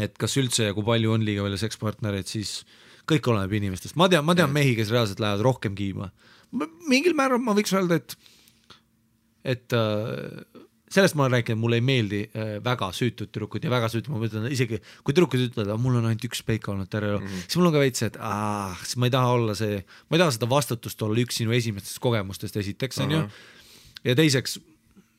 [0.00, 2.62] et kas üldse ja kui palju on liiga palju sekspartnereid, siis
[3.08, 6.12] kõik oleneb inimestest, ma tean, ma tean mehi, kes reaalselt lähevad rohkem kiima.
[6.88, 8.16] mingil määral ma võiks öelda, et,
[9.54, 10.62] et äh,
[10.92, 14.20] sellest ma olen rääkinud, mulle ei meeldi äh, väga süütud tüdrukud ja väga süütud, ma
[14.22, 17.46] mõtlen isegi kui tüdrukud ütlevad, mul on ainult üks peika olnud terve elu mm, -hmm.
[17.46, 20.24] siis mul on ka veits et aa, siis ma ei taha olla see, ma ei
[20.24, 23.24] taha seda vastutust olla üks sinu esimestest kogemustest esiteks onju.
[24.02, 24.58] Ja teiseks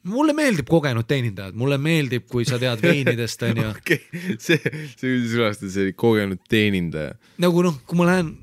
[0.09, 3.99] mulle meeldib kogenud teenindajad, mulle meeldib, kui sa tead veinidest onju okei,
[4.41, 4.59] see,
[4.99, 7.13] see sõnastus, see oli kogenud teenindaja.
[7.43, 8.33] nagu noh, kui ma lähen,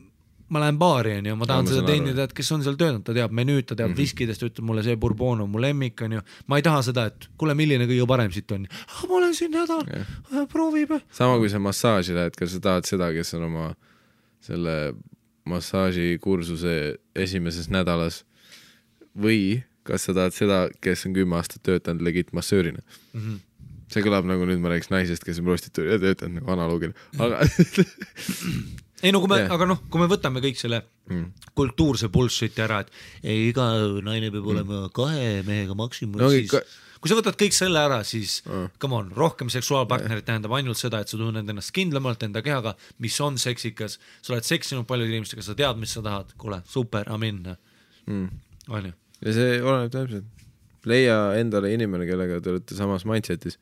[0.51, 3.35] ma lähen baari onju, ma tahan ma seda teenindajat, kes on seal töötanud, ta teab
[3.37, 4.01] menüüd, ta teab mm -hmm.
[4.01, 6.25] viskidest, ütleb mulle see bourbon on mu lemmik onju.
[6.47, 8.67] ma ei taha seda, et kuule, milline kõige parem siit on.
[9.09, 9.85] ma olen siin nädal,
[10.53, 10.97] proovib.
[11.11, 13.75] sama kui sa massaaži lähed, kas sa tahad seda, kes on oma
[14.41, 14.95] selle
[15.45, 18.25] massaažikursuse esimeses nädalas
[19.17, 23.21] või kas sa tahad seda, kes on kümme aastat töötanud legit massöörina mm?
[23.21, 23.39] -hmm.
[23.93, 27.41] see kõlab nagu nüüd ma räägiks naisest, kes on prostituut ja töötanud nagu analoogina, aga
[29.05, 31.33] ei no kui me yeah., aga noh, kui me võtame kõik selle Mm.
[31.59, 32.91] kultuurse bullshit'i ära, et
[33.27, 33.65] ei, iga
[34.07, 36.61] naine peab olema kahe mehega maksimum No siis ka-
[37.03, 38.69] kui sa võtad kõik selle ära, siis Mm.
[38.79, 43.19] come on, rohkem seksuaalpartnerit tähendab ainult seda, et sa tunned ennast kindlamalt enda kehaga, mis
[43.21, 47.43] on seksikas, sa oled seksinud paljude inimestega, sa tead, mis sa tahad, kuule, super, amin,
[48.07, 48.29] mm.
[48.69, 48.93] onju.
[49.25, 50.47] Ja see oleneb täpselt.
[50.89, 53.59] leia endale inimene, kellega te olete samas mindset'is.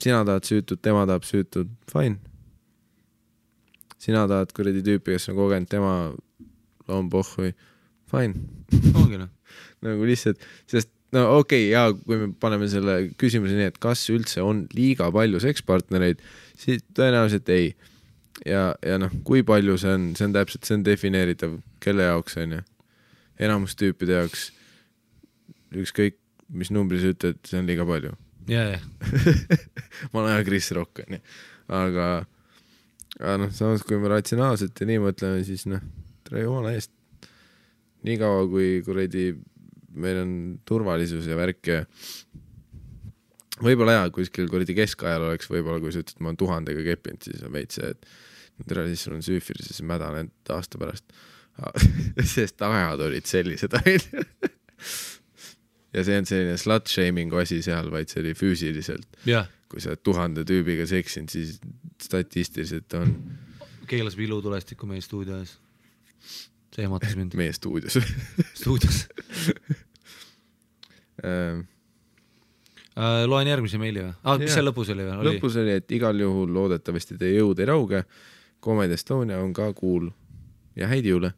[0.00, 2.18] sina tahad süütut, tema tahab süütut, fine.
[3.98, 5.94] sina tahad kuradi tüüpi, kes on kogenud, tema
[6.88, 7.54] on pohhui,
[8.10, 8.34] fine.
[8.94, 9.30] ongi noh,
[9.86, 14.02] nagu lihtsalt, sest no okei okay,, ja kui me paneme selle küsimuse nii, et kas
[14.12, 16.22] üldse on liiga palju sekspartnereid,
[16.58, 17.74] siis tõenäoliselt ei.
[18.46, 22.38] ja, ja noh, kui palju see on, see on täpselt, see on defineeritav, kelle jaoks
[22.42, 22.64] on ju.
[23.46, 24.48] enamus tüüpide jaoks,
[25.82, 26.20] ükskõik
[26.52, 28.12] mis numbri sa ütled, see on liiga palju.
[28.50, 28.80] ja, ja,
[30.14, 31.20] vana hea Chris Rock onju,
[31.72, 32.08] aga,
[33.20, 35.82] aga noh, samas kui me ratsionaalselt ja nii mõtleme, siis noh,
[36.26, 36.92] tere jumala eest.
[38.04, 39.30] niikaua kui kuradi
[39.94, 40.34] meil on
[40.66, 41.80] turvalisus ja värk ja
[43.64, 47.44] võib-olla jaa, kuskil kuradi keskajal oleks võib-olla, kui sa ütled, ma olen tuhandega keppinud, siis
[47.46, 51.06] on veits see, et tere, siis sul on süüfilis ja siis mädaned aasta pärast.
[52.34, 54.24] sest ajad olid sellised onju.
[55.94, 59.20] ja see on selline slut shaming'u asi seal, vaid see oli füüsiliselt.
[59.28, 61.58] jah, kui sa oled tuhande tüübiga seksinud, siis
[62.02, 63.14] statistiliselt on
[63.86, 65.58] keelas vilutulestiku meie stuudio ees.
[66.74, 67.98] see ehmatas mind meie stuudios
[68.60, 69.04] stuudios
[71.24, 71.62] äh,.
[72.96, 73.24] äh,.
[73.26, 74.38] loen järgmise meili või ah,?
[74.40, 75.28] mis seal lõpus oli või?
[75.30, 78.04] lõpus oli, et igal juhul loodetavasti teie jõud ei rauge.
[78.64, 80.08] Comedy Estonia on ka cool
[80.76, 81.34] ja häid jõule.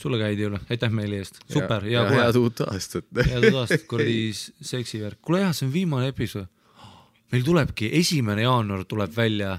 [0.00, 3.06] Sulle ka jõule, aitäh meili eest, super, ja kuule head, uut aastat.
[3.26, 6.48] head uut aastat, kuradi s- seksivärk, kuule jah, see on viimane episood.
[7.32, 9.58] meil tulebki, esimene jaanuar tuleb välja,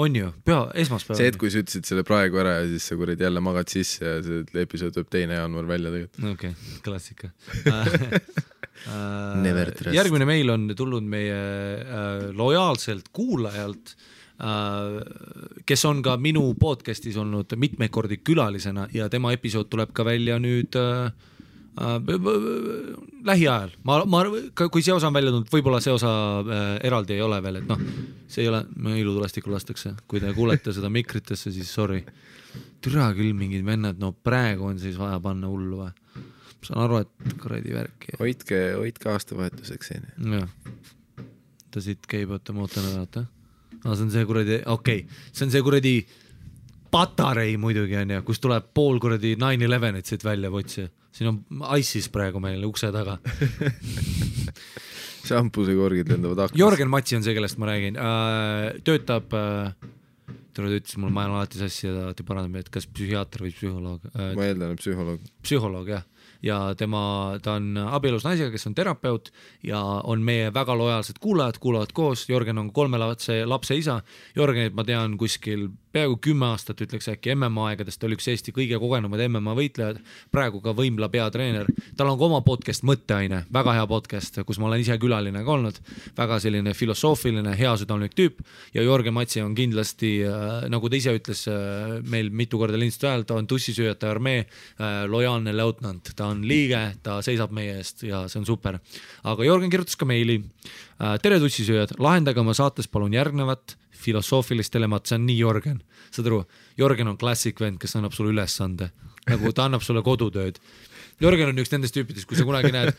[0.00, 1.18] on ju, pea, esmaspäeval.
[1.18, 4.04] see, et kui sa ütlesid selle praegu ära ja siis sa kuradi jälle magad sisse
[4.04, 6.30] ja see episood tuleb teine jaanuar välja tegelikult.
[6.36, 7.32] okei okay,, klassika
[9.44, 9.92] Never trust.
[9.92, 14.09] järgmine meil on tulnud meie äh, lojaalselt kuulajalt äh,,
[15.66, 20.38] kes on ka minu podcast'is olnud mitmeid kordi külalisena ja tema episood tuleb ka välja
[20.40, 21.12] nüüd äh,
[21.80, 21.98] äh,
[23.26, 24.22] lähiajal, ma, ma,
[24.56, 27.68] kui see osa on välja tulnud, võib-olla see osa äh, eraldi ei ole veel, et
[27.68, 27.82] noh,
[28.30, 28.62] see ei ole,
[29.02, 32.04] ilutulestikku lastakse, kui te kuulete seda mikritesse, siis sorry.
[32.80, 35.92] türa küll mingid vennad, no praegu on siis vaja panna hullu või?
[36.64, 38.16] saan aru, et kuradi värki.
[38.20, 40.40] hoidke, hoidke aastavahetuseks onju.
[40.40, 40.48] jah.
[41.70, 43.24] ta siit käib, oota, ma ootan ära, oota.
[43.84, 45.94] aa, see on see kuradi, okei okay., see on see kuradi
[46.90, 50.88] patarei muidugi onju, kus tuleb pool kuradi nine elevenit siit välja votsi.
[51.14, 51.40] siin on
[51.78, 53.18] ISIS praegu meil ukse taga.
[55.28, 56.58] šampusekorgid lendavad aknast.
[56.58, 59.72] Jörgen Matsi on see, kellest ma räägin äh,, töötab äh,,
[60.54, 63.52] ta ütles mulle, ma olen alati sassi ja ta alati parandab, et kas psühhiaater või
[63.54, 65.28] psühholoog äh, ma eeldan, et psühholoog.
[65.46, 66.06] psühholoog jah,
[66.42, 69.30] ja tema, ta on abielus naisega, kes on terapeut
[69.66, 74.00] ja on meie väga lojaalsed kuulajad, kuulavad koos, Jörgen on kolme lapse, lapse isa.
[74.36, 78.78] Jörgenit ma tean kuskil peaaegu kümme aastat, ütleks äkki MMA aegadest, oli üks Eesti kõige
[78.82, 79.98] kogenumad MMA võitlejad,
[80.30, 81.66] praegu ka võimla peatreener.
[81.98, 85.52] tal on ka oma podcast Mõtteaine, väga hea podcast, kus ma olen ise külaline ka
[85.56, 85.80] olnud,
[86.16, 88.44] väga selline filosoofiline, heasüdamlik tüüp.
[88.74, 93.10] Ja Jörgen Matsi on kindlasti äh,, nagu ta ise ütles äh, meil mitu korda lindistuse
[93.10, 98.06] ajal, ta on tussisööjate armee äh, lojaalne leutnant, ta on liige, ta seisab meie eest
[98.06, 98.78] ja see on super.
[99.24, 100.42] aga Jörgen kirjutas ka meili.
[101.00, 105.80] Tere, tussisööjad, lahendage oma saates palun järgnevat filosoofilist dilemmat, see on nii Jörgen,
[106.10, 106.42] saad aru,
[106.78, 108.90] Jörgen on klassik vend, kes annab sulle ülesande,
[109.28, 110.60] nagu ta annab sulle kodutööd.
[111.20, 112.94] Jörgen on üks nendest tüüpidest, kui sa kunagi näed,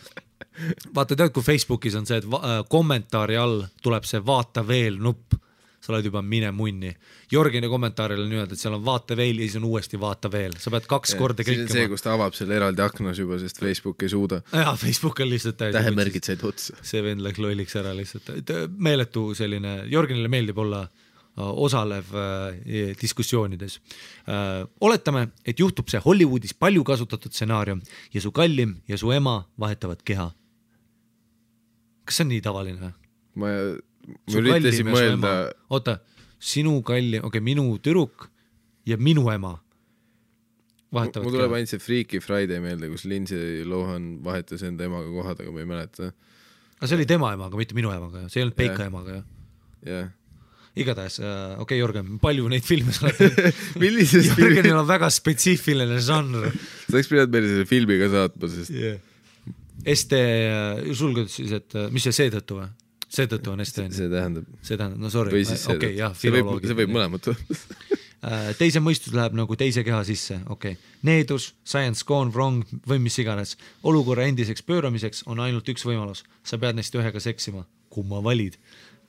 [0.95, 5.38] vaata tead, kui Facebookis on see, et äh, kommentaari all tuleb see vaata veel nupp,
[5.81, 6.91] sa oled juba mine munni.
[7.31, 10.53] Jörgeni kommentaarile on niimoodi, et seal on vaata veel ja siis on uuesti vaata veel,
[10.61, 11.93] sa pead kaks korda see on see, klikkima.
[11.95, 14.41] kus ta avab selle eraldi aknas juba, sest Facebook ei suuda.
[14.53, 16.77] jaa, Facebook on lihtsalt täiesti tähemärgid said otsa.
[16.85, 22.93] see vend läks lolliks ära lihtsalt, et meeletu selline, Jörgenile meeldib olla äh, osalev äh,
[23.01, 23.79] diskussioonides
[24.29, 24.67] äh,.
[24.81, 27.81] oletame, et juhtub see Hollywoodis palju kasutatud stsenaarium
[28.13, 30.29] ja su kallim ja su ema vahetavad keha.
[32.05, 32.99] kas see on nii tavaline või?
[33.41, 33.55] ma,
[34.07, 35.33] ma üritasin mõelda,
[35.69, 35.99] oota,
[36.41, 38.29] sinu kallim, okei okay,, minu tüdruk
[38.87, 39.57] ja minu ema
[40.91, 45.43] vahetavad mul tuleb ainult see Freaky Friday meelde, kus Lindsay Lohan vahetas enda emaga kohad,
[45.43, 46.09] aga ma ei mäleta.
[46.79, 48.89] aga see oli tema emaga, mitte minu emaga see ei olnud Peika Jah.
[48.91, 49.21] emaga
[49.87, 50.09] jah.
[50.81, 51.29] igatahes äh,,
[51.61, 54.11] okei okay,, Jörgen, palju neid filme sa oled teinud?
[54.43, 58.99] Jörgenil on väga spetsiifiline žanr sa oleks pidanud meile selle filmi ka saatma, sest yeah..
[59.81, 60.17] ST,
[60.93, 62.67] sul kuidas siis, et äh, mis see seetõttu või?
[63.11, 65.43] Seetõttu on ST on ju, see tähendab, see tähendab, no sorry
[65.75, 67.59] okei, jah, see võib, see võib mõlemat olla.
[68.61, 70.93] teise mõistus läheb nagu teise keha sisse, okei okay..
[71.07, 73.57] needus, science gone wrong või mis iganes.
[73.83, 78.59] olukorra endiseks pööramiseks on ainult üks võimalus, sa pead neist ühega seksima, kumma valid?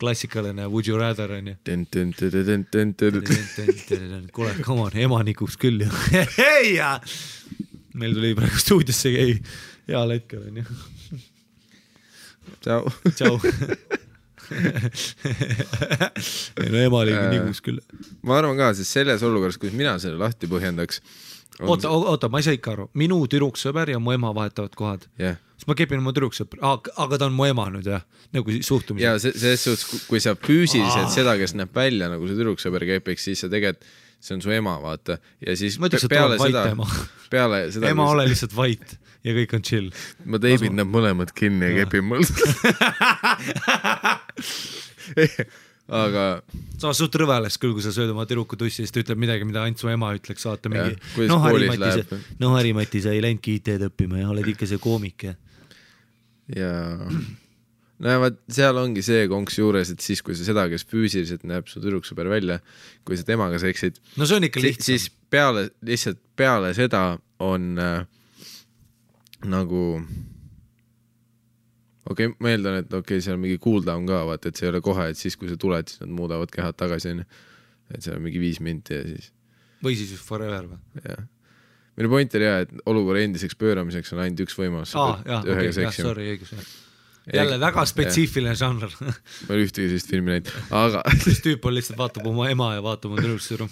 [0.03, 1.55] klassikaline would you rather on ju.
[4.35, 5.91] kuule, come on, emanikuks küll ju.
[6.59, 6.74] ei
[7.95, 9.39] meil tuli praegu stuudiosse keegi
[9.91, 10.65] heal hetkel onju.
[12.62, 12.82] tšau.
[13.16, 13.39] tšau.
[16.62, 17.31] ei no ema oli Äh.
[17.31, 17.81] nigus küll.
[18.23, 21.01] ma arvan ka, sest selles olukorras, kus mina selle lahti põhjendaks.
[21.60, 25.06] oota, oota, ma ei saa ikka aru, minu tüdruksõber ja mu ema vahetavad kohad.
[25.20, 28.05] jah, siis ma kepin oma tüdruksõpra, aga ta on mu ema nüüd jah,
[28.35, 29.19] nagu suhtumise ja.
[29.23, 31.16] see, selles suhtes, kui sa füüsiliselt Aa.
[31.16, 33.86] seda, kes näeb välja nagu see tüdruksõber kepiks, siis sa tegelikult,
[34.23, 35.19] see on su ema, vaata.
[35.43, 36.89] ja siis ma ütleks, et peale ole vait ema.
[37.32, 39.90] peale seda, ema, ole lihtsalt vait ja kõik on chill.
[40.24, 41.85] ma teibin nad mõlemad kinni ja Jah.
[41.86, 42.24] kepin mul.
[46.03, 46.24] aga
[46.81, 49.20] samas suht rõve oleks küll, kui sa sööd oma tüdruku tussi ja siis ta ütleb
[49.23, 50.97] midagi, mida ainult su ema ütleks, vaata mingi
[51.28, 52.16] noh, koolis Harimati, läheb.
[52.43, 55.35] no Harimati, sa ei läinudki IT-d õppima ja oled ikka see koomik ja.
[56.57, 56.73] ja
[58.03, 61.47] no ja vaat seal ongi see konks juures, et siis, kui sa seda, kes füüsiliselt
[61.49, 62.59] näeb su tüdruksõber välja,
[63.07, 64.89] kui sa temaga seksid, no see on ikka lihtsam.
[64.90, 67.05] siis peale, lihtsalt peale seda
[67.43, 68.03] on äh,
[69.48, 69.82] nagu
[72.10, 74.69] okei okay,, ma eeldan, et okei okay,, seal on mingi cooldown ka, vaata, et see
[74.69, 77.27] ei ole kohe, et siis, kui sa tuled, siis nad muudavad kehad tagasi, onju.
[77.93, 79.31] et seal on mingi viis minti ja siis,
[79.85, 80.81] või siis forever või?
[81.06, 81.27] jah.
[82.01, 84.97] minu point oli jah, et olukorra endiseks pööramiseks on ainult üks võimalus.
[84.98, 86.74] aa, jah, okei, jah, sorry, õigus, jah.
[87.39, 88.98] jälle väga spetsiifiline žanr.
[88.98, 90.52] ma ei ole ühtegi sellist filmi näinud,
[90.82, 93.70] aga üks tüüp on lihtsalt vaatab oma ema ja vaatab oma tüdruksõbru.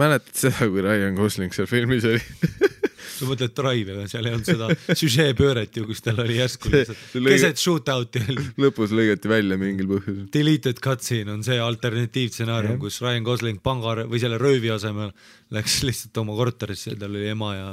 [0.00, 2.20] Mäletad seda, kui Ryan Gosling seal filmis oli?
[3.14, 7.16] sa mõtled Drive'i või, seal ei olnud seda süžeepööret ju, kus tal oli järsku lihtsalt
[7.18, 10.24] lõige- keset shootout'i oli lõpus lõigati välja mingil põhjusel.
[10.34, 12.82] deleted cutscene on see alternatiivstsenaarium, Jah.
[12.82, 15.12] kus Ryan Gosling panga või selle röövi asemel
[15.54, 17.68] läks lihtsalt oma korterisse, tal oli ema ja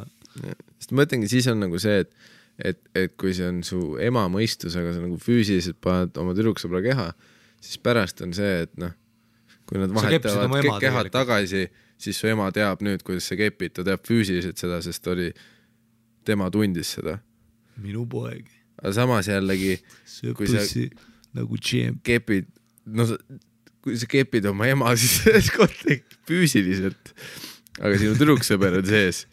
[0.78, 2.14] sest ma mõtlengi, siis on nagu see, et
[2.62, 6.84] et, et kui see on su ema mõistus, aga sa nagu füüsiliselt paned oma tüdruksõbra
[6.86, 7.08] keha,
[7.64, 8.94] siis pärast on see, et noh,
[9.66, 11.14] kui nad vahetavad kehad tegelikult.
[11.16, 11.64] tagasi,
[12.02, 15.30] siis su ema teab nüüd, kuidas sa kepid, ta teab füüsiliselt seda, sest oli,
[16.28, 17.20] tema tundis seda.
[17.82, 18.50] minu poeg
[18.82, 19.78] aga samas jällegi
[20.38, 20.66] Kui sa-
[21.38, 22.02] nagu tšemp.
[22.04, 22.48] kepid,
[22.92, 23.18] no sa,
[23.82, 27.14] kui sa kepid oma ema, siis selles kontekstis füüsiliselt,
[27.80, 29.24] aga sinu tüdruksõber on sees,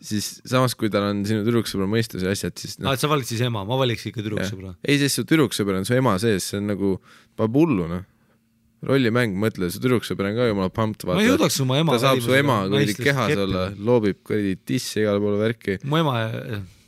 [0.00, 3.10] siis samas, kui tal on sinu tüdruksõbra mõistus ja asjad, siis aa, noh et sa
[3.10, 4.76] valisid siis ema, ma valiks ikka tüdruksõbra.
[4.86, 6.94] ei, sest su tüdruksõber on su ema sees, see on nagu,
[7.38, 8.06] paneb hullu noh.
[8.86, 11.30] rollimäng, mõtle, su tüdruksõber on ka jumala pumped, ma ei vaata.
[11.32, 15.40] jõudaks oma ema ta saab su ema kuradi kehas olla, loobib kuradi tisse igale poole
[15.40, 15.78] värki.
[15.88, 16.14] mu ema,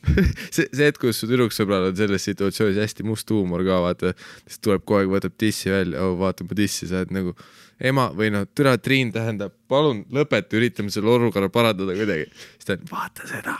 [0.55, 4.15] see, see hetk, kus su tüdruksõbral on selles situatsioonis hästi must huumor ka, vaata,
[4.47, 7.35] siis tuleb kogu aeg, võtab dissi välja, oh vaata mu dissi, sa oled nagu
[7.81, 12.27] ema või noh, türa Triin tähendab, palun lõpeta, üritame selle olukorra parandada kuidagi.
[12.57, 13.55] siis ta on, vaata seda.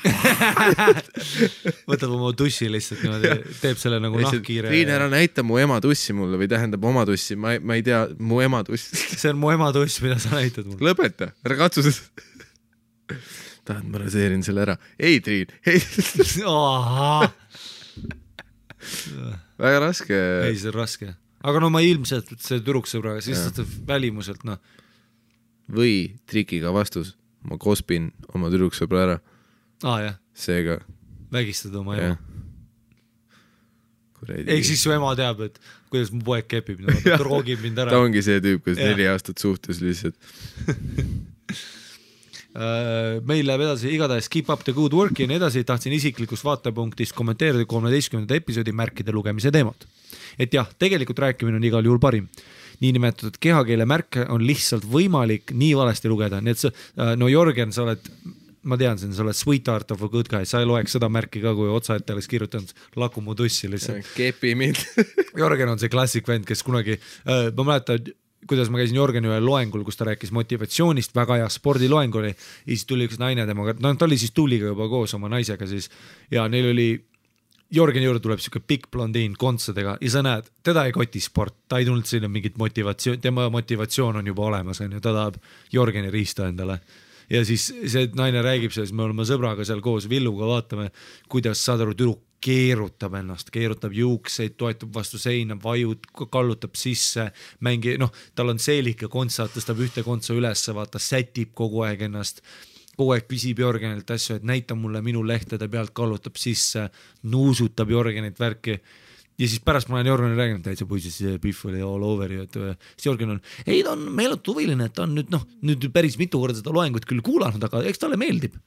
[1.91, 4.69] võtab oma tussi lihtsalt niimoodi, teeb selle nagu nahkhiire.
[4.69, 7.87] Triin, ära näita mu ema tussi mulle või tähendab oma tussi, ma ei, ma ei
[7.87, 8.93] tea, mu ema tuss.
[9.21, 10.83] see on mu ema tuss, mida sa näitad mulle.
[10.91, 12.27] lõpeta, ära katsu seda.
[13.65, 14.77] tahad, ma raseerin selle ära.
[15.01, 15.81] ei, Triin, ei.
[19.65, 20.21] väga raske.
[20.47, 21.15] ei, see on raske.
[21.41, 24.61] Aga no ma ilmselt see tüdruksõbraga, siis ta välimuselt noh,
[25.71, 27.15] või trikiga vastus,
[27.47, 29.19] ma kospin oma tüdruksõbra ära,
[29.87, 30.81] aa jah, seega
[31.33, 32.17] vägistad oma ema..
[34.29, 35.61] ehk siis su ema teab, et
[35.91, 37.21] kuidas mu poeg kepib, Jah.
[37.25, 38.01] roogib mind ta ära.
[38.05, 38.93] ongi see tüüp, kes Jah.
[38.93, 40.17] neli aastat suhtes lihtsalt.
[42.51, 46.43] Äh, meil läheb edasi igatahes Keep up the good work'i ja nii edasi, tahtsin isiklikust
[46.43, 49.87] vaatepunktist kommenteerida kolmeteistkümnenda episoodi märkide lugemise teemat.
[50.41, 52.29] Et jah, tegelikult rääkimine on igal juhul parim.
[52.81, 56.71] niinimetatud kehakeele märke on lihtsalt võimalik nii valesti lugeda, nii et sa,
[57.21, 58.07] no Jörgen, sa oled
[58.63, 61.43] ma tean sind, sa oled sweetheart of a good guy, sa ei loeks seda märki
[61.45, 64.09] ka, kui otsaette oleks kirjutanud laku mu tussi lihtsalt.
[64.17, 64.81] kepi mind.
[65.41, 66.99] Jörgen on see klassik vend, kes kunagi,
[67.29, 68.13] ma mäletan,
[68.49, 72.33] kuidas ma käisin Jörgeni ühel loengul, kus ta rääkis motivatsioonist, väga hea spordiloeng oli.
[72.33, 75.69] ja siis tuli üks naine temaga, no ta oli siis Tuuliga juba koos oma naisega
[75.69, 75.91] siis
[76.33, 76.89] ja neil oli,
[77.71, 81.79] Jörgeni juurde tuleb siuke pikk blondiin kontsadega ja sa näed, teda ei koti sport, ta
[81.79, 85.39] ei tulnud sinna mingit motivatsioon, tema motivatsioon on juba olemas, onju, ta tahab
[85.73, 86.81] Jörgeni riista endale.
[87.31, 90.89] Ja siis see naine räägib sellest, me oleme sõbraga seal koos Villuga, vaatame,
[91.31, 97.29] kuidas saad aru, tüdruk keerutab ennast, keerutab juukseid, toetub vastu seina, vajud, kallutab sisse,
[97.63, 102.09] mängi, noh, tal on seelik ja kontsad, tõstab ühte kontsa ülesse, vaata, sätib kogu aeg
[102.09, 102.43] ennast
[103.01, 106.89] kogu aeg küsib Jörgenilt asju, et näita mulle minu lehtede pealt, kallutab sisse,
[107.33, 108.77] nuusutab Jörgenit värki
[109.41, 112.45] ja siis pärast ma olen Jörgenile rääkinud, täitsa poisid, see Pihv oli all over ju,
[112.45, 112.59] et
[112.93, 116.19] siis Jörgen on, ei ta on meeletu huviline, et ta on nüüd noh, nüüd päris
[116.21, 118.59] mitu korda seda loengut küll kuulanud, aga eks talle meeldib.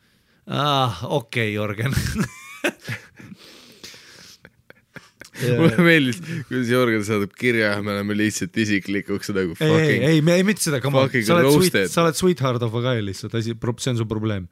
[0.47, 1.03] ah,.
[1.05, 1.93] okei okay,, Jörgen
[5.60, 10.07] mulle meeldis, kuidas Jörgen saadab kirja ja me oleme lihtsalt isiklikuks nagu ei, ei, fucking.
[10.11, 12.86] ei, me ei mitte seda, come on, sa oled sweet sa oled sweetheart of a
[12.86, 14.48] guy lihtsalt, asi, see on su probleem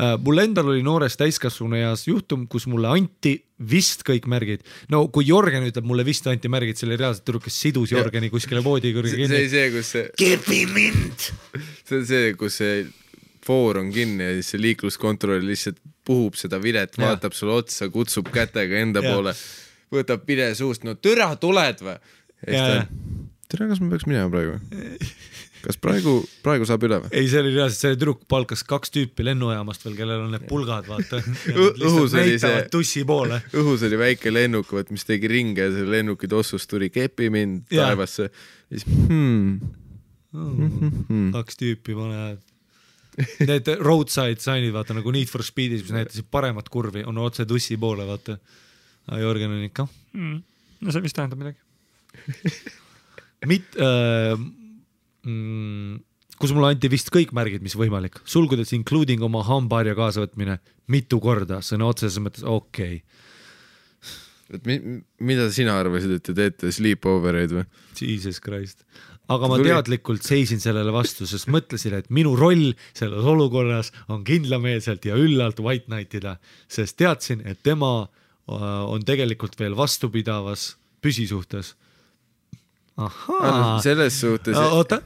[0.00, 0.16] uh,.
[0.24, 3.36] mul endal oli noores täiskasvanueas juhtum, kus mulle anti
[3.70, 4.64] vist kõik märgid.
[4.92, 7.92] no kui Jörgen ütleb mulle vist anti märgid, see oli reaalselt tüdruk, kes sidus.
[7.92, 9.52] Jörgeni kuskile voodi kõrge see kinni oli.
[9.52, 11.28] see, kus see, kepi mind.
[11.84, 12.82] see on see, kus see
[13.44, 18.30] foor on kinni ja siis see liikluskontroll lihtsalt puhub seda vilet, vaatab sulle otsa, kutsub
[18.32, 19.14] kätega enda Jah.
[19.14, 19.34] poole,
[19.94, 21.96] võtab vile suust, no türa tuled või?
[23.50, 24.58] türa, kas ma peaks minema praegu?
[25.60, 26.12] kas praegu,
[26.44, 27.10] praegu saab üle või?
[27.18, 30.86] ei, see oli reaalselt, see tüdruk palkas kaks tüüpi lennujaamast veel, kellel on need pulgad,
[30.88, 31.20] vaata.
[31.90, 32.54] õhus oli see-
[33.60, 37.66] õhus oli väike lennuk, vot mis tegi ringe ja selle lennuki tossust tuli kepi mind
[37.90, 38.30] taevasse.
[38.72, 39.76] siis hmm,
[40.30, 41.32] Mm.
[41.34, 42.38] kaks tüüpi panevad.
[43.42, 47.74] Need roadside sign'id, vaata nagu Need for Speedis, mis näitasid paremat kurvi, on otse tussi
[47.82, 48.36] poole, vaata.
[49.08, 50.38] Aga Jörgen on ikka mm,.
[50.80, 51.58] no see vist tähendab midagi.
[53.50, 54.36] mit- äh,,
[55.26, 56.00] mm,
[56.40, 60.58] kus mulle anti vist kõik märgid, mis võimalik, sulgudes including oma hambaharja kaasavõtmine
[60.90, 63.04] mitu korda, sõna otseses mõttes okei okay..
[64.56, 64.80] et mi,
[65.22, 67.66] mida sina arvasid, et te teete sleepover eid või?
[68.00, 68.86] Jesus Christ.
[69.30, 74.24] aga ma Tuli- teadlikult seisin sellele vastu, sest mõtlesin, et minu roll selles olukorras on
[74.26, 76.38] kindlameelselt ja üllalt White Knight ida,
[76.72, 78.19] sest teadsin, et tema äh,
[78.50, 80.74] on tegelikult veel vastupidavas
[81.04, 81.74] püsisuhtes.
[83.00, 85.00] ahaa, selles suhtes, oota,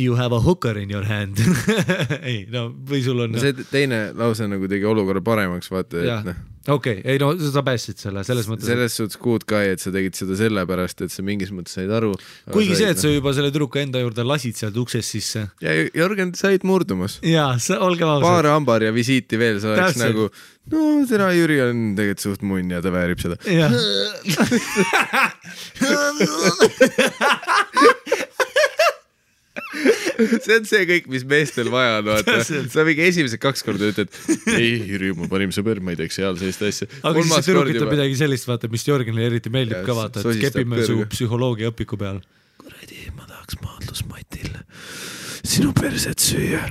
[0.00, 1.36] you have a hooker in your hand.
[2.22, 6.30] ei no või sul on no see teine lause nagu tegi olukorra paremaks, vaata, et
[6.30, 6.40] noh,
[6.72, 10.14] okei, ei no sa päästsid selle selles mõttes, selles suhtes good guy, et sa tegid
[10.16, 12.12] seda sellepärast, et sa mingis mõttes said aru.
[12.52, 16.30] kuigi see, et sa juba selle tüdruku enda juurde lasid sealt uksest sisse ja Jörgen,
[16.38, 17.12] said murdumas.
[17.26, 18.26] ja sa, olgem ausad.
[18.28, 20.14] paar hambaharja visiiti veel, sa oleks Täpselt.
[20.14, 20.24] nagu,
[20.72, 20.78] no
[21.10, 23.36] tere, Jüri on tegelikult suht munn ja ta väärib seda.
[30.44, 32.36] see on see kõik, mis meestel vaja on, vaata.
[32.44, 34.12] Sa mingi esimesed kaks korda ütled,
[34.54, 36.88] ei, Jüri, mu parim sõber, ma ei teeks seal sellist asja.
[37.02, 40.24] aga siis see tüdruk ütleb midagi sellist, vaata, mis Jörgenile eriti meeldib Ja, ka vaata,
[40.24, 42.22] et kepime su psühholoogia õpiku peal.
[42.62, 44.52] kuradi, ma tahaks maadlusmatil
[45.44, 46.62] sinu perset süüa.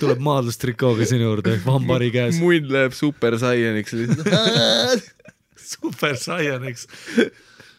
[0.00, 2.38] tuleb maadlustrikooga sinu juurde, hambari käes.
[2.42, 5.08] munn läheb super saianiks lihtsalt.
[5.74, 6.88] super saianiks.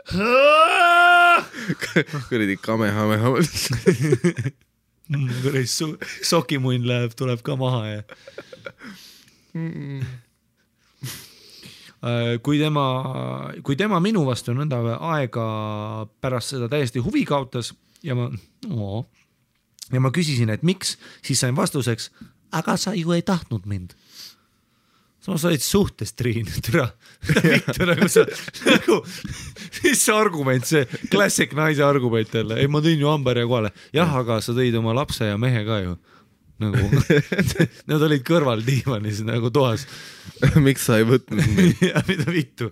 [2.29, 3.31] kuradi kamehameha.
[5.43, 8.01] kuradi su- sokimunn läheb, tuleb ka maha ja
[12.05, 12.83] Äh, kui tema,
[13.65, 14.77] kui tema minu vastu nõnda
[15.15, 15.45] aega
[16.21, 17.71] pärast seda täiesti huvi kaotas
[18.05, 18.27] ja ma
[18.69, 18.99] oo,
[19.89, 22.11] ja ma küsisin, et miks, siis sain vastuseks,
[22.53, 23.95] aga sa ju ei tahtnud mind.
[25.25, 26.85] Samas sa olid suhtes, Triin, türa,
[27.25, 28.25] vittu nagu sa,
[28.67, 28.99] nagu,
[29.83, 34.11] mis see argument, see klassik naise argument jälle, ei ma tõin ju hambaharja kohale, jah,
[34.21, 35.95] aga sa tõid oma lapse ja mehe ka ju.
[36.61, 36.85] nagu
[37.89, 39.81] nad olid kõrval diivanis nagu toas.
[40.67, 41.81] Miks sa ei võtnud mind?
[41.89, 42.69] ja mida vittu,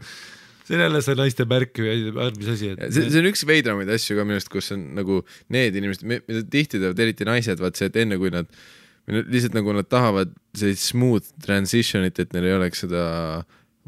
[0.64, 3.90] see on jälle see naiste märk või mis asi, et see, see on üks veidramaid
[3.98, 7.82] asju ka minu arust, kus on nagu need inimesed, mida tihti teevad, eriti naised, vaat
[7.82, 8.64] see, et enne kui nad, nad
[9.08, 13.04] lihtsalt nagu nad tahavad sellist smooth transition'it, et neil ei oleks seda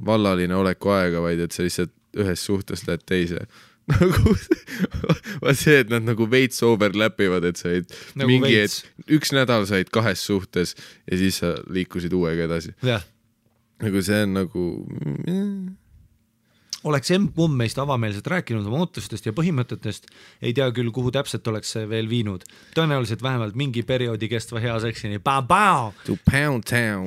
[0.05, 3.45] vallaline oleku aega, vaid et sa lihtsalt ühest suhtest lähed teise.
[3.91, 4.33] nagu
[5.43, 9.33] vaat see, et nad nagu veits overlap ivad, et sa olid Nagu mingi et üks
[9.35, 10.73] nädal said kahes suhtes
[11.05, 12.73] ja siis sa liikusid uuega edasi.
[13.83, 15.75] nagu see on nagu mm,
[16.85, 20.09] oleks emb-kumm meist avameelselt rääkinud oma ootustest ja põhimõtetest,
[20.45, 22.45] ei tea küll, kuhu täpselt oleks see veel viinud.
[22.77, 25.19] tõenäoliselt vähemalt mingi perioodi kestva hea seksini.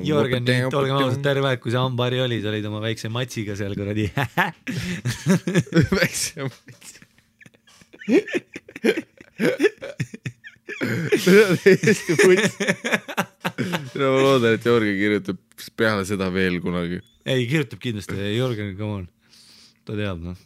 [0.05, 3.75] Jörgen, olgem ausad, terve aeg, kui see hambahari oli, sa olid oma väikse matsiga seal
[3.79, 4.09] kuradi.
[5.99, 6.49] väiksem
[11.19, 12.57] see on täiesti puts.
[13.95, 15.39] no ma loodan, et Jörgen kirjutab
[15.79, 17.01] peale seda veel kunagi.
[17.25, 19.07] ei, kirjutab kindlasti, Jörgen, come on.
[19.89, 20.41] Ta teab noh,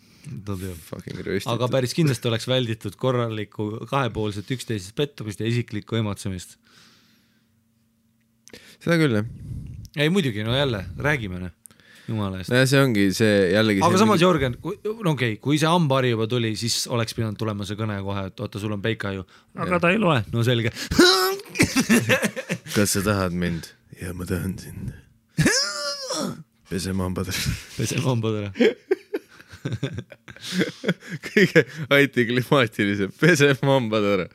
[0.48, 0.84] ta teab.
[1.54, 6.56] Aga päris kindlasti oleks välditud korralikku kahepoolset üksteises pettumist ja isiklikku ematsemist.
[8.84, 9.28] seda küll jah.
[9.98, 11.54] ei muidugi, no jälle, räägime noh,
[12.08, 12.52] jumala eest.
[12.54, 13.84] nojah, see ongi see jällegi.
[13.84, 17.68] aga samas, Jörgen, no okei okay,, kui see hambahari juba tuli, siis oleks pidanud tulema
[17.68, 19.26] see kõne kohe, et oota, sul on peika ju.
[19.60, 20.72] aga ta ei loe, no selge.
[22.76, 23.72] kas sa tahad mind?
[24.02, 24.94] ja ma tahan sind.
[26.72, 27.56] peseme hambad ära.
[27.78, 28.72] peseme hambad ära.
[31.30, 31.64] kõige
[31.94, 34.28] antiklimaatilisem, peseme hambad ära.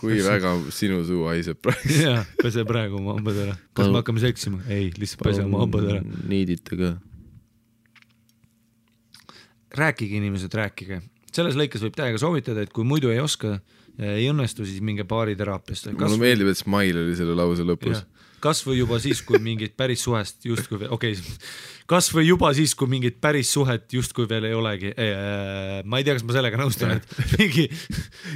[0.00, 1.94] kui väga sinu suu haiseb praegu.
[2.00, 3.56] jaa, pese praegu oma hambad ära.
[3.76, 4.62] kas me hakkame seksima?
[4.68, 6.04] ei, lihtsalt pese oma hambad ära.
[6.30, 6.92] niidite ka.
[9.80, 11.02] rääkige, inimesed, rääkige.
[11.32, 13.58] selles lõikes võib täiega soovitada, et kui muidu ei oska,
[13.98, 15.94] ei õnnestu, siis minge baariteraapiasse.
[15.98, 18.02] mulle meeldib, et smile oli selle lause lõpus.
[18.40, 21.38] kasvõi juba siis, kui mingit päris suhest justkui, okei okay,,
[21.90, 24.92] kasvõi juba siis, kui mingit päris suhet justkui veel ei olegi.
[25.84, 27.66] ma ei tea, kas ma sellega nõustun, et mingi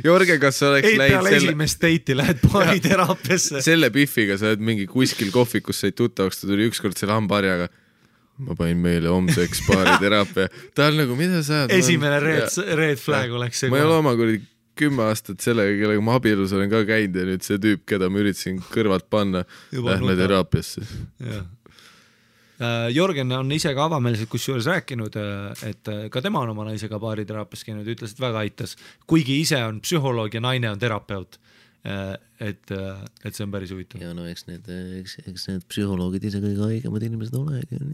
[0.05, 3.63] Jorge, kas sa oleks läinud selle, esimest date'i lähed baariteraapiasse.
[3.67, 7.71] selle Biffiga, sa oled mingi kuskil kohvikus said tuttavaks, ta tuli ükskord selle hambaharjaga.
[8.45, 10.49] ma panin meile homseks baariteraapia.
[10.75, 11.77] ta on nagu, mida sa ajad?
[11.79, 13.71] esimene red, red flag oleks see.
[13.71, 14.43] ma ei ole oma kuradi
[14.75, 18.19] kümme aastat sellega, kellega ma abielus olen ka käinud ja nüüd see tüüp, keda ma
[18.25, 20.83] üritasin kõrvalt panna, lähme teraapiasse.
[21.23, 21.45] jah.
[22.95, 25.17] Jörgen on ise ka avameelselt kusjuures rääkinud,
[25.67, 28.77] et äh, ka tema on oma naisega baariteraapias käinud, ütles, et väga aitas,
[29.11, 31.41] kuigi ise on psühholoog ja naine on terapeut.
[31.85, 34.01] et, et see on päris huvitav.
[34.01, 34.71] ja no eks need,
[35.03, 37.77] eks, eks need psühholoogid ise kõige haigemad inimesed olegi.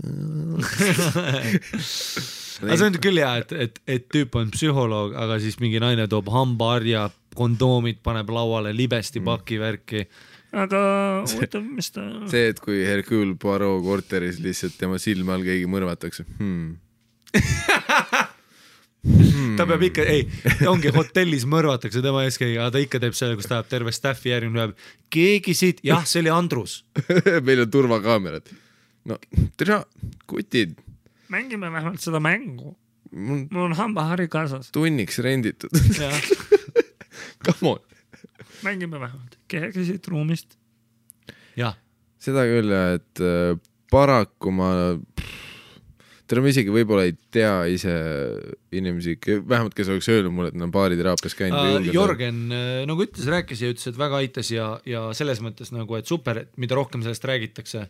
[2.63, 6.07] aga see on küll hea, et, et, et tüüp on psühholoog, aga siis mingi naine
[6.13, 10.05] toob hambaharja, kondoomid paneb lauale, libestipaki värki.
[10.51, 10.81] Aga
[11.29, 12.07] huvitav, mis ta.
[12.31, 16.77] see, et kui Hercule Poirot korteris lihtsalt tema silme all keegi mõrvatakse hmm.
[19.59, 20.25] ta peab ikka, ei,
[20.69, 23.95] ongi hotellis mõrvatakse tema ees keegi, aga ta ikka teeb selle, kus ta ajab terve
[23.95, 24.73] staff'i järgi, peab
[25.15, 26.73] keegi siit, jah, see oli Andrus.
[27.47, 28.47] meil on turvakaamerad.
[29.09, 29.15] no
[29.61, 29.77] tere,
[30.31, 30.71] kutid,
[31.33, 32.77] mängime vähemalt seda mängu.
[33.11, 34.71] mul on hambahari kaasas.
[34.75, 35.71] tunniks renditud.
[37.45, 37.81] Come on.
[38.67, 40.57] Mängime vähemalt, keegi siit ruumist.
[41.59, 41.77] jah,
[42.21, 43.55] seda küll jah, et äh,
[43.91, 44.71] paraku ma,
[46.31, 47.95] tere, ma isegi võib-olla ei tea ise
[48.77, 51.91] inimesi, vähemalt kes oleks öelnud mulle, et nad on baariteraapias käinud julgenud.
[51.91, 55.75] Äh, Jörgen äh, nagu ütles, rääkis ja ütles, et väga aitas ja, ja selles mõttes
[55.75, 57.89] nagu, et super, et mida rohkem sellest räägitakse.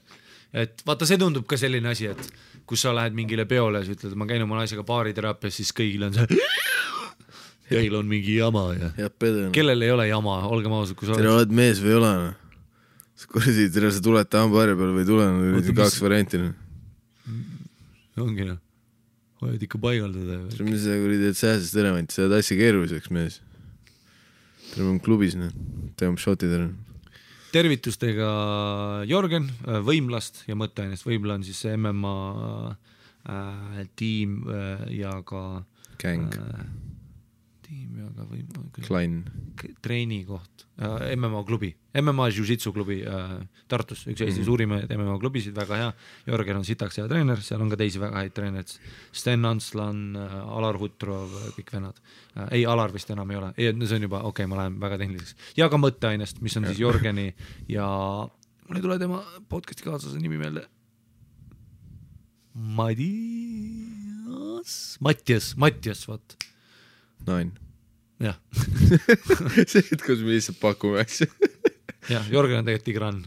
[0.50, 2.32] et vaata, see tundub ka selline asi, et
[2.66, 6.08] kus sa lähed mingile peole ja sa ütled, ma käin oma naisega baariteraapias, siis kõigil
[6.08, 6.40] on see.
[7.70, 8.64] Teil on mingi jama
[8.98, 9.48] ja pede.
[9.54, 11.46] kellel ei ole jama, olgem ausad, kui sa tere, oled.
[11.46, 12.12] oled mees või ei ole?
[13.30, 16.40] kuradi, tere, sa tuled hambaharja peale või ei tule, Oota, no mis- kaks varianti.
[18.20, 18.58] ongi noh,
[19.44, 20.38] hoiad ikka paigaldada.
[20.66, 23.40] mis sa kuradi teed sääsest elevanti, sa ajad asja keeruliseks, mees.
[24.72, 25.52] tere, me oleme klubis, noh,
[26.00, 26.68] teeme šotid ära.
[27.54, 28.30] tervitustega
[29.10, 32.16] Jörgen äh, Võimlast ja mõtteainest, Võimla on siis see MMA
[33.28, 35.62] äh, tiim äh, ja ka
[36.00, 36.64] gäng, äh,
[37.70, 38.40] tiim, aga või
[38.82, 39.14] Klein.
[39.84, 41.70] treenikoht, MMA klubi,
[42.00, 43.36] MMA Jiu-Jitsu klubi äh,
[43.70, 44.48] Tartus, üks Eesti mm -hmm.
[44.48, 45.92] suurimaid MMA klubisid, väga hea.
[46.26, 48.74] Jörgen on sitaks hea treener, seal on ka teisi väga häid treenereid.
[49.12, 51.96] Sten Antslan, Alar Hutrov, kõik vennad
[52.36, 52.48] äh,.
[52.58, 55.36] ei, Alar vist enam ei ole, see on juba, okei okay,, ma lähen väga tehniliseks.
[55.56, 57.34] ja ka mõtteainest, mis on siis Jörgeni
[57.68, 57.86] ja
[58.68, 60.66] mul ei tule tema podcast'i kaaslase nimi meelde.
[62.54, 63.00] Madias,
[65.00, 66.36] Mattias, Mattias, vot,
[67.28, 67.52] Nine.
[68.20, 68.36] jah
[69.70, 71.28] see hetk, kus me lihtsalt pakume asju.
[72.14, 73.24] jah, Jörgen on tegelikult Tigran.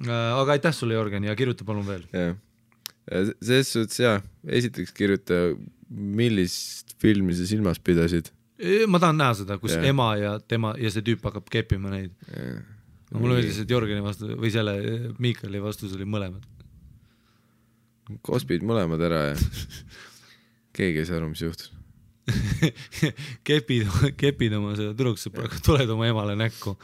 [0.40, 2.04] aga aitäh sulle, Jörgen, ja kirjuta palun veel.
[2.12, 2.34] jah,
[3.40, 4.18] selles suhtes jaa,
[4.60, 5.40] esiteks kirjuta,
[5.90, 8.30] millist filmi sa silmas pidasid.
[8.88, 9.88] ma tahan näha seda, kus yeah.
[9.88, 12.12] ema ja tema ja see tüüp hakkab keppima neid.
[13.16, 14.76] mulle meeldis, et Jörgeni vastu või selle
[15.18, 16.44] Miikali vastus oli mõlemad.
[18.26, 19.36] kospid mõlemad ära ja
[20.80, 21.70] keegi ei saa aru, mis juhtus.
[23.48, 23.88] kepid,
[24.20, 26.76] kepid oma seda tüdruksõpraga, tuled oma emale näkku.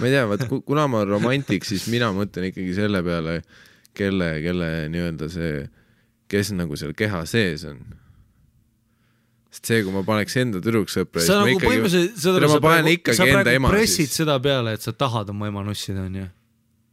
[0.00, 3.40] ma ei tea, vaat ku- kuna ma olen romantik, siis mina mõtlen ikkagi selle peale,
[3.96, 5.64] kelle, kelle nii-öelda see,
[6.30, 7.80] kes nagu seal keha sees on.
[9.50, 11.58] sest see, kui ma paneks enda tüdruksõpra, sa nagu
[11.90, 14.20] seda Tere, ma panen ikkagi sa enda praegu ema pressid siis.
[14.22, 16.28] seda peale, et sa tahad oma ema nussida, onju.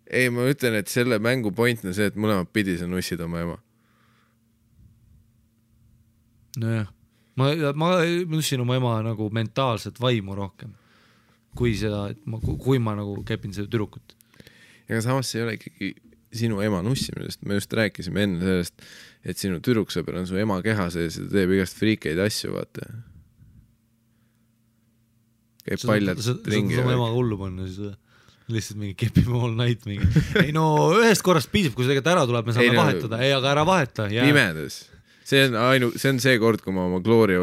[0.10, 3.42] ei, ma ütlen, et selle mängu point on see, et mõlemat pidi sa nussid oma
[3.46, 3.58] ema.
[6.58, 6.90] nojah,
[7.40, 7.94] ma, ma
[8.34, 10.74] nussin oma ema nagu mentaalset vaimu rohkem
[11.58, 14.16] kui seda, et ma, kui ma nagu kepin seda tüdrukut.
[14.88, 15.92] aga samas see ei ole ikkagi
[16.38, 18.88] sinu ema nussimine, sest me just rääkisime enne sellest,
[19.28, 22.90] et sinu tüdruksõber on su ema keha sees ja ta teeb igast friikeid asju, vaata.
[25.68, 26.78] käib paljalt ringi.
[26.84, 27.96] oma emaga hullu panna siis või?
[28.48, 30.08] lihtsalt mingi kepime all night mingi.
[30.40, 30.68] ei no
[31.00, 33.34] ühest korrast piisab, kui see tegelikult ära tuleb, me saame Ei ei, no- vahetada, ei
[33.36, 34.08] aga ära vaheta.
[34.14, 34.78] pimedas.
[35.28, 37.42] See on ainu, see on see kord, kui ma oma Gloria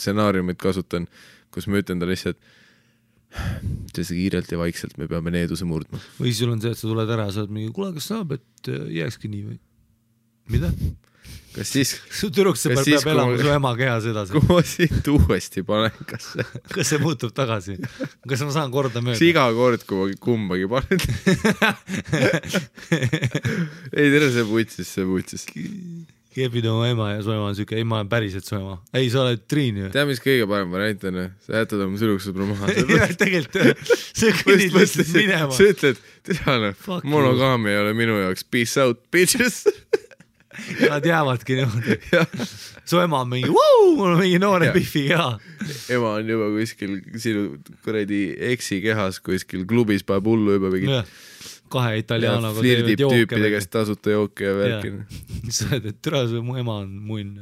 [0.00, 1.06] stsenaariumit kasutan,
[1.54, 2.38] kus ma ütlen talle lihtsalt,
[3.94, 6.00] seda kiirelt ja vaikselt, me peame needuse murdma.
[6.18, 8.72] või sul on see, et sa tuled ära sa oled mingi, kuule, kas saab, et
[8.72, 9.58] äh, jääkski nii või?
[10.50, 10.72] mida?
[11.54, 14.42] kas siis, su tüdruksõber Kas siis, peab elama kui- su ema kehas edasi kui.
[14.50, 16.44] ma siit uuesti panen, kas see,
[16.74, 17.74] kas see muutub tagasi?
[18.30, 20.98] kas ma saan korda kas iga kord, kui ma kumbagi panen
[23.98, 25.46] ei tere, see vutsis, see vutsis.
[26.34, 28.76] Kepid oma ema ja su ema on siuke, ei ma olen päriselt su ema.
[28.94, 29.88] ei, sa oled Triin ju.
[29.94, 31.22] tead, mis kõige parem variant on?
[31.46, 32.74] sa jätad oma tüdruksõbra maha.
[32.96, 35.50] jah, tegelikult sa kõnnid lihtsalt minema.
[35.56, 39.64] sa ütled, tea noh monogaamia ei ole minu jaoks, peace out, bitches.
[40.90, 41.98] nad jäävadki niimoodi.
[42.84, 44.70] su ema on mingi, mul on mingi noore.
[44.74, 45.32] Biffi keha.
[45.96, 47.48] ema on juba kuskil sinu
[47.84, 51.02] kuradi eksi kehas kuskil klubis paneb hullu juba mingi
[51.70, 53.54] kahe italianoga flirdib tüüpide.
[53.54, 54.92] käest tasuta jooke ja värki.
[55.56, 57.40] sa oled, et türa, su mu ema on munn.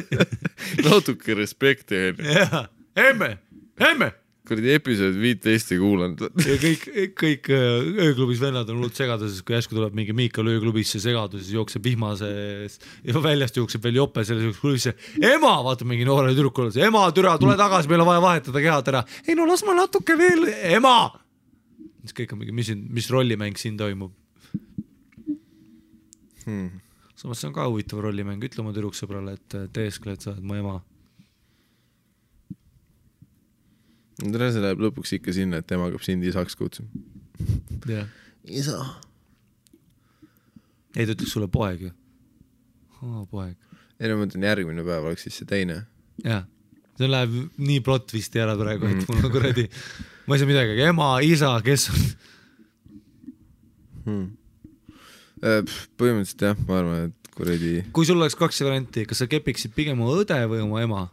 [0.86, 2.30] natuke respekti onju.
[2.36, 2.66] jaa,
[3.08, 3.36] emme,
[3.80, 4.12] emme.
[4.46, 6.20] kuradi episood viiteist ei kuulanud.
[6.46, 6.84] ja kõik,
[7.18, 11.86] kõik äh, ööklubis vennad on hullult segaduses, kui järsku tuleb mingi Miikal ööklubisse segaduses, jookseb
[11.86, 14.94] vihma sees ja väljast jookseb veel jope selles klubisse.
[15.18, 19.06] ema, vaatab mingi noore tüdrukule, ema, türa, tule tagasi, meil on vaja vahetada kehad ära.
[19.26, 20.46] ei no las ma natuke veel,
[20.78, 20.98] ema.
[22.06, 24.14] Siis kõik on mingi, mis siin, mis rollimäng siin toimub
[26.46, 26.78] Hmm.
[27.18, 30.54] samas see on ka huvitav rollimäng, ütle oma tüdruksõbrale, et äh, teeskled, sa oled mu
[30.60, 30.76] ema.
[34.20, 37.02] tere, see läheb lõpuks ikka sinna, et tema hakkab sind isaks kutsuma.
[37.90, 38.06] jah.
[38.46, 38.78] isa.
[40.94, 41.94] ei, ta ütleks sulle poeg ju.
[43.32, 43.56] poeg.
[43.98, 45.80] ei no ma mõtlen, järgmine päev oleks siis see teine.
[46.22, 46.46] jah,
[46.94, 49.66] see läheb nii plot twist'i ära praegu, et mul on kuradi,
[50.26, 52.06] ma ei saa midagi, ema, isa, kes on,
[54.06, 54.24] hmm..
[55.98, 57.76] põhimõtteliselt jah, ma arvan, et kuradi.
[57.94, 61.04] kui sul oleks kaks varianti, kas sa kepiksid pigem oma õde või oma ema?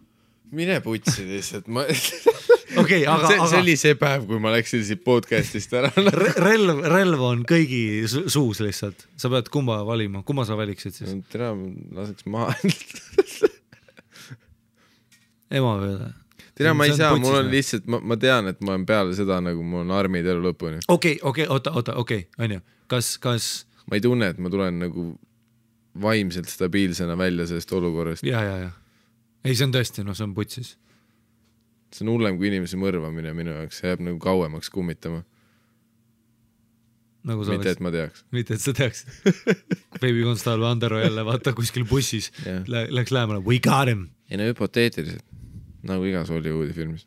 [0.53, 1.85] mine putsi lihtsalt, ma
[2.81, 5.91] okei, aga, see, see aga oli see päev, kui ma läksin siit podcast'ist ära.
[6.21, 10.97] re- relv, relv on kõigi su suus lihtsalt, sa pead kumba valima, kumma sa valiksid
[10.97, 11.51] siis, tere,
[11.97, 12.53] laseks maha.
[15.53, 16.11] ema või õde?
[16.57, 19.39] tere, ma ei saa, mul on lihtsalt, ma, ma tean, et ma olen peale seda
[19.43, 20.83] nagu mul on armid elu lõpuni.
[20.93, 22.61] okei, okei, oota, oota, okei, onju,
[22.91, 23.49] kas, kas
[23.89, 25.09] ma ei tunne, et ma tulen nagu
[26.03, 28.25] vaimselt stabiilsena välja sellest olukorrast.
[28.27, 28.71] ja, ja, ja,
[29.43, 30.75] ei, see on tõesti, noh, see on putsis.
[31.93, 35.23] see on hullem kui inimese mõrvamine minu jaoks, see jääb nagu kauemaks kummitama,
[37.23, 38.25] nagu mitte et, ma teaks.
[38.35, 39.09] mitte et sa teaksid.
[40.01, 42.33] Baby Constable Andero jälle vaata kuskil bussis.
[42.67, 45.23] Lä- läks lähemale, we got him ei no hüpoteetiliselt,
[45.87, 47.05] nagu igas Hollywoodi filmis.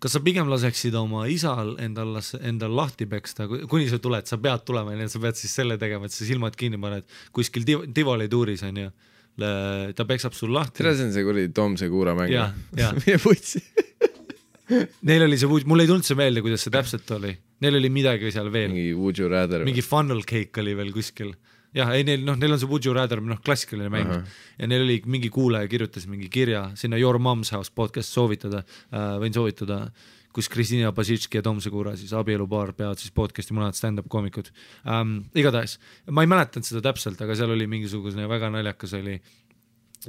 [0.00, 4.62] kas sa pigem laseksid oma isal endal, endal lahti peksta, kuni sa tuled, sa pead
[4.64, 7.04] tulema, onju, sa pead siis selle tegema, et sa silmad kinni paned
[7.36, 8.88] kuskil Tiv- Tivoli tuuris onju,
[9.96, 12.32] ta peksab sul lahti tere, see on see kuradi Tom Segura mäng
[13.04, 13.60] mine putsi.
[15.08, 17.32] neil oli see, mul ei tulnud see meelde, kuidas see täpselt oli,
[17.64, 19.64] neil oli midagi seal veel, mingi Would you rather.
[19.68, 21.32] mingi funnel cake oli veel kuskil.
[21.76, 24.38] jah, ei neil noh, neil on see Would you rather, noh klassikaline mäng Ahah.
[24.58, 29.16] ja neil oli mingi kuulaja kirjutas mingi kirja sinna Your Mom's House podcast soovitada äh,,
[29.22, 29.84] võin soovitada,
[30.34, 34.50] kus Kristina Basitški ja Tom Segura siis abielupaar peavad siis podcast'i mõlemad stand-up koomikud
[34.86, 35.20] ähm,.
[35.34, 35.78] igatahes,
[36.10, 39.20] ma ei mäletanud seda täpselt, aga seal oli mingisugune väga naljakas oli,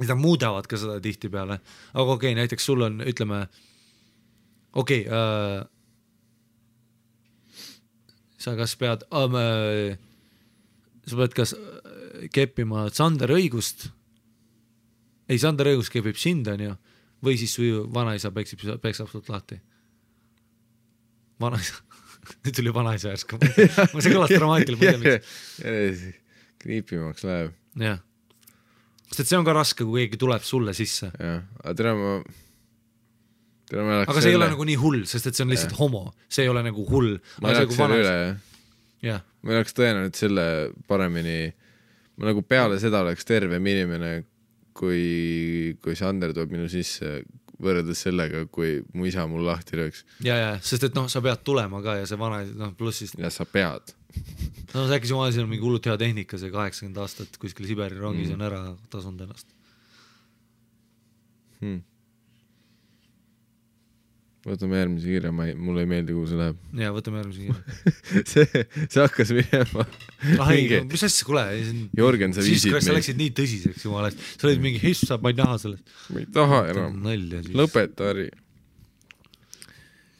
[0.02, 1.60] nad muudavad ka seda tihtipeale,
[1.94, 3.44] aga okei okay,, näiteks sul on, ütleme,
[4.74, 5.60] okei okay, äh,,
[8.42, 10.10] sa kas pead ähm,, äh,
[11.08, 13.88] sa pead kas äh, keppima Sander õigust,
[15.30, 16.74] ei Sander õigus kepib sind, onju,
[17.22, 19.58] või siis su vanaisa peksib, peksab sult lahti.
[21.42, 21.80] vanaisa,
[22.44, 26.06] nüüd tuli vanaisa järsku, see kõlas dramaatiliselt, ma ei tea miks,
[26.62, 27.98] kriipimaks läheb, jah.
[29.08, 32.14] sest et see on ka raske, kui keegi tuleb sulle sisse, jah, aga tere, ma,
[33.70, 36.06] tere, ma aga see ei ole nagu nii hull, sest et see on lihtsalt homo,
[36.30, 37.16] see ei ole nagu hull.
[37.42, 38.40] ma elaks selle üle, jah.
[39.08, 40.46] jah, ma oleks tõenäoliselt selle
[40.88, 41.52] paremini,
[42.18, 44.12] ma nagu peale seda oleks tervem inimene,
[44.76, 47.20] kui, kui Sander tuleb minu sisse,
[47.62, 50.02] võrreldes sellega, kui mu isa mul lahti lööks.
[50.24, 53.14] ja, ja sest et noh, sa pead tulema ka ja see vana, noh pluss siis,
[53.18, 53.94] ja sa pead.
[54.74, 58.30] no äkki su vanaisa on mingi hullult hea tehnika, see kaheksakümmend aastat kuskil Siberi rongis
[58.30, 58.34] mm.
[58.38, 58.62] on ära
[58.92, 59.54] tasunud ennast.
[61.62, 61.82] Hmm.
[64.42, 66.58] Võtame järgmise kirja, ma ei, mulle ei meeldi, kuhu see läheb.
[66.82, 67.94] ja võtame järgmise kirja.
[68.32, 69.84] see, see hakkas minema.
[70.42, 71.44] ah ei, mis asja, kuule.
[71.98, 75.18] Jörgen, sa viisid siis, sa meid- läksid nii tõsiseks, jumala eest, sa olid mingi hissa,
[75.22, 75.94] ma ei taha sellest.
[76.10, 76.98] ma ei taha enam.
[77.06, 77.54] nalja siis.
[77.62, 78.28] lõpeta, Harri.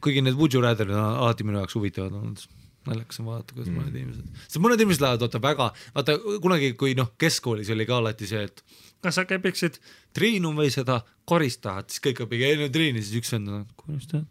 [0.02, 2.46] kuigi need Would you rather'id on alati minu jaoks huvitavad olnud.
[2.86, 5.68] naljakas on vaadata, kuidas mõned inimesed, sest mõned inimesed lähevad vaata väga,
[5.98, 8.64] vaata kunagi, kui noh, keskkoolis oli ka alati see, et
[9.02, 9.78] kas sa kepiksid
[10.14, 14.24] Triinu või seda koristajat, siis kõik õpige, ei no Triini, siis üks vend on koristaja.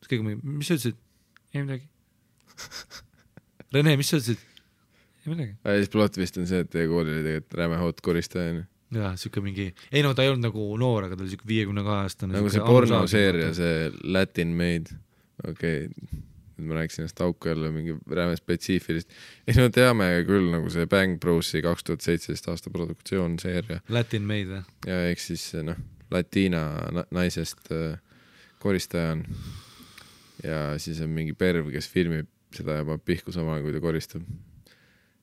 [0.00, 0.98] siis kõik mingi, mis sa ütlesid?
[1.54, 1.88] ei midagi.
[3.74, 4.44] Rene, mis sa ütlesid?
[5.24, 5.54] ei midagi.
[5.64, 8.64] ja siis plott vist on see, et teie kool oli tegelikult räme hot koristaja, onju.
[9.00, 11.84] jaa, siuke mingi, ei no ta ei olnud nagu noor, aga ta oli siuke viiekümne
[11.86, 12.38] kahe aastane.
[12.38, 14.98] nagu see pornoseeria, see Latin Made,
[15.42, 16.24] okei okay.,
[16.58, 19.12] nüüd ma rääkisin ennast auku jälle mingi räme spetsiifilist.
[19.46, 24.26] ei no teame küll nagu see Bang Brosi kaks tuhat seitseteist aasta produktsioon seeria Latin
[24.28, 24.64] made või?
[24.90, 25.78] ja ehk siis noh,
[26.10, 27.98] latiina na- naisest äh,
[28.58, 29.24] koristaja on.
[30.42, 33.82] ja siis on mingi perv, kes filmib seda ja paneb pihku samal ajal, kui ta
[33.84, 34.28] koristab.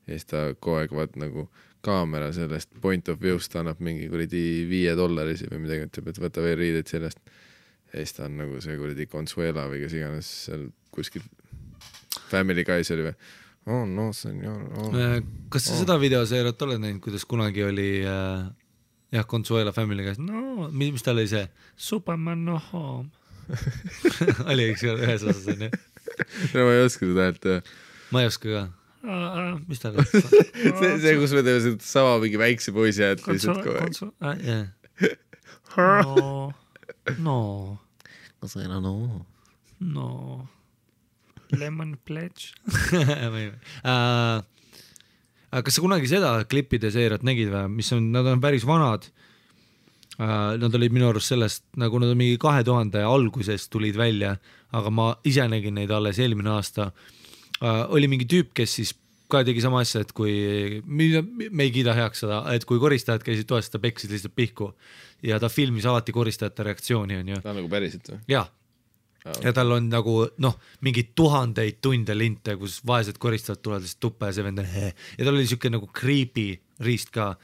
[0.06, 1.48] ja siis ta kogu aeg vaat nagu
[1.86, 6.42] kaamera sellest point of view'st annab mingi kuradi viie dollarisi või midagi, ütleb, et võta
[6.44, 7.20] veel riideid sellest.
[7.92, 11.24] ja siis ta on nagu see kuradi Consuela või kes iganes seal kuskil
[12.30, 13.16] Family Guy's oli või?
[13.72, 14.94] oh no senor oh..
[15.52, 15.82] kas sa Oh.
[15.82, 18.46] seda videoseeriat oled näinud, kuidas kunagi oli äh,
[19.12, 21.46] jah, Consuela Family käes, no mis, mis tal oli see,
[21.76, 23.10] Superman no home
[24.50, 27.60] oli üks ühes osas onju, no ma ei oska seda häält teha.
[28.14, 28.64] ma ei oska ka.
[29.70, 30.22] mis tal oli?
[30.80, 33.78] see, see, kus me teeme seda sama mingi väikse poisi häält lihtsalt kogu
[34.26, 34.72] aeg.
[35.76, 36.50] no,
[37.22, 37.38] no,
[38.40, 38.96] kas sa enam no.
[39.94, 40.08] no,
[41.54, 42.52] lemon pledge
[43.86, 44.42] uh,.
[45.62, 49.14] kas sa kunagi seda klippide seeriat nägid või, mis on, nad on päris vanad uh,.
[50.56, 54.36] Nad olid minu arust sellest nagu nad on mingi kahe tuhande alguses tulid välja,
[54.72, 57.84] aga ma ise nägin neid alles eelmine aasta uh,.
[57.92, 58.94] oli mingi tüüp, kes siis
[59.30, 60.32] ka tegi sama asja, et kui,
[60.86, 64.70] me ei kiida heaks seda, et kui koristajad käisid toas, ta peksis lihtsalt pihku
[65.26, 67.40] ja ta filmis alati koristajate reaktsiooni, onju.
[67.42, 68.20] ta on nagu päriselt või?
[68.30, 68.44] jaa,
[69.42, 74.30] ja tal on nagu noh, mingeid tuhandeid tunde linte, kus vaesed koristajad tulevad lihtsalt tuppa
[74.30, 74.92] ja see vend on heh.
[75.18, 76.48] ja tal oli siuke nagu creepy
[76.86, 77.34] riist ka.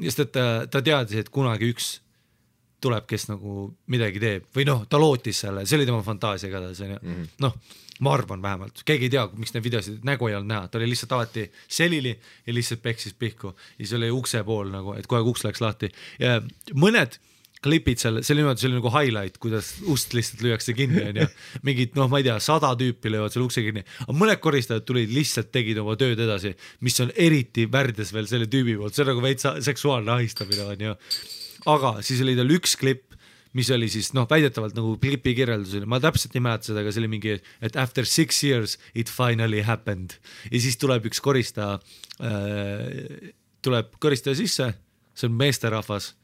[0.00, 1.94] sest et ta, ta teadis, et kunagi üks
[2.82, 4.46] tuleb, kes nagu midagi teeb.
[4.56, 6.98] Või noh, ta lootis selle, see oli tema fantaasia igatahes onju.
[6.98, 7.54] Mm -hmm., noh,
[8.02, 10.88] ma arvan vähemalt, keegi ei tea, miks neid videosid, nägu ei olnud näha, ta oli
[10.90, 12.12] lihtsalt alati selili
[12.46, 13.54] ja lihtsalt peksis pihku.
[13.78, 15.92] Ja siis oli ukse pool nagu, et kohe kui uks läks lahti.
[16.18, 16.40] Ja
[16.74, 17.20] mõned
[17.62, 21.28] klipid seal, see oli niimoodi, see oli nagu highlight, kuidas ust lihtsalt lüüakse kinni, onju.
[21.66, 25.12] mingid noh, ma ei tea, sada tüüpi löövad seal ukse kinni, aga mõned koristajad tulid,
[25.14, 29.12] lihtsalt tegid oma tööd edasi, mis on eriti värdjas veel selle tüübi poolt, see on
[29.12, 30.94] nagu veits seksuaalne ahistamine onju.
[31.72, 33.12] aga siis oli tal üks klipp,
[33.56, 36.94] mis oli siis noh, väidetavalt nagu klipi kirjeldus oli, ma täpselt ei mäleta seda, aga
[36.94, 40.16] see oli mingi, et after six years it finally happened.
[40.48, 41.76] Ja siis tuleb üks koristaja
[42.24, 43.30] äh,,
[43.62, 44.72] tuleb koristaja sisse,
[45.14, 46.14] see on meesterahvas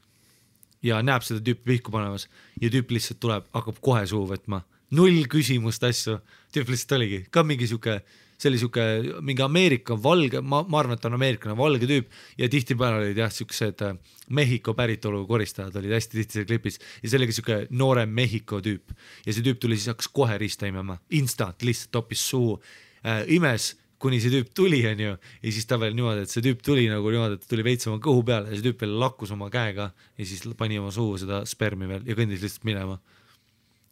[0.85, 2.27] ja näeb seda tüüpi pihku panemas
[2.61, 4.63] ja tüüp lihtsalt tuleb, hakkab kohe suhu võtma,
[4.95, 6.19] null küsimust asju,
[6.55, 7.99] tüüp lihtsalt oligi ka mingi sihuke
[8.39, 8.83] see oli siuke
[9.25, 13.19] mingi Ameerika valge, ma, ma arvan, et ta on ameeriklane, valge tüüp ja tihtipeale olid
[13.19, 13.97] jah, siuksed äh,
[14.35, 18.61] Mehhiko päritolu koristajad olid hästi tihti seal klipis ja see oli ka siuke noorem Mehhiko
[18.63, 18.95] tüüp.
[19.25, 22.55] Ja see tüüp tuli siis hakkas kohe riista imema, instant lihtsalt toppis suhu
[23.03, 26.61] äh,, imes kuni see tüüp tuli, onju, ja siis ta veel niimoodi, et see tüüp
[26.65, 29.33] tuli nagu niimoodi, et ta tuli veits oma kõhu peale ja see tüüp veel lakkus
[29.35, 32.99] oma käega ja siis pani oma suhu seda spermi veel ja kõndis lihtsalt minema.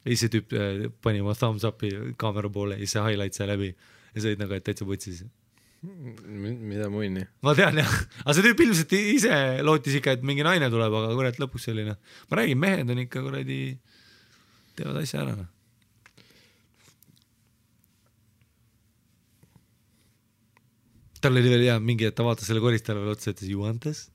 [0.03, 3.35] ja siis see tüüp äh, pani oma thumbs up'i kaamera poole ja siis see highlight
[3.35, 5.25] sai läbi ja sa olid nagu, et täitsa putsis.
[5.83, 7.27] mida munni?
[7.43, 11.11] ma tean jah, aga see tüüp ilmselt ise lootis ikka, et mingi naine tuleb, aga
[11.19, 11.99] kurat, lõpuks selline,
[12.31, 13.61] ma räägin, mehed on ikka kuradi,
[14.79, 15.37] teevad asja ära
[21.21, 23.83] tal oli veel hea mingi, et ta vaatas selle koristajale veel otsa, ütles you want
[23.85, 24.07] this?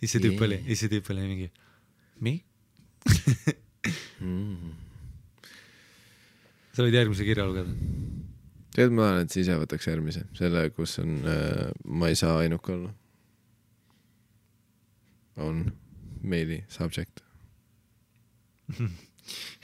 [0.00, 1.48] siis see tüüp oli, siis see tüüp oli mingi
[2.20, 2.40] me
[6.76, 7.72] sa võid järgmise kirja lugeda.
[8.76, 12.34] tead, ma tahan, et sa ise võtaks järgmise, selle, kus on äh, ma ei saa
[12.42, 12.92] ainuke olla.
[15.44, 15.64] on
[16.22, 17.22] meili subject.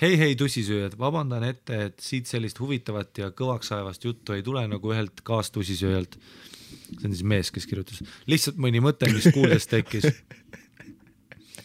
[0.02, 4.92] hei, hei tussisööjad, vabandan ette, et siit sellist huvitavat ja kõvaksaevast juttu ei tule nagu
[4.92, 6.18] ühelt kaastussisööjalt.
[6.98, 10.08] See on siis mees, kes kirjutas, lihtsalt mõni mõte, mis kuuldes tekkis.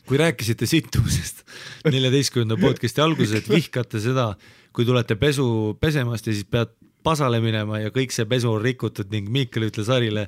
[0.07, 1.43] kui rääkisite sittumisest
[1.83, 4.31] neljateistkümnenda podcast'i alguses, et vihkate seda,
[4.71, 6.71] kui tulete pesu pesemast ja siis pead
[7.03, 10.27] pasale minema ja kõik see pesu on rikutud ning Miikal ütles Harile,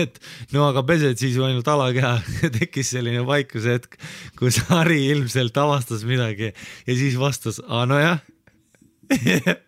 [0.00, 0.18] et
[0.52, 2.18] no aga pesed siis ju ainult alakeha.
[2.58, 3.96] tekkis selline vaikuse hetk,
[4.38, 8.20] kus Hari ilmselt avastas midagi ja siis vastas, aa nojah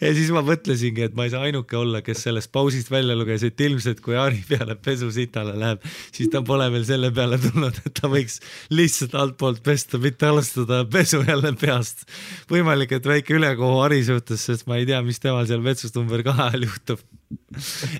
[0.00, 3.44] ja siis ma mõtlesingi, et ma ei saa ainuke olla, kes sellest pausist välja luges,
[3.46, 5.84] et ilmselt kui Ari peale pesu sitale läheb,
[6.14, 8.40] siis ta pole veel selle peale tulnud, et ta võiks
[8.74, 12.06] lihtsalt altpoolt pesta, mitte alustada pesu jälle peast.
[12.50, 16.24] võimalik, et väike ülekohu Ari suhtes, sest ma ei tea, mis temal seal vetsus number
[16.26, 17.06] kahe ajal juhtub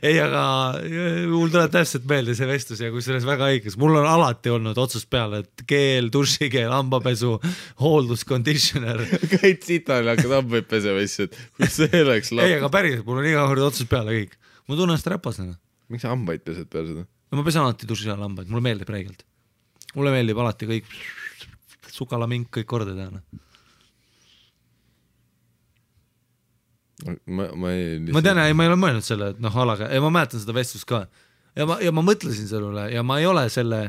[0.00, 0.42] ei, aga
[0.80, 4.78] äh, mul tuleb täpselt meelde see vestlus ja kusjuures väga õiges, mul on alati olnud
[4.80, 7.34] otsust peale, et keel, dušikeel, hambapesu,
[7.82, 9.02] hooldus, conditioner.
[9.34, 13.20] käid sital ja hakkad hambaid pesema, siis, et kus see oleks ei, aga päriselt, mul
[13.22, 14.38] on iga kord otsust peale kõik.
[14.64, 15.58] ma tunnen ennast räpasena.
[15.92, 17.04] miks sa hambaid pesed peale seda?
[17.28, 19.26] no ma pesen alati duši all hambaid, mulle meeldib räigelt.
[19.98, 20.96] mulle meeldib alati kõik
[21.92, 23.44] sukalamink kõik korda teha, noh
[27.06, 28.14] ma, ma ei lihtsalt...
[28.16, 30.54] ma tean, ei, ma ei ole mõelnud selle, et noh, alaga, ja ma mäletan seda
[30.56, 31.04] vestlust ka.
[31.58, 33.80] ja ma, ja ma mõtlesin selle üle ja ma ei ole selle,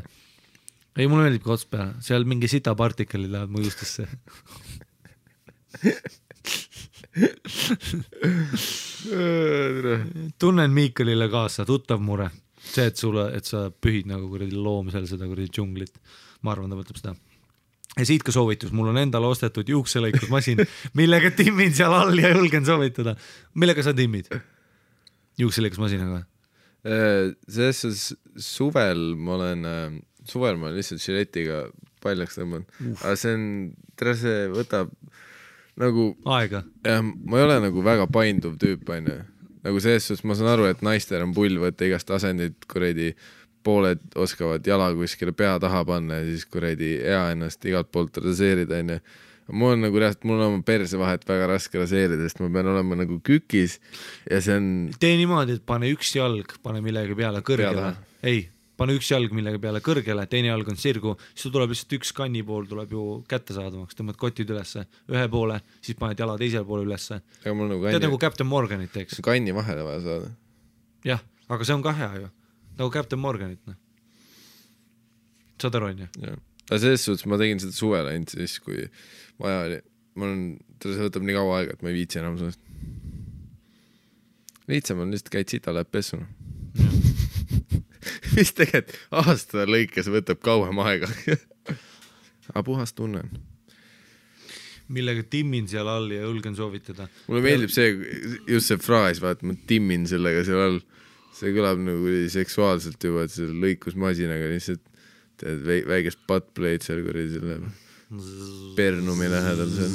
[0.96, 4.08] ei, mulle meeldib ka ots peale, seal mingi sita partikelid lähevad mu juustesse
[10.40, 12.30] tunnen Miikalile kaasa, tuttav mure.
[12.60, 15.94] see, et sulle, et sa pühid nagu kuradi loom seal seda kuradi džunglit.
[16.42, 17.14] ma arvan, ta mõtleb seda
[17.98, 20.62] ja siit ka soovitus, mul on endale ostetud juukselõikusmasin,
[20.98, 23.16] millega timmin seal all ja julgen soovitada.
[23.54, 24.30] millega sa timmid?
[25.40, 26.24] juukselõikusmasinaga?
[26.84, 28.04] Äh, selles suhtes
[28.40, 29.66] suvel ma olen,
[30.28, 31.66] suvel ma lihtsalt žiletiga
[32.04, 33.44] paljaks tõmban uh., aga see on,
[34.00, 34.92] tere, see võtab
[35.80, 36.06] nagu.
[36.36, 36.62] aega?
[36.86, 39.18] jah, ma ei ole nagu väga painduv tüüp, onju.
[39.66, 43.12] nagu selles suhtes ma saan aru, et naistel on pull võtta igast asendeid kuradi
[43.66, 48.78] pooled oskavad jala kuskile pea taha panna ja siis kuradi hea ennast igalt poolt raseerida,
[48.80, 49.00] onju.
[49.50, 53.00] mul on nagu reaalselt, mul on oma persevahet väga raske raseerida, sest ma pean olema
[53.02, 53.80] nagu kükis
[54.30, 54.70] ja see on.
[55.00, 57.92] tee niimoodi, et pane üks jalg, pane millegi peale kõrgele.
[58.22, 58.46] ei,
[58.80, 62.14] pane üks jalg millegi peale kõrgele, teine jalg on sirgu, siis sul tuleb lihtsalt üks
[62.16, 66.88] kanni pool tuleb ju kättesaadavaks, tõmbad kotid ülesse, ühe poole, siis paned jala teisele poole
[66.88, 67.20] ülesse.
[67.44, 69.20] Nagu tead nagu Captain Morganit teeks.
[69.24, 70.36] kanni vahele vaja saada.
[71.04, 72.28] jah, aga see on ka hea ju
[72.80, 73.76] nagu Captain Morganit, noh.
[75.60, 76.08] saad aru, onju?
[76.70, 78.86] aga selles suhtes ma tegin seda suvel ainult siis, kui
[79.42, 79.80] vaja oli.
[80.20, 80.44] mul on,
[80.84, 82.62] see võtab nii kaua aega, et ma ei viitsi enam sellest.
[84.70, 86.30] lihtsam on lihtsalt käid sita, läheb pessu noh.
[88.36, 91.10] mis tegelikult aasta lõikes võtab kauem aega
[92.54, 93.40] aga puhas tunne on
[94.90, 97.06] millega timmin seal all ja julgen soovitada.
[97.28, 97.92] mulle meeldib see,
[98.48, 100.80] just see fraas, vaata, ma timmin sellega seal all
[101.40, 104.82] see kõlab nagu seksuaalselt juba, et selle lõikusmasinaga lihtsalt
[105.40, 107.60] teed väikest buttplay'd seal kuradi selle
[108.76, 109.92] Pernumi lähedal seal.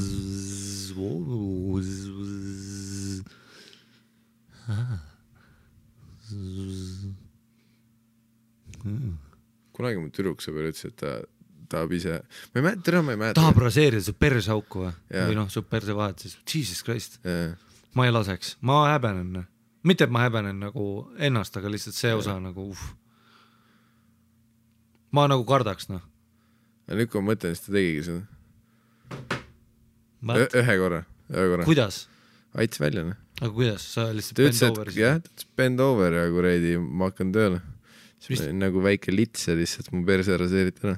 [9.75, 11.17] kunagi mu tüdruksõber ütles, et ta
[11.69, 12.21] tahab ise,
[12.53, 13.41] ma ei mäleta, tere, ma ei mäleta.
[13.41, 14.93] tahab raseerida su perseauku või?
[15.11, 17.19] või noh, su persevahet siis, jesus christ.
[17.97, 19.43] ma ei laseks, ma häbenen
[19.85, 20.85] mitte, et ma häbenen nagu
[21.21, 22.85] ennast, aga lihtsalt see osa nagu uh.
[25.15, 26.03] ma nagu kardaks noh.
[26.89, 28.23] nüüd, kui ma mõtlen, siis ta tegigi seda.
[30.61, 31.69] ühe korra, ühe korra.
[31.69, 32.05] kuidas?
[32.55, 33.21] aitas välja noh.
[33.41, 36.77] aga kuidas, sa lihtsalt ta ütles, et over jah, ta ütles bend over ja kuradi
[36.81, 37.63] ma hakkan tööle.
[38.19, 40.97] siis ma olin nagu väike lits ja lihtsalt mu perse raseeriti ära.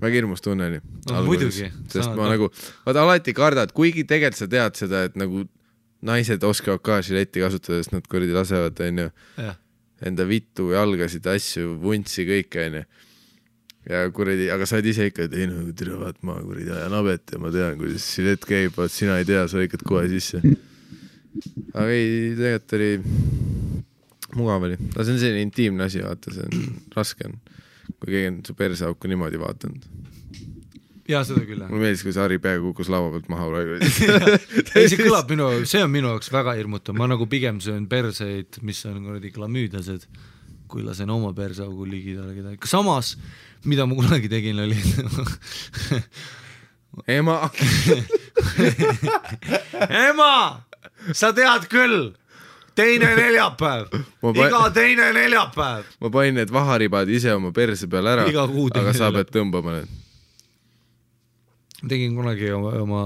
[0.00, 2.34] väga hirmus tunne oli No muidugi, sest ma noh.
[2.36, 2.52] nagu,
[2.86, 5.48] vaata alati kardad, kuigi tegelikult sa tead seda, et nagu
[6.06, 9.10] naised oskavad ka žiletti kasutada, sest nad kuradi lasevad, onju,
[10.08, 12.82] enda vittu, jalgasid, asju, vuntsi, kõike, onju.
[13.90, 16.96] ja kuradi, aga sa oled ise ikka, et ei no tere, vaat ma kuradi ajan
[16.98, 20.40] habet ja ma tean, kuidas žilett käib, vaat sina ei tea, sa hõikad kohe sisse.
[21.74, 22.90] aga ei, tegelikult oli,
[24.36, 27.36] mugav oli, aga see on selline intiimne asi, vaata, see on raske on,
[27.98, 30.09] kui keegi on su perseauku niimoodi vaadanud.
[31.10, 31.70] Ja seda küll jah.
[31.70, 33.72] mulle meeldis, kui Harri pea kukkus laua pealt maha praegu.
[34.78, 38.60] ei, see kõlab minu, see on minu jaoks väga hirmutav, ma nagu pigem söön perseid,
[38.66, 40.06] mis on kuradi klamüüdiased,
[40.70, 43.16] kui lasen oma perseaugu ligidale kedagi, samas
[43.64, 44.76] mida ma kunagi tegin, oli
[47.06, 47.50] ema,
[50.08, 50.34] ema,
[51.12, 52.12] sa tead küll,
[52.78, 53.92] teine neljapäev,
[54.32, 55.88] iga teine neljapäev.
[56.00, 59.99] ma panin need vaharibad ise oma perse peale ära, aga sa pead tõmbama need.
[61.88, 63.02] Tegin kunagi oma, oma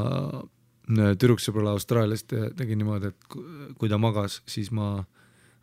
[0.90, 3.44] äh, tüdruksõbrale Austraaliast ja tegin niimoodi, et ku-
[3.78, 5.04] kui ta magas, siis ma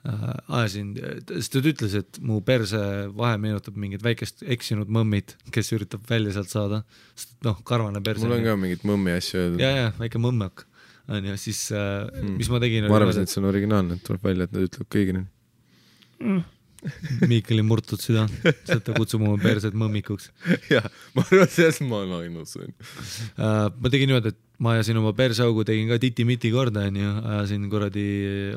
[0.06, 0.94] äh, ajasin,
[1.30, 2.80] sest ta ütles, et mu perse
[3.18, 6.84] vahe meenutab mingit väikest eksinud mõmmit, kes üritab välja sealt saada,
[7.16, 8.24] sest noh, karvane perse.
[8.26, 9.60] mul on ka mingit mõmmi asju öeldud.
[9.62, 10.66] ja, ja väike mõmmak
[11.12, 12.38] onju, siis äh, Hmm.
[12.38, 12.88] mis ma tegin.
[12.88, 15.26] ma arvasin, et see on originaalne, et tuleb välja, et nad ütlevad kõigile.
[17.30, 18.24] Miikali murtud süda,
[18.66, 20.32] sealt ta kutsub oma perset mõmmikuks
[20.74, 22.56] jah, ma arvan, sellest ma olen ainus.
[22.58, 27.70] Uh, ma tegin niimoodi, et ma ajasin oma perseaugu, tegin ka titi-miti korda, onju, ajasin
[27.70, 28.08] kuradi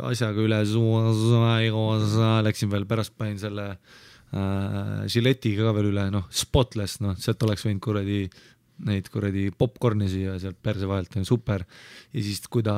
[0.09, 0.63] asjaga üle,
[2.49, 7.67] läksin veel pärast panin selle uh, žiletiga ka veel üle, noh, spotless, noh, sealt oleks
[7.69, 8.25] võinud kuradi
[8.85, 11.63] neid kuradi popkorni siia sealt perse vahelt, super.
[12.13, 12.75] ja siis, kui ta,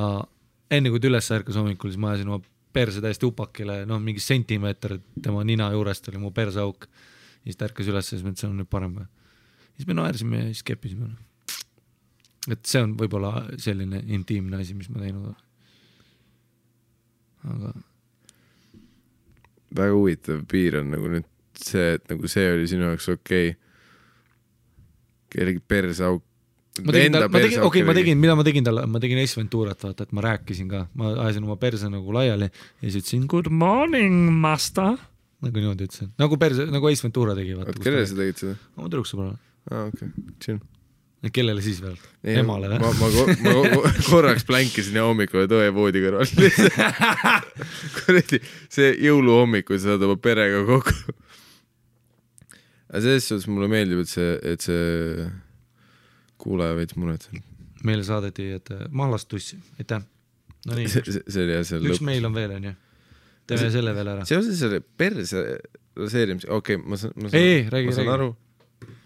[0.70, 2.43] enne kui ta üles ärkas hommikul, siis ma ajasin oma
[2.76, 6.88] perse täiesti upakile, noh, mingi sentimeeter tema nina juurest oli mu perseauk.
[7.46, 9.08] siis ta ärkas üles ja siis et see on nüüd parem või.
[9.76, 11.14] siis me naersime ja siis keppisime
[12.52, 15.42] et see on võib-olla selline intiimne asi, mis ma teinud olen.
[17.46, 17.72] aga
[19.76, 21.26] väga huvitav piir on nagu nüüd
[21.58, 23.60] see, et nagu see oli sinu jaoks okei okay..
[25.32, 26.25] kellegi perseauk.
[26.84, 29.20] Ma tegin tal, ma tegin, okei okay,, ma tegin, mida ma tegin talle, ma tegin
[29.22, 33.02] Ace Venturat, vaata, et ma rääkisin ka, ma ajasin oma perse nagu laiali ja siis
[33.02, 34.96] ütlesin good morning, master.
[35.44, 37.76] nagu niimoodi ütlesin, nagu perse, nagu Ace Ventura tegi, vaata.
[37.82, 38.56] kellele sa tegid seda?
[38.76, 39.38] oma tüdruksõbrale.
[39.70, 40.10] aa, okei,
[40.44, 40.60] chill.
[41.32, 41.96] kellele siis veel?
[42.36, 42.98] emale ma, või?
[43.00, 46.28] ma, ma, ma ko- korraks plänkisin ja hommikul oled õe voodi kõrval.
[48.00, 48.42] kuradi,
[48.72, 51.16] see jõuluhommikul sa saad oma perega kokku.
[52.92, 55.26] aga selles suhtes mulle meeldib, et see, et see
[56.47, 57.40] kuulaja veits muretseb.
[57.86, 60.05] meile saadeti, et mahlast tussi, aitäh.
[60.66, 62.06] See, see see jah, see üks lõpp.
[62.09, 62.73] meil on veel, onju.
[63.47, 64.24] teeme selle veel ära.
[64.28, 65.43] seoses selle perse
[65.97, 68.14] raseerimise, okei okay,, ma saan, ma saan, räägi, ma saan räägi.
[68.16, 68.97] aru,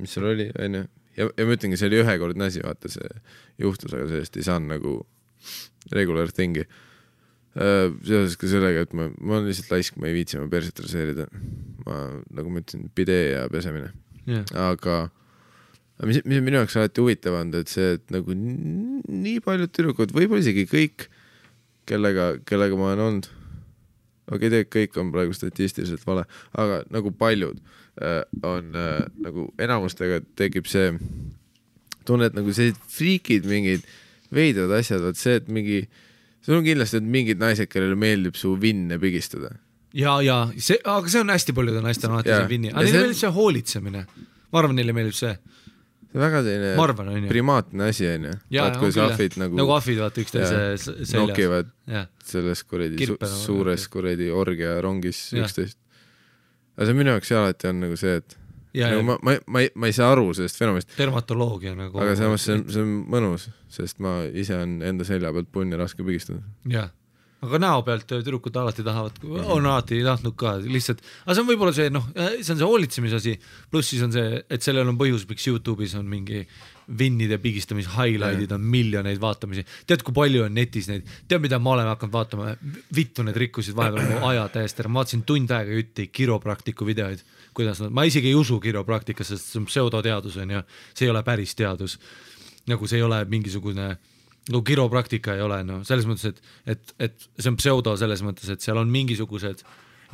[0.00, 0.84] mis seal oli, onju.
[1.18, 3.10] ja, ja ma ütlengi, see oli ühekordne asi, vaata see
[3.60, 4.94] juhtus, aga sellest ei saanud nagu
[5.96, 6.64] regular thing'i.
[8.06, 11.26] seoses ka sellega, et ma, ma olen lihtsalt laisk, ma ei viitsi oma perset raseerida.
[11.84, 12.02] ma,
[12.38, 13.90] nagu ma ütlesin, pidee ja pesemine,
[14.54, 14.98] aga aga
[16.08, 20.14] mis, mis on minu jaoks alati huvitav olnud, et see, et nagu nii paljud tüdrukud,
[20.16, 21.08] võib-olla isegi kõik,
[21.90, 23.30] kellega, kellega ma olen olnud,
[24.30, 26.26] okei okay,, tegelikult kõik on praegu statistiliselt vale,
[26.60, 27.58] aga nagu paljud
[28.00, 30.92] äh, on äh, nagu enamustega tekib see
[32.08, 33.84] tunne, et nagu sellised friikid, mingid
[34.34, 35.82] veidrad asjad, vot see, et mingi,
[36.44, 39.52] sul on kindlasti mingid naised, kellele meeldib su vinne pigistada.
[39.96, 43.00] ja, ja see, aga see on hästi paljude naiste on alati see vinni, aga neile
[43.00, 44.04] on- meeldib see hoolitsemine.
[44.50, 45.34] ma arvan, neile meeldib see,
[46.10, 48.34] see on väga selline arvan, primaatne asi onju.
[48.56, 51.14] Vaat kuidas ahvid nagu, nagu ahvid vaata üksteise seljas.
[51.14, 55.78] nokivad jah, selles kuradi su suures kuradi orgiarongis üksteist.
[56.76, 58.36] aga see minu jaoks alati on nagu see, et
[58.74, 62.02] ja, nagu ja ma, ma, ma ei, ma ei saa aru sellest fenomenist, dermatoloogia nagu.
[62.02, 65.78] aga samas see on, see on mõnus, sest ma ise on enda selja pealt punni
[65.78, 66.42] raske pigistada.
[66.70, 66.90] jah,
[67.40, 71.72] aga näo pealt tüdrukud alati tahavad, on alati tahtnud ka lihtsalt, aga see on võib-olla
[71.76, 73.32] see noh, see on see hoolitsemise asi,
[73.72, 76.44] pluss siis on see, et sellel on põhjus, miks Youtube'is on mingi
[77.00, 81.76] vinnide pigistamise highlight'id on miljoneid vaatamisi, tead, kui palju on netis neid, tead, mida ma
[81.76, 82.54] olen hakanud vaatama,
[82.96, 87.24] vittu need rikkusid vahepeal mu aja täiesti ära, ma vaatasin tund aega jutti kiropraktiku videoid,
[87.56, 91.24] kuidas nad, ma isegi ei usu kiropraktikasse, sest see on pseudoteadus onju, see ei ole
[91.26, 91.98] päris teadus.
[92.68, 93.94] nagu see ei ole mingisugune
[94.50, 96.42] no kiropraktika ei ole noh, selles mõttes, et,
[96.74, 99.64] et, et see on pseudo selles mõttes, et seal on mingisugused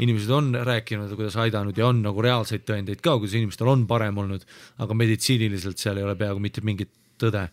[0.03, 4.19] inimesed on rääkinud, kuidas aidanud ja on nagu reaalseid tõendeid ka, kuidas inimestel on parem
[4.21, 4.45] olnud,
[4.83, 7.49] aga meditsiiniliselt seal ei ole peaaegu mitte mingit tõde.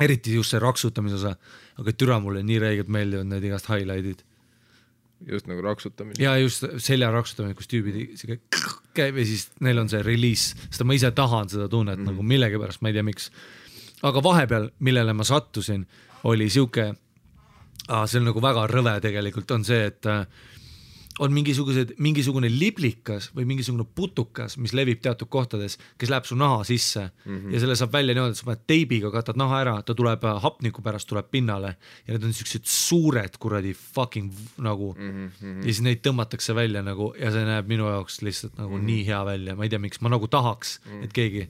[0.00, 1.36] eriti just see raksutamise osa,
[1.78, 4.24] aga türa mulle nii räigelt meeldivad need igast highlight'id
[5.28, 6.16] just nagu raksutamine.
[6.18, 8.38] ja just selja raksutamine, kus tüübid siuke
[8.96, 12.12] käib ja siis neil on see reliis, sest ma ise tahan seda tunnet mm -hmm.
[12.12, 13.30] nagu millegipärast, ma ei tea, miks.
[14.02, 15.86] Aga vahepeal, millele ma sattusin,
[16.24, 16.92] oli siuke,
[18.06, 20.24] see on nagu väga rõve tegelikult, on see, et äh,
[21.20, 26.62] on mingisugused, mingisugune liblikas või mingisugune putukas, mis levib teatud kohtades, kes läheb su naha
[26.64, 27.54] sisse mm -hmm.
[27.54, 30.40] ja selle saab välja niimoodi, et sa paned teibiga, katad naha ära, ta tuleb äh,
[30.42, 31.76] hapniku pärast tuleb pinnale
[32.06, 35.56] ja need on siuksed suured kuradi fucking nagu mm -hmm.
[35.56, 38.86] ja siis neid tõmmatakse välja nagu ja see näeb minu jaoks lihtsalt nagu mm -hmm.
[38.86, 41.04] nii hea välja, ma ei tea, miks ma nagu tahaks mm, -hmm.
[41.04, 41.48] et keegi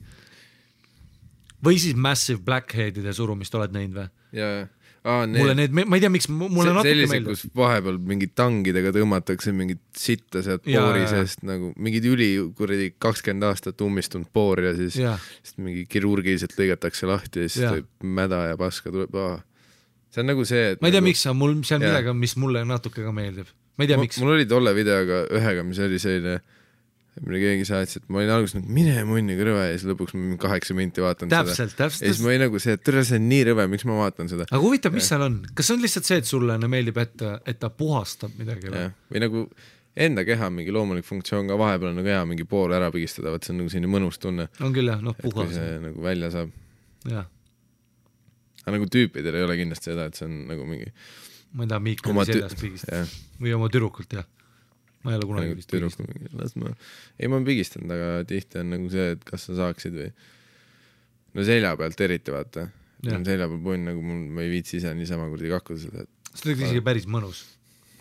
[1.63, 4.07] või siis Massive Blackhead'ide surumist oled näinud või?
[4.39, 4.65] ja, ja,
[5.03, 7.97] aa need mulle need, ma ei tea, miks mu- mulle natuke sellised, meeldib kus vahepeal
[8.11, 11.09] mingid tangidega tõmmatakse mingit sitta sealt Jaa, jaa.
[11.11, 15.17] seest nagu mingid üli kuradi kakskümmend aastat ummistunud poor ja siis Jaa.
[15.41, 17.73] siis mingi kirurgiliselt lõigatakse lahti ja siis Jaa.
[17.75, 19.19] tuleb mäda ja paska tuleb,
[20.13, 21.91] see on nagu see, et ma ei tea, nagu, miks, aga mul seal Jaa.
[21.91, 23.51] midagi on, mis mulle natuke ka meeldib.
[23.77, 24.19] ma ei tea, miks.
[24.21, 26.39] mul oli tolle videoga ühega, mis oli selline,
[27.21, 30.21] mille keegi saatis, et ma olin alguses nagu mine munni kõrve ja siis lõpuks ma
[30.21, 31.43] mingi kaheksa minti vaatan seda.
[31.45, 33.99] täpselt, ja siis ma olin nagu see, et tere, see on nii rõve, miks ma
[33.99, 34.47] vaatan seda.
[34.49, 37.59] aga huvitav, mis seal on, kas see on lihtsalt see, et sulle meeldib, et, et
[37.61, 38.87] ta puhastab midagi või?
[39.13, 39.43] või nagu
[40.07, 43.45] enda keha mingi loomulik funktsioon ka vahepeal on nagu hea mingi pool ära pigistada, vot
[43.45, 45.53] see on nagu selline mõnus tunne, on küll jah, noh, puhas,
[45.85, 46.55] nagu välja saab.
[47.11, 47.29] jah.
[48.63, 50.89] aga nagu tüüpidel ei ole kindlasti seda, et see on nagu mingi
[51.53, 53.03] ma ei taha Miikali seljas pigistada
[53.41, 54.25] või oma tüdrukult jah.
[55.03, 56.29] Ma ei ole kunagi vist pigistanud.
[56.39, 56.71] las ma,
[57.19, 60.09] ei ma olen pigistanud, aga tihti on nagu see, et kas sa saaksid või
[61.33, 62.67] no selja pealt eriti vaata,
[63.03, 63.23] Jah.
[63.27, 66.53] selja peal punn nagu mul, ma ei viitsi ise niisama kuradi kakkuda seda, et see
[66.55, 67.43] on isegi päris mõnus.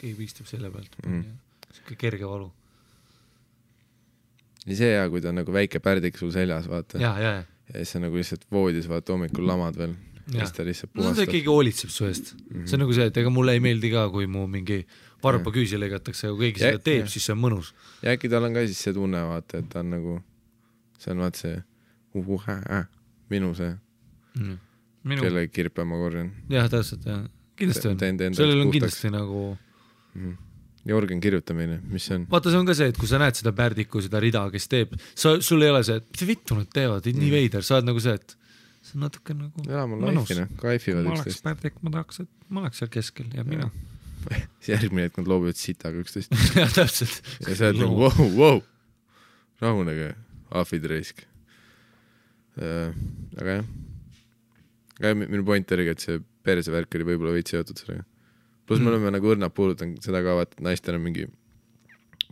[0.00, 1.16] keegi pigistab selle pealt Mhm.
[1.16, 1.72] mm..
[1.78, 2.50] siuke kerge valu.
[4.66, 7.00] nii see hea, kui ta on nagu väike pärdik sul seljas, vaata.
[7.02, 7.44] ja, ja, ja.
[7.72, 9.94] ja siis sa nagu lihtsalt voodis vaata hommikul lamad veel
[10.30, 11.30] ja siis ta lihtsalt no puhastab.
[11.32, 12.42] keegi hoolitseb su eest mm.
[12.44, 12.58] Mhm.
[12.60, 12.66] -hmm.
[12.68, 14.84] see on nagu see, et ega mulle ei meeldi ka, kui mu mingi
[15.22, 17.72] varbaküüsi lõigatakse, aga kui keegi Ja- seda teeb siis see on mõnus.
[18.02, 20.18] ja äkki tal on ka siis see tunne, vaata, et ta on nagu,
[20.98, 21.56] see on vaat see
[22.14, 22.86] uh, äh,
[23.30, 23.74] minu see,
[24.34, 24.56] Mm.
[25.04, 27.26] minu, kelle kirpe ma korjan jah, täpselt jah,
[27.56, 27.98] kindlasti on
[28.34, 29.58] sellel on kindlasti nagu,
[30.14, 30.36] mm..
[30.88, 32.24] Jorgen kirjutamine, mis see on?
[32.32, 34.96] vaata, see on ka see, et kui sa näed seda Pärdiku seda rida, kes teeb,
[35.14, 37.30] sa, sul ei ole see, et mis vittu nad teevad, nii Mm.
[37.36, 38.34] veider, sa oled nagu see, et
[38.82, 41.44] see on natuke nagu elame life'i noh, kaifivad ma oleks üksteist.
[41.46, 43.68] Pärdik, ma tahaks, et ma oleks seal keskel ja mina.
[44.72, 47.20] järgmine hetk nad loobivad sitaga üksteist jah, täpselt.
[47.46, 48.62] ja sa oled nagu vau, vau,
[49.62, 50.12] rahunege,
[50.50, 51.24] ahvid raisk.
[52.58, 53.64] aga jah,
[55.00, 58.04] aga mi- minu point oligi, et see persevärk oli võib-olla veits seotud sellega.
[58.66, 58.92] pluss me Mm.
[58.94, 61.26] oleme nagu õrnalt puudutanud seda ka, vaata, et naistel on mingi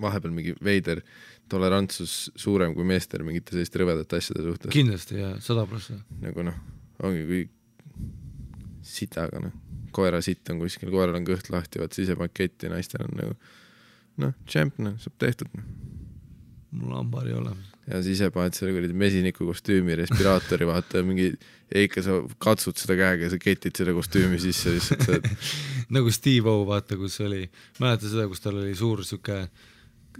[0.01, 1.03] vahepeal mingi veider
[1.51, 4.71] tolerantsus suurem kui meestel mingite selliste rõvedate asjade suhtes.
[4.73, 5.95] kindlasti ja sada prossa.
[6.23, 6.55] nagu noh,
[7.03, 7.43] ongi kui
[8.83, 9.53] sitaga noh,
[9.95, 13.35] koera sitt on kuskil, koeral on kõht lahti, vaat sisepakett ja naistel on nagu
[14.21, 15.67] noh, tšemp noh, saab tehtud noh.
[16.81, 17.55] mul hambal ei ole.
[17.89, 21.31] ja siis ise paned selle kuradi mesiniku kostüümi, respiraatori, vaata mingi,
[21.85, 25.31] ikka sa katsud seda käega ja sa ketid selle kostüümi sisse lihtsalt, sa oled
[25.97, 27.45] nagu Steve-O, vaata, kus oli,
[27.83, 29.45] mäletad seda, kus tal oli suur sihuke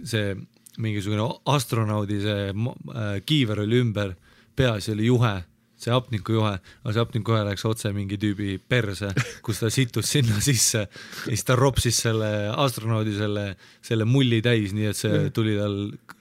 [0.07, 0.35] see
[0.81, 4.13] mingisugune astronaudi see äh, kiiver oli ümber,
[4.55, 5.33] peas oli juhe,
[5.81, 6.53] see hapnikujuhe,
[6.83, 9.11] aga see hapnikujuhe läks otse mingi tüübi perse,
[9.45, 10.87] kus ta sittus sinna sisse ja
[11.27, 13.45] siis ta ropsis selle astronaudi selle,
[13.85, 15.77] selle mulli täis, nii et see tuli tal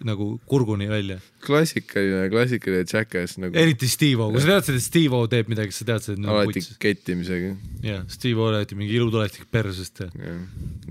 [0.06, 1.18] nagu kurguni välja.
[1.44, 6.16] klassikaline, klassikaline jackass nagu eriti Steve-O, kui sa teadsid, et Steve-O teeb midagi, sa teadsid,
[6.16, 7.54] et nagu alati kettimisega.
[7.84, 10.36] jah, Steve-O alati mingi ilutulestik persest ja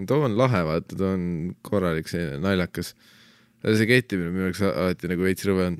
[0.07, 2.93] too on lahe, vaata, too on korralik selline naljakas.
[3.65, 5.79] see kettimine minu jaoks alati nagu veits rõve on.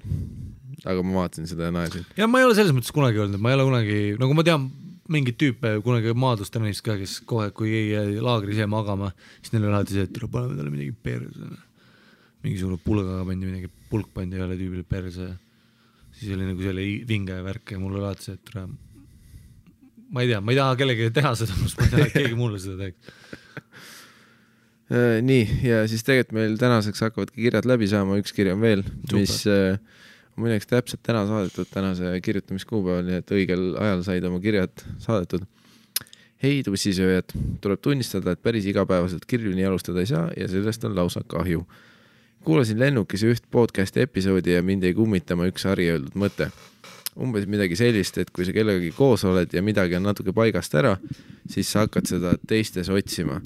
[0.86, 2.06] Aga ma vaatasin seda ja naersin.
[2.18, 4.70] ja ma ei ole selles mõttes kunagi olnud, ma ei ole kunagi, nagu ma tean
[5.10, 9.66] mingeid tüüpe kunagi maadlustrennis ka, kes kohe, kui keegi jäi laagris jäi magama, siis neil
[9.66, 11.50] oli alati see, et paneme talle midagi perse.
[12.44, 15.34] mingisugune pulgaga pandi midagi, pulk pandi ühele tüübile perse.
[16.20, 18.68] siis oli nagu selle vinge värk ja mul oli alati see, et tule.
[20.14, 22.62] ma ei tea, ma ei taha kellelegi teha seda, ma ei taha, et keegi mulle
[22.62, 23.16] seda teeks.
[24.90, 28.82] Äh, nii, ja siis tegelikult meil tänaseks hakkavadki kirjad läbi saama, üks kiri on veel,
[29.14, 29.78] mis äh,
[30.48, 35.46] jaoks täpselt täna saadetud, tänase kirjutamiskuupäeval, nii et õigel ajal said oma kirjad saadetud.
[36.40, 40.96] hei, tussisööjad, tuleb tunnistada, et päris igapäevaselt kirju nii alustada ei saa ja sellest on
[40.96, 41.66] lausa kahju.
[42.44, 46.52] kuulasin lennukis üht podcast'i episoodi ja mind jäi kummitama üks Harri öeldud mõte.
[47.20, 50.98] umbes midagi sellist, et kui sa kellegagi koos oled ja midagi on natuke paigast ära,
[51.50, 53.42] siis sa hakkad seda teistes otsima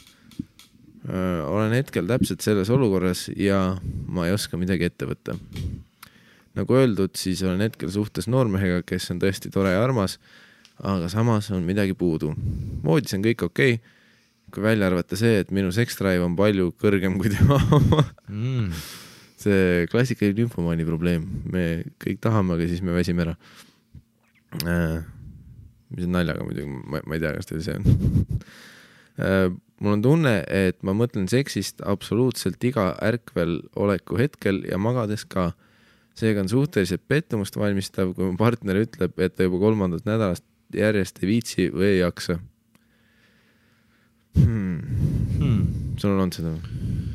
[1.47, 3.75] olen hetkel täpselt selles olukorras ja
[4.07, 5.35] ma ei oska midagi ette võtta.
[6.57, 10.19] Nagu öeldud, siis olen hetkel suhtes noormehega, kes on tõesti tore ja armas,
[10.83, 12.33] aga samas on midagi puudu.
[12.83, 13.93] voodis on kõik okei okay,
[14.53, 18.69] kui välja arvata see, et minu sex drive on palju kõrgem kui tema oma mm..
[19.41, 21.65] see klassikaline infomaani probleem, me
[22.03, 23.35] kõik tahame, aga siis me väsime ära
[24.61, 25.01] äh,.
[25.93, 27.85] mis on naljaga muidugi, ma, ma ei tea, kas teil see on
[29.17, 29.49] äh,.
[29.83, 35.51] mul on tunne, et ma mõtlen seksist absoluutselt iga ärkvel oleku hetkel ja magades ka.
[36.17, 41.21] Seega on suhteliselt pettumust valmistav, kui mu partner ütleb, et ta juba kolmandat nädalast järjest
[41.23, 42.39] ei viitsi või ei jaksa
[44.39, 44.79] hmm..
[45.37, 45.63] Hmm.
[45.97, 47.11] sul on olnud seda või?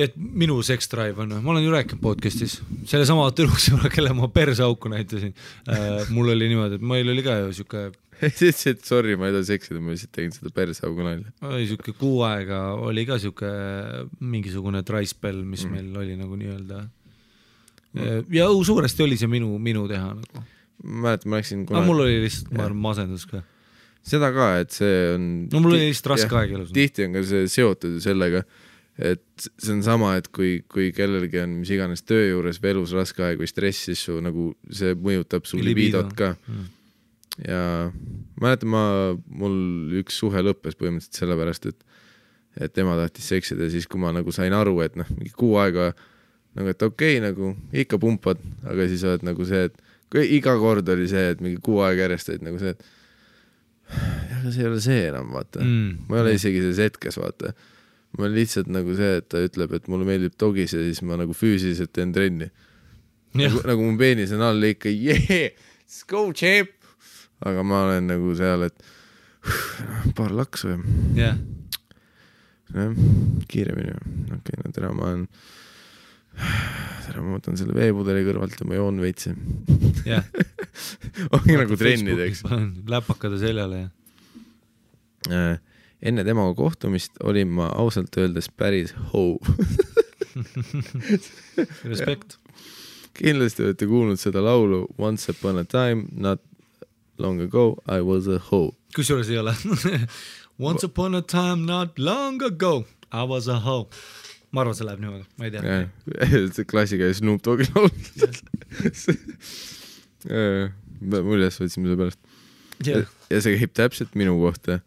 [0.00, 4.92] et minu sex drive on, ma olen ju rääkinud podcast'is, sellesama tüdruksõbra, kelle ma perseauku
[4.92, 5.34] näitasin
[5.68, 6.06] äh,.
[6.14, 7.82] mul oli niimoodi, et meil oli ka ju siuke,
[8.20, 11.34] sa ütlesid, sorry, ma ei taha seksida, ma lihtsalt tegin seda perseaugu nalja.
[11.50, 13.50] oli siuke kuu aega oli ka siuke
[14.20, 15.76] mingisugune dry spell, mis mm.
[15.76, 16.82] meil oli nagu nii-öelda.
[17.94, 20.44] Ja õu, suuresti oli see minu, minu teha nagu.
[20.84, 23.42] ma mäletan, ma läksin aga mul oli lihtsalt, ma arvan, masendus ka.
[24.06, 25.28] seda ka, et see on.
[25.52, 26.74] no mul oli lihtsalt raske aeg elus.
[26.76, 28.44] tihti on ka see seotud ju sellega,
[29.10, 32.94] et see on sama, et kui, kui kellelgi on mis iganes töö juures või elus
[32.96, 36.04] raske aeg või stress, siis su nagu see mõjutab su Libido.
[36.04, 36.34] libidot ka.
[36.46, 36.68] Mm.
[37.48, 37.62] ja
[38.40, 38.84] mäletan ma,
[39.42, 41.86] mul üks suhe lõppes põhimõtteliselt sellepärast, et
[42.58, 45.54] et tema tahtis seksida ja siis, kui ma nagu sain aru, et noh, mingi kuu
[45.62, 45.92] aega
[46.58, 47.54] nagu, et okei okay,, nagu
[47.84, 51.82] ikka pumpad, aga siis oled nagu see, et iga kord oli see, et mingi kuu
[51.86, 52.88] aega järjest olid nagu see, et
[54.38, 56.06] aga see ei ole see enam, vaata Mm.
[56.08, 57.54] ma ei ole isegi selles hetkes, vaata.
[58.16, 61.18] ma olen lihtsalt nagu see, et ta ütleb, et mulle meeldib dogis ja siis ma
[61.20, 62.50] nagu füüsiliselt teen trenni.
[63.38, 65.54] nagu, nagu mu peenis on all ikka, yeah,
[65.86, 66.74] let's go champ.
[67.46, 68.82] aga ma olen nagu seal, et
[70.18, 70.80] paar laksu ja
[71.16, 71.38] jah,
[72.74, 72.98] jah,
[73.48, 73.94] kiiremini.
[73.94, 75.26] okei okay,, no tere, ma olen,
[76.36, 79.30] tere, ma võtan selle veepudeli kõrvalt ja ma joon veits.
[80.06, 80.26] jah.
[81.34, 82.44] ongi nagu trennideks.
[82.88, 83.88] läpakad seljale ja
[85.28, 85.58] Äh,
[86.02, 89.36] enne temaga kohtumist olin ma ausalt öeldes päris hoo.
[91.90, 92.38] respekt.
[93.20, 96.40] kindlasti olete kuulnud seda laulu Once upon a time, not
[97.18, 98.72] long ago I was a hoe.
[98.96, 99.54] kusjuures ei ole.
[100.58, 103.88] Once upon a time not long ago I was a hoe.
[104.50, 105.80] Ma arvan, see läheb niimoodi, ma ei tea.
[106.56, 107.90] see klassika Snoop Dogi laul.
[111.00, 112.20] ma üles võtsin selle pärast.
[112.86, 114.80] jah, ja see käib täpselt minu kohta.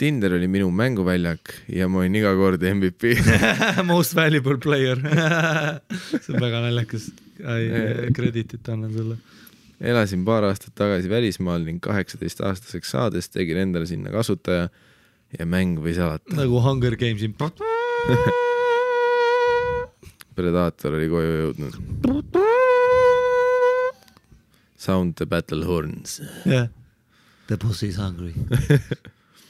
[0.00, 3.18] Tinder oli minu mänguväljak ja ma olin iga kord MVP.
[3.90, 4.96] most valuable player.
[6.22, 7.10] see on väga naljakas.
[8.16, 9.18] krediitit annan sulle.
[9.80, 14.68] elasin paar aastat tagasi välismaal ning kaheksateistaastaseks saades tegin endale sinna kasutaja
[15.38, 16.36] ja mäng võis alata.
[16.36, 17.32] nagu Hunger Games'i.
[20.40, 21.74] Predaator oli koju jõudnud.
[24.80, 26.20] Sound the battle horns.
[26.48, 26.70] jah,
[27.50, 28.32] The pussy is hungry.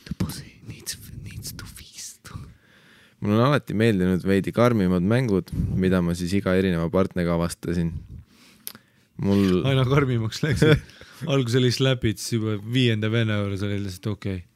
[0.09, 2.33] The pussy needs, needs to feast.
[3.21, 7.93] mulle on alati meeldinud veidi karmimad mängud, mida ma siis iga erineva partneriga avastasin.
[9.21, 10.81] mul, aina karmimaks läksid.
[11.31, 14.50] alguses oli slapid, siis juba viienda vene juures oli lihtsalt okei okay..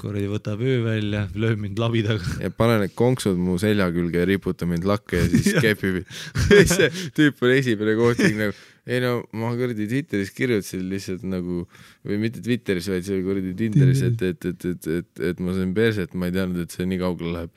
[0.00, 2.36] Kuradi võtab öö välja, lööb mind labidaga.
[2.42, 6.02] ja pane need konksud mu selja külge ja riputa mind lakke ja siis kepib.
[6.76, 11.64] see tüüp oli esimene koht nagu, ei no ma kuradi Twitteris kirjutasin lihtsalt nagu
[12.06, 15.56] või mitte Twitteris, vaid see oli kuradi Tinderis, et, et, et, et, et, et ma
[15.56, 17.50] sain perset, ma ei teadnud, et see nii kaugele läheb.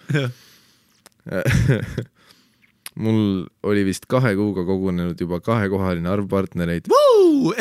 [3.00, 6.90] mul oli vist kahe kuuga kogunenud juba kahekohaline arv partnereid.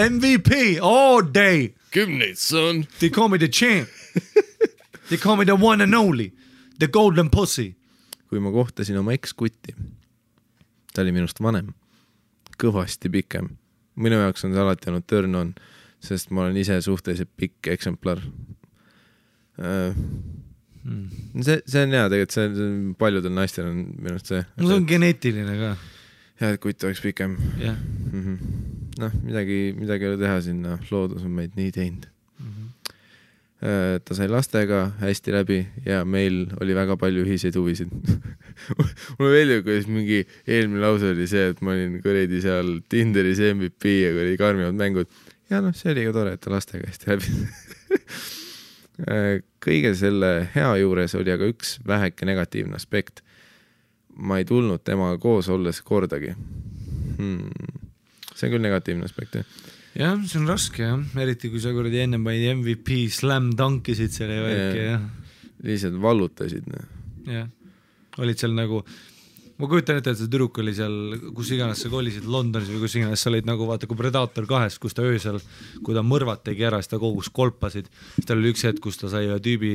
[0.09, 1.75] MVP all day.
[1.91, 2.87] kümneid, son.
[2.99, 3.89] They call me the champ.
[5.09, 6.33] They call me the one and only.
[6.79, 7.75] The golden pussy.
[8.29, 9.73] kui ma kohtasin oma ekskutti,
[10.93, 11.71] ta oli minust vanem,
[12.61, 13.55] kõvasti pikem.
[13.99, 15.55] minu jaoks on see alati olnud turn on,
[16.05, 18.21] sest ma olen ise suhteliselt pikk eksemplar.
[19.59, 24.45] see, see on hea tegelikult, see on- paljudel naistel on minu arust see.
[24.57, 25.73] no see on geneetiline ka,
[26.43, 28.21] hea, et kutt oleks pikem jah mm.
[28.23, 28.37] -hmm.
[29.03, 32.07] noh, midagi, midagi ei ole teha sinna, loodus on meid nii teinud.
[32.39, 32.47] mm.
[32.47, 32.71] -hmm.
[33.59, 37.91] Ta sai lastega hästi läbi ja meil oli väga palju ühiseid huvisid.
[39.19, 43.97] mulle meeldib, kuidas mingi eelmine lause oli see, et ma olin kuradi seal Tinderis MVP
[43.97, 45.11] ja kuradi karmimad mängud.
[45.51, 47.35] ja noh, see oli ka tore, et ta lastega hästi läbi.
[49.63, 53.23] kõige selle hea juures oli aga üks väheke negatiivne aspekt.
[54.19, 57.51] ma ei tulnud temaga koos olles kordagi hmm..
[58.35, 59.53] see on küll negatiivne aspekt jah.
[59.99, 64.83] jah, see on raske jah, eriti kui sa kuradi ennem panid MVP slam ja värki
[64.83, 64.89] Jaa.
[64.95, 65.07] jah,
[65.67, 66.89] lihtsalt vallutasid noh.
[67.27, 67.49] jah.
[68.19, 68.85] olid seal nagu
[69.59, 70.93] ma kujutan ette, et see tüdruk oli seal,
[71.35, 74.77] kus iganes sa kolisid, Londonis või kus iganes sa olid nagu vaata kui Predator kahes,
[74.79, 75.41] kus ta öösel,
[75.83, 77.91] kui ta mõrvad tegi ära, siis ta kogus kolpasid.
[78.15, 79.73] siis tal oli üks hetk, kus ta sai ühe tüübi,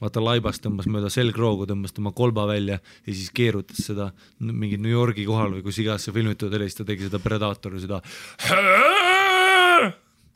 [0.00, 4.08] vaata laibast tõmbas mööda selgroogu, tõmbas tema kolba välja ja siis keerutas seda
[4.40, 7.84] mingi New Yorgi kohal või kus iganes see filmitud oli, siis ta tegi seda Predatori
[7.84, 8.00] seda.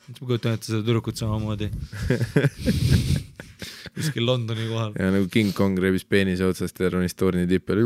[0.06, 1.70] Siis ma kujutan ette seda tüdrukut samamoodi.
[3.94, 7.82] kuskil Londoni kohal, ja nagu King Kong rebis peenise otsast ja ronis torni tippi oli.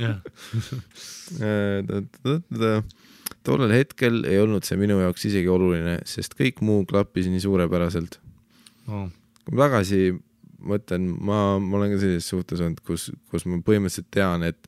[0.00, 0.26] jah.
[3.46, 8.18] tollel hetkel ei olnud see minu jaoks isegi oluline, sest kõik muu klappis nii suurepäraselt.
[8.90, 9.06] Oh.
[9.46, 10.00] kui ma tagasi
[10.66, 14.60] mõtlen, ma, ma olen ka sellises suhtes olnud, kus, kus ma põhimõtteliselt tean, et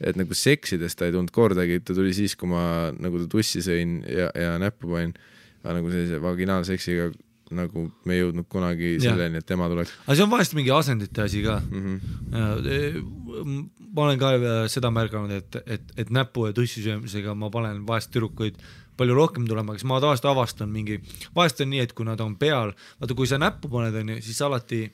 [0.00, 4.00] et nagu seksides ta ei tulnud kordagi, ta tuli siis, kui ma nagu tussi sõin
[4.06, 5.16] ja, ja näppu panin,
[5.64, 7.10] aga nagu sellise vaginaalseksiga
[7.56, 11.22] nagu me ei jõudnud kunagi selleni, et tema tuleks aga see on vahest mingi asendite
[11.24, 11.60] asi ka.
[11.64, 12.00] mm.
[12.30, 13.68] -hmm.
[13.94, 17.86] ma olen ka äh, seda märganud, et, et, et näpu ja tussi söömisega ma panen
[17.86, 18.60] vahest tüdrukuid
[18.98, 20.98] palju rohkem tulema, siis ma tavaliselt avastan mingi,
[21.36, 24.42] vahest on nii, et kui nad on peal, vaata kui sa näppu paned, onju, siis
[24.42, 24.88] alati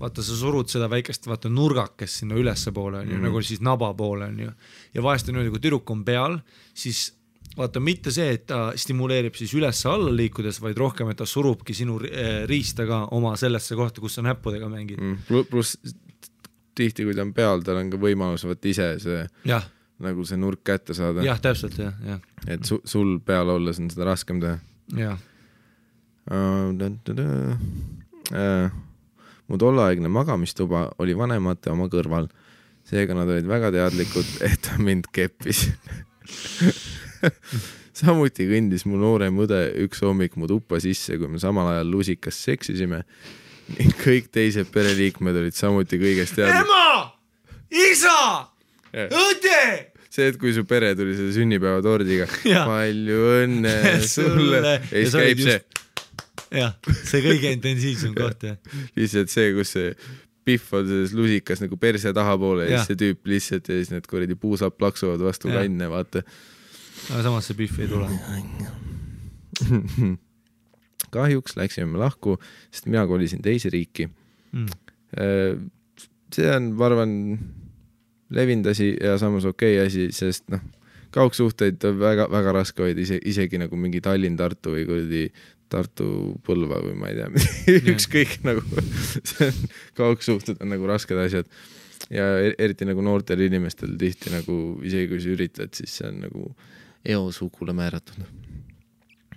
[0.00, 3.28] vaata, sa surud seda väikest vaata nurgakest sinna ülespoole onju mm, -hmm.
[3.28, 4.50] nagu siis naba poole onju.
[4.94, 6.38] ja vahest on niimoodi, kui tüdruk on peal,
[6.74, 7.12] siis
[7.56, 12.00] vaata mitte see, et ta stimuleerib siis üles-alla liikudes, vaid rohkem, et ta surubki sinu
[12.04, 15.00] eh, riista ka oma sellesse kohta, kus sa näppudega mängid.
[15.00, 15.46] mm..
[15.50, 15.78] pluss
[16.76, 19.64] tihti, kui ta on peal, tal on ka võimalus vaata ise see jah,
[20.04, 23.88] nagu see nurk kätte saada, jah, täpselt jah, jah, et su, sul peal olles on
[23.92, 24.58] seda raskem teha
[24.96, 25.16] jah.
[28.34, 28.70] Äh,
[29.48, 32.26] mu tolleaegne magamistuba oli vanemate oma kõrval,
[32.86, 35.58] seega nad olid väga teadlikud, et ta mind keppis.
[37.96, 42.36] samuti kõndis mu noorem õde üks hommik mu tuppa sisse, kui me samal ajal lusikas
[42.44, 43.00] seksisime
[43.76, 46.68] ning kõik teised pereliikmed olid samuti kõigest teadlikud.
[46.68, 46.88] ema,
[47.90, 48.18] isa,
[48.92, 49.62] õde.
[50.10, 52.64] see, et kui su pere tuli selle sünnipäevatordiga, Jaa.
[52.68, 53.74] palju õnne
[54.06, 55.58] sulle ja siis käib see
[56.56, 56.72] jah,
[57.04, 58.56] see kõige intensiivsem koht jah.
[58.98, 59.88] lihtsalt see, kus see
[60.46, 62.84] Pihv on selles lusikas nagu perse tahapoole ja Jah.
[62.84, 66.22] siis see tüüp lihtsalt ja siis need kuradi puusad plaksuvad vastu kanne, vaata.
[67.10, 68.06] aga samas see Pihv ei tule.
[71.16, 72.36] kahjuks läksime me lahku,
[72.70, 74.08] sest mina kolisin teise riiki.
[74.52, 75.68] Mm.
[76.34, 77.12] see on, ma arvan,
[78.34, 80.62] levinud asi ja samas okei okay asi, sest noh,
[81.14, 85.22] kaugsuhteid on väga-väga raske hoida ise, isegi nagu mingi Tallinn-Tartu või kuradi
[85.72, 87.30] Tartu-Põlva või ma ei tea,
[87.94, 88.62] ükskõik nagu,
[89.26, 89.62] see on,
[89.98, 91.48] kaugsuhted on nagu rasked asjad.
[92.12, 96.20] ja er- eriti nagu noortel inimestel tihti nagu isegi kui sa üritad, siis see on
[96.26, 96.46] nagu
[97.06, 98.22] eosugule määratud.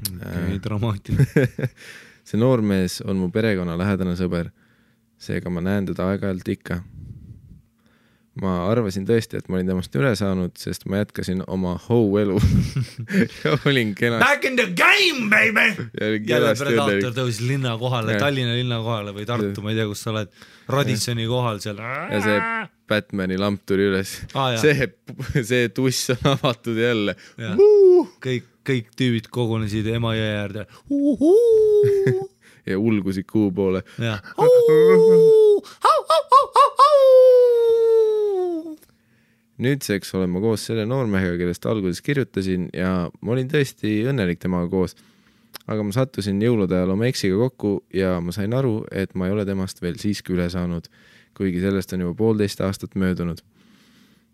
[0.09, 1.69] okei, dramaatiline.
[2.29, 4.51] see noormees on mu perekonna lähedane sõber.
[5.19, 6.81] seega ma näen teda aeg-ajalt ikka.
[8.43, 12.37] Ma arvasin tõesti, et ma olin temast üle saanud, sest ma jätkasin oma hou-elu
[13.43, 14.19] ja olin kena.
[14.21, 15.89] Back in the game, baby.
[15.99, 18.17] jälle kenasti Predator tõusis linna kohale.
[18.21, 20.31] Tallinna linna kohale või Tartu, ma ei tea, kus sa oled,
[20.69, 21.79] Radissoni kohal seal.
[21.79, 22.41] ja see
[22.89, 24.55] Batman'i lamp tuli üles jah.
[24.61, 24.89] see,
[25.45, 27.15] see tuss on avatud jälle.
[28.23, 30.65] Kõik, kõik tüübid kogunesid Emajõe äärde.
[32.69, 33.83] ja ulgusid kuu poole.
[34.01, 34.21] jah.
[39.63, 44.69] Nüüdseks olen ma koos selle noormehega, kellest alguses kirjutasin ja ma olin tõesti õnnelik temaga
[44.71, 44.95] koos.
[45.69, 49.33] aga ma sattusin jõulude ajal oma eksiga kokku ja ma sain aru, et ma ei
[49.33, 50.89] ole temast veel siiski üle saanud,
[51.37, 53.41] kuigi sellest on juba poolteist aastat möödunud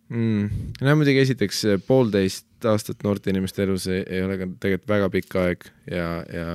[0.10, 0.50] mm..
[0.82, 5.38] no muidugi esiteks poolteist aastat noorte inimeste elus ei, ei ole ka tegelikult väga pikk
[5.42, 6.48] aeg ja, ja,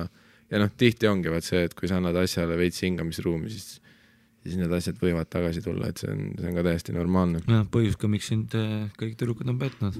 [0.51, 3.79] ja noh, tihti ongi vaat see, et kui sa annad asjale veits hingamisruumi, siis
[4.41, 7.43] siis need asjad võivad tagasi tulla, et see on, see on ka täiesti normaalne.
[7.45, 9.93] jah, põhjus ka, miks sind äh, kõik tüdrukud on petnud.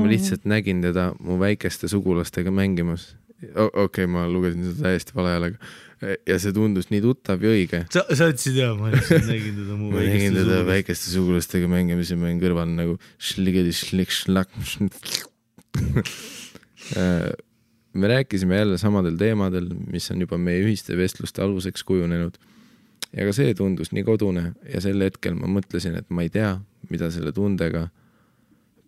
[0.00, 3.14] ma lihtsalt nägin teda mu väikeste sugulastega mängimas.
[3.40, 5.70] okei okay,, ma lugesin seda täiesti vale häälega.
[6.28, 7.84] ja see tundus nii tuttav ja õige.
[7.92, 10.62] sa, sa ütlesid jah, ma lihtsalt nägin teda mu ma nägin teda.
[10.68, 14.56] väikeste sugulastega mängimas ja ma olin kõrval nagu šligedi šlik šlak.
[17.92, 22.38] Me rääkisime jälle samadel teemadel, mis on juba meie ühiste vestluste aluseks kujunenud.
[23.16, 26.60] ja ka see tundus nii kodune ja sel hetkel ma mõtlesin, et ma ei tea,
[26.90, 27.88] mida selle tundega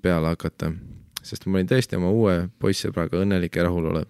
[0.02, 0.72] peale hakata,
[1.22, 4.06] sest ma olin tõesti oma uue poissõbraga õnnelik ja rahulolev.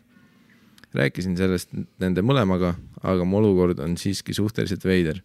[0.93, 5.23] rääkisin sellest nende mõlemaga, aga mu olukord on siiski suhteliselt veider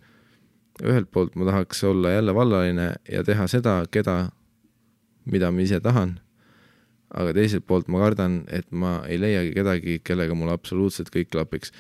[0.84, 4.30] ühelt poolt ma tahaks olla jälle vallaline ja teha seda, keda,
[5.26, 6.20] mida ma ise tahan.
[7.16, 11.72] Aga teiselt poolt ma kardan, et ma ei leiagi kedagi, kellega mul absoluutselt kõik klapiks.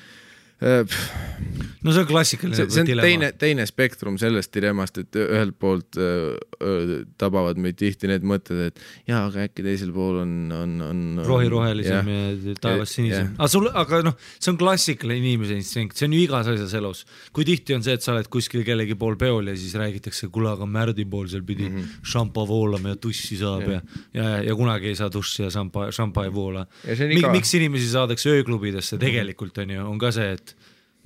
[0.58, 3.06] No see on klassikaline see, see on dilemma.
[3.06, 8.72] teine, teine spektrum sellest dilemmast, et ühelt poolt öö, öö, tabavad meid tihti need mõtted,
[8.72, 11.04] et jaa, aga äkki teisel pool on, on, on.
[11.28, 13.30] rohi rohelisem ja, ja taevas sinisem.
[13.38, 17.04] aga sul, aga noh, see on klassikaline inimese instinkt, see on ju igas asjas elus.
[17.36, 20.56] kui tihti on see, et sa oled kuskil kellegi pool peol ja siis räägitakse, kuule,
[20.58, 22.02] aga Märdi pool seal pidi mm -hmm.
[22.16, 23.82] šampa voolama ja tussi saab ja,
[24.14, 26.66] ja, ja, ja kunagi ei saa duši ja šampa, šampa ei voola.
[26.84, 30.47] Ja on Mik, miks inimesi saadakse ööklubidesse tegelikult on ju, on ka see, et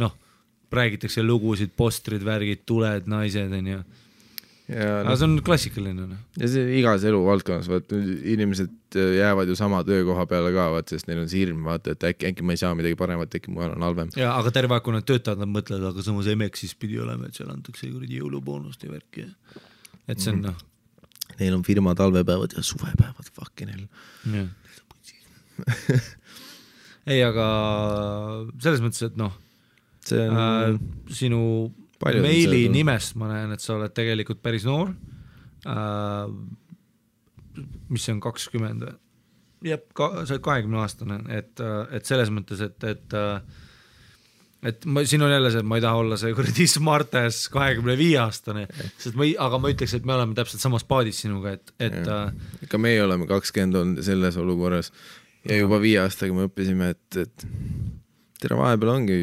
[0.01, 0.13] noh,
[0.71, 3.81] räägitakse lugusid, postrid, värgid, tuled, naised on ju.
[4.71, 6.19] ja aga noh, see on klassikaline noh.
[6.39, 11.09] ja see igas eluvaldkonnas, vaat inimesed äh, jäävad ju sama töökoha peale ka, vaat sest
[11.09, 13.75] neil on see hirm, vaata, et äkki, äkki ma ei saa midagi paremat, äkki mujal
[13.75, 14.13] on halvem.
[14.19, 17.39] ja aga terve aeg, kui nad töötavad, nad mõtlevad, aga samas Emexis pidi olema, et
[17.39, 19.27] seal antakse kuradi jõuluboonust ja värki
[20.07, 20.67] et see on noh,
[21.39, 23.85] Neil on firma talvepäevad ja suvepäevad, fucking hell.
[24.35, 24.49] jah.
[27.11, 27.45] ei, aga
[28.61, 29.35] selles mõttes, et noh
[30.07, 30.81] see on äh,,
[31.13, 31.41] sinu
[32.01, 34.93] Paljud on meili nimest ma näen, et sa oled tegelikult päris noor
[35.69, 36.31] äh,.
[37.89, 38.95] mis see on, kakskümmend või?
[39.71, 41.61] jah, ka sa oled kahekümne aastane, et,
[41.93, 43.43] et selles mõttes, et, et äh,
[44.61, 47.95] et ma, siin on jälle see, et ma ei taha olla see kuradi smartass kahekümne
[47.99, 51.55] viie aastane, sest ma ei, aga ma ütleks, et me oleme täpselt samas paadis sinuga,
[51.57, 52.29] et, et äh,
[52.67, 54.91] ikka meie oleme kakskümmend olnud selles olukorras
[55.47, 57.47] ja juba viie aastaga me õppisime, et, et
[58.41, 59.19] tere, vahepeal ongi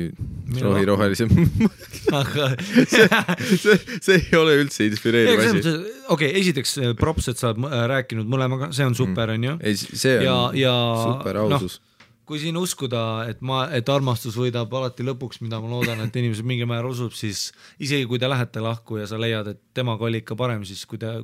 [0.63, 1.33] rohi rohelisem
[2.21, 5.59] aga see, see ei ole üldse inspireeriv asi.
[5.59, 9.59] okei okay,, esiteks äh, props, et sa oled rääkinud mõlemaga, see on super, onju.
[9.61, 11.81] ei, see ja on, ja super noh, ausus
[12.29, 16.45] kui siin uskuda, et ma, et armastus võidab alati lõpuks, mida ma loodan, et inimesed
[16.45, 17.47] mingil määral usub, siis
[17.81, 21.01] isegi kui te lähete lahku ja sa leiad, et temaga oli ikka parem, siis kui
[21.01, 21.15] te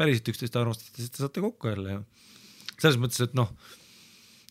[0.00, 2.00] päriselt üksteist armastate, siis te saate kokku jälle ju.
[2.78, 3.52] selles mõttes, et noh,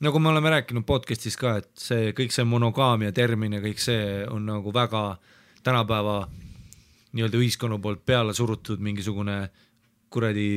[0.04, 4.24] nagu me oleme rääkinud podcast'is ka, et see kõik see monogaamia termin ja kõik see
[4.28, 5.04] on nagu väga
[5.64, 6.24] tänapäeva
[7.14, 9.38] nii-öelda ühiskonna poolt peale surutud mingisugune
[10.14, 10.48] kuradi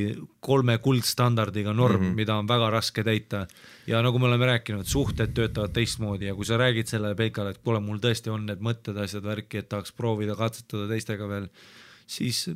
[0.44, 2.16] kolme kuldstandardiga norm mm, -hmm.
[2.20, 3.46] mida on väga raske täita.
[3.86, 7.58] ja nagu me oleme rääkinud, suhted töötavad teistmoodi ja kui sa räägid sellele Peikale, et
[7.58, 11.48] kuule, mul tõesti on need mõtted, asjad, värki, et tahaks proovida katsetada teistega veel,
[12.06, 12.50] siis,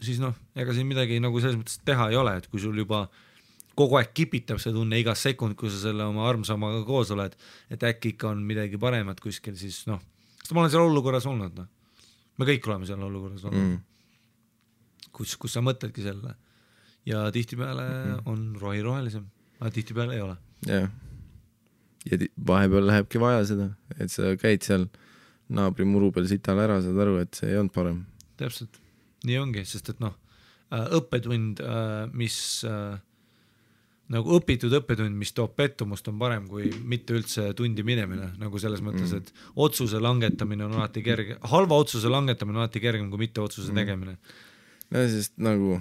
[0.00, 3.08] siis noh, ega siin midagi nagu selles mõttes teha ei ole, et kui sul juba
[3.80, 7.36] kogu aeg kipitab see tunne iga sekund, kui sa selle oma armsamaga koos oled,
[7.72, 10.00] et äkki ikka on midagi paremat kuskil, siis noh,
[10.40, 11.68] sest ma olen seal olukorras olnud, noh.
[12.40, 13.78] me kõik oleme seal olukorras olnud mm.,
[15.16, 16.36] kus, kus sa mõtledki selle
[17.08, 18.24] ja tihtipeale mm.
[18.30, 19.26] on rohi rohelisem,
[19.60, 20.36] aga tihtipeale ei ole.
[20.68, 20.88] jah.
[22.10, 24.88] ja ti- vahepeal lähebki vaja seda, et sa käid seal
[25.50, 28.02] naabri muru peal sital ära, saad aru, et see ei olnud parem.
[28.40, 28.80] täpselt,
[29.26, 30.16] nii ongi, sest et noh,
[30.70, 31.62] õppetund,
[32.16, 32.36] mis
[32.68, 32.98] äh,
[34.10, 38.82] nagu õpitud õppetund, mis toob pettumust, on parem kui mitte üldse tundi minemine, nagu selles
[38.82, 43.42] mõttes, et otsuse langetamine on alati kerge, halva otsuse langetamine on alati kergem kui mitte
[43.44, 44.16] otsuse tegemine.
[44.90, 45.78] no sest nagu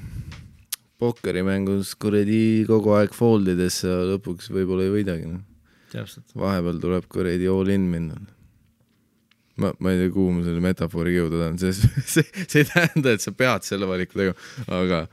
[1.02, 6.18] pokkerimängus kuradi kogu aeg fold ides sa lõpuks võib-olla ei võidagi, noh.
[6.38, 8.20] vahepeal tuleb kuradi all in minna.
[9.58, 11.74] ma, ma ei tea, kuhu ma selle metafooriga jõuda tahan, see,
[12.14, 14.38] see, see ei tähenda, et sa pead selle valiku tegema,
[14.70, 15.08] aga,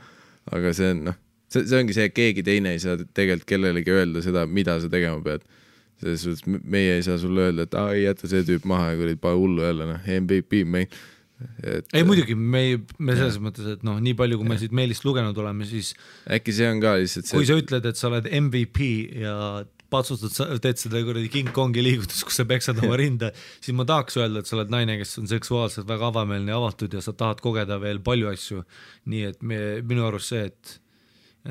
[0.52, 1.22] aga see on noh,
[1.56, 4.92] see, see ongi see, et keegi teine ei saa tegelikult kellelegi öelda seda, mida sa
[4.92, 5.44] tegema pead.
[5.96, 8.90] selles suhtes me- meie ei saa sulle öelda, et aa ei jäta see tüüp maha
[8.92, 10.90] ja kuradi pane hullu jälle noh, MVP meil.
[11.64, 14.72] et ei muidugi me ei, me selles mõttes, et noh, nii palju, kui me siit
[14.76, 15.94] meilist lugenud oleme, siis
[16.32, 18.86] äkki see on ka lihtsalt kui see, sa ütled, et sa oled MVP
[19.22, 19.34] ja
[19.92, 24.18] patsutad, teed seda kuradi King Kongi liigutust, kus sa peksad oma rinda, siis ma tahaks
[24.20, 27.40] öelda, et sa oled naine, kes on seksuaalselt väga avameelne ja avatud ja sa tahad
[27.44, 28.64] kogeda veel palju asju.
[29.12, 30.78] nii et me, minu arust see, et,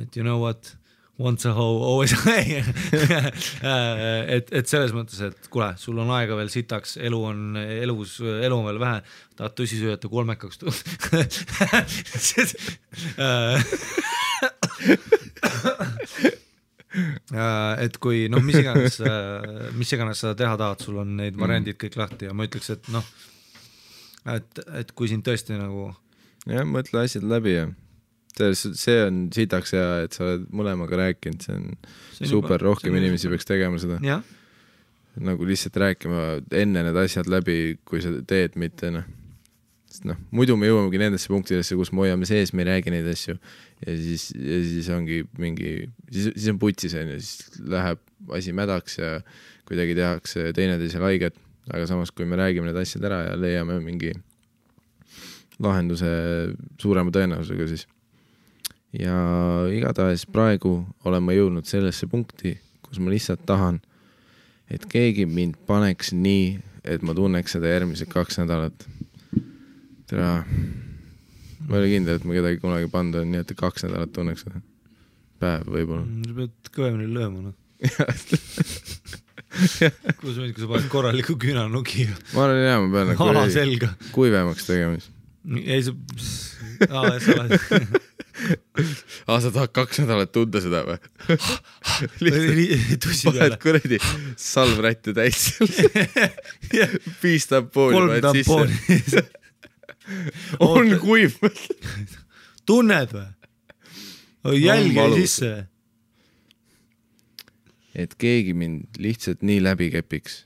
[0.01, 0.75] et you know what,
[1.17, 2.59] once a hoe, always a hay
[4.35, 8.56] et, et selles mõttes, et kuule, sul on aega veel sitaks, elu on elus, elu
[8.56, 8.99] on veel vähe,
[9.40, 10.59] tahad tõsi süüa kolmekaks
[17.35, 19.01] Äh, et kui noh, mis iganes,
[19.75, 22.88] mis iganes sa teha tahad, sul on neid variandid kõik lahti ja ma ütleks, et
[22.93, 23.03] noh,
[24.32, 25.90] et, et kui sind tõesti nagu
[26.48, 27.65] jah, mõtle asjad läbi ja
[28.36, 31.70] see on sitaks hea, et sa oled mõlemaga rääkinud, see on
[32.16, 33.38] See on super, rohkem inimesi super.
[33.38, 34.00] peaks tegema seda.
[35.16, 36.24] nagu lihtsalt rääkima
[36.60, 39.06] enne need asjad läbi, kui sa teed, mitte noh,
[39.88, 43.08] sest noh, muidu me jõuamegi nendesse punktidesse, kus me hoiame sees, me ei räägi neid
[43.14, 48.04] asju ja siis, ja siis ongi mingi, siis, siis on putsis onju, siis läheb
[48.36, 49.18] asi mädaks ja
[49.70, 51.40] kuidagi tehakse teineteisele haiget,
[51.72, 54.12] aga samas, kui me räägime need asjad ära ja leiame mingi
[55.64, 56.10] lahenduse
[56.82, 57.88] suurema tõenäosusega, siis
[58.94, 59.18] ja
[59.74, 63.82] igatahes praegu olen ma jõudnud sellesse punkti, kus ma lihtsalt tahan,
[64.70, 66.56] et keegi mind paneks nii
[66.86, 68.86] et ma tunneks seda järgmised kaks nädalat.
[70.10, 70.30] tere,
[71.66, 74.46] ma ei ole kindel, et ma kedagi kunagi pannud olen, nii et kaks nädalat tunneks
[74.46, 74.62] seda.
[75.42, 76.06] päev võib-olla.
[76.28, 77.56] sa pead kõvemini lööma, noh.
[80.20, 83.58] kuidas ma, kui sa paned korraliku küünanogi ma arvan, jaa, ma pean nagu ala kuradi
[83.58, 83.92] selga.
[84.16, 85.12] kuivemaks tegema siis.
[85.61, 85.93] Ei sa,
[86.90, 87.59] aa, sa oled
[89.27, 90.98] aa, sa tahad kaks nädalat tunda seda või?
[93.25, 93.99] paned kuradi
[94.41, 99.24] salvrätte täis seal, viis tampooni paned sisse.
[100.72, 101.40] on kuiv.
[102.65, 103.30] tunned või?
[104.61, 105.38] jälgi valus.
[105.38, 105.65] sisse.
[107.95, 110.43] et keegi mind lihtsalt nii läbi kepiks,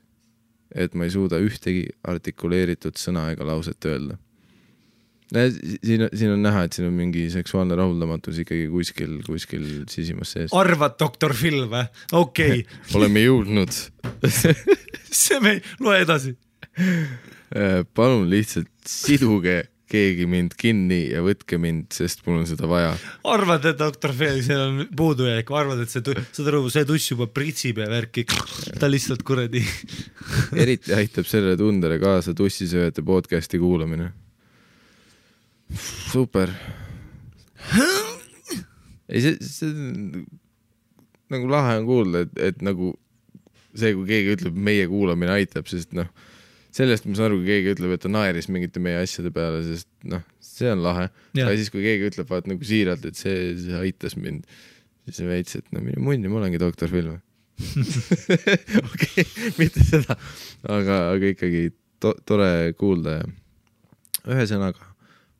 [0.75, 4.19] et ma ei suuda ühtegi artikuleeritud sõna ega lauset öelda.
[5.29, 10.53] siin, siin on näha, et siin on mingi seksuaalne rahuldamatus ikkagi kuskil, kuskil sisimas sees.
[10.57, 11.85] arvad, doktor Phil või?
[12.11, 12.79] okei okay.
[12.99, 13.81] oleme jõudnud.
[15.23, 16.35] see me ei loe edasi.
[17.93, 22.91] palun lihtsalt siduge keegi mind kinni ja võtke mind, sest mul on seda vaja.
[23.27, 27.81] arvad, et doktor Phil, on puudujääk, arvad, et see, saad aru, see tuss juba pritsib
[27.81, 28.25] ja värki,
[28.79, 29.63] ta lihtsalt kuradi.
[30.53, 34.11] eriti aitab sellele tundele kaasa tussisööjate podcast'i kuulamine.
[36.11, 36.53] super.
[39.09, 40.25] ei, see, see on
[41.29, 42.93] nagu lahe on kuulda, et, et nagu
[43.77, 46.09] see, kui keegi ütleb, meie kuulamine aitab, sest noh,
[46.75, 49.89] sellest ma saan aru, kui keegi ütleb, et ta naeris mingite meie asjade peale, sest
[50.09, 51.07] noh, see on lahe.
[51.37, 54.45] Aga siis, kui keegi ütleb vaat nagu siiralt, et see, see aitas mind,
[55.09, 57.21] siis veits, et no mine munni, ma olengi doktor Phil või?
[58.93, 59.25] okei,
[59.59, 60.15] mitte seda,
[60.63, 61.65] aga, aga ikkagi
[61.99, 63.25] to, tore kuulda ja
[64.31, 64.88] ühesõnaga,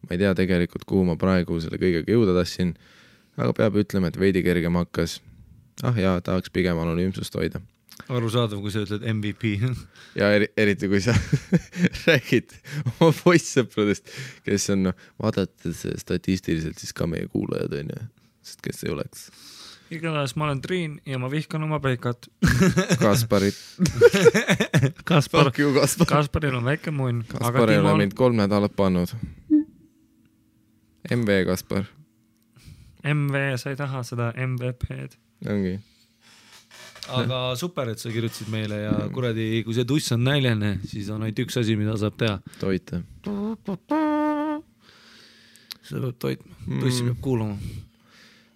[0.03, 2.76] ma ei tea tegelikult, kuhu ma praegu selle kõigega jõuda tahtsin,
[3.40, 5.19] aga peab ütlema, et veidi kergem hakkas.
[5.84, 7.61] ah jaa, tahaks pigem anonüümsust hoida
[8.08, 9.53] arusaadav, kui sa ütled MVP.
[10.19, 11.16] ja eri, eriti kui sa
[12.08, 12.56] räägid
[13.00, 14.10] oma poissõpradest,
[14.48, 18.03] kes on noh, vaadates statistiliselt siis ka meie kuulajad onju,
[18.45, 19.30] sest kes ei oleks.
[19.90, 22.30] igatahes ma olen Triin ja ma vihkan oma peikat.
[23.03, 23.58] Kasparit,
[25.03, 26.08] Kaspar, Kaspar.
[26.08, 29.16] Kasparil on väike munn, Kaspar ei ole mind kolm nädalat pannud.
[31.08, 31.88] MV Kaspar,
[33.03, 35.16] MV, sa ei taha seda MVP-d.
[35.48, 35.78] ongi.
[37.16, 41.24] aga super, et sa kirjutasid meile ja kuradi, kui see tuss on näljane, siis on
[41.24, 42.38] ainult üks asi, mida saab teha.
[42.60, 43.02] toita.
[45.88, 47.58] seda peab toitma, tussi peab kuulama.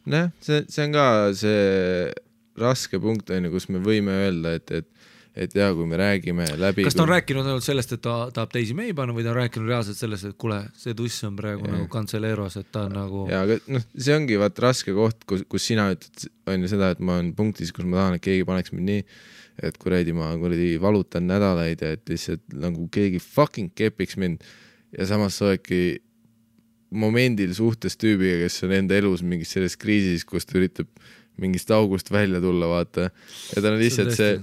[0.06, 1.08] jah, see, see on ka
[1.40, 2.12] see
[2.60, 4.93] raske punkt onju, kus me võime öelda, et, et,
[5.36, 6.86] et ja kui me räägime läbi.
[6.86, 9.40] kas ta on rääkinud ainult sellest, et ta tahab teisi mehi panna või ta on
[9.40, 11.76] rääkinud reaalselt sellest, et kuule, see tuss on praegu Jah.
[11.76, 15.46] nagu kantseleeros, et ta on nagu ja aga noh, see ongi vaat raske koht, kus,
[15.50, 18.76] kus sina ütled onju seda, et ma olen punktis, kus ma tahan, et keegi paneks
[18.76, 19.06] mind nii,
[19.70, 24.46] et kuradi ma kuradi valutan nädalaid ja et lihtsalt nagu keegi fucking kepiks mind
[24.94, 26.00] ja samas sa oledki
[26.94, 30.90] momendil suhtes tüübiga, kes on enda elus mingis selles kriisis, kus ta üritab
[31.42, 33.10] mingist august välja tulla, vaata.
[33.56, 34.36] ja tal on lihtsalt see,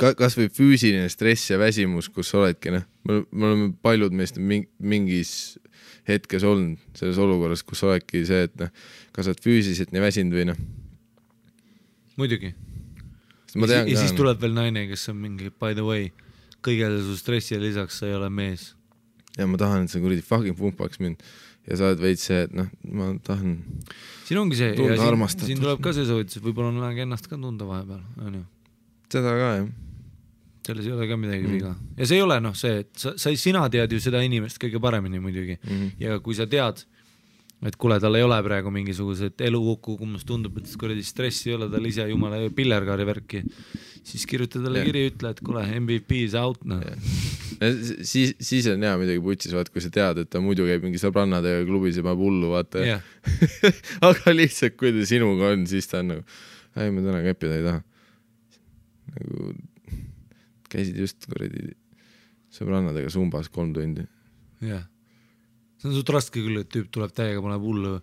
[0.00, 4.48] ka, kasvõi füüsiline stress ja väsimus, kus sa oledki noh, me oleme paljud meist on
[4.50, 5.34] ming- mingis
[6.08, 8.72] hetkes olnud selles olukorras, kus oledki see, et noh,
[9.14, 10.60] kas sa oled füüsiliselt nii väsinud või noh,
[12.20, 12.52] muidugi.
[12.52, 14.18] ja, tean ja ka siis noh.
[14.20, 16.10] tuleb veel naine, kes on mingi by the way,
[16.64, 18.72] kõigele su stressile lisaks sa ei ole mees.
[19.38, 21.22] ja ma tahan, et sa kuradi fucking pumpaks mind
[21.68, 23.56] ja sa oled veits see, et noh, ma tahan,
[24.28, 27.38] siin ongi see, siin, siin tuleb ka see soovitus, et võib-olla on aeg ennast ka
[27.40, 28.44] tunda vahepeal, onju.
[29.14, 29.70] Seda ka jah,
[30.64, 31.54] selles ei ole ka midagi Mm.
[31.58, 31.74] viga.
[31.98, 34.80] ja see ei ole noh, see, et sa, sa, sina tead ju seda inimest kõige
[34.82, 35.70] paremini muidugi mm.
[35.70, 35.96] -hmm.
[36.00, 36.84] ja kui sa tead,
[37.64, 41.86] et kuule, tal ei ole praegu mingisugused elukukkumus, tundub, et kuradi stressi ei ole, tal
[41.88, 43.40] ise jumala pillerkaari värki,
[44.04, 44.88] siis kirjuta talle Jah.
[44.90, 46.82] kiri, ütle, et kuule, MVP is out noh.
[48.02, 51.00] siis, siis on hea muidugi putsis, vaat kui sa tead, et ta muidu käib mingi
[51.00, 53.04] sõbrannadega klubis ja paneb hullu, vaata jah,
[54.08, 56.24] aga lihtsalt, kui ta sinuga on, siis ta on nagu,
[56.76, 57.82] ei ma täna keppida ei taha.
[59.18, 59.54] Nagu
[60.72, 61.72] käisid just kuradi
[62.54, 64.04] sõbrannadega sumbas kolm tundi.
[64.64, 64.84] jah.
[65.78, 67.96] see on suht raske küll, et tüüp tuleb täiega, paneb hullu,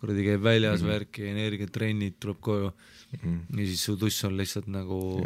[0.00, 0.86] kuradi käib väljas mm.
[0.86, 0.92] -hmm.
[0.94, 2.72] värki, energiatrennid, tuleb koju
[3.12, 5.20] ja siis su tuss on lihtsalt nagu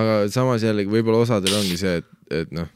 [0.00, 2.10] aga samas jällegi võib-olla osadel ongi see, et,
[2.42, 2.68] et noh,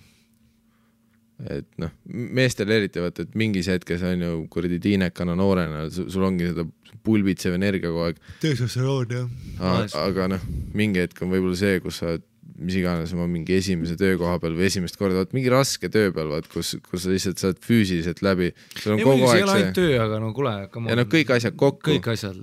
[1.50, 6.52] et noh, meestel eriti vaata, et mingis hetkes on ju kuradi tiinekana noorena, sul ongi
[6.52, 6.66] seda
[7.04, 9.98] pulbitsev energia kogu aeg, testosteroon jah.
[10.04, 10.46] aga noh,
[10.78, 14.54] mingi hetk on võib-olla see, kus sa oled mis iganes oma mingi esimese töökoha peal
[14.54, 18.22] või esimest korda, vaat mingi raske töö peal, vaat kus, kus sa lihtsalt saad füüsiliselt
[18.22, 21.02] läbi, ei kogu muidugi see ei ole ainult töö, aga no kuule, come ja on.
[21.02, 21.96] noh, kõik asjad kokku.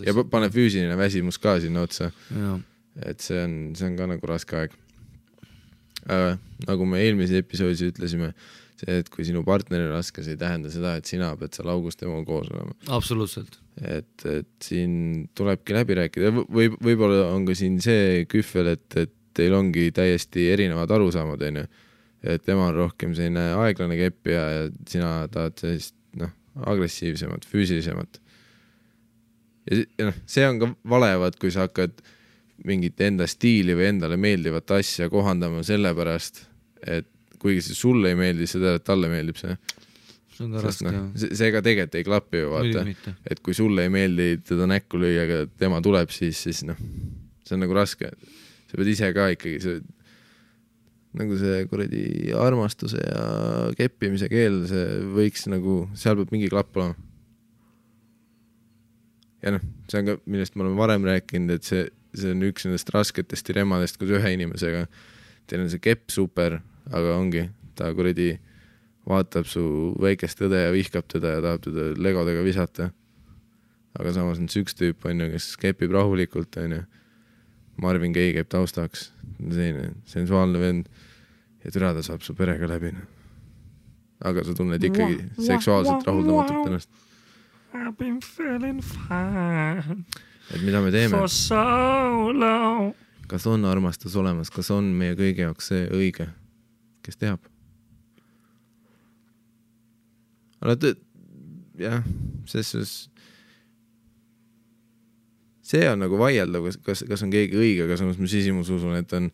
[0.03, 2.11] Ja pane füüsiline väsimus ka sinna otsa,
[3.07, 4.75] et see on, see on ka nagu raske aeg.
[6.09, 6.35] aga
[6.67, 8.33] nagu me eelmises episoodis ütlesime,
[8.81, 11.99] see, et kui sinu partneril raske, see ei tähenda seda, et sina pead seal augus
[11.99, 12.75] temaga koos olema.
[12.97, 13.59] absoluutselt.
[13.81, 19.13] et, et siin tulebki läbi rääkida, või võib-olla on ka siin see kühvel, et, et
[19.37, 21.65] teil ongi täiesti erinevad arusaamad, onju.
[22.35, 26.33] et tema on rohkem selline aeglane keppija ja sina tahad sellist noh,
[26.73, 28.19] agressiivsemat, füüsilisemat.
[29.69, 32.03] ja, ja noh, see on ka vale, vaat kui sa hakkad
[32.67, 36.43] mingit enda stiili või endale meeldivat asja kohandama sellepärast,
[36.85, 37.09] et
[37.41, 39.55] kuigi see sulle ei meeldi, sa tead, et talle meeldib see.
[40.35, 42.85] see on ka sest raske noh jah., see, see ka tegelikult ei klapi ju vaata
[43.33, 46.79] et kui sulle ei meeldi teda näkku lüüa, aga tema tuleb, siis, siis noh,
[47.47, 48.13] see on nagu raske.
[48.71, 49.81] sa pead ise ka ikkagi, see
[51.17, 52.03] nagu see kuradi
[52.39, 53.23] armastuse ja
[53.75, 56.95] keppimise keel, see võiks nagu, seal peab mingi klapp olema.
[59.43, 62.67] ja noh, see on ka, millest me oleme varem rääkinud, et see, see on üks
[62.67, 64.85] nendest rasketest dilemmadest, kus ühe inimesega,
[65.51, 66.61] teil on see kepp super,
[66.91, 67.45] aga ongi,
[67.75, 68.33] ta kuradi
[69.07, 69.63] vaatab su
[70.01, 72.91] väikest õde ja vihkab teda ja tahab teda legodega visata.
[73.99, 76.83] Aga samas on see üks tüüp onju, kes kepib rahulikult onju.
[77.81, 80.91] Marvin Gaye käib taustaks, selline sensuaalne vend.
[81.65, 83.09] Ja türa ta saab su perega läbi noh.
[84.21, 86.89] aga sa tunned ikkagi seksuaalselt rahuldamatult ennast,
[87.73, 90.05] I've been feeling fine.
[90.51, 91.15] Et mida me teeme?
[91.15, 92.93] For, so long.
[93.31, 96.27] kas on armastus olemas, kas on meie kõigi jaoks see õige,
[97.05, 97.47] kes teab?
[100.81, 100.97] t-
[101.81, 102.03] jah,
[102.45, 103.11] selles suhtes
[105.71, 108.95] see on nagu vaieldav, kas, kas, kas on keegi õige, aga samas ma sisimus usun,
[108.99, 109.29] et on,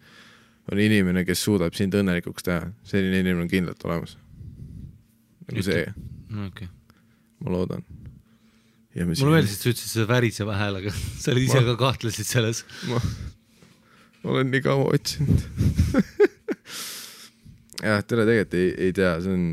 [0.72, 4.18] on inimene, kes suudab sind õnnelikuks teha, selline inimene on kindlalt olemas.
[5.48, 5.86] nagu see,
[6.48, 6.70] okei.
[7.44, 7.86] ma loodan.
[8.98, 12.64] mulle meeldis, et sa ütlesid seda väriseva häälega, sa olid ise Ma- ka kahtlesid selles.
[12.92, 13.02] ma
[14.36, 15.42] olen nii kaua otsinud.
[17.82, 19.48] jah, tere, tegelikult ei, ei tea, see on,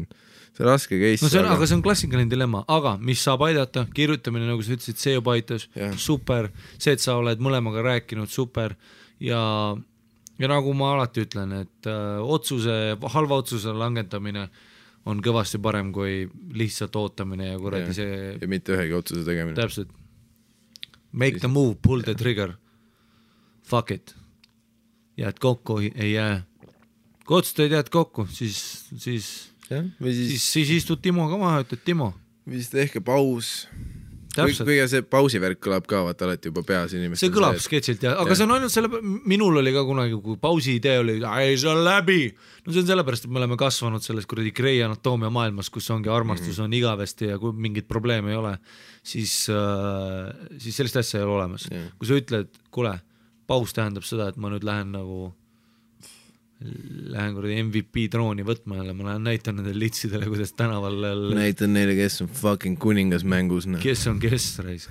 [0.55, 1.25] see on raske case.
[1.25, 4.77] no see on, aga see on klassikaline dilemma, aga mis saab aidata, kirjutamine, nagu sa
[4.77, 5.69] ütlesid, see juba aitas
[6.01, 8.77] super, see, et sa oled mõlemaga rääkinud, super
[9.23, 9.43] ja
[10.39, 14.49] ja nagu ma alati ütlen, et äh, otsuse, halva otsuse langetamine
[15.11, 16.25] on kõvasti parem kui
[16.57, 19.57] lihtsalt ootamine ja kuradi see, ja mitte ühegi otsuse tegemine.
[19.59, 19.93] täpselt.
[21.15, 22.57] Make the move, pull the trigger,
[23.63, 24.17] fuck it,
[25.21, 26.43] jääd kokku, ei jää.
[27.25, 28.59] Kui otsustad, jääd kokku, siis,
[29.01, 29.33] siis,
[29.71, 32.13] jah, siis, siis, siis istud Timoga maha, ütled Timo,
[32.47, 33.67] või siis tehke paus.
[34.35, 37.29] kuigi see pausivärk kõlab ka vaata alati juba peas inimestel.
[37.29, 38.39] see kõlab sketšilt ja, aga Jah.
[38.41, 38.89] see on ainult selle,
[39.31, 42.35] minul oli ka kunagi, kui pausi idee oli, ei see on läbi.
[42.67, 46.11] no see on sellepärast, et me oleme kasvanud selles kuradi Grey anatoomia maailmas, kus ongi
[46.11, 46.65] armastus Mhm.
[46.67, 48.57] on igavesti ja kui mingit probleemi ei ole,
[49.07, 51.87] siis äh,, siis sellist asja ei ole olemas Jah..
[51.97, 52.99] kui sa ütled, kuule,
[53.47, 55.31] paus tähendab seda, et ma nüüd lähen nagu,
[56.63, 60.97] lähen kuradi MVP trooni võtma jälle, ma lähen näitan nendele litsidele, kuidas tänaval
[61.35, 63.83] näitan neile, kes on fucking kuningas mängus, noh.
[63.83, 64.87] kes on kes, rais.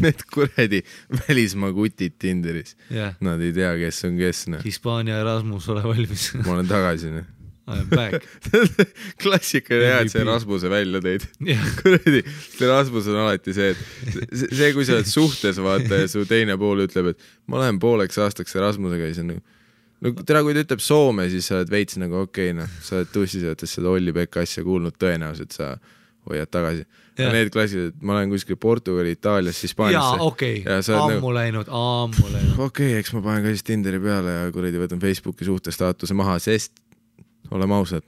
[0.00, 0.80] Need kuradi
[1.20, 4.64] välismaa kutid Tinderis, jah, nad ei tea, kes on kes, noh.
[4.64, 7.30] Hispaania Erasmus, ole valmis ma olen tagasi, noh.
[7.64, 8.26] I am back.
[9.22, 10.20] klassikaline hea, et sa.
[10.28, 11.24] Rasmuse välja tõid.
[11.48, 12.20] jah, kuradi,
[12.60, 16.84] Rasmus on alati see, et see, kui sa oled suhtes, vaata ja su teine pool
[16.84, 19.44] ütleb, et ma lähen pooleks aastaks Erasmusega ja siis on nagu
[20.04, 23.00] no tere, kui ta ütleb Soome, siis sa oled veits nagu okei okay,, noh, sa
[23.00, 25.74] oled tussisevatest seda Olli Pekka asja kuulnud, tõenäoliselt sa
[26.28, 26.84] hoiad tagasi.
[27.18, 27.30] Jah.
[27.30, 30.24] Need klassid, et ma olen kuskil Portugali, Itaalias, jaa, Hispaaniasse.
[30.24, 32.56] okei ja sa oled ammu läinud, ammu läinud.
[32.56, 36.40] okei okay,, eks ma panen ka siis Tinderi peale ja kuradi võtan Facebooki suhtestaatuse maha,
[36.42, 36.80] sest
[37.54, 38.02] oleme ausad,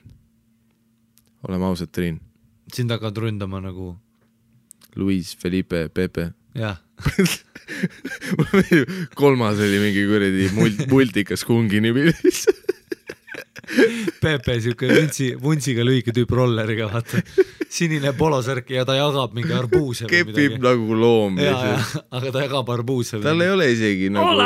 [1.47, 2.19] oleme ausad, Triin,
[2.75, 3.93] sind hakkavad ründama nagu,
[4.99, 6.81] Luis, Felipe, Pepe jah,
[9.21, 12.47] kolmas oli mingi kuradi mult-, multikas kungini pildis.
[14.23, 17.21] Pepe siuke vuntsi, vuntsiga lühike tüüp rolleriga, vaata.
[17.77, 21.41] sinine polosärk ja ta jagab mingi arbuuse või kepib nagu loom.
[21.43, 23.21] aga ta jagab arbuuse.
[23.25, 24.39] tal ei ole isegi nagu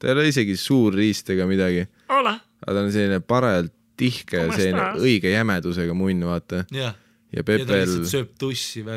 [0.00, 4.84] ta ei ole isegi suur riist ega midagi, aga ta on selline parajalt tihke selline
[5.00, 6.64] õige jämedusega munn, vaata.
[6.70, 8.36] ja Pepel lihtsalt.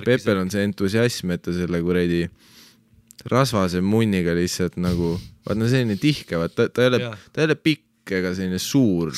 [0.06, 2.26] Pepel on see entusiasm, et ta selle kuradi
[3.32, 5.16] rasvase munniga lihtsalt nagu,
[5.48, 7.00] vaat no selline tihke, vaat ta, ta ei ole
[7.32, 9.14] ta ei ole pikk ega selline suur.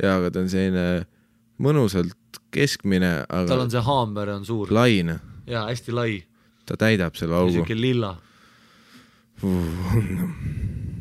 [0.00, 1.06] Jaa, aga ta on selline
[1.62, 5.18] mõnusalt keskmine, tal aga on see haamber on suur laine,
[5.50, 6.18] ja hästi lai,
[6.66, 7.54] ta täidab selle augu.
[7.60, 8.14] siuke lilla.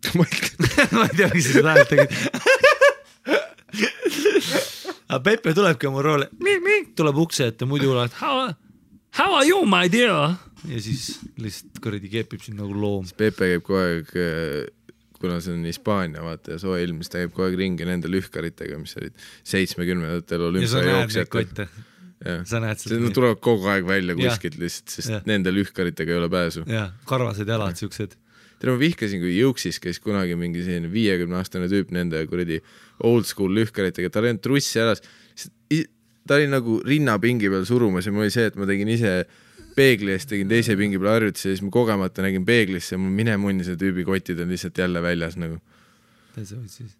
[0.16, 0.24] ma
[1.04, 2.10] ei tea, miks sa häält tegid.
[5.10, 6.26] aga Pepe tulebki oma rooli,
[6.96, 8.50] tuleb ukse ette, muidu oled how,
[9.18, 10.36] how are you my dear?
[10.68, 13.08] Ja siis lihtsalt kuradi kepib sind nagu loom.
[13.16, 14.68] Pepe käib kogu aeg äh,
[15.20, 18.10] kuna see on Hispaania vaata ja soe ilm, siis ta käib kogu aeg ringi nende
[18.10, 19.16] lühkaritega, mis olid
[19.52, 21.68] seitsmekümnendatel ja olümpiajooksjatel.
[22.24, 25.22] jah, sa näed see nad seda, tulevad kogu aeg välja kuskilt lihtsalt, sest Jah.
[25.28, 26.64] nende lühkaritega ei ole pääsu.
[26.68, 28.16] jah, karvased jalad siuksed.
[28.60, 32.60] tead, ma vihkasin, kui Jõuksis käis kunagi mingi selline viiekümne aastane tüüp nende kuradi
[33.08, 35.04] old school lühkaritega, tal ei olnud trussi jalas,
[36.28, 39.14] ta oli nagu rinnapingi peal surumas ja mul oli see, et ma tegin ise
[39.76, 43.66] peegli ees, tegin teise pingi peal harjutusi ja siis ma kogemata nägin peeglisse mine munni,
[43.66, 45.60] see tüübi kotid on lihtsalt jälle väljas nagu.
[46.34, 46.99] täitsa võid siis.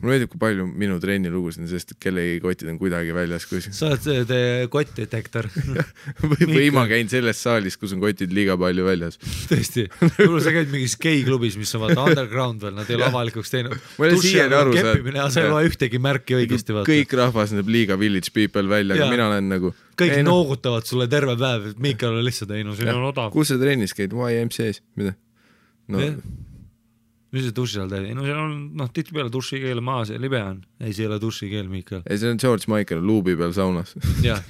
[0.00, 3.74] Mulle meeldib, kui palju minu trennilugusid on sellest, et kellegi kotid on kuidagi väljas kuskil.
[3.76, 5.48] sa oled see- kottdetektor,
[6.30, 9.20] või, või ma käin selles saalis, kus on kotid liiga palju väljas.
[9.50, 9.86] tõesti.
[10.00, 13.76] võib-olla sa käid mingis gei-klubis, mis on vaata underground veel, nad ei ole avalikuks teinud.
[13.98, 15.22] Ma ei ole siiani aru saanud.
[15.36, 16.90] sa ei loe ühtegi märki õigesti vaata.
[16.90, 21.06] kõik rahvas näeb liiga village people välja, aga mina olen nagu kõik Ei, noogutavad sulle
[21.12, 23.28] terve päev, et Miikal on lihtsalt, ei no siin on odav.
[23.34, 25.12] kus sa trennis käid, YMCA-s, mida?
[25.92, 26.14] no Jah.
[27.30, 30.62] Mis sa duši all teed, no seal on noh, tihtipeale dušikeel maas ja libe on.
[30.82, 32.02] ei, see ei ole dušikeel, Miikal.
[32.04, 33.94] ei, see on George Michael luubi peal saunas
[34.24, 34.40] jah,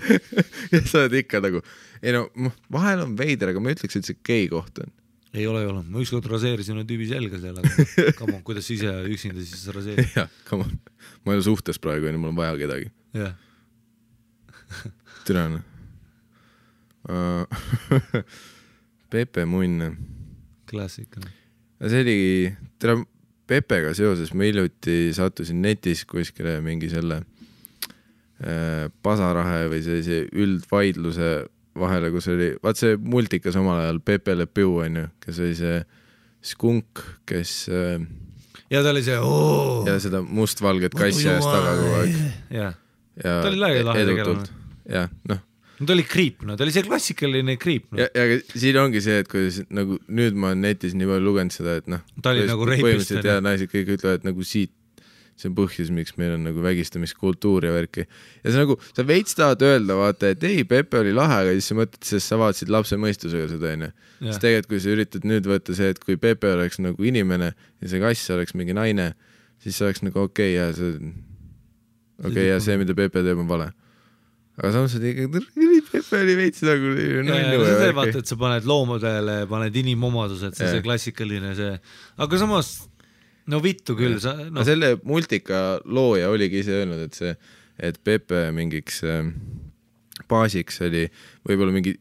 [0.74, 1.62] ja sa oled ikka nagu,
[2.02, 4.90] ei no noh, vahel on veider, aga ma ütleks, et see gei koht on.
[5.36, 7.86] ei ole, ei ole, ma ükskord raseerisin ühe tüübi selga seal, aga
[8.20, 10.76] come on, kuidas sa ise üksinda siis raseerid, jah, come on,
[11.22, 12.90] ma ei ole suhtes praegu, onju, mul on vaja kedagi.
[13.14, 13.34] jah.
[15.26, 15.66] türa noh.
[19.10, 19.94] Pepe Munn,
[20.70, 21.22] klassika.
[21.88, 22.18] See oli,
[22.82, 22.98] tere,
[23.50, 27.22] Pepega seoses ma hiljuti sattusin netis kuskile mingi selle
[28.44, 31.30] äh, pasarahe või sellise üldvaidluse
[31.80, 35.80] vahele, kus oli, vaat see multikas omal ajal Pepe Le Pew onju, kes oli see
[36.52, 37.98] skunk, kes äh,
[38.70, 39.82] ja ta oli see oo.
[39.88, 42.16] ja seda mustvalget kassi ajas taga kogu aeg.
[42.54, 42.74] jah,
[43.24, 44.50] ja Ta oli lahe- lahe edutult.
[44.88, 45.42] jah, noh,
[45.80, 49.22] no ta oli kriip, no ta oli see klassikaline kriip, ja ja siin ongi see,
[49.24, 52.04] et kuidas nagu nüüd ma olen netis nii palju lugenud seda, et noh.
[52.20, 54.74] Ta oli nagu reipist, põhimõtteliselt ja naised kõik ütlevad nagu siit,
[55.40, 58.04] see on põhjus, miks meil on nagu vägistamiskultuur ja värki.
[58.44, 61.70] ja see nagu, sa veits tahad öelda, vaata, et ei, Pepe oli lahe, aga siis
[61.72, 63.90] sa mõtled, sest sa vaatasid lapse mõistusega seda onju.
[64.20, 67.88] Siis tegelikult, kui sa üritad nüüd võtta see, et kui Pepe oleks nagu inimene ja
[67.92, 69.14] see kass oleks mingi naine,
[69.64, 71.12] siis see oleks nagu okei okay, ja see,
[72.20, 73.72] okei okay, ja see, mida Pepe teeb, on vale.
[74.60, 77.24] Aga samas oli ikka, oli veits nagu ja
[77.80, 81.72] see vaata, et sa paned loomadele, paned inimomadused, see, see klassikaline see,
[82.20, 82.74] aga samas
[83.50, 87.32] no vittu küll, sa no noh, selle multika looja oligi ise öelnud, et see,
[87.80, 89.24] et Pepe mingiks äh,
[90.30, 91.06] baasiks oli
[91.48, 91.96] võib-olla mingi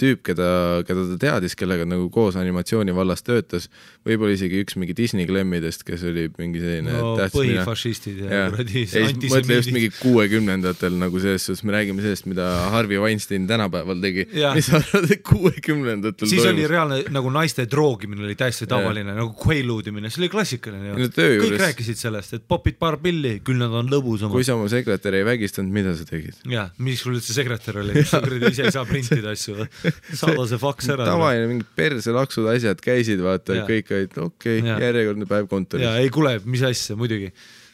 [0.00, 0.46] tüüp, keda,
[0.88, 3.68] keda ta teadis, kellega nagu koos animatsiooni vallas töötas,
[4.06, 8.94] võib-olla isegi üks mingi Disney klemmidest, kes oli mingi selline no põhifašistid ja kuradi siis
[8.96, 9.76] mõtle just antisemiidid.
[9.76, 14.26] mingi kuuekümnendatel nagu selles suhtes, me räägime sellest, mida Harvey Weinstein tänapäeval tegi.
[14.56, 19.32] Mis sa arvad, et kuuekümnendatel siis oli reaalne nagu naiste droogimine oli täiesti tavaline nagu
[19.38, 23.70] quaaluudimine, see oli klassikaline No kõik juures- rääkisid sellest, et popid paar pilli, küll nad
[23.72, 24.42] on kui lõbusamad.
[24.46, 26.36] sa oma sekretäri ei vägistanud, mida sa tegid?
[26.48, 29.91] jah, mis sul üldse sekretär oli, sa kuradi ise ei saa printida asju, saada
[30.50, 31.06] see faks ära.
[31.08, 35.90] tavaline mingi perselaksud asjad käisid, vaata kõik olid okei okay, järjekordne päev ja kontoris.
[36.02, 37.32] ei kuule, mis asja, muidugi.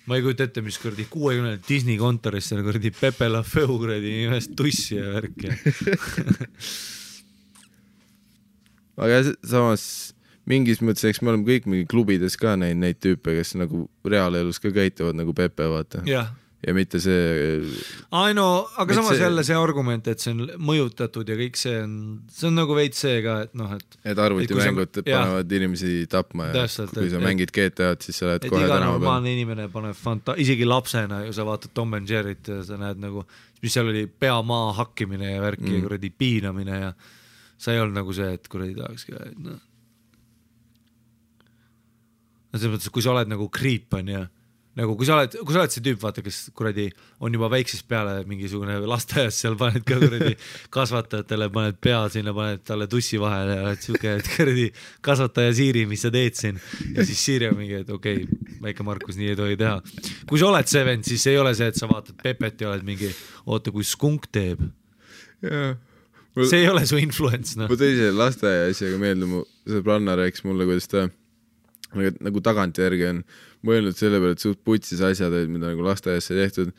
[0.08, 4.22] ma ei kujuta ette, mis kuradi kuuekümnendal Disney kontoris seal kuradi Pepe La Feu kuradi
[4.26, 5.52] imest tussi ja värki.
[9.02, 9.84] aga samas
[10.48, 14.60] mingis mõttes, eks me oleme kõik mingi klubides ka näinud neid tüüpe, kes nagu reaalelus
[14.62, 16.02] ka käituvad nagu Pepe, vaata.
[16.08, 16.30] jah,
[16.66, 17.60] ja mitte see,
[18.18, 21.76] ai no, aga samas see- jälle see argument, et see on mõjutatud ja kõik see
[21.84, 21.92] on,
[22.34, 25.22] see on nagu veits see ka, et noh, et et Et arvutimängud sa- jah.
[25.22, 28.50] panevad inimesi tapma ja Täpselt, kui et- sa et- mängid GTA-d, siis sa lähed et
[28.50, 28.90] kohe tänava peale.
[28.98, 32.98] normaalne inimene paneb fanta-, isegi lapsena ju sa vaatad Tom and Jerry't ja sa näed
[32.98, 33.22] nagu,
[33.62, 35.72] mis seal oli, pea maha hakkimine ja värki mm.
[35.72, 35.86] ja Mm.
[35.86, 36.92] kuradi piinamine ja
[37.56, 39.60] sa ei olnud nagu see, et kuradi tahaks ka, et noh.
[42.52, 44.26] no selles mõttes, kui sa oled nagu kriip onju,
[44.78, 46.86] nagu kui sa oled, kui sa oled see tüüp, vaata, kes kuradi
[47.24, 50.36] on juba väiksest peale mingisugune lasteaias seal paned ka kuradi
[50.74, 54.68] kasvatajatele paned pea sinna, paned talle tussi vahele ja oled siuke, et kuradi
[55.04, 56.60] kasvataja Siiri, mis sa teed siin
[56.94, 59.80] ja siis Siiri on mingi, et okei okay,, väike Markus, nii ei tohi teha.
[60.30, 62.86] kui sa oled see vend, siis ei ole see, et sa vaatad Pepet ja oled
[62.86, 63.10] mingi,
[63.50, 64.62] oota, kui skunk teeb,
[65.42, 67.80] see ei ole su influence noh mul.
[67.80, 73.22] tõi see lasteaia asjaga meelde, mu sõbranna rääkis mulle, kuidas ta nagu, nagu tagantjärgi on
[73.66, 76.72] mõelnud selle peale, et suht putsis asjad olid, mida nagu lasteaias sai tehtud.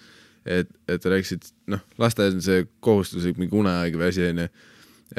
[0.45, 4.47] et, et ta rääkis, et noh, lasteaias on see kohustuslik mingi uneaeg või asi onju.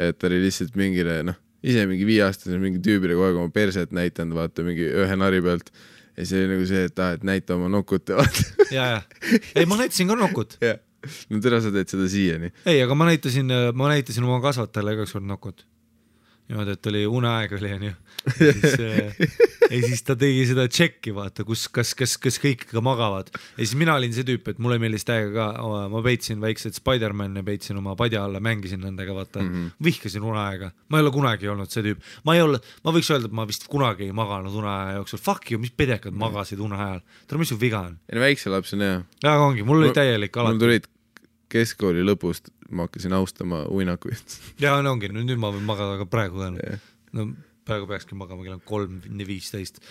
[0.01, 4.37] et oli lihtsalt mingile noh, ise mingi viieaastasele mingi tüübile kogu aeg oma perset näidanud,
[4.39, 5.71] vaata mingi ühe nari pealt.
[6.17, 8.47] ja see oli nagu see, et aa, et näita oma nokut ja vaata.
[8.73, 9.01] ja, ja,
[9.55, 10.57] ei ma näitasin ka nokut,
[11.29, 12.53] no tere, sa teed seda siiani.
[12.65, 15.65] ei, aga ma näitasin, ma näitasin oma kasvatajale ka ükskord nokut.
[16.51, 17.91] niimoodi, et oli uneaeg oli onju.
[18.45, 18.75] ja siis,
[19.71, 23.31] ja siis ta tegi seda tšekki, vaata, kus, kas, kas, kas kõik ikka magavad.
[23.33, 27.41] ja siis mina olin see tüüp, et mulle meeldis täiega ka, ma peitsin väikseid Spider-man'e,
[27.47, 29.49] peitsin oma padja alla, mängisin nendega, vaata mm.
[29.49, 29.73] -hmm.
[29.89, 30.71] vihkasin uneaega.
[30.89, 33.47] ma ei ole kunagi olnud see tüüp, ma ei ole, ma võiks öelda, et ma
[33.49, 37.57] vist kunagi ei maganud uneaja jooksul, fuck you, mis pedekad magasid uneajal, tere, mis su
[37.57, 37.97] viga on?
[38.11, 39.03] ei no väikse lapsena jah.
[39.23, 40.65] jaa, ongi, mul oli Mul- täielik mul alati.
[40.65, 40.91] tulid
[41.51, 44.37] keskkooli lõpust, ma hakkasin austama uinakuid.
[44.61, 46.91] jaa, no ongi, nüüd ma võin magada ka praegu ka Jah..
[47.17, 47.31] no
[47.67, 49.81] praegu peakski magama kell on kolm, viisteist,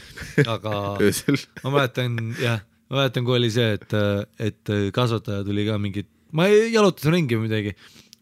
[0.43, 0.75] aga
[1.65, 3.95] ma mäletan jah, ma mäletan, kui oli see, et,
[4.43, 7.77] et kasvataja tuli ka mingit, ma jalutasin ringi või midagi,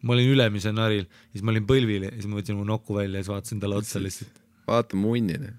[0.05, 3.19] ma olin ülemisel naril, siis ma olin põlvil ja siis ma võtsin mu nokku välja
[3.19, 4.45] ja siis vaatasin talle otsa lihtsalt.
[4.69, 5.55] vaata munnina.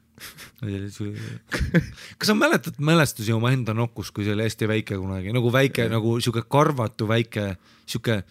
[2.20, 6.18] kas sa mäletad mälestusi omaenda nokust, kui see oli hästi väike kunagi, nagu väike nagu
[6.24, 7.54] siuke karvatu väike
[7.88, 8.22] siuke,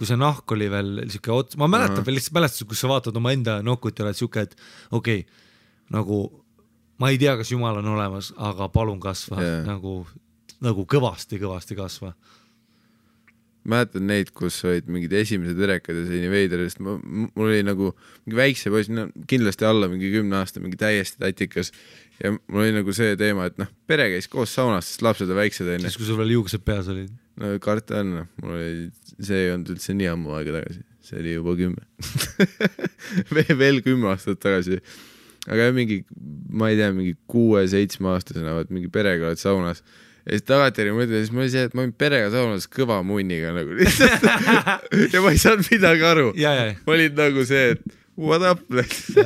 [0.00, 3.16] kui see nahk oli veel siuke ots, ma mäletan veel lihtsalt mälestusi, kus sa vaatad
[3.20, 4.56] omaenda nokut ja oled siuke, et
[4.96, 5.46] okei okay,,
[5.92, 6.22] nagu
[7.00, 9.62] ma ei tea, kas jumal on olemas, aga palun kasva yeah.
[9.68, 10.02] nagu,
[10.64, 12.14] nagu kõvasti-kõvasti kasva.
[13.70, 17.90] mäletan neid, kus olid mingid esimesed erekad ja nii veider, sest ma, mul oli nagu
[18.24, 21.68] mingi väikse poiss, no kindlasti alla mingi kümne aasta, mingi täiesti tatikas
[22.22, 25.40] ja mul oli nagu see teema, et noh, pere käis koos saunas, sest lapsed on
[25.42, 27.12] väiksed onju siis, kui sul veel juuksed peas olid.
[27.38, 28.88] No karta on, noh, mul oli,
[29.20, 31.86] see ei olnud üldse nii ammu aega tagasi, see oli juba kümme.
[33.62, 34.80] Veel, kümme aastat tagasi.
[35.48, 36.02] aga mingi,
[36.52, 39.84] ma ei tea, mingi kuue-seitsmeaastasena, vaat mingi perega oled saunas.
[40.26, 43.54] Ja siis tagantjärgi mõtled, siis mul oli see, et ma olin perega saunas kõva munniga
[43.56, 44.26] nagu lihtsalt.
[45.14, 46.28] Ja ma ei saanud midagi aru.
[46.84, 48.60] ma olin nagu see, et what up,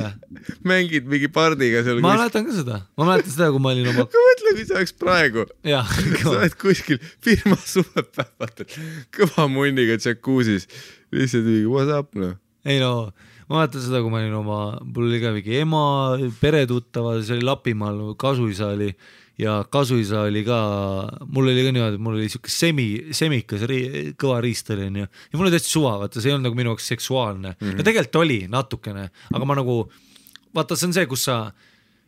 [0.69, 4.05] mängid mingi pardiga seal ma mäletan ka seda, ma mäletan seda, kui ma olin oma,
[4.07, 8.69] mõtle, kui see oleks praegu, sa oled kuskil firma suvepäevatel
[9.15, 10.69] kõva munniga džakuusis,
[11.15, 12.37] lihtsalt mingi what up noh.
[12.63, 13.11] ei no
[13.49, 15.83] ma mäletan seda, kui ma olin oma, mul oli ka mingi ema,
[16.39, 18.93] peretuttava, see oli Lapimaal, kasuisa oli
[19.41, 20.57] ja kasuisa oli ka,
[21.27, 23.79] mul oli ka niimoodi, mul oli siuke semi, semikas ri,,
[24.19, 26.71] kõva riist oli onju ja mul oli täitsa suva, vaata, see ei olnud nagu minu
[26.73, 27.79] jaoks seksuaalne mm, -hmm.
[27.79, 29.79] no tegelikult oli natukene, aga ma nagu,
[30.55, 31.39] vaata, see on see, kus sa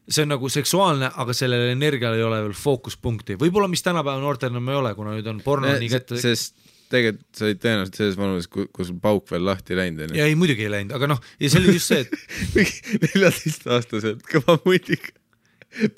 [0.07, 4.53] see on nagu seksuaalne, aga sellel energial ei ole veel fookuspunkti, võib-olla mis tänapäeva noortel
[4.53, 6.21] enam ei ole, kuna nüüd on porno nii kätte.
[6.21, 6.55] sest
[6.87, 10.19] tegelikult sa olid tõenäoliselt selles vanuses, kus sul pauk veel lahti ei läinud onju.
[10.21, 14.55] ja ei, muidugi ei läinud, aga noh, ja see oli just see, et neljateistaastaselt kõva
[14.63, 15.11] munniga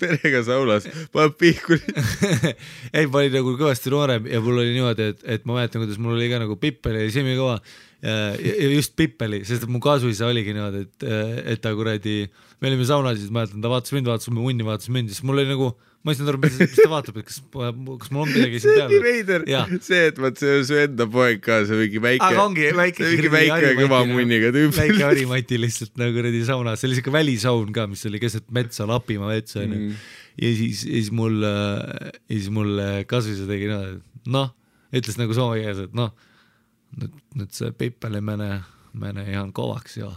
[0.01, 1.77] perega saunas, paneb pihku.
[2.95, 6.01] ei, ma olin nagu kõvasti noorem ja mul oli niimoodi, et, et ma mäletan, kuidas
[6.01, 10.29] mul oli ka nagu Pippel oli semikõva ja, ja just Pippeli, sest et mu kasuisa
[10.29, 11.07] oligi niimoodi, et,
[11.55, 12.23] et ta kuradi,
[12.59, 15.41] me olime saunas, siis mäletan, ta vaatas mind, vaatas mu munni, vaatas mind, siis mul
[15.41, 18.29] oli nagu, ma ei saanud aru, mis, mis ta vaatab, et kas, kas mul on
[18.31, 19.41] midagi siin see on nii peal.
[19.43, 22.29] veider see, et vaat see on su enda poeg ka, see mingi väike.
[22.29, 24.71] aga ongi väike, mingi väike ja kõva munniga tüüp.
[24.77, 28.87] väike Harimati lihtsalt nagu kuradi saunas, see oli siuke välisaun ka, mis oli keset metsa,
[28.89, 29.99] Lapimaa metsa onju Mm.
[30.39, 33.85] ja siis, ja siis mul, ja siis mul kasuisa tegi noh,
[34.31, 34.49] noh,
[34.95, 36.15] ütles nagu soome keeles, et noh,
[36.95, 38.61] nüüd, nüüd see Pippeli mene,
[38.97, 40.09] mene ihan kovaks ja.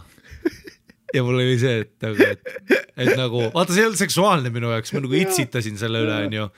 [1.13, 2.55] ja mul oli see, et nagu, et,
[2.95, 6.49] et nagu vaata, see ei olnud seksuaalne minu jaoks, ma nagu itsitasin selle üle onju.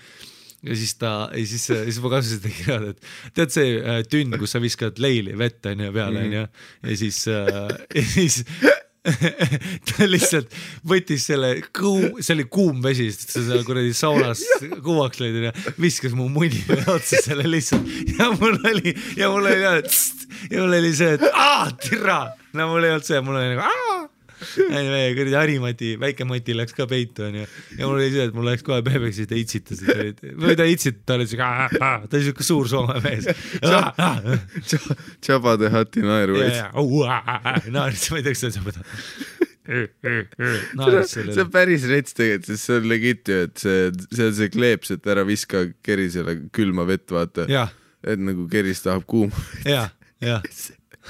[0.65, 4.33] Ja siis ta, ja siis, siis ma kasutasin tegi niimoodi, et tead see äh, tünn,
[4.41, 6.47] kus sa viskad leili vett onju peale onju.
[6.87, 7.69] Ja siis äh,
[7.99, 8.39] ja siis
[9.89, 10.55] ta lihtsalt
[10.89, 14.41] võttis selle kuu, see oli kuum vesi, sest sa seal kuradi saunas
[14.85, 16.63] kuumaks lõid onju, viskas mu munni
[16.95, 17.85] otsa selle lihtsalt.
[18.15, 19.77] Ja mul oli ja mul oli ja,
[20.49, 22.23] ja mul oli see, et aa, tirra,
[22.57, 24.03] no mul ei olnud see, mul oli nagu aa
[24.65, 28.35] ei, meie kuradi Harimati, väike Mati läks ka peitu onju ja mul oli see, et
[28.35, 31.49] mul läks kohe pehmeks ja ta itsitas, või ta itsitas, ta oli siuke,
[31.79, 33.29] ta oli siuke suur soome mees.
[35.25, 36.39] Jabba the Hutti naeru
[37.71, 38.85] naeris, ma ei tea, kas see on seda.
[39.65, 40.19] see
[40.77, 41.51] naeris see sellele on.
[41.55, 45.11] päris rets tegelikult, sest see on legit ju, et see, see on see kleeps, et
[45.15, 47.47] ära viska kerisele külma vett, vaata.
[48.05, 49.45] et nagu keris tahab kuuma.
[49.65, 49.89] jah,
[50.23, 50.43] jah.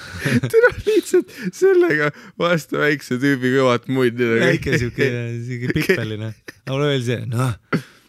[0.51, 4.29] tule lihtsalt sellega vastu väikse tüübi kõvat munni.
[4.41, 5.09] väike siuke,
[5.47, 6.31] siuke pippeline.
[6.65, 7.53] aga mul oli see, noh,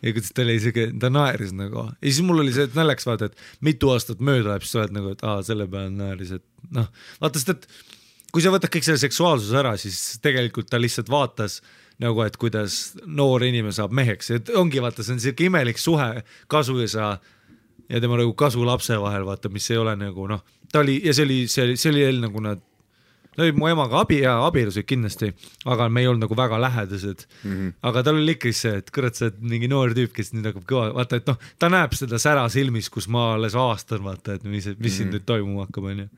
[0.02, 1.88] ja kuidas ta oli siuke, ta naeris nagu.
[2.00, 4.96] Ja siis mul oli see naljakas vaata, et mitu aastat mööda läheb, siis sa oled
[4.96, 6.90] nagu, et aa, selle peale naeris, et noh,
[7.22, 7.68] vaata, sest et
[8.34, 11.60] kui sa võtad kõik selle seksuaalsuse ära, siis tegelikult ta lihtsalt vaatas
[12.02, 16.10] nagu, et kuidas noor inimene saab meheks, et ongi vaata, see on siuke imelik suhe
[16.52, 17.14] kasuisa ja
[17.88, 20.42] tema nagu kasulapse vahel, vaata, mis ei ole nagu noh,
[20.72, 22.62] ta oli ja see oli, see see oli jälle nagu nad
[23.36, 25.30] olid mu emaga abi ja abiellusid kindlasti,
[25.68, 27.50] aga me ei olnud nagu väga lähedased mm.
[27.50, 27.74] -hmm.
[27.90, 30.64] aga tal oli ikka see, et kurat, sa oled mingi noor tüüp, kes nüüd hakkab
[30.70, 34.44] kõva, vaata, et noh, ta näeb seda sära silmis, kus ma alles avastan, vaata, et
[34.44, 34.96] mis, mis mm -hmm.
[34.96, 36.08] siin nüüd toimuma hakkab, onju.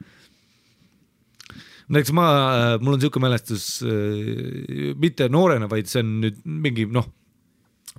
[1.89, 2.27] näiteks ma,
[2.81, 7.09] mul on siuke mälestus äh, mitte noorena, vaid see on nüüd mingi noh,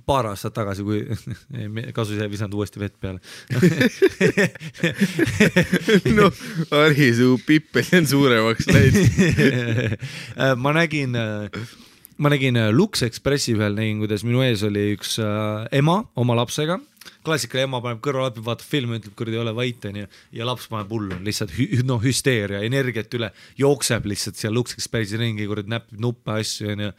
[0.06, 1.02] paar aastat tagasi, kui
[1.96, 3.20] kasu ise ei visanud uuesti vett peale.
[6.16, 9.06] noh, Harri, su pippel on suuremaks läinud.
[10.62, 11.16] ma nägin,
[12.20, 16.80] ma nägin Lux Expressi peal nägin, kuidas minu ees oli üks äh, ema oma lapsega.
[17.24, 21.18] klassikaline ema paneb kõrvalappi, vaatab filmi, ütleb kuradi ole vait onju ja laps paneb hullu,
[21.24, 26.38] lihtsalt hü- noh hüsteeria, energiat üle, jookseb lihtsalt seal Lux Expressi ringi, kuradi näpib nuppe
[26.40, 26.94] asju onju.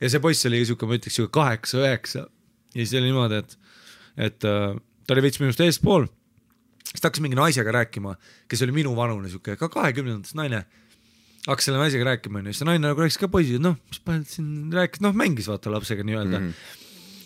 [0.00, 3.58] Ja see poiss oli siuke, ma ütleks siuke kaheksa-üheksa ja siis oli niimoodi, et,
[4.28, 6.08] et äh, ta oli veits minust eespool
[6.88, 8.14] siis ta hakkas mingi naisega rääkima,
[8.48, 10.64] kes oli minu vanune siuke ka kahekümnendates naine.
[11.46, 14.26] hakkas selle naisega rääkima onju, siis see naine nagu rääkis ka poisil, noh, mis paned
[14.28, 16.48] siin rääkis, noh mängis vaata lapsega nii-öelda mm.
[16.48, 16.82] -hmm.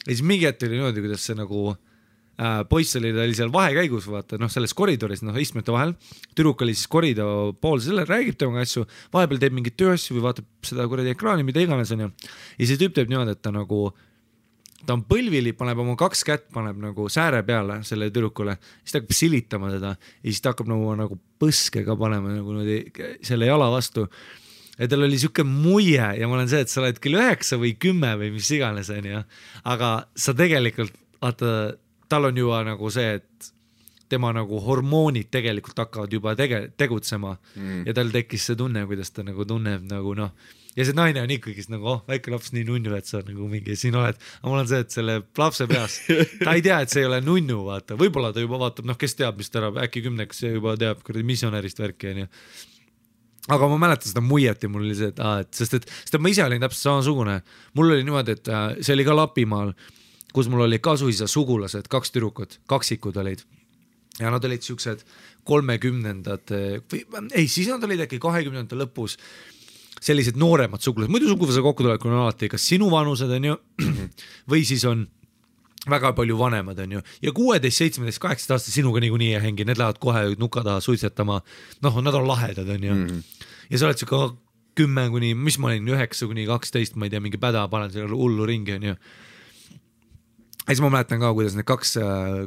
[0.07, 1.81] ja siis mingi hetk oli niimoodi, kuidas see nagu äh,
[2.69, 5.93] poiss oli, ta oli seal vahekäigus vaata noh, selles koridoris noh istmete vahel.
[6.35, 10.49] tüdruk oli siis koridor pool selle, räägib temaga asju, vahepeal teeb mingeid tööasju või vaatab
[10.67, 12.09] seda kuradi ekraani, mida iganes onju.
[12.59, 13.91] ja see tüüp teeb niimoodi, et ta nagu
[14.87, 19.01] ta on põlvili, paneb oma kaks kätt, paneb nagu sääre peale sellele tüdrukule, siis ta
[19.01, 23.69] hakkab silitama teda ja siis ta hakkab nagu, nagu põskega panema nagu niimoodi selle jala
[23.73, 24.09] vastu.
[24.79, 27.77] ja tal oli siuke muie ja ma olen see, et sa oled kell üheksa või
[27.79, 29.23] kümme või mis iganes, onju.
[29.69, 31.77] aga sa tegelikult, vaata,
[32.13, 33.53] tal on juba nagu see, et
[34.13, 37.37] tema nagu hormoonid tegelikult hakkavad juba tege-, tegutsema.
[37.57, 37.87] Mm.
[37.89, 40.35] ja tal tekkis see tunne, kuidas ta nagu tunneb nagu noh,
[40.77, 43.77] ja see naine on ikkagist nagu oh, väike laps nii nunnu, et sa nagu mingi
[43.79, 45.99] siin oled, aga mul on see, et selle lapse peas,
[46.45, 49.17] ta ei tea, et see ei ole nunnu, vaata, võib-olla ta juba vaatab, noh, kes
[49.19, 52.29] teab, mis ta arvab, äkki kümnekas juba teab kuradi misjonärist värki onju.
[53.53, 56.17] aga ma mäletan seda muiet ja mul oli see, et aa, et sest et, sest
[56.17, 57.41] et ma ise olin täpselt samasugune,
[57.77, 59.75] mul oli niimoodi, et äh, see oli ka Lapimaal,
[60.33, 63.45] kus mul olid kasuisa sugulased, kaks tüdrukut, kaksikud olid.
[64.21, 65.07] Ja nad olid siuksed
[65.49, 69.17] kolmekümnendate või ei, siis nad olid äkki kahekümnendate lõpus
[70.03, 73.57] sellised nooremad sugulased, muidu suguvõsa kokkutulekul on alati kas sinu vanused onju
[74.53, 75.07] või siis on
[75.91, 79.99] väga palju vanemad onju ja kuueteist, seitsmeteist, kaheksateist aastased sinuga niikuinii ei hängi, need lähevad
[80.03, 81.41] kohe nuka taha suitsetama.
[81.83, 83.23] noh, nad on lahedad onju mm -hmm.
[83.71, 84.37] ja sa oled siuke
[84.75, 88.09] kümme kuni, mis ma olin, üheksa kuni kaksteist, ma ei tea, mingi päda panen selle
[88.17, 88.95] hullu ringi onju
[90.63, 91.97] ja siis ma mäletan ka, kuidas need kaks,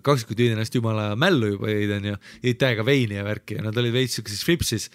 [0.05, 3.77] kaksikud jõid ennast jumala mällu juba jõid onju, jõid täiega veini ja värki ja nad
[3.81, 4.89] olid veits siukses fripsis.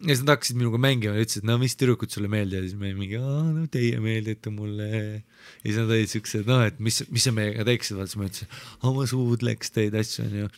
[0.00, 2.92] ja siis nad hakkasid minuga mängima ja ütlesid, no mis tüdrukud sulle meeldivad, siis me
[2.94, 4.90] mingi, no teie meeldite mulle.
[4.92, 8.30] ja siis nad olid siuksed, noh, et mis, mis sa meiega teeksid, vaata siis ma
[8.30, 10.52] ütlesin, oma suudleks teid asju onju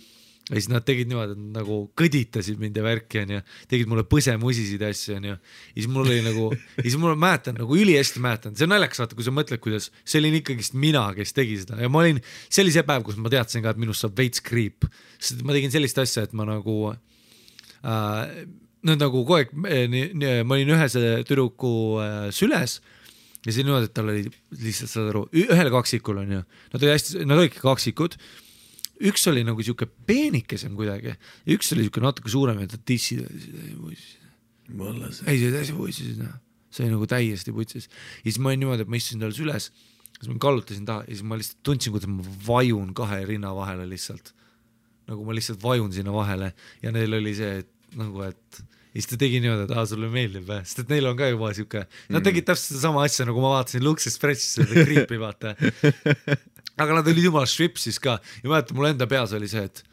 [0.46, 4.82] ja siis nad tegid niimoodi, et nagu kõditasid mind ja värki onju, tegid mulle põsemusisid
[4.84, 5.34] ja asju onju.
[5.34, 9.02] ja siis mul oli nagu, ja siis mul mäletan nagu ülihästi mäletan, see on naljakas
[9.02, 11.80] vaata, kui sa mõtled, kuidas see olin ikkagist mina, kes tegi seda.
[11.82, 14.44] Ja ma olin, see oli see päev, kus ma teadsin ka, et minust saab veits
[14.46, 14.86] kriip,
[15.18, 18.22] sest ma tegin sellist asja, et ma nagu äh,
[18.86, 22.78] no nagu kogu aeg, ma olin ühe selle tüdruku äh, süles.
[23.42, 24.26] Ja siis niimoodi, et tal oli
[24.62, 26.40] lihtsalt saad aru, ühel kaksikul onju,
[26.72, 28.14] nad olid hästi, nad olidki kaksikud
[29.10, 33.26] üks oli nagu siuke peenikesem kuidagi ja üks oli siuke natuke suurem ja ta tissid.
[35.26, 36.38] ei, see täiesti putsis, noh,
[36.70, 39.70] see oli nagu täiesti putsis ja siis ma olin niimoodi, et ma istusin tal süles,
[40.16, 43.88] siis ma kallutasin taha ja siis ma lihtsalt tundsin, kuidas ma vajun kahe rinna vahele
[43.90, 44.32] lihtsalt.
[45.06, 46.52] nagu ma lihtsalt vajun sinna vahele
[46.82, 48.64] ja neil oli see, et nagu, et
[48.96, 51.28] ja siis ta tegi niimoodi, et aa, sulle meeldib või, sest et neil on ka
[51.28, 51.84] juba siuke,
[52.14, 55.52] nad tegid täpselt sedasama asja, nagu ma vaatasin Lux Expressis seda Creep'i vaata.
[56.76, 59.84] aga nad olid jumala stripsis ka ja mäletan, mul enda peas oli see, et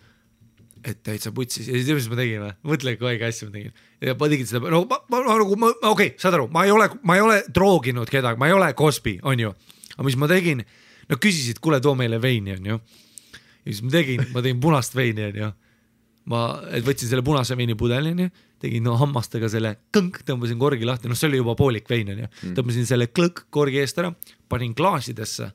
[0.84, 3.56] et täitsa putsis ja siis tead, mis ma tegin või, mõtle, kui õige asja ma
[3.56, 3.76] tegin.
[4.04, 6.66] ja ma tegin seda, no ma, ma, ma nagu, ma, okei okay,, saad aru, ma
[6.68, 9.54] ei ole, ma ei ole drooginud kedagi, ma ei ole Cosby, onju.
[9.96, 10.64] aga mis ma tegin,
[11.08, 12.80] no küsisid, kuule, too meile veini, onju.
[12.80, 15.52] ja siis ma tegin, ma tegin punast veini, onju.
[16.34, 16.46] ma
[16.76, 18.30] et võtsin selle punase veini pudeli, onju,
[18.64, 22.32] tegin no, hammastega selle kõnk, tõmbasin korgi lahti, noh, see oli juba poolik vein, onju.
[22.60, 24.12] tõmbasin selle klõkk korgi eest ära,
[24.52, 25.54] panin klaasidesse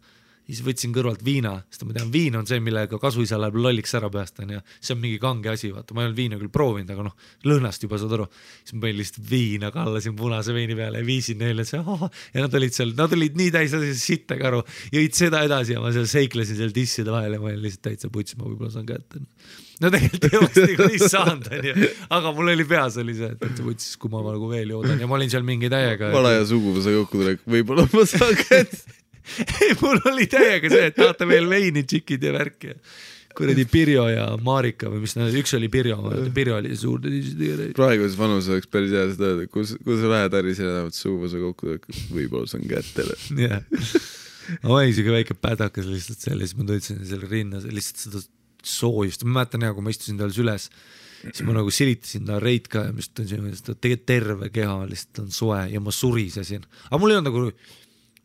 [0.49, 4.09] siis võtsin kõrvalt viina, sest ma tean, viin on see, millega kasuisa läheb lolliks ära
[4.13, 4.63] päästa, onju.
[4.81, 7.17] see on mingi kange asi, vaata, ma ei olnud viina küll proovinud, aga noh,
[7.49, 8.29] lõhnast juba saad aru.
[8.63, 12.77] siis ma panin lihtsalt viina, kallasin punase veini peale ja viisin neile, ja nad olid
[12.77, 14.63] seal, nad olid nii täis sitta ka aru,
[14.95, 18.13] jõid seda edasi ja ma seal seiklesin seal tisside vahel ja ma olin lihtsalt täitsa
[18.13, 19.21] putsis, ma võib-olla saan kätte.
[19.85, 23.67] no tegelikult ei oleks niikuinii saanud, onju, aga mul oli peas oli see, et täitsa
[23.67, 26.09] putsis, kui ma nagu veel joodan ja ma olin seal mingi täiega.
[26.15, 28.87] vana ja suguvõsa kokkutulek, võib-olla ma saan kätte.
[29.63, 32.75] ei, mul oli täiega see, et tahate veel veini, tšikid ja värki.
[33.39, 35.99] kuradi Pirjo ja Marika või mis nad, üks oli Pirjo,
[36.35, 37.05] Pirjo oli suur.
[37.77, 41.43] praeguses vanuses oleks päris hea seda öelda, kus, kus sa lähed Harri selle tänavat suguvõsa
[41.43, 43.07] kokkutulek, võib-olla saan kätte.
[43.39, 43.63] jah,
[44.65, 48.25] ma olin siuke väike pädakas lihtsalt seal ja siis ma tundsin selle rinnas lihtsalt seda
[48.69, 50.71] soojust, ma mäletan ja kui ma istusin tal süles
[51.23, 55.23] siis ma nagu silitasin ta reidka ja ma just tundsin, ta tegelikult terve keha lihtsalt
[55.25, 57.53] on soe ja ma surisesin, aga mul ei olnud nagu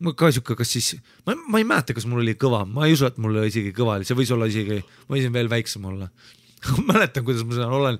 [0.04, 0.94] ma ka siuke, kas siis,
[1.26, 3.98] ma, ma ei mäleta, kas mul oli kõva, ma ei usu, et mul isegi kõva
[3.98, 6.10] oli, see võis olla isegi, ma võisin veel väiksem olla.
[6.88, 7.98] mäletan, kuidas ma seal olen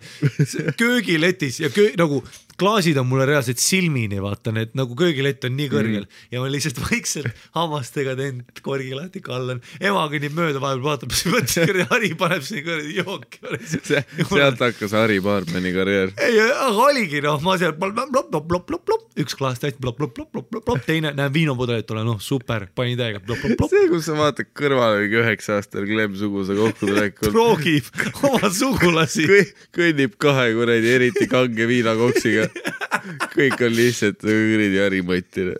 [0.81, 2.23] köögiletis ja köö, nagu
[2.60, 6.26] klaasid on mulle reaalselt silmini, vaata need nagu köögilett on nii kõrgel mm.
[6.34, 11.33] ja ma lihtsalt vaikselt hammastega teen korgi lahti, kallan, ema kõnnib mööda, vahepeal vaatab, siis
[11.34, 13.41] mõtlesin, kuradi Hari paneb siin kuradi jooki.
[14.31, 16.15] sealt hakkas Harri Baarmani karjäär.
[16.24, 22.07] ei, aga oligi noh, ma seal plopp-plopp-plopp-plopp-plopp, üks klaas täis plopp-plopp-plopp-plopp-plopp, teine näen viinapudelit olen,
[22.15, 23.74] noh super, panin täiega plopp-plopp-plopp.
[23.74, 27.31] see, kus sa vaatad kõrvale mingi üheksa aastane Glen suguse kokkutulekul.
[27.34, 27.91] proogib
[28.31, 29.26] oma sugulasi.
[29.74, 32.43] kõnnib kahe kuradi eriti kange viinakoksiga.
[33.36, 35.56] Kõik on lihtsalt kuradi ärimatine.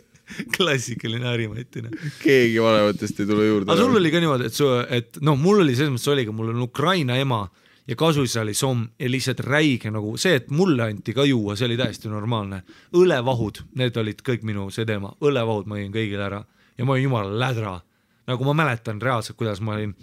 [0.57, 1.91] klassikaline ärimatine.
[2.23, 3.71] keegi vanematest ei tule juurde.
[3.71, 6.53] aga sul oli ka niimoodi, et su, et noh, mul oli selles mõttes oligi, mul
[6.55, 7.43] on Ukraina ema
[7.87, 11.67] ja kasuisa oli somm ja lihtsalt räige nagu see, et mulle anti ka juua, see
[11.69, 12.63] oli täiesti normaalne.
[12.97, 16.41] õlevahud, need olid kõik minu see teema, õlevahud ma jõin kõigile ära
[16.77, 17.79] ja ma olin jumala lädra.
[18.25, 19.93] nagu ma mäletan reaalselt, kuidas ma olin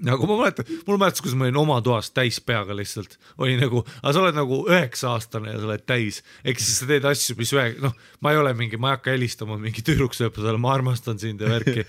[0.00, 3.82] nagu ma mäletan, mul mäletas, kuidas ma olin oma toas täis peaga lihtsalt, oli nagu,
[4.00, 7.36] aga sa oled nagu üheksa aastane ja sa oled täis, ehk siis sa teed asju,
[7.38, 7.92] mis ühe, noh,
[8.24, 11.84] ma ei ole mingi, ma ei hakka helistama mingi tüdruksõpradele, ma armastan sind ja värki.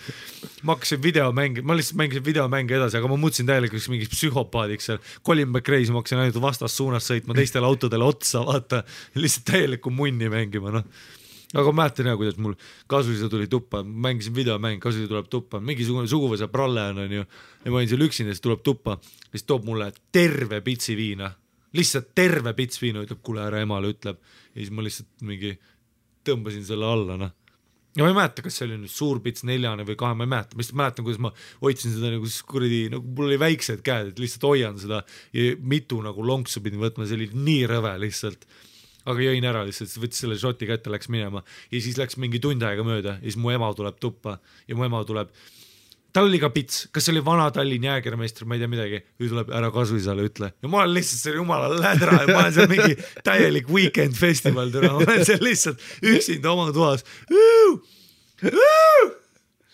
[0.67, 5.01] ma hakkasin videomänge, ma lihtsalt mängisin videomänge edasi, aga ma muutusin täielikuks mingiks psühhopaadiks seal.
[5.25, 8.83] Colin McRae'is ma hakkasin ainult vastassuunas sõitma teistele autodele otsa, vaata,
[9.15, 10.87] lihtsalt täielikku munni mängima, noh
[11.53, 12.55] aga ma mäletan ja kuidas mul
[12.89, 17.25] kasuisa tuli tuppa, mängisin videomänge, kasuisa tuleb tuppa, mingisugune suguvõsa pralle on, onju.
[17.65, 18.97] ja ma olin seal üksinda, siis tuleb tuppa,
[19.29, 21.29] siis toob mulle terve pitsi viina,
[21.77, 24.19] lihtsalt terve pits viina, ütleb, kuule ära emale ütleb.
[24.53, 25.55] ja siis ma lihtsalt mingi
[26.25, 27.33] tõmbasin selle alla, noh.
[27.93, 30.33] ja ma ei mäleta, kas see oli nüüd suur pits neljane või kahe, ma ei
[30.33, 33.85] mäleta, ma lihtsalt mäletan, kuidas ma hoidsin seda nagu siis kuradi, nagu mul oli väiksed
[33.85, 35.03] käed, et lihtsalt hoian seda.
[35.37, 38.47] Ja mitu nagu lonksu pidin võtma, see oli nii rõve lihtsalt
[39.05, 41.43] aga jõin ära lihtsalt, võttis selle šoti kätte, läks minema.
[41.71, 44.87] Ja siis läks mingi tund aega mööda ja siis mu ema tuleb tuppa ja mu
[44.87, 45.33] ema tuleb.
[46.13, 49.31] tal oli ka pits, kas see oli vana Tallinn jäägermeister, ma ei tea midagi, või
[49.31, 50.51] tuleb ära kasuisale ütle.
[50.61, 52.19] Ja ma olen lihtsalt seal jumala lädra.
[52.21, 55.81] Ja ma olen seal mingi täielik weekend festival, ma olen seal lihtsalt
[56.13, 57.01] üksinda oma toas.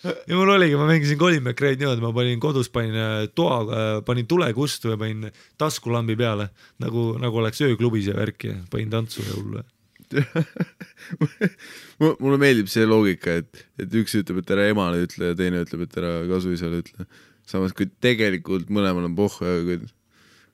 [0.03, 3.59] Ja mul oligi, ma mängisin Colin McRae'd niimoodi, ma panin kodus, panin äh, toa,
[4.07, 5.27] panin tule kustu ja panin
[5.59, 6.49] taskulambi peale
[6.83, 9.65] nagu, nagu oleks ööklubis ja värki ja panin tantsu ja hullu.
[12.23, 15.85] mulle meeldib see loogika, et, et üks ütleb, et ära emale ütle ja teine ütleb,
[15.85, 17.05] et ära kasuisale ütle.
[17.49, 19.79] samas kui tegelikult mõlemal on pohhu ja kui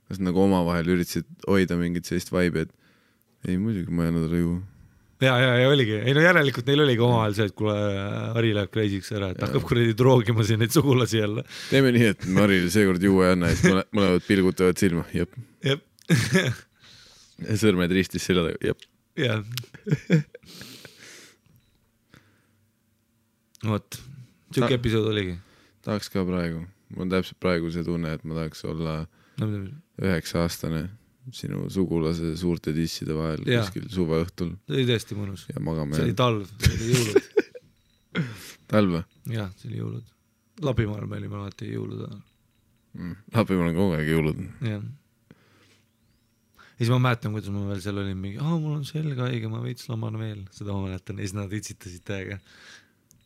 [0.10, 4.42] kas nagu omavahel üritasid hoida mingit sellist vibe'i, et ei muidugi ma ei anna talle
[4.42, 4.62] juua.
[5.24, 7.76] ja, ja, ja oligi, ei no järelikult neil oligi omavahel see, et kuule,
[8.35, 11.44] Harri läheb crazy'ks ära, et hakkab kuradi droogima siin neid sugulasi jälle.
[11.69, 15.32] teeme nii, et Marile seekord juua ei anna ja siis mõle- mõlemad pilgutavad silma, jep.
[15.66, 15.80] jah,
[17.64, 18.84] sõrmed ristis selja taga, jep.
[19.19, 19.44] jah.
[23.66, 24.00] vot,
[24.53, 25.38] siuke Ta- episood oligi.
[25.85, 29.00] tahaks ka praegu, mul on täpselt praegu see tunne, et ma tahaks olla
[29.42, 29.50] no
[30.02, 30.88] üheksa aastane
[31.34, 33.64] sinu sugulase suurte tisside vahel Jaa.
[33.64, 35.48] kuskil suveõhtul see oli tõesti mõnus.
[35.50, 37.32] ja magama see oli talv, see oli jõulud.
[38.72, 40.14] talv või jah, see oli jõulud.
[40.66, 42.22] Lapimaal me olime alati jõulude ajal,
[43.00, 43.18] mm.?
[43.36, 44.45] Lapimaal on kogu aeg jõulud.
[44.70, 44.86] jah.
[46.62, 49.52] ja siis ma mäletan, kuidas ma veel seal olin mingi, aa mul on selg haige,
[49.52, 52.40] ma veits laman veel, seda ma mäletan ja siis nad itsitasid täiega.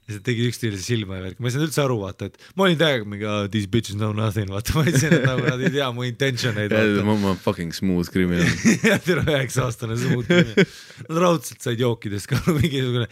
[0.10, 2.80] Siis tegid üksteisele silma ja värk, ma ei saanud üldse aru, vaata, et ma olin
[2.80, 5.90] täiega mingi oh, these bitches know nothing, vaata, ma ütlesin, et nagu nad ei tea
[5.96, 8.48] mu intention eid, ma olen fucking smooth criminal.
[8.90, 10.30] jah, teil on üheksa aastane suud.
[10.30, 13.08] Nad raudselt said jookidest ka mingisugune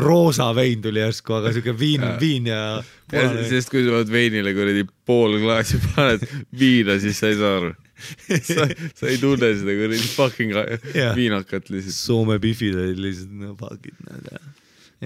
[0.00, 2.62] roosa vein tuli järsku, aga siuke viin, viin ja
[3.10, 6.24] punane sest kui sa oled veinile kuradi pool klaasi paned
[6.56, 7.72] viina, siis sa ei saa aru.
[8.00, 8.64] sa,
[8.96, 10.56] sa ei tunne seda kuradi fucking
[10.94, 11.12] Jah.
[11.18, 11.98] viinakat lihtsalt.
[11.98, 14.32] Soome bifid olid lihtsalt no fuck'id, näed.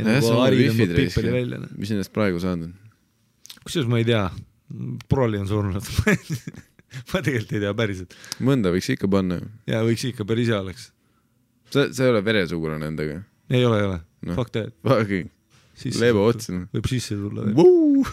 [0.03, 0.31] Nagu
[1.23, 1.33] jah.
[1.33, 1.75] välja, noh.
[1.79, 2.75] mis nendest praegu saanud on?
[3.65, 4.25] kusjuures ma ei tea,
[5.09, 5.85] Proli on surnud.
[7.13, 9.39] ma tegelikult ei tea päriselt mõnda võiks ikka panna
[9.71, 10.91] ja võiks ikka päris hea oleks.
[11.71, 13.23] sa, sa ei ole veresugulane nendega.
[13.51, 14.75] ei ole, ei ole no., fuck that.
[14.87, 15.31] Fucking
[16.01, 16.55] lebo otsa.
[16.73, 18.07] võib sisse tulla veel.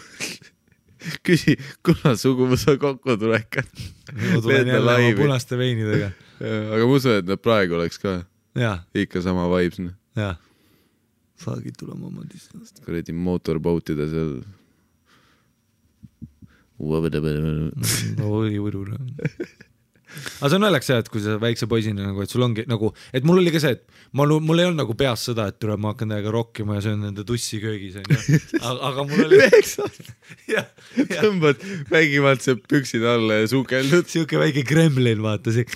[1.26, 3.72] küsi, kuna suguvõsa kokkutulek on.
[4.22, 6.12] ma tulen jälle oma punaste veinidega.
[6.42, 8.22] aga ma usun, et nad praegu oleks ka
[8.98, 10.38] ikka sama vibes, noh.
[11.42, 12.76] Fuck'id tulema oma distants.
[12.86, 14.32] kuradi motorboat'ide seal.
[20.42, 22.92] aga see on naljakas jah, et kui sa väikse poisina nagu, et sul ongi nagu,
[23.16, 23.84] et mul oli ka see, et
[24.18, 27.04] ma, mul ei olnud nagu peas seda, et tule, ma hakkan täiega rokkima ja söön
[27.06, 28.40] nende tussi köögis onju,
[28.90, 30.14] aga, mul oli üheksa aastat
[30.52, 34.10] jah, jah, tõmbad vägivaldselt püksid alla ja sukeldud.
[34.12, 35.68] siuke väike kremlin vaata see.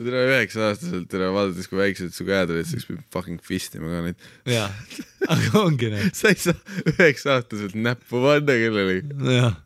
[0.00, 4.00] Tere üheksa aastaselt, tere vaadates, kui väiksed su käed olid, siis peab fucking fistima ka
[4.08, 4.24] neid.
[4.50, 4.72] jah,
[5.30, 6.56] aga ongi noh, sa ei saa
[6.94, 9.14] üheksa aastaselt näppu panna kellelegi.
[9.36, 9.60] jah.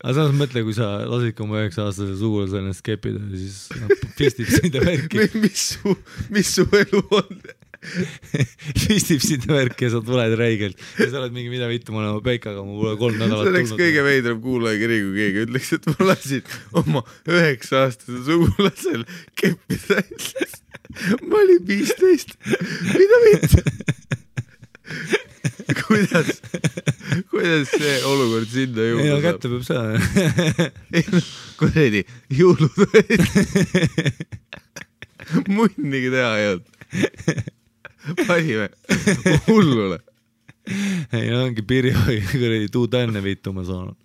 [0.00, 3.92] aga samas mõtle, kui sa lasidki oma üheksa aastase sugulasel ennast keppida ja siis noh,
[4.16, 5.96] pistib sind ja värki, mis su,
[6.32, 7.46] mis su elu on?
[8.86, 12.02] pistib sind ja värki ja sa tuled räigelt ja sa oled mingi, mida vittu, ma
[12.02, 15.72] olen oma peikaga, mul pole kolm see nädalat oleks kõige veidram kuulajakiri, kui keegi ütleks,
[15.78, 19.06] et ma lasin oma üheksa aastase sugulasel
[19.38, 20.02] keppida.
[21.26, 22.36] ma olin viisteist,
[22.94, 23.64] mida vittu?
[25.86, 26.42] kuidas,
[27.30, 29.98] kuidas see olukord sinna jõudnud kätte peab saama.
[30.96, 31.28] ei noh,
[31.60, 32.02] kuradi,
[32.38, 33.22] jõulud olid.
[35.50, 37.54] munnigi teha ei olnud.
[38.26, 38.70] Panime
[39.48, 40.00] hullule.
[41.12, 41.98] ei no ongi Pirjo
[42.32, 43.96] kuradi tuu tänne vittu ma saanud.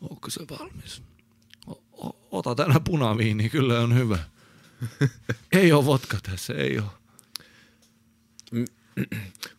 [0.00, 1.00] olgu see valmis.
[2.30, 4.18] oda täna punaviini, küll on hüve.
[5.52, 6.90] ei joo vodkatesse, ei joo.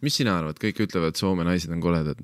[0.02, 2.20] mis sina arvad, kõik ütlevad, Soome naised on koledad.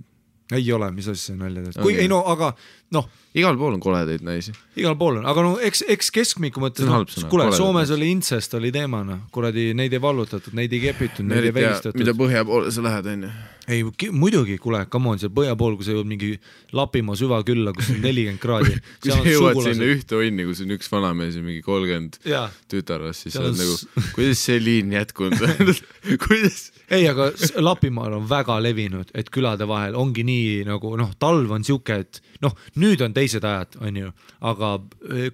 [0.51, 2.53] ei ole, mis asja nalja teed, On kui ei no aga
[2.95, 3.06] noh,
[3.38, 4.53] igal pool on koledaid naisi.
[4.80, 7.95] igal pool on, aga no eks, eks keskmiku mõttes noh kuule, Soomes naised.
[7.98, 11.69] oli incest oli teemana, kuradi neid ei vallutatud, neid ei kepitud, neid ei eriti hea,
[11.69, 12.16] vägistatud mida.
[12.18, 13.30] põhja poole sa lähed, onju.
[13.69, 13.84] ei
[14.18, 16.32] muidugi, kuule, come on, seal põhja pool, kui sa jõuad mingi
[16.74, 18.76] Lapimaa süvakülla, kus on nelikümmend kraadi.
[19.03, 22.18] kui sa jõuad sinna ühte onni, kus on üks vanamees ja mingi kolmkümmend
[22.72, 23.77] tütarlast, siis sa oled nagu,
[24.18, 25.74] kuidas see liin jätkunud on?
[26.26, 26.72] kuidas?
[26.90, 27.30] ei, aga
[27.61, 32.22] Lapimaal on väga levinud, et külade vahel ongi nii nagu noh, talv on sihuke, et
[32.43, 34.11] noh, nüüd on teised ajad, onju,
[34.49, 34.72] aga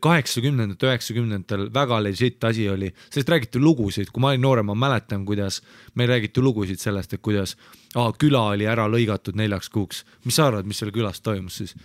[0.04, 5.26] kaheksakümnendatel, üheksakümnendatel väga legit asi oli, sellest räägiti lugusid, kui ma olin noorem, ma mäletan,
[5.28, 5.62] kuidas
[5.96, 7.56] meil räägiti lugusid sellest, et kuidas
[7.96, 10.04] aa, küla oli ära lõigatud neljaks kuuks.
[10.26, 11.76] mis sa arvad, mis seal külas toimus siis?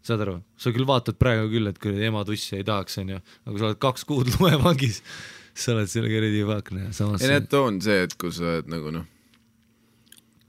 [0.00, 3.58] saad aru, sa küll vaatad praegu küll, et kuradi ema tussi ei tahaks, onju, aga
[3.60, 5.02] sa oled kaks kuud lumevangis,
[5.52, 6.40] sa oled selle kuradi
[6.96, 9.04] samas ei, need too on see, et kui sa oled nagu noh,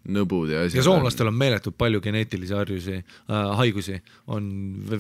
[0.10, 0.80] nõbud ja asjad.
[0.80, 4.00] ja soomlastel on meeletult palju geneetilisi harjusi äh,, haigusi,
[4.34, 4.48] on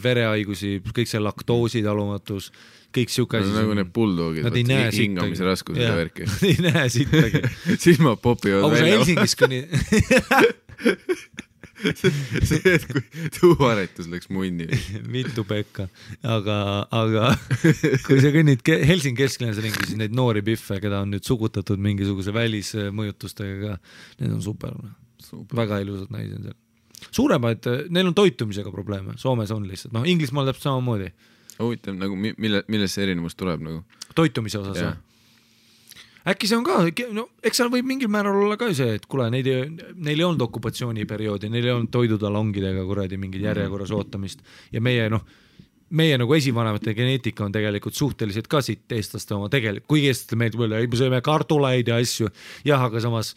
[0.03, 2.51] verehaigusi, kõik see laktoositalumatus,
[2.93, 3.53] kõik siuke asi.
[3.55, 6.27] nagu need bulldogid, Nad ei näe hingamise raskused ja värki.
[6.31, 7.43] Nad ei näe sittagi.
[7.85, 8.99] silmad popivad aga kui sa välja.
[8.99, 9.63] Helsingis kuni,
[12.50, 13.01] see, et kui
[13.38, 14.68] tuuaretus läks munni.
[15.11, 15.88] mitu pekka,
[16.24, 16.58] aga,
[16.93, 17.32] aga
[18.08, 22.34] kui sa kõnnid Helsingi kesklinnas ringi, siis neid noori pihve, keda on nüüd sugutatud mingisuguse
[22.35, 23.77] välismõjutustega
[24.22, 24.76] need on super,
[25.22, 26.58] super., väga ilusad naised seal.
[27.11, 31.11] suuremaid, neil on toitumisega probleeme, Soomes on lihtsalt, noh, Inglismaal täpselt samamoodi,
[31.61, 33.84] huvitav nagu mi- mille, millest see erinevus tuleb nagu?
[34.18, 34.93] toitumise osas Jah.
[34.93, 35.08] või?
[36.27, 36.80] Äkki see on ka,
[37.16, 40.27] no eks seal võib mingil määral olla ka see, et kuule, neid ei, neil ei
[40.27, 44.43] olnud okupatsiooniperioodi, neil ei olnud toidutalongidega kuradi mingit järjekorras ootamist.
[44.74, 45.25] Ja meie noh,
[45.98, 50.64] meie nagu esivanemate geneetika on tegelikult suhteliselt ka siit eestlaste oma tegelikult, kuigi eestlastele meeldib
[50.66, 52.32] öelda, ei me sööme kartuleid ja asju,
[52.67, 53.33] jah, aga samas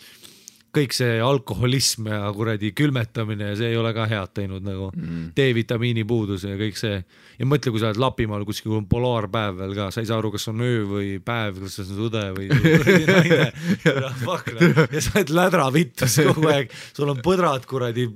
[0.74, 5.30] kõik see alkoholism ja kuradi külmetamine ja see ei ole ka head teinud nagu mm.
[5.36, 6.98] D-vitamiini puudus ja kõik see
[7.38, 10.46] ja mõtle, kui sa oled Lapimaal kuskil polaarpäev veel ka, sa ei saa aru, kas
[10.50, 13.48] on öö või päev, kas on õde või naine.
[14.94, 18.06] ja sa oled lädra vittus kogu aeg, sul on põdrad kuradi.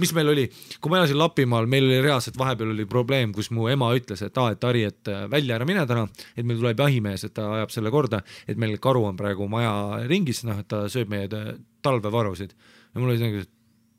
[0.00, 0.46] mis meil oli,
[0.80, 4.42] kui ma elasin Lapimaal, meil oli reaalselt vahepeal oli probleem, kus mu ema ütles, et
[4.42, 7.48] aa, et Harri, et äh, välja ära mine täna, et meil tuleb jahimees, et ta
[7.60, 11.15] ajab selle korda, et meil karu on praegu maja ringis, noh, et ta sööb meie
[11.30, 12.52] t- talvevarusid.
[12.94, 13.42] ja mul oli nagu,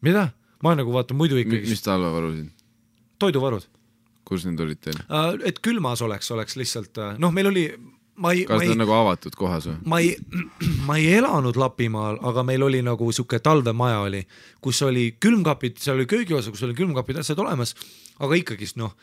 [0.06, 0.30] mida?
[0.64, 2.50] ma nagu vaata muidu ikkagi mis talvevarusid,
[3.22, 3.68] toiduvarud,
[4.28, 5.04] kus need olid teil?
[5.46, 7.68] et külmas oleks, oleks lihtsalt noh, meil oli,
[8.24, 9.78] ma ei, kas ta on, nagu avatud kohas või?
[9.94, 10.16] ma ei,
[10.88, 14.24] ma ei elanud Lapimaal, aga meil oli nagu sihuke talvemaja oli,
[14.64, 17.76] kus oli külmkapid, seal oli köögiosa, kus oli külmkapid, asjad olemas,
[18.24, 18.98] aga ikkagist noh,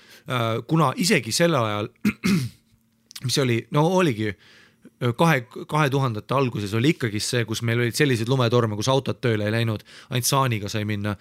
[0.70, 1.90] kuna isegi sel ajal,
[3.26, 4.32] mis oli, no oligi
[5.18, 5.40] kahe,
[5.70, 9.54] kahe tuhandete alguses oli ikkagist see, kus meil olid selliseid lumetorme, kus autod tööle ei
[9.58, 11.16] läinud, ainult saaniga sai minna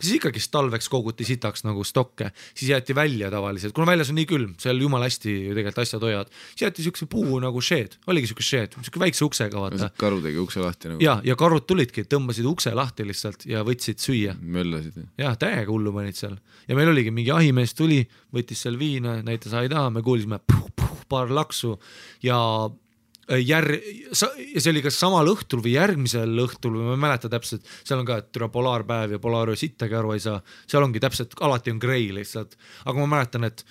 [0.00, 4.28] siis ikkagist talveks koguti sitaks nagu stokke, siis jäeti välja tavaliselt, kuna väljas on nii
[4.28, 8.44] külm, seal jumala hästi tegelikult asjad hoiavad, siis jäeti siukse puu nagu shed, oligi siuke
[8.44, 9.90] shed, siuke väikse uksega vaata.
[10.00, 11.04] karu tegi ukse lahti nagu?
[11.04, 14.36] ja, ja karud tulidki, tõmbasid ukse lahti lihtsalt ja võtsid süüa.
[14.40, 15.00] möllasid?
[15.20, 16.36] jah, täiega hullu panid seal
[16.68, 18.02] ja meil oligi mingi jahimees tuli,
[18.34, 21.76] võttis seal viina, näitas aida, me kuulsime puh, puh, paar laksu
[22.24, 22.36] ja
[23.28, 23.78] jär-,
[24.10, 28.02] ja see oli kas samal õhtul või järgmisel õhtul või ma ei mäleta täpselt, seal
[28.02, 30.38] on ka, et türa polaarpäev ja polaaröö sittagi aru ei saa,
[30.70, 33.66] seal ongi täpselt, alati on grey lihtsalt, aga ma mäletan, et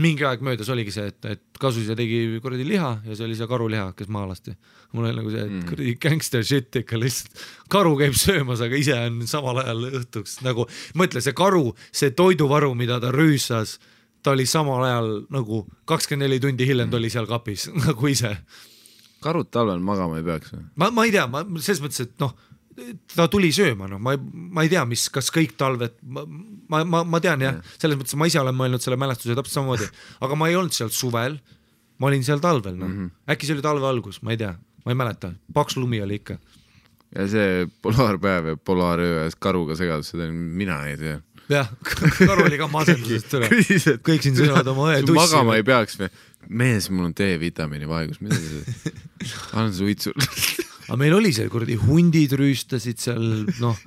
[0.00, 3.48] mingi aeg möödas oligi see, et, et kasuisa tegi kuradi liha ja see oli see
[3.50, 4.54] karuliha, kes maha lasti.
[4.92, 8.96] mul oli nagu see, et kuradi gangster shit ikka lihtsalt, karu käib söömas, aga ise
[9.08, 10.66] on samal ajal õhtuks nagu,
[10.98, 13.78] mõtle see karu, see toiduvaru, mida ta rüüsas,
[14.22, 18.36] ta oli samal ajal nagu kakskümmend neli tundi hiljem ta oli seal kapis nagu ise
[19.24, 20.62] karud talvel magama ei peaks või?
[20.80, 22.34] ma, ma ei tea, ma selles mõttes, et noh,
[23.14, 24.20] ta tuli sööma, noh, ma ei,
[24.56, 26.24] ma ei tea, mis, kas kõik talved, ma,
[26.70, 29.88] ma, ma, ma tean jah, selles mõttes ma ise olen mõelnud selle mälestuse täpselt samamoodi,
[30.24, 31.38] aga ma ei olnud seal suvel,
[32.00, 34.54] ma olin seal talvel, noh mm -hmm., äkki see oli talve algus, ma ei tea,
[34.84, 36.38] ma ei mäleta, paks lumi oli ikka.
[37.16, 41.20] ja see polaarpäev ja polaaröö ja karuga segadus, seda mina ei tea.
[41.50, 41.68] jah,
[42.18, 42.70] karu oli ka
[43.50, 45.56] küsis, et kõik siin söövad oma õe sul magama tussi.
[45.56, 46.10] ei peaks või?
[46.48, 48.92] mees, mul on D-vitamiini vaegus, mida sa,
[49.56, 50.12] annan suitsu.
[50.88, 53.26] aga meil oli seal kuradi hundid rüüstasid seal,
[53.62, 53.80] noh,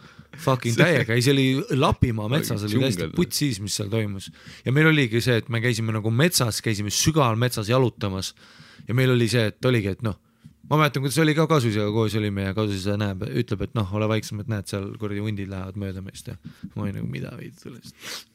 [0.44, 4.30] fucking täiega, ei see oli Lapimaa metsas oli täiesti putsis, mis seal toimus.
[4.66, 8.34] ja meil oligi see, et me käisime nagu metsas, käisime sügaval metsas jalutamas
[8.88, 10.20] ja meil oli see, et oligi, et noh,
[10.70, 14.10] ma mäletan, kuidas oli ka kasuisaga koos olime ja kasuisa näeb, ütleb, et noh, ole
[14.12, 16.38] vaiksem, et näed, seal kuradi hundid lähevad mööda meist ja
[16.74, 18.32] ma olin nagu mida viid sellest.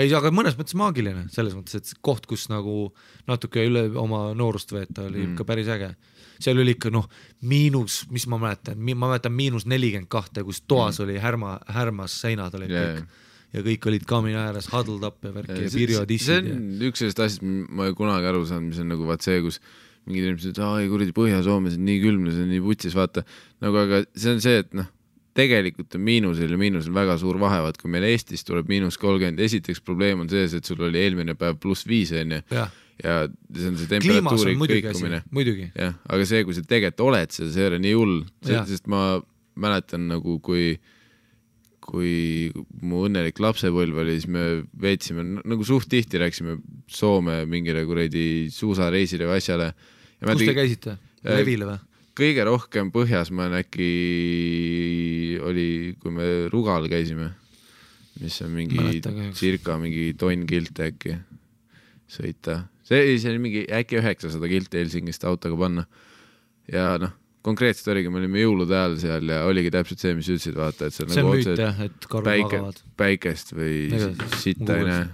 [0.00, 2.88] ei, aga mõnes mõttes maagiline, selles mõttes, et see koht, kus nagu
[3.28, 5.34] natuke üle oma noorust veeta, oli mm.
[5.34, 5.94] ikka päris äge.
[6.42, 7.08] seal oli ikka noh,
[7.42, 11.04] miinus, mis ma mäletan, ma mäletan miinus nelikümmend kahte, kus toas mm.
[11.04, 12.96] oli härma, härmas seinad olid yeah.
[12.96, 13.22] kõik
[13.54, 17.02] ja kõik olid kaamini ääres huddled up ja värki ja see pirjodissid ja on üks
[17.04, 19.60] sellest asjast, ma ei ole kunagi aru saanud, mis on nagu vaat see, kus
[20.08, 22.96] mingid inimesed ütlevad, aa ei kuradi Põhja-Soomes on nii külm ja see on nii putsis,
[22.98, 23.24] vaata.
[23.64, 24.90] nagu aga see on see, et noh,
[25.34, 29.42] tegelikult on miinusel ja miinusel väga suur vahe, vaat kui meil Eestis tuleb miinus kolmkümmend,
[29.42, 32.40] esiteks probleem on sees, et sul oli eelmine päev pluss viis onju
[33.02, 35.22] ja see on see temperatuuri kõikumine,.
[35.74, 39.06] jah, aga see, kui sa tegelikult oled seal, see ei ole nii hull, sest ma
[39.58, 40.74] mäletan nagu, kui
[41.84, 42.48] kui
[42.80, 44.44] mu õnnelik lapsepõlv oli, siis me
[44.80, 46.56] veetsime nagu suht tihti läksime
[46.88, 49.74] Soome mingile kuradi suusareisile või asjale.
[50.22, 50.96] kus te käisite?
[51.24, 51.82] Äh, Levile või?
[52.18, 53.88] Kõige rohkem põhjas ma olen äkki,
[55.44, 55.68] oli,
[56.00, 57.32] kui me Rugal käisime,
[58.22, 59.00] mis on mingi
[59.34, 61.18] circa mingi tonn kilte äkki
[62.10, 62.64] sõita.
[62.86, 65.86] see, see oli mingi äkki üheksasada kilti Helsingist autoga panna.
[66.70, 70.56] ja noh, konkreetselt oligi, me olime jõulude ajal seal ja oligi täpselt see, mis ütlesid,
[70.56, 71.34] vaata, et seal see nagu
[72.08, 72.62] karud päike
[73.00, 73.76] päikest või
[74.40, 75.04] sitta ei näe.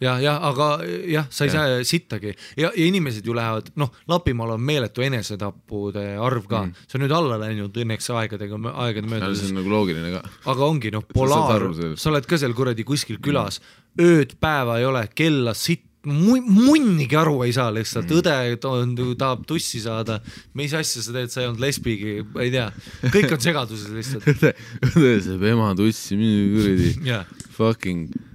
[0.00, 0.68] ja, ja aga
[1.08, 1.66] jah, sa ei Jah.
[1.70, 2.34] saa sittagi.
[2.56, 6.64] Ja, ja inimesed ju lähevad, noh, Lapimaal on meeletu enesetappude arv ka.
[6.66, 10.22] Mm., see on nüüd alla läinud õnneks aegadega, aegade see möödudes on, nagu loogiline ka.
[10.54, 11.68] aga ongi noh, polaar.
[11.98, 13.60] sa oled ka seal kuradi kuskil külas,
[13.98, 18.06] ööd-päeva ei ole, kella sitt, munnigi aru ei saa lihtsalt.
[18.08, 20.20] Mm., õde to- tahab tussi saada,
[20.56, 22.68] mis asja sa teed, sa ei olnud lesbigi, ma ei tea,
[23.10, 24.30] kõik on segaduses lihtsalt.
[24.32, 24.54] õde,
[24.94, 27.28] õde saab ema tussi, mine kuradi jah,
[27.58, 28.27] fucking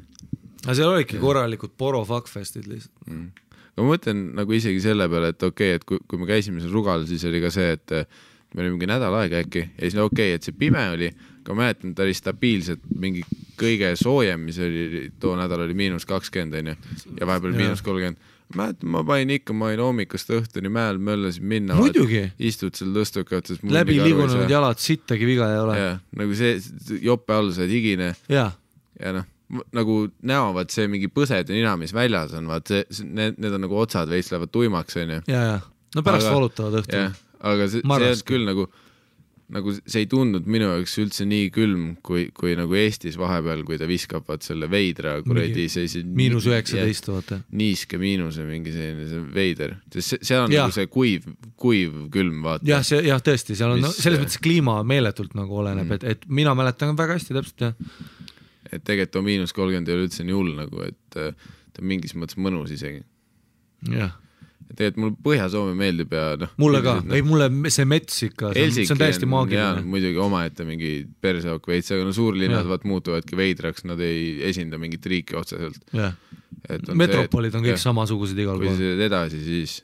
[0.64, 2.94] aga seal olidki korralikud poro fuckfestid lihtsalt.
[3.74, 6.64] aga ma mõtlen nagu isegi selle peale, et okei okay,, et kui, kui me käisime
[6.64, 7.96] seal Rugal, siis oli ka see, et
[8.54, 11.10] me olime mingi nädal aega äkki ja siis no okei okay,, et see pime oli,
[11.42, 13.26] aga ma mäletan, ta oli stabiilselt mingi
[13.60, 16.78] kõige soojem, mis oli too nädal oli miinus kakskümmend onju
[17.20, 18.32] ja vahepeal miinus kolmkümmend.
[18.54, 21.74] mäletan, ma panin ikka, ma olin hommikust õhtuni mäel, möllasin minna.
[22.38, 23.64] Istud seal tõstukates.
[23.66, 25.78] läbi liigunud jalad, sittagi viga ei ole.
[25.80, 26.60] jah, nagu see
[27.02, 28.52] jope all sa oled higine jaa
[29.00, 29.26] ja noh,
[29.76, 33.60] nagu näo, vaat see mingi põsed ja nina, mis väljas on, vaat see, need, need
[33.60, 35.22] on nagu otsad veits lähevad tuimaks, onju.
[35.28, 35.60] ja, ja
[35.96, 38.66] no pärast Aga- valutavad õhtul aga see, see olnud küll nagu,
[39.54, 43.78] nagu see ei tundnud minu jaoks üldse nii külm, kui, kui nagu Eestis vahepeal, kui
[43.82, 47.42] ta viskab vaat selle veidra kuradi sellise miinus üheksateist, vaata.
[47.60, 50.70] niiske miinuse mingi selline, see on veider, sest seal on Jah.
[50.70, 52.66] nagu see kuiv, kuiv külm vaata.
[52.70, 56.00] jah, see jah, tõesti, seal on no, Mis- selles mõttes kliima meeletult nagu oleneb mm.,
[56.00, 57.78] et, et mina mäletan väga hästi täpselt jah.
[58.74, 61.90] Et tegelikult on miinus kolmkümmend ei ole üldse nii hull nagu, et äh, ta on
[61.94, 63.04] mingis mõttes mõnus isegi.
[63.92, 64.14] jah,
[64.74, 66.52] tegelikult mulle Põhja-Soome meeldib ja noh.
[66.62, 69.86] mulle ka, ei mulle see mets ikka, see on, täiesti maagiline.
[69.88, 70.94] muidugi omaette mingi
[71.24, 75.82] perseauk veits, aga no suurlinnad vaat muutuvadki veidraks, nad ei esinda mingit riiki otseselt.
[76.94, 79.04] metropolid on kõik jah, samasugused igal kui sa pool.
[79.08, 79.82] edasi, siis,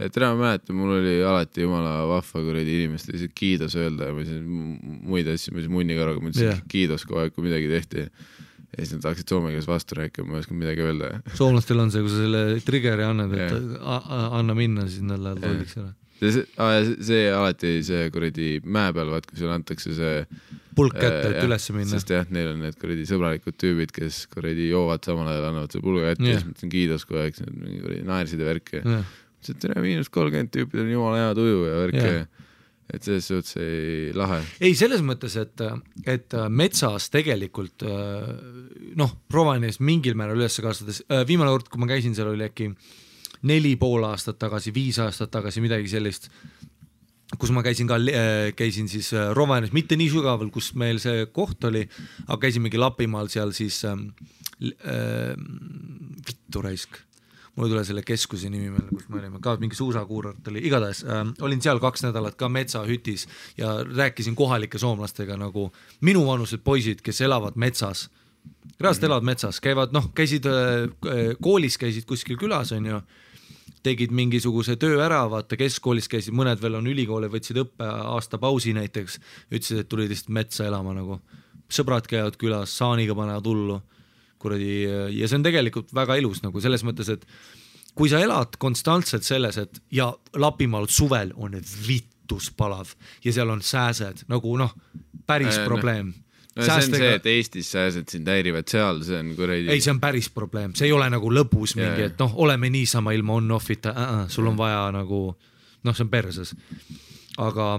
[0.00, 4.14] et täna ma mäletan, mul oli alati jumala vahva kuradi inimestele lihtsalt kiidos öelda ja
[4.16, 6.62] ma mu- muid asju, ma ütlesin munnikaruga, ma ütlesin yeah.
[6.72, 8.06] kiidos kogu aeg, kui midagi tehti.
[8.70, 11.08] ja siis nad hakkasid soome keeles vastu rääkima, ma ei osanud midagi öelda.
[11.34, 15.18] soomlastel on see, kui sa selle trigger'i annad, et a- a- anna minna, siis nad
[15.24, 15.90] lähevad lolliks ära.
[16.20, 20.26] see, see, see, alati see kuradi mäe peal, vaat kui sulle antakse see
[20.76, 21.90] pulk kätte, Äh, et ülesse minna.
[21.96, 25.82] sest jah, neil on need kuradi sõbralikud tüübid, kes kuradi joovad samal ajal, annavad selle
[25.88, 26.38] pulga kätte ja Jah.
[26.44, 27.40] siis mõtlesin kiidos kogu aeg,
[27.82, 28.82] kuradi naersid ja värki.
[28.84, 29.10] jah,
[29.48, 32.46] et tere, miinus kolmkümmend tüüpidel on jumala hea tuju ja värki Jah.
[32.90, 34.40] et selles suhtes ei lahe.
[34.60, 35.64] ei, selles mõttes, et,
[36.04, 38.32] et äh, metsas tegelikult äh,
[39.00, 42.72] noh, Rovaniemis mingil määral üles kasvades, viimane kord, kui ma käisin seal, oli äkki
[43.48, 46.28] neli pool aastat tagasi, viis aastat tagasi, midagi sellist,
[47.38, 47.98] kus ma käisin ka,
[48.58, 51.84] käisin siis äh, Rovaniemis, mitte nii sügaval, kus meil see koht oli,
[52.26, 54.10] aga käisimegi Lapimaal seal siis ähm,,
[54.60, 55.36] äh,
[56.26, 57.00] vittu raisk
[57.56, 61.02] mul ei tule selle keskuse nimi meelde, kus me olime, ka mingi suusakuurort oli, igatahes
[61.04, 63.26] äh, olin seal kaks nädalat ka metsahütis
[63.58, 65.70] ja rääkisin kohalike soomlastega nagu
[66.06, 68.08] minuvanused poisid, kes elavad metsas.
[68.80, 73.02] reaalselt elavad metsas, käivad noh, käisid äh, koolis, käisid kuskil külas onju,
[73.82, 79.20] tegid mingisuguse töö ära, vaata keskkoolis käisid, mõned veel on ülikooli, võtsid õppeaasta pausi näiteks,
[79.50, 81.20] ütlesid, et tulid lihtsalt metsa elama nagu.
[81.70, 83.80] sõbrad käivad külas, saaniga panevad hullu
[84.40, 84.72] kuradi
[85.16, 87.26] ja see on tegelikult väga ilus nagu selles mõttes, et
[87.94, 90.10] kui sa elad konstantselt selles, et ja
[90.40, 92.94] Lapimaal suvel on vittus palav
[93.24, 94.74] ja seal on sääsed nagu noh,
[95.26, 96.14] päris Äh, noh, probleem.
[96.56, 99.68] no see on see, et Eestis sääsed sind häirivad, seal see on kuradi.
[99.70, 102.70] ei, see on päris probleem, see ei ole nagu lõbus Jaa, mingi, et noh, oleme
[102.72, 105.22] niisama ilma on-off'ita äh,, äh, sul on vaja nagu
[105.84, 106.54] noh, see on perses.
[107.38, 107.72] aga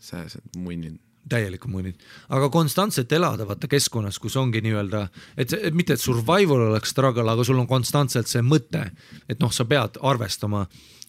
[0.00, 0.98] sääsed munnid.
[1.28, 1.98] Täielikult munnid,
[2.32, 5.02] aga konstantselt elada vaata keskkonnas, kus ongi nii-öelda,
[5.40, 8.86] et mitte, et survival oleks struggle, aga sul on konstantselt see mõte,
[9.28, 10.64] et noh, sa pead arvestama,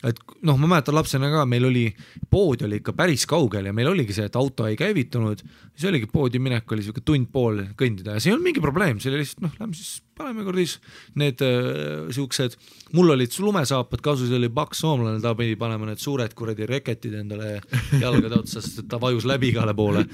[0.07, 1.85] et noh, ma mäletan lapsena ka, meil oli,
[2.29, 5.43] pood oli ikka päris kaugel ja meil oligi see, et auto ei käivitunud,
[5.75, 9.13] siis oligi poodi minek oli siuke tund-pool kõndida ja see ei olnud mingi probleem, see
[9.13, 10.77] oli lihtsalt noh, lähme siis paneme kuradi s-
[11.19, 12.55] need äh, siuksed,
[12.95, 17.57] mul olid lumesaapad kasus, oli paks soomlane, ta pidi panema need suured kuradi reketid endale
[18.01, 20.05] jalgade otsa, sest et ta vajus läbi igale poole.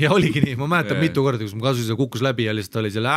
[0.00, 2.94] ja oligi nii, ma mäletan mitu korda, kus ma kasusin, kukkus läbi ja lihtsalt oli
[2.94, 3.08] seal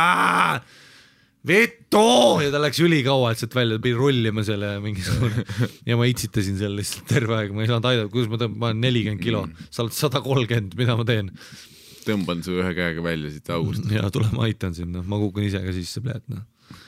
[1.42, 5.42] veto ja ta läks ülikaua, et sealt välja, pidi rullima selle mingisugune
[5.90, 8.68] ja ma itsitasin seal lihtsalt terve aeg, ma ei saanud aidata, kuidas ma tõmban, ma
[8.70, 9.40] olen nelikümmend kilo,
[9.74, 11.32] sa oled sada kolmkümmend, mida ma teen?
[12.06, 13.88] Tõmban su ühe käega välja siit august.
[13.96, 16.44] ja tule ma aitan sind, noh, ma kukun ise ka sisse, pleet noh.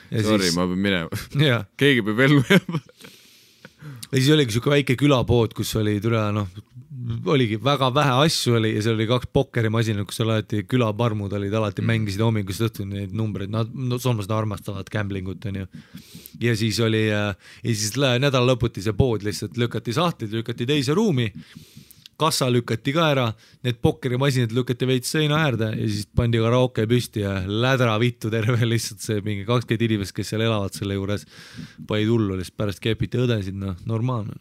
[0.09, 1.25] Sorry, siis, ma pean minema.
[1.79, 2.81] keegi peab ellu jääma.
[4.11, 6.49] ja siis oligi siuke väike külapood, kus oli türa noh,
[7.29, 11.83] oligi väga vähe asju oli ja seal oli kaks pokkerimasinat, kus alati külaparmud olid, alati
[11.83, 11.91] mm.
[11.91, 15.67] mängisid hommikust õhtuni neid numbreid, nad no,, soomlased armastavad gambling ut onju.
[16.41, 20.97] ja siis oli äh, ja siis nädala lõputi see pood lihtsalt lükati sahtlid, lükati teise
[20.97, 21.29] ruumi
[22.19, 23.25] kassa lükati ka ära,
[23.65, 28.67] need pokkerimasinad lükati veits seina äärde ja siis pandi karaoke püsti ja lädra vittu terve
[28.73, 31.25] lihtsalt see mingi kakskümmend inimest, kes seal elavad selle juures,
[31.87, 34.37] panid hullu lihtsalt pärast kepiti õdesid, noh, normaalne.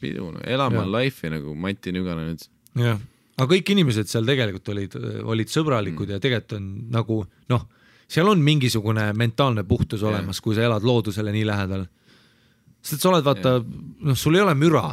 [0.00, 0.90] pidu, no elama Jaa.
[0.98, 2.50] life'i nagu Mati Nüganen ütles.
[2.78, 3.00] jah,
[3.38, 7.22] aga kõik inimesed seal tegelikult olid, olid sõbralikud ja tegelikult on nagu
[7.54, 7.64] noh,
[8.08, 11.86] seal on mingisugune mentaalne puhtus olemas, kui sa elad loodusele nii lähedal.
[12.82, 14.84] sest sa oled vaata, noh, sul ei ole müra,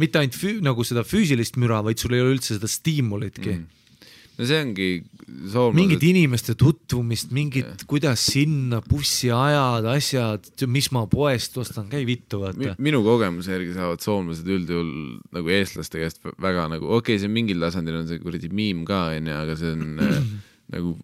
[0.00, 3.64] mitte ainult füü, nagu seda füüsilist müra, vaid sul ei ole üldse seda stiimulitki mm..
[4.38, 4.88] no see ongi
[5.32, 12.42] mingit soomlased, inimeste tutvumist, mingit, kuidas sinna bussiajad, asjad, mis ma poest ostan, käi vittu,
[12.42, 12.74] vaata.
[12.82, 14.92] minu kogemuse järgi saavad soomlased üldjuhul
[15.36, 19.06] nagu eestlaste käest väga nagu, okei okay,, see mingil tasandil on see kuradi miim ka
[19.16, 20.18] onju, aga see on äh,
[20.76, 20.96] nagu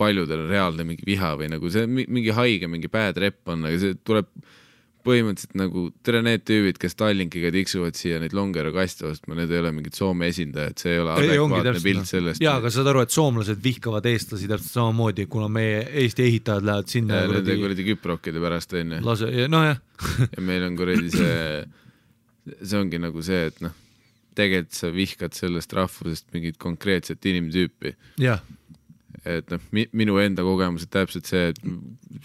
[0.00, 3.80] paljudel reaalne mingi viha või nagu see mi- mingi haige, mingi bad rep on, aga
[3.80, 4.30] see tuleb
[5.04, 9.60] põhimõtteliselt nagu, tere need tüübid, kes Tallinkiga tiksuvad siia neid Longero kaste ostma, need ei
[9.60, 12.42] ole mingid Soome esindajad, see ei ole adekvaatne pilt sellest.
[12.44, 16.92] jaa, aga saad aru, et soomlased vihkavad eestlasi täpselt samamoodi, kuna meie Eesti ehitajad lähevad
[16.92, 19.00] sinna nende kuradi küprokkide pärast onju.
[19.04, 19.80] lase, nojah,
[20.24, 21.38] ja meil on kuradi see,
[22.60, 23.76] see ongi nagu see, et noh,
[24.34, 27.94] tegelikult sa vihkad sellest rahvusest mingit konkreetset inimtüüpi.
[28.24, 28.40] jah,
[29.24, 31.60] et noh mi,, minu enda kogemus on täpselt see, et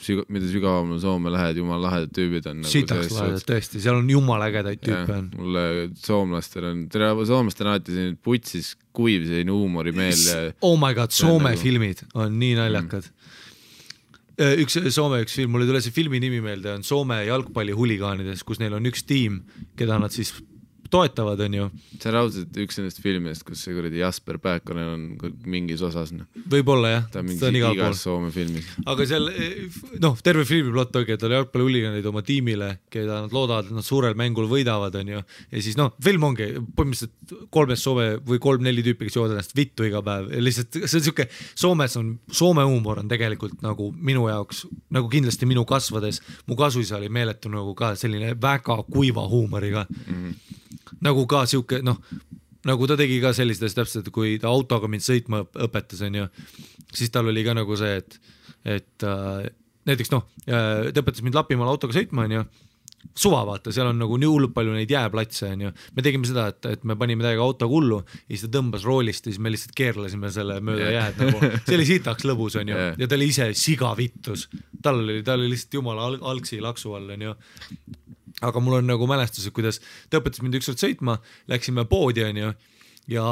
[0.04, 2.72] süga, mida sügavamale Soome lähed, jumala lahedad tüübid on nagu.
[2.72, 5.30] sitaks lahedad tõesti, seal on jumala ägedaid tüüpe on.
[5.40, 5.66] mulle
[6.00, 11.54] soomlastel on, tere, soomlastel on alati selline putsis kuiv selline huumorimeel oh my god, Soome
[11.54, 14.60] nagu- filmid on nii naljakad mm..
[14.66, 18.60] üks Soome üks film, mul ei tule see filmi nimi meelde, on Soome jalgpallihuligaanides, kus
[18.60, 19.42] neil on üks tiim,
[19.80, 20.36] keda nad siis
[20.92, 21.70] toetavad, onju.
[21.96, 26.28] see on raudselt üks nendest filmidest, kus see kuradi Jasper Pääkkonen on mingis osas, noh,
[26.50, 28.04] võib-olla jah, ta on ta on igas.
[28.04, 28.68] Soome filmis.
[28.90, 29.30] aga seal
[30.02, 33.86] noh, terve filmi plott ongi, et on jalgpallihuliganid oma tiimile, keda nad loodavad, et nad
[33.86, 35.24] suurel mängul võidavad, onju.
[35.52, 39.86] ja siis noh, film ongi põhimõtteliselt kolmest Soome või kolm-neli tüüpi, kes joovad ennast vittu
[39.88, 44.28] iga päev ja lihtsalt see on siuke, Soomes on, Soome huumor on tegelikult nagu minu
[44.30, 49.86] jaoks nagu kindlasti minu kasvades, mu kasuisa oli meeletu nagu ka selline väga kuiva huumoriga
[49.90, 50.16] mm.
[50.16, 50.59] -hmm.
[51.06, 52.00] Nagu ka siuke noh
[52.68, 56.26] nagu ta tegi ka selliseid asju täpselt, kui ta autoga mind sõitma õp- õpetas, onju,
[56.92, 58.18] siis tal oli ka nagu see, et,
[58.68, 59.46] et äh,
[59.88, 62.44] näiteks noh, ta õpetas mind Lapimaal autoga sõitma, onju,
[63.16, 66.68] suva vaata, seal on nagu nii hullult palju neid jääplatse onju, me tegime seda, et,
[66.76, 69.72] et me panime täiega auto hullu ja siis ta tõmbas roolist ja siis me lihtsalt
[69.80, 73.00] keerlesime selle mööda jääd nagu, see oli sitaks lõbus onju Jah.
[73.00, 74.50] ja ta oli ise sigavittus,
[74.84, 77.34] tal oli, ta oli lihtsalt jumala al- algsi laksu all onju
[78.46, 81.18] aga mul on nagu mälestused, kuidas ta õpetas mind ükskord sõitma,
[81.52, 82.54] läksime poodi onju
[83.10, 83.26] ja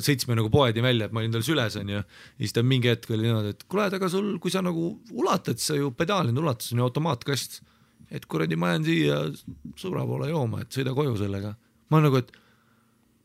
[0.00, 3.10] sõitsime nagu poedi välja, et ma olin tal süles onju, ja siis ta mingi hetk
[3.12, 6.74] oli niimoodi, et kuule, et aga sul, kui sa nagu ulatad, sa ju pedaali see
[6.74, 7.60] on ju automaatkast.
[8.10, 9.16] et kuradi, ma jään siia
[9.78, 11.54] sõbra poole jooma, et sõida koju sellega.
[11.90, 12.32] ma nagu, et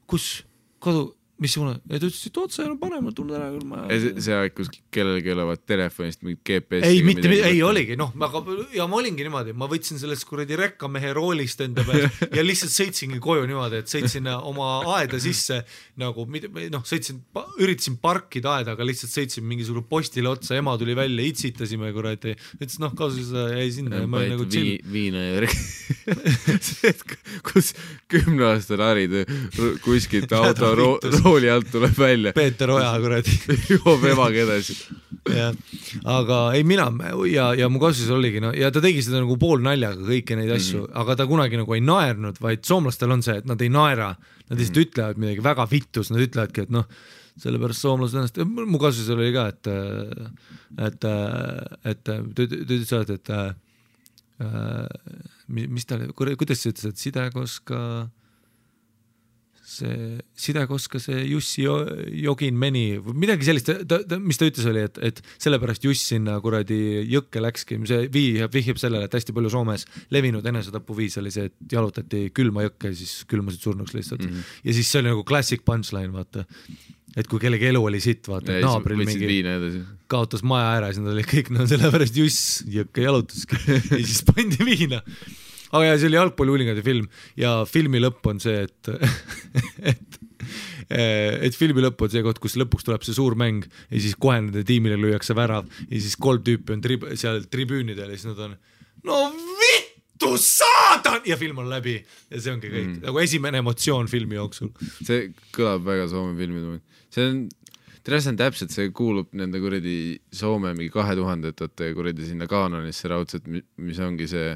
[0.05, 0.43] kus,
[0.79, 4.53] kodu, missugune, ja ta ütles, et otse no paremalt tunned ära küll, ma see aeg,
[4.55, 6.91] kus kellelgi olevat telefonist mingit GPS-i.
[6.93, 7.59] ei, mitte, ei.
[7.65, 8.41] oligi, noh, aga
[8.75, 12.07] ja ma olingi niimoodi, ma võtsin sellest kuradi rekkamehe roolist enda peal
[12.37, 15.59] ja lihtsalt sõitsingi koju niimoodi, et sõitsin oma aeda sisse
[15.99, 17.19] nagu noh, sõitsin,
[17.59, 22.79] üritasin parkida aeda, aga lihtsalt sõitsin mingisugune postile otsa, ema tuli välja, itsitasime kuradi, ütles
[22.83, 24.79] noh, kaasa jäi sinna ja ma olin nagu chill.
[24.91, 25.51] viina ja
[26.89, 27.03] et
[27.45, 27.73] kus
[28.11, 29.15] kümneaastane Harid
[29.83, 30.71] kuskilt auto
[31.25, 33.33] rooli alt tuleb välja, Peeter Oja kuradi
[33.73, 34.75] joob emaga edasi.
[35.33, 35.55] jah,
[36.11, 36.85] aga ei mina
[37.31, 40.83] ja, ja mu kasutus oligi no ja ta tegi seda nagu poolnaljaga kõiki neid asju
[40.83, 41.01] mm, -hmm.
[41.01, 44.13] aga ta kunagi nagu ei naernud, vaid soomlastel on see, et nad ei naera,
[44.49, 44.89] nad lihtsalt mm -hmm.
[44.91, 46.85] ütlevad midagi väga vittus, nad ütlevadki, et noh,
[47.41, 49.67] sellepärast soomlased ennast, mu kasutusel oli ka, et,
[50.87, 51.07] et,
[51.91, 53.55] et ta ütles alati, et äh,
[55.47, 57.79] mi- mis ta oli, kuidas sa ütlesid, et sidekoska
[59.65, 64.67] see sidekoska see Jussi Jo- Jogin meni või midagi sellist, ta, ta, mis ta ütles,
[64.69, 66.77] oli, et, et sellepärast Juss sinna kuradi
[67.09, 71.75] jõkke läkski, see viib, vihjab sellele, et hästi palju Soomes levinud enesetapuviis oli see, et
[71.75, 74.35] jalutati külma jõkke ja siis külmusid surnuks lihtsalt mm.
[74.35, 74.59] -hmm.
[74.69, 76.45] ja siis see oli nagu classic punchline, vaata.
[77.15, 81.15] et kui kellegi elu oli sitt, vaata, et naabril mingi kaotas maja ära, siis nad
[81.15, 83.57] olid kõik, no sellepärast Juss jõkke jalutaski
[83.97, 85.01] ja siis pandi viina.
[85.71, 88.91] Aga ja see oli jalgpallihuuligade film ja filmi lõpp on see, et,
[89.93, 90.19] et,
[90.89, 94.37] et filmi lõpp on see koht, kus lõpuks tuleb see suur mäng ja siis kohe
[94.41, 98.45] nende tiimile lüüakse värav ja siis kolm tüüpi on trib-, seal tribüünidel ja siis nad
[98.47, 98.57] on
[99.05, 99.19] no
[100.15, 104.39] vittu saatan ja film on läbi ja see ongi kõik mm., nagu esimene emotsioon filmi
[104.39, 104.71] jooksul.
[105.01, 106.79] see kõlab väga Soome filmi,
[107.13, 107.43] see on,
[108.01, 109.97] tead, see on täpselt, see kuulub nende kuradi
[110.33, 114.55] Soome mingi kahe tuhandetate kuradi sinna kaanonisse raudselt, mis ongi see,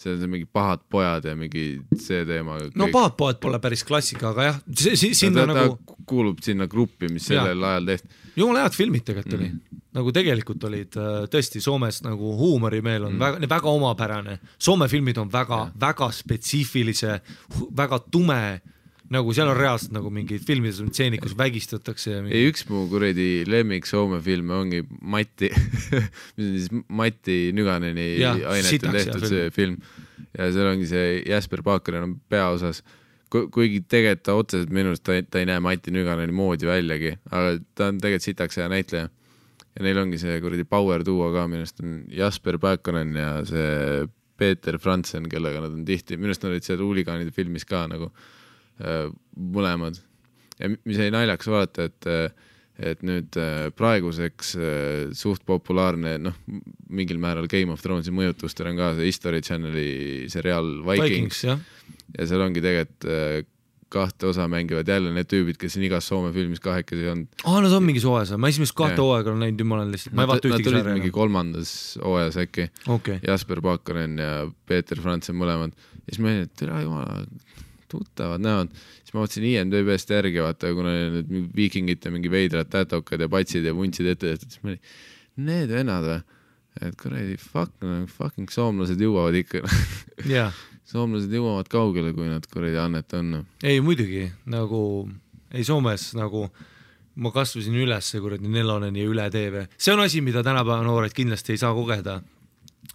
[0.00, 1.66] see on mingi pahad pojad ja mingi
[2.00, 2.58] see teema.
[2.74, 7.10] no Pahad poed pole päris klassika, aga jah, sinna ta, nagu ta kuulub sinna gruppi,
[7.12, 8.20] mis sellel ajal tehti.
[8.36, 13.16] jumala head filmid tegelikult oli mm., nagu tegelikult olid äh, tõesti Soomes nagu huumorimeel on
[13.16, 13.24] mm.
[13.24, 17.18] väga, väga omapärane, Soome filmid on väga, väga spetsiifilise,
[17.76, 18.42] väga tume,
[19.12, 22.38] nagu seal on reaalselt nagu mingid filmides on stseenid, kus vägistatakse ja mingi...
[22.38, 25.50] ei, üks mu kuradi lemmik Soome filme ongi Mati,
[26.36, 29.78] mis on siis Mati Nüganeni sitaks hea tehtud see film.
[30.32, 32.82] ja seal ongi see Jasper Paakanen on peaosas.
[33.32, 37.16] Ku- kuigi tegelikult ta otseselt minu arust ta, ta ei näe Mati Nüganeni moodi väljagi,
[37.30, 39.12] aga ta on tegelikult sitaks hea näitleja.
[39.72, 44.06] ja neil ongi see kuradi power duo ka, minu arust on Jasper Paakanen ja see
[44.40, 48.08] Peeter Franzen, kellega nad on tihti, minu arust nad olid seal huligaanide filmis ka nagu
[49.36, 50.00] mõlemad.
[50.58, 52.48] ja mi- mis oli naljakas vaadata, et äh,
[52.82, 56.36] et nüüd äh, praeguseks äh, suht populaarne, noh,
[56.88, 62.28] mingil määral Game of Thronesi mõjutustel on ka see History Channeli seriaal Vikings, Vikings ja
[62.28, 63.42] seal ongi tegelikult äh,
[63.92, 67.42] kahte osa mängivad jälle need tüübid, kes on igas Soome filmis kahekesi olnud.
[67.44, 70.30] aa nad on mingis hooajas, ma esimest kahte hooaega olen näinud, olen lihtsalt, ma ei
[70.32, 71.16] vaata ühtegi olid mingi sarja.
[71.18, 74.30] kolmandas hooajas äkki, okei, Jasper Paakanen ja
[74.68, 75.76] Peeter Franzen mõlemad.
[75.76, 77.18] ja siis ma olin, et tere jumala,
[77.92, 78.74] tuttavad näod.
[79.02, 83.76] siis ma vaatasin IMDB-st järgi vaata, kuna need viikingite mingi veidrad tätokad ja patsid ja
[83.76, 84.92] vuntsid ette tehtud, siis ma olin,
[85.52, 86.20] need vennad või?
[86.80, 87.72] et kuradi fuck,
[88.16, 89.60] fucking soomlased jõuavad ikka,
[90.24, 90.50] jaa
[90.92, 93.30] soomlased jõuavad kaugele, kui nad kuradi annet on.
[93.36, 93.48] noh.
[93.64, 94.82] ei muidugi nagu
[95.52, 96.46] ei Soomes nagu
[97.22, 101.56] ma kasvasin üles kuradi Nelonen ja Üle TV, see on asi, mida tänapäeva noored kindlasti
[101.56, 102.20] ei saa kogeda.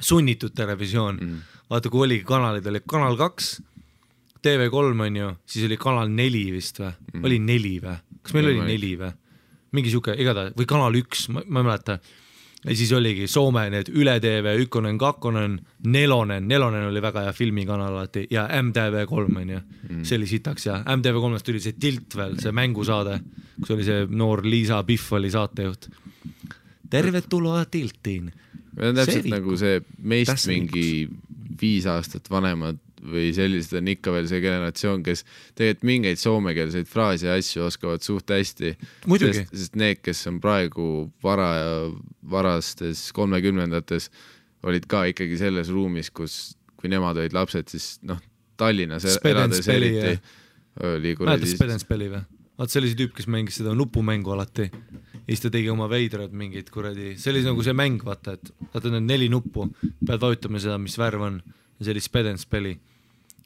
[0.01, 1.37] sunnitud televisioon mm.,
[1.69, 3.61] vaata kui oligi kanalid, oli Kanal kaks,
[4.43, 8.51] TV3 on ju, siis oli Kanal neli vist või mm., oli neli või, kas meil
[8.51, 9.11] Ei oli neli või?
[9.77, 11.97] mingi sihuke igatahes või Kanal üks, ma ei mäleta
[12.65, 17.93] ja siis oligi Soome need Üle TV, Ykkönen, Kakkonen, Nelonen, Nelonen oli väga hea filmikanal
[17.93, 22.55] alati ja MTV3 onju mm., see oli sitaks ja MTV3-st tuli see Tilt veel, see
[22.55, 23.19] mängusaade,
[23.59, 25.89] kus oli see noor Liisa Pihv oli saatejuht.
[26.89, 28.31] tervetuloa Tiltiin.
[28.77, 31.09] Need on täpselt See nagu see meist Tässä mingi
[31.61, 35.23] viis aastat vanemad või sellised on ikka veel see generatsioon, kes
[35.57, 38.73] tegelikult mingeid soomekeelseid fraase ja asju oskavad suht hästi.
[39.07, 40.87] Sest, sest need, kes on praegu
[41.23, 41.51] vara,
[42.29, 44.09] varastes kolmekümnendates,
[44.67, 48.19] olid ka ikkagi selles ruumis, kus kui nemad olid lapsed, siis noh,
[48.57, 50.45] Tallinnas Sped and elades Spelli, eriti
[50.77, 52.23] oli mäletad kuradi Spedenspelli või?
[52.57, 55.85] vaat see oli see tüüp, kes mängis seda nupumängu alati ja siis ta tegi oma
[55.91, 59.67] veidrad mingid kuradi, see oli nagu see mäng, vaata, et vaata need neli nuppu,
[60.05, 61.39] pead vajutama seda, mis värv on
[61.77, 62.73] ja see oli Spedenspelli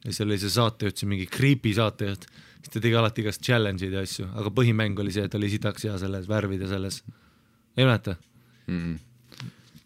[0.04, 2.26] ja seal oli see saatejuht, see mingi creepy saatejuht,
[2.58, 5.86] siis ta tegi alati igast challenge'id ja asju, aga põhimäng oli see, et oli sitaks
[5.88, 7.02] hea selles värvide selles,
[7.76, 8.16] ei mäleta?
[8.66, 8.96] mm..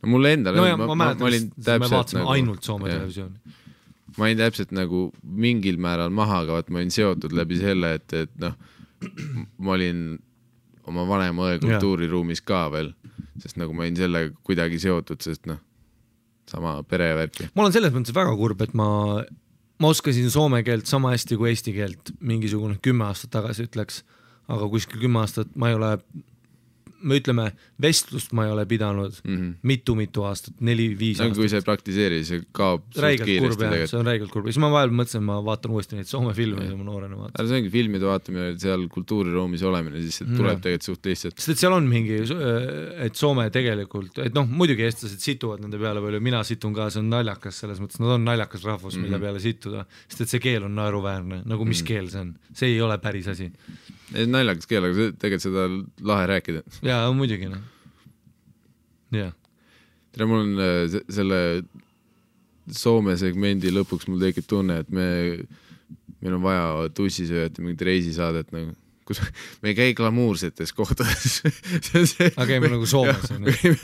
[0.02, 3.56] no mulle endale no ja ma, ma, ma, ma olin täpselt nagu, ainult Soome televisiooni.
[4.16, 5.08] ma olin täpselt nagu
[5.46, 8.56] mingil määral maha, aga vaat ma olin seotud läbi selle, et, et noh,
[9.58, 10.06] ma olin
[10.86, 12.92] oma vanema õe kultuuriruumis ka veel,
[13.42, 15.60] sest nagu ma olin sellega kuidagi seotud, sest noh,
[16.50, 17.50] sama perevärki.
[17.54, 18.88] ma olen selles mõttes väga kurb, et ma,
[19.82, 24.02] ma oskasin soome keelt sama hästi kui eesti keelt mingisugune kümme aastat tagasi ütleks,
[24.48, 25.96] aga kuskil kümme aastat ma ei ole,
[27.02, 27.46] me ütleme,
[27.82, 29.16] vestlust ma ei ole pidanud
[29.66, 31.52] mitu-mitu aastat, neli-viis no kui aastat.
[31.52, 34.70] sa ei praktiseeri, see kaob räigelt kurb jah, see on räigelt kurb ja siis ma
[34.72, 37.36] vahel mõtlesin, ma vaatan uuesti neid Soome filme, mida ma noorena vaatasin.
[37.36, 40.62] aga see ongi filmide vaatamine, seal kultuuriruumis olemine, siis see tuleb Jah.
[40.68, 41.36] tegelikult suht lihtsalt.
[41.40, 42.22] sest et seal on mingi,
[43.06, 47.02] et Soome tegelikult, et noh, muidugi eestlased situvad nende peale palju, mina situn ka, see
[47.02, 49.06] on naljakas selles mõttes, nad on naljakas rahvus mm, -hmm.
[49.06, 49.10] Mhm.
[49.10, 51.88] mille peale situda, sest et see keel on naeruväärne, nagu mis mm -hmm.
[51.88, 53.52] keel see on, see ei ole päris asi.
[54.14, 56.62] Naljakas keel, aga tegelikult seda on lahe rääkida.
[56.86, 57.62] jaa, muidugi noh,
[59.14, 59.32] jah,
[60.12, 61.40] tere, mul on äh, se- selle
[62.66, 65.04] Soome segmendi lõpuks mul tekib tunne, et me,
[66.18, 68.72] meil on vaja tussisööjate mingit reisisaadet nagu,
[69.06, 69.20] kus
[69.62, 71.40] me ei käi glamuursetes kohtades.
[72.36, 73.76] Aga käime nagu Soomes, on ju.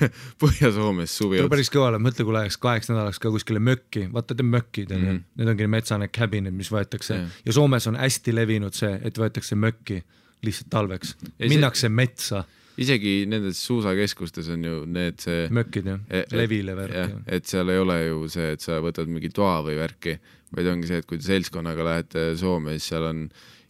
[0.42, 4.50] Põhja-Soomes suvi tuleb päris kõvale, mõtle, kui läheks kaheks nädalaks ka kuskile mökki, vaata need
[4.52, 7.36] mökid on ju Mhm., need ongi metsane cabin'id, mis võetakse Jah.
[7.46, 10.00] ja Soomes on hästi levinud see, et võetakse mökki
[10.42, 12.44] lihtsalt talveks, Ja see- minnakse metsa,
[12.82, 17.68] isegi nendes suusakeskustes on ju need see mökid jah E-, levile jah värk, et seal
[17.70, 20.16] ei ole ju see, et sa võtad mingi toa või värki,
[20.56, 23.22] vaid ongi see, et kui te seltskonnaga lähete Soome, siis seal on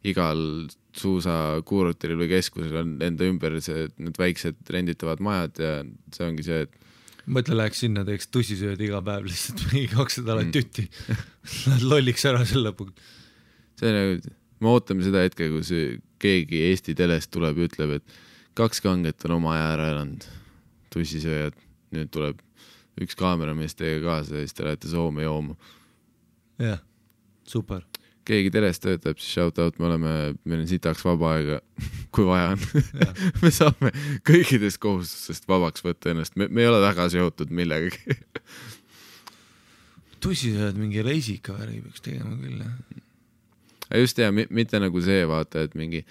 [0.08, 0.40] igal
[0.98, 5.72] suusakuurutil või keskusel on enda ümber see, need väiksed renditavad majad ja
[6.14, 6.74] see ongi see, et
[7.30, 10.54] mõtle, läheks sinna, teeks tussisööd iga päev lihtsalt mingi kaks nädalat Mm.
[10.56, 10.88] tütti.
[11.68, 12.92] Lähed lolliks ära selle lõpuks.
[13.78, 15.70] see on nagu, me ootame seda hetke, kus
[16.22, 18.18] keegi Eesti telest tuleb ja ütleb, et
[18.58, 20.26] kaks kanget on oma aja ära elanud,
[20.92, 21.54] tussisööjad,
[21.94, 22.42] nüüd tuleb
[23.00, 25.54] üks kaameramees teiega kaasa ja siis te lähete Soome jooma.
[26.60, 26.82] jah,
[27.48, 27.86] super.
[28.28, 30.12] Keegi telest töötab, siis shout out, me oleme,
[30.44, 31.60] meil on sitaks vaba aega,
[32.14, 32.66] kui vaja on.
[33.42, 33.92] me saame
[34.28, 38.18] kõikidest kohustustest vabaks võtta ennast, me, me ei ole väga seotud millegagi.
[40.22, 42.74] tussisööd mingi reisika värgi peaks tegema küll jah.
[43.98, 46.04] just ja mi- mitte nagu see, vaata, et mingi,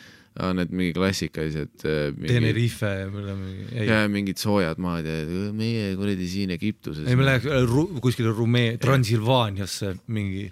[0.57, 5.15] need mingi klassikalised äh, mingi, Tenerife ja oleme, ei, ja mingid soojad maad ja
[5.55, 7.07] meie kuradi siin Egiptuses.
[7.07, 10.49] ei me läheks äh, ru, kuskile Rumee-, Transilvaaniasse mingi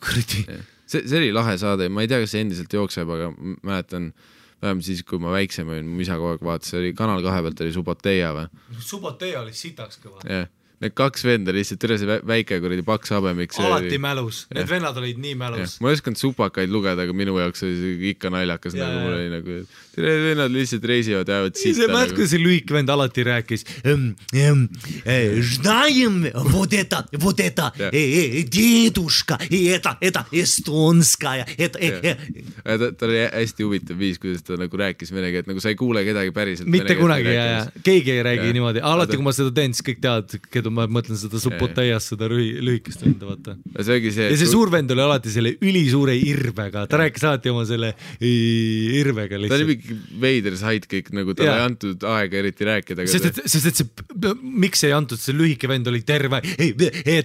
[0.00, 0.46] kuradi,
[0.86, 3.30] see, see oli lahe saade, ma ei tea, kas see endiselt jookseb, aga
[3.66, 4.12] mäletan
[4.62, 7.42] vähemalt siis, kui ma väiksem olin, mu isa kogu aeg vaatas, see oli Kanal kahe
[7.44, 8.46] pealt oli Suboteia või?
[8.80, 10.22] Subotea oli sitaks kõva.
[10.24, 10.48] jah,
[10.81, 13.51] need kaks venda lihtsalt , üle see vä- väike kuradi paks habemik .
[13.61, 14.69] alati mälus , need Jah.
[14.71, 15.75] vennad olid nii mälus .
[15.79, 19.11] ma ei osanud supakaid lugeda , aga minu jaoks oli see ikka naljakas , Jaa, nagu mul
[19.13, 19.19] jaa.
[19.19, 19.57] oli nagu ,
[19.93, 22.15] tere vennad lihtsalt reisivad , jäävad see sitta mäletad , nagu .
[22.17, 23.65] kuidas see lühike vend alati rääkis .
[25.41, 27.91] Знаем вот это , вот это Jah.
[27.93, 32.17] э, э, дедушка , это , это эстонская , это э,
[32.65, 35.69] э, ta , tal oli hästi huvitav viis , kuidas ta nagu rääkis vene keelt , nagu sa
[35.69, 36.67] ei kuule kedagi päriselt .
[36.67, 38.53] mitte kunagi ja , ja keegi ei räägi Jah.
[38.57, 41.18] niimoodi , Aga alati ta- kui ma seda teen , siis kõik teavad , keda mööda, ma mõtlen
[41.20, 43.56] seda Subotajast, seda rühi-, lühikest venda, vaata.
[43.56, 44.28] no see ongi see.
[44.32, 47.92] ja see suur vend oli alati selle ülisuure irvega, ta rääkis alati oma selle
[48.26, 49.54] irvega lihtsalt.
[49.54, 53.06] ta oli mingi veider sait kõik nagu, talle ei antud aega eriti rääkida.
[53.10, 56.42] sest et, sest et see, miks ei antud, see lühike vend oli terve,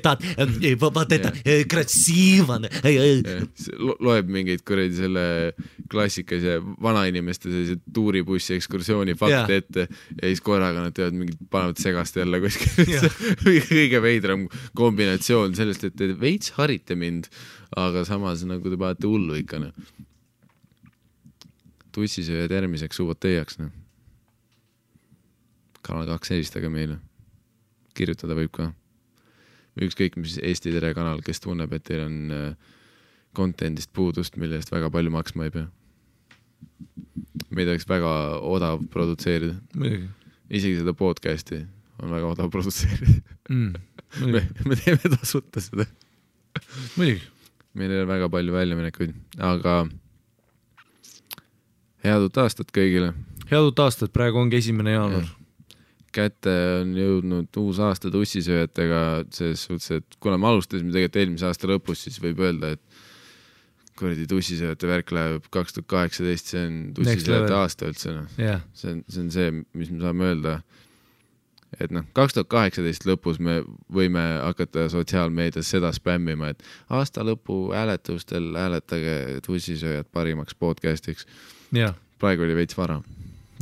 [0.04, 0.16] ta,
[0.82, 1.34] vaata, ta,
[1.72, 2.72] kratsiivane.
[4.02, 5.26] loeb mingeid kuradi selle
[5.92, 12.16] klassikalise vanainimeste sellise tuuribussi ekskursiooni fakte ette ja siis korraga nad teevad mingit, panevad segast
[12.16, 13.10] jälle kuskile
[13.72, 14.46] kõige veidram
[14.78, 17.30] kombinatsioon sellest, et te veits harite mind,
[17.78, 19.72] aga samas nagu te panete hullu ikka noh.
[21.96, 23.72] tussisööjad järgmiseks Suboteiaks noh.
[25.82, 27.00] kanal kaks helistage meile,
[27.98, 28.72] kirjutada võib ka.
[29.82, 32.72] ükskõik mis Eesti Tere kanal, kes tunneb, et teil on äh,
[33.36, 35.68] content'ist puudust, mille eest väga palju maksma ei pea.
[37.52, 39.56] meid oleks väga odav produtseerida,
[40.50, 41.64] isegi seda podcast'i
[42.02, 43.22] on väga odav produtseerida.
[43.50, 43.74] mm,,
[44.34, 45.86] me me teeme tasuta seda,
[46.98, 47.22] muidugi.
[47.74, 49.14] meil ei ole väga palju väljaminekuid,
[49.52, 49.76] aga
[52.06, 53.14] head uut aastat kõigile.
[53.52, 55.30] head uut aastat, praegu ongi esimene jaanuar.
[56.12, 61.70] kätte on jõudnud uus aasta tussisööjatega selles suhtes, et kuna me alustasime tegelikult eelmise aasta
[61.72, 63.08] lõpus, siis võib öelda, et
[64.02, 68.96] kuradi tussisööjate värk läheb kaks tuhat kaheksateist, see on tussisööjate aasta üldse noh, jah, see
[68.96, 70.56] on, see on see, mis me saame öelda.
[71.84, 73.62] Et noh, kaks tuhat kaheksateist lõpus me
[73.94, 81.28] võime hakata sotsiaalmeedias seda spämmima, et aasta lõpu hääletustel hääletage tussisööjad parimaks podcast'iks.
[82.20, 83.02] praegu oli veits vara.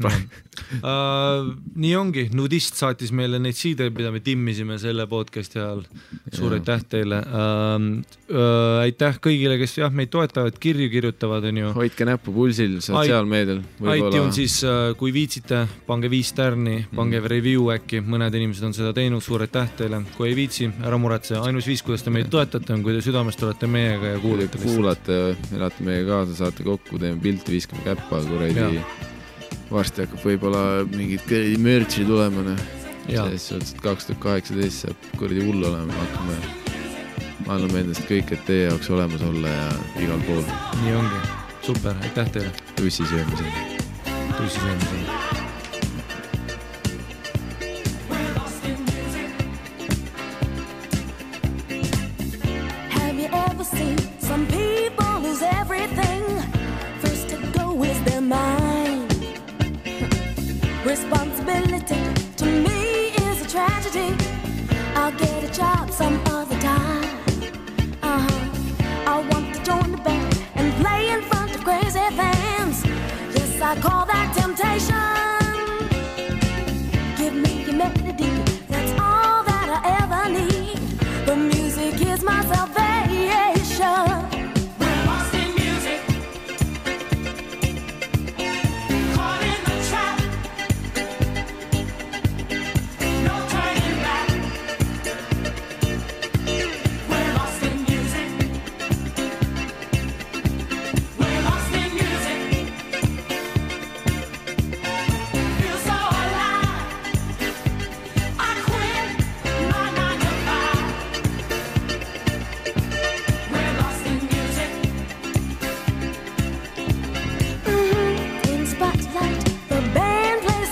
[0.06, 1.54] Uh,
[1.84, 5.84] nii ongi, nudist saatis meile neid siideid, mida me timmisime selle podcast'i ajal.
[6.36, 7.78] suur aitäh teile uh,.
[8.30, 11.72] Uh, aitäh kõigile, kes jah meid toetavad, kirju kirjutavad, onju.
[11.78, 13.64] hoidke näppu pulsil sotsiaalmeedial.
[13.96, 14.60] iTunesis,
[15.00, 19.72] kui viitsite, pange viis tärni, pange review äkki, mõned inimesed on seda teinud, suur aitäh
[19.80, 20.04] teile.
[20.18, 23.42] kui ei viitsi, ära muretse, ainus viis, kuidas te meid toetate, on, kui te südamest
[23.48, 25.20] olete meiega ja kuulate kuulate,
[25.56, 28.84] elate meiega kaasa, saate kokku, teeme pilti, viskame käppa, kuradi.
[29.72, 32.64] Varsti hakkab võib-olla mingit kuradi mürtsi tulema, noh.
[33.10, 36.38] Selles suhtes, et kaks tuhat kaheksateist saab kuradi hull olema, hakkame,
[37.50, 39.68] anname endast kõik, et teie jaoks olemas olla ja
[40.06, 40.46] igal pool
[40.84, 41.22] nii ongi,
[41.66, 43.78] super, aitäh teile, tussi söömisel.
[44.40, 45.04] tõsisõimisel.
[52.96, 56.24] Have you ever seen some people lose everything?
[57.02, 58.69] First to go is their mind.
[60.90, 62.02] Responsibility
[62.38, 64.18] to me is a tragedy.
[64.96, 67.04] I'll get a job some other time.
[68.02, 69.06] Uh-huh.
[69.06, 72.84] I want to join the band and play in front of crazy fans.
[73.36, 74.39] Yes, I call that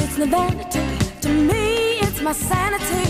[0.00, 0.86] It's the vanity
[1.20, 1.64] to me,
[2.06, 3.06] it's my sanity.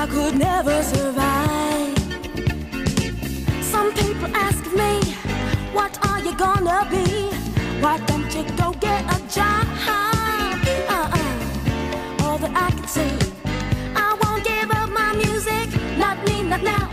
[0.00, 1.94] I could never survive.
[3.72, 4.92] Some people ask me,
[5.78, 7.06] What are you gonna be?
[7.82, 9.66] Why don't you go get a job?
[10.96, 11.30] Uh -uh.
[12.24, 13.12] All that I can say,
[14.06, 15.68] I won't give up my music,
[16.02, 16.89] not me, not now.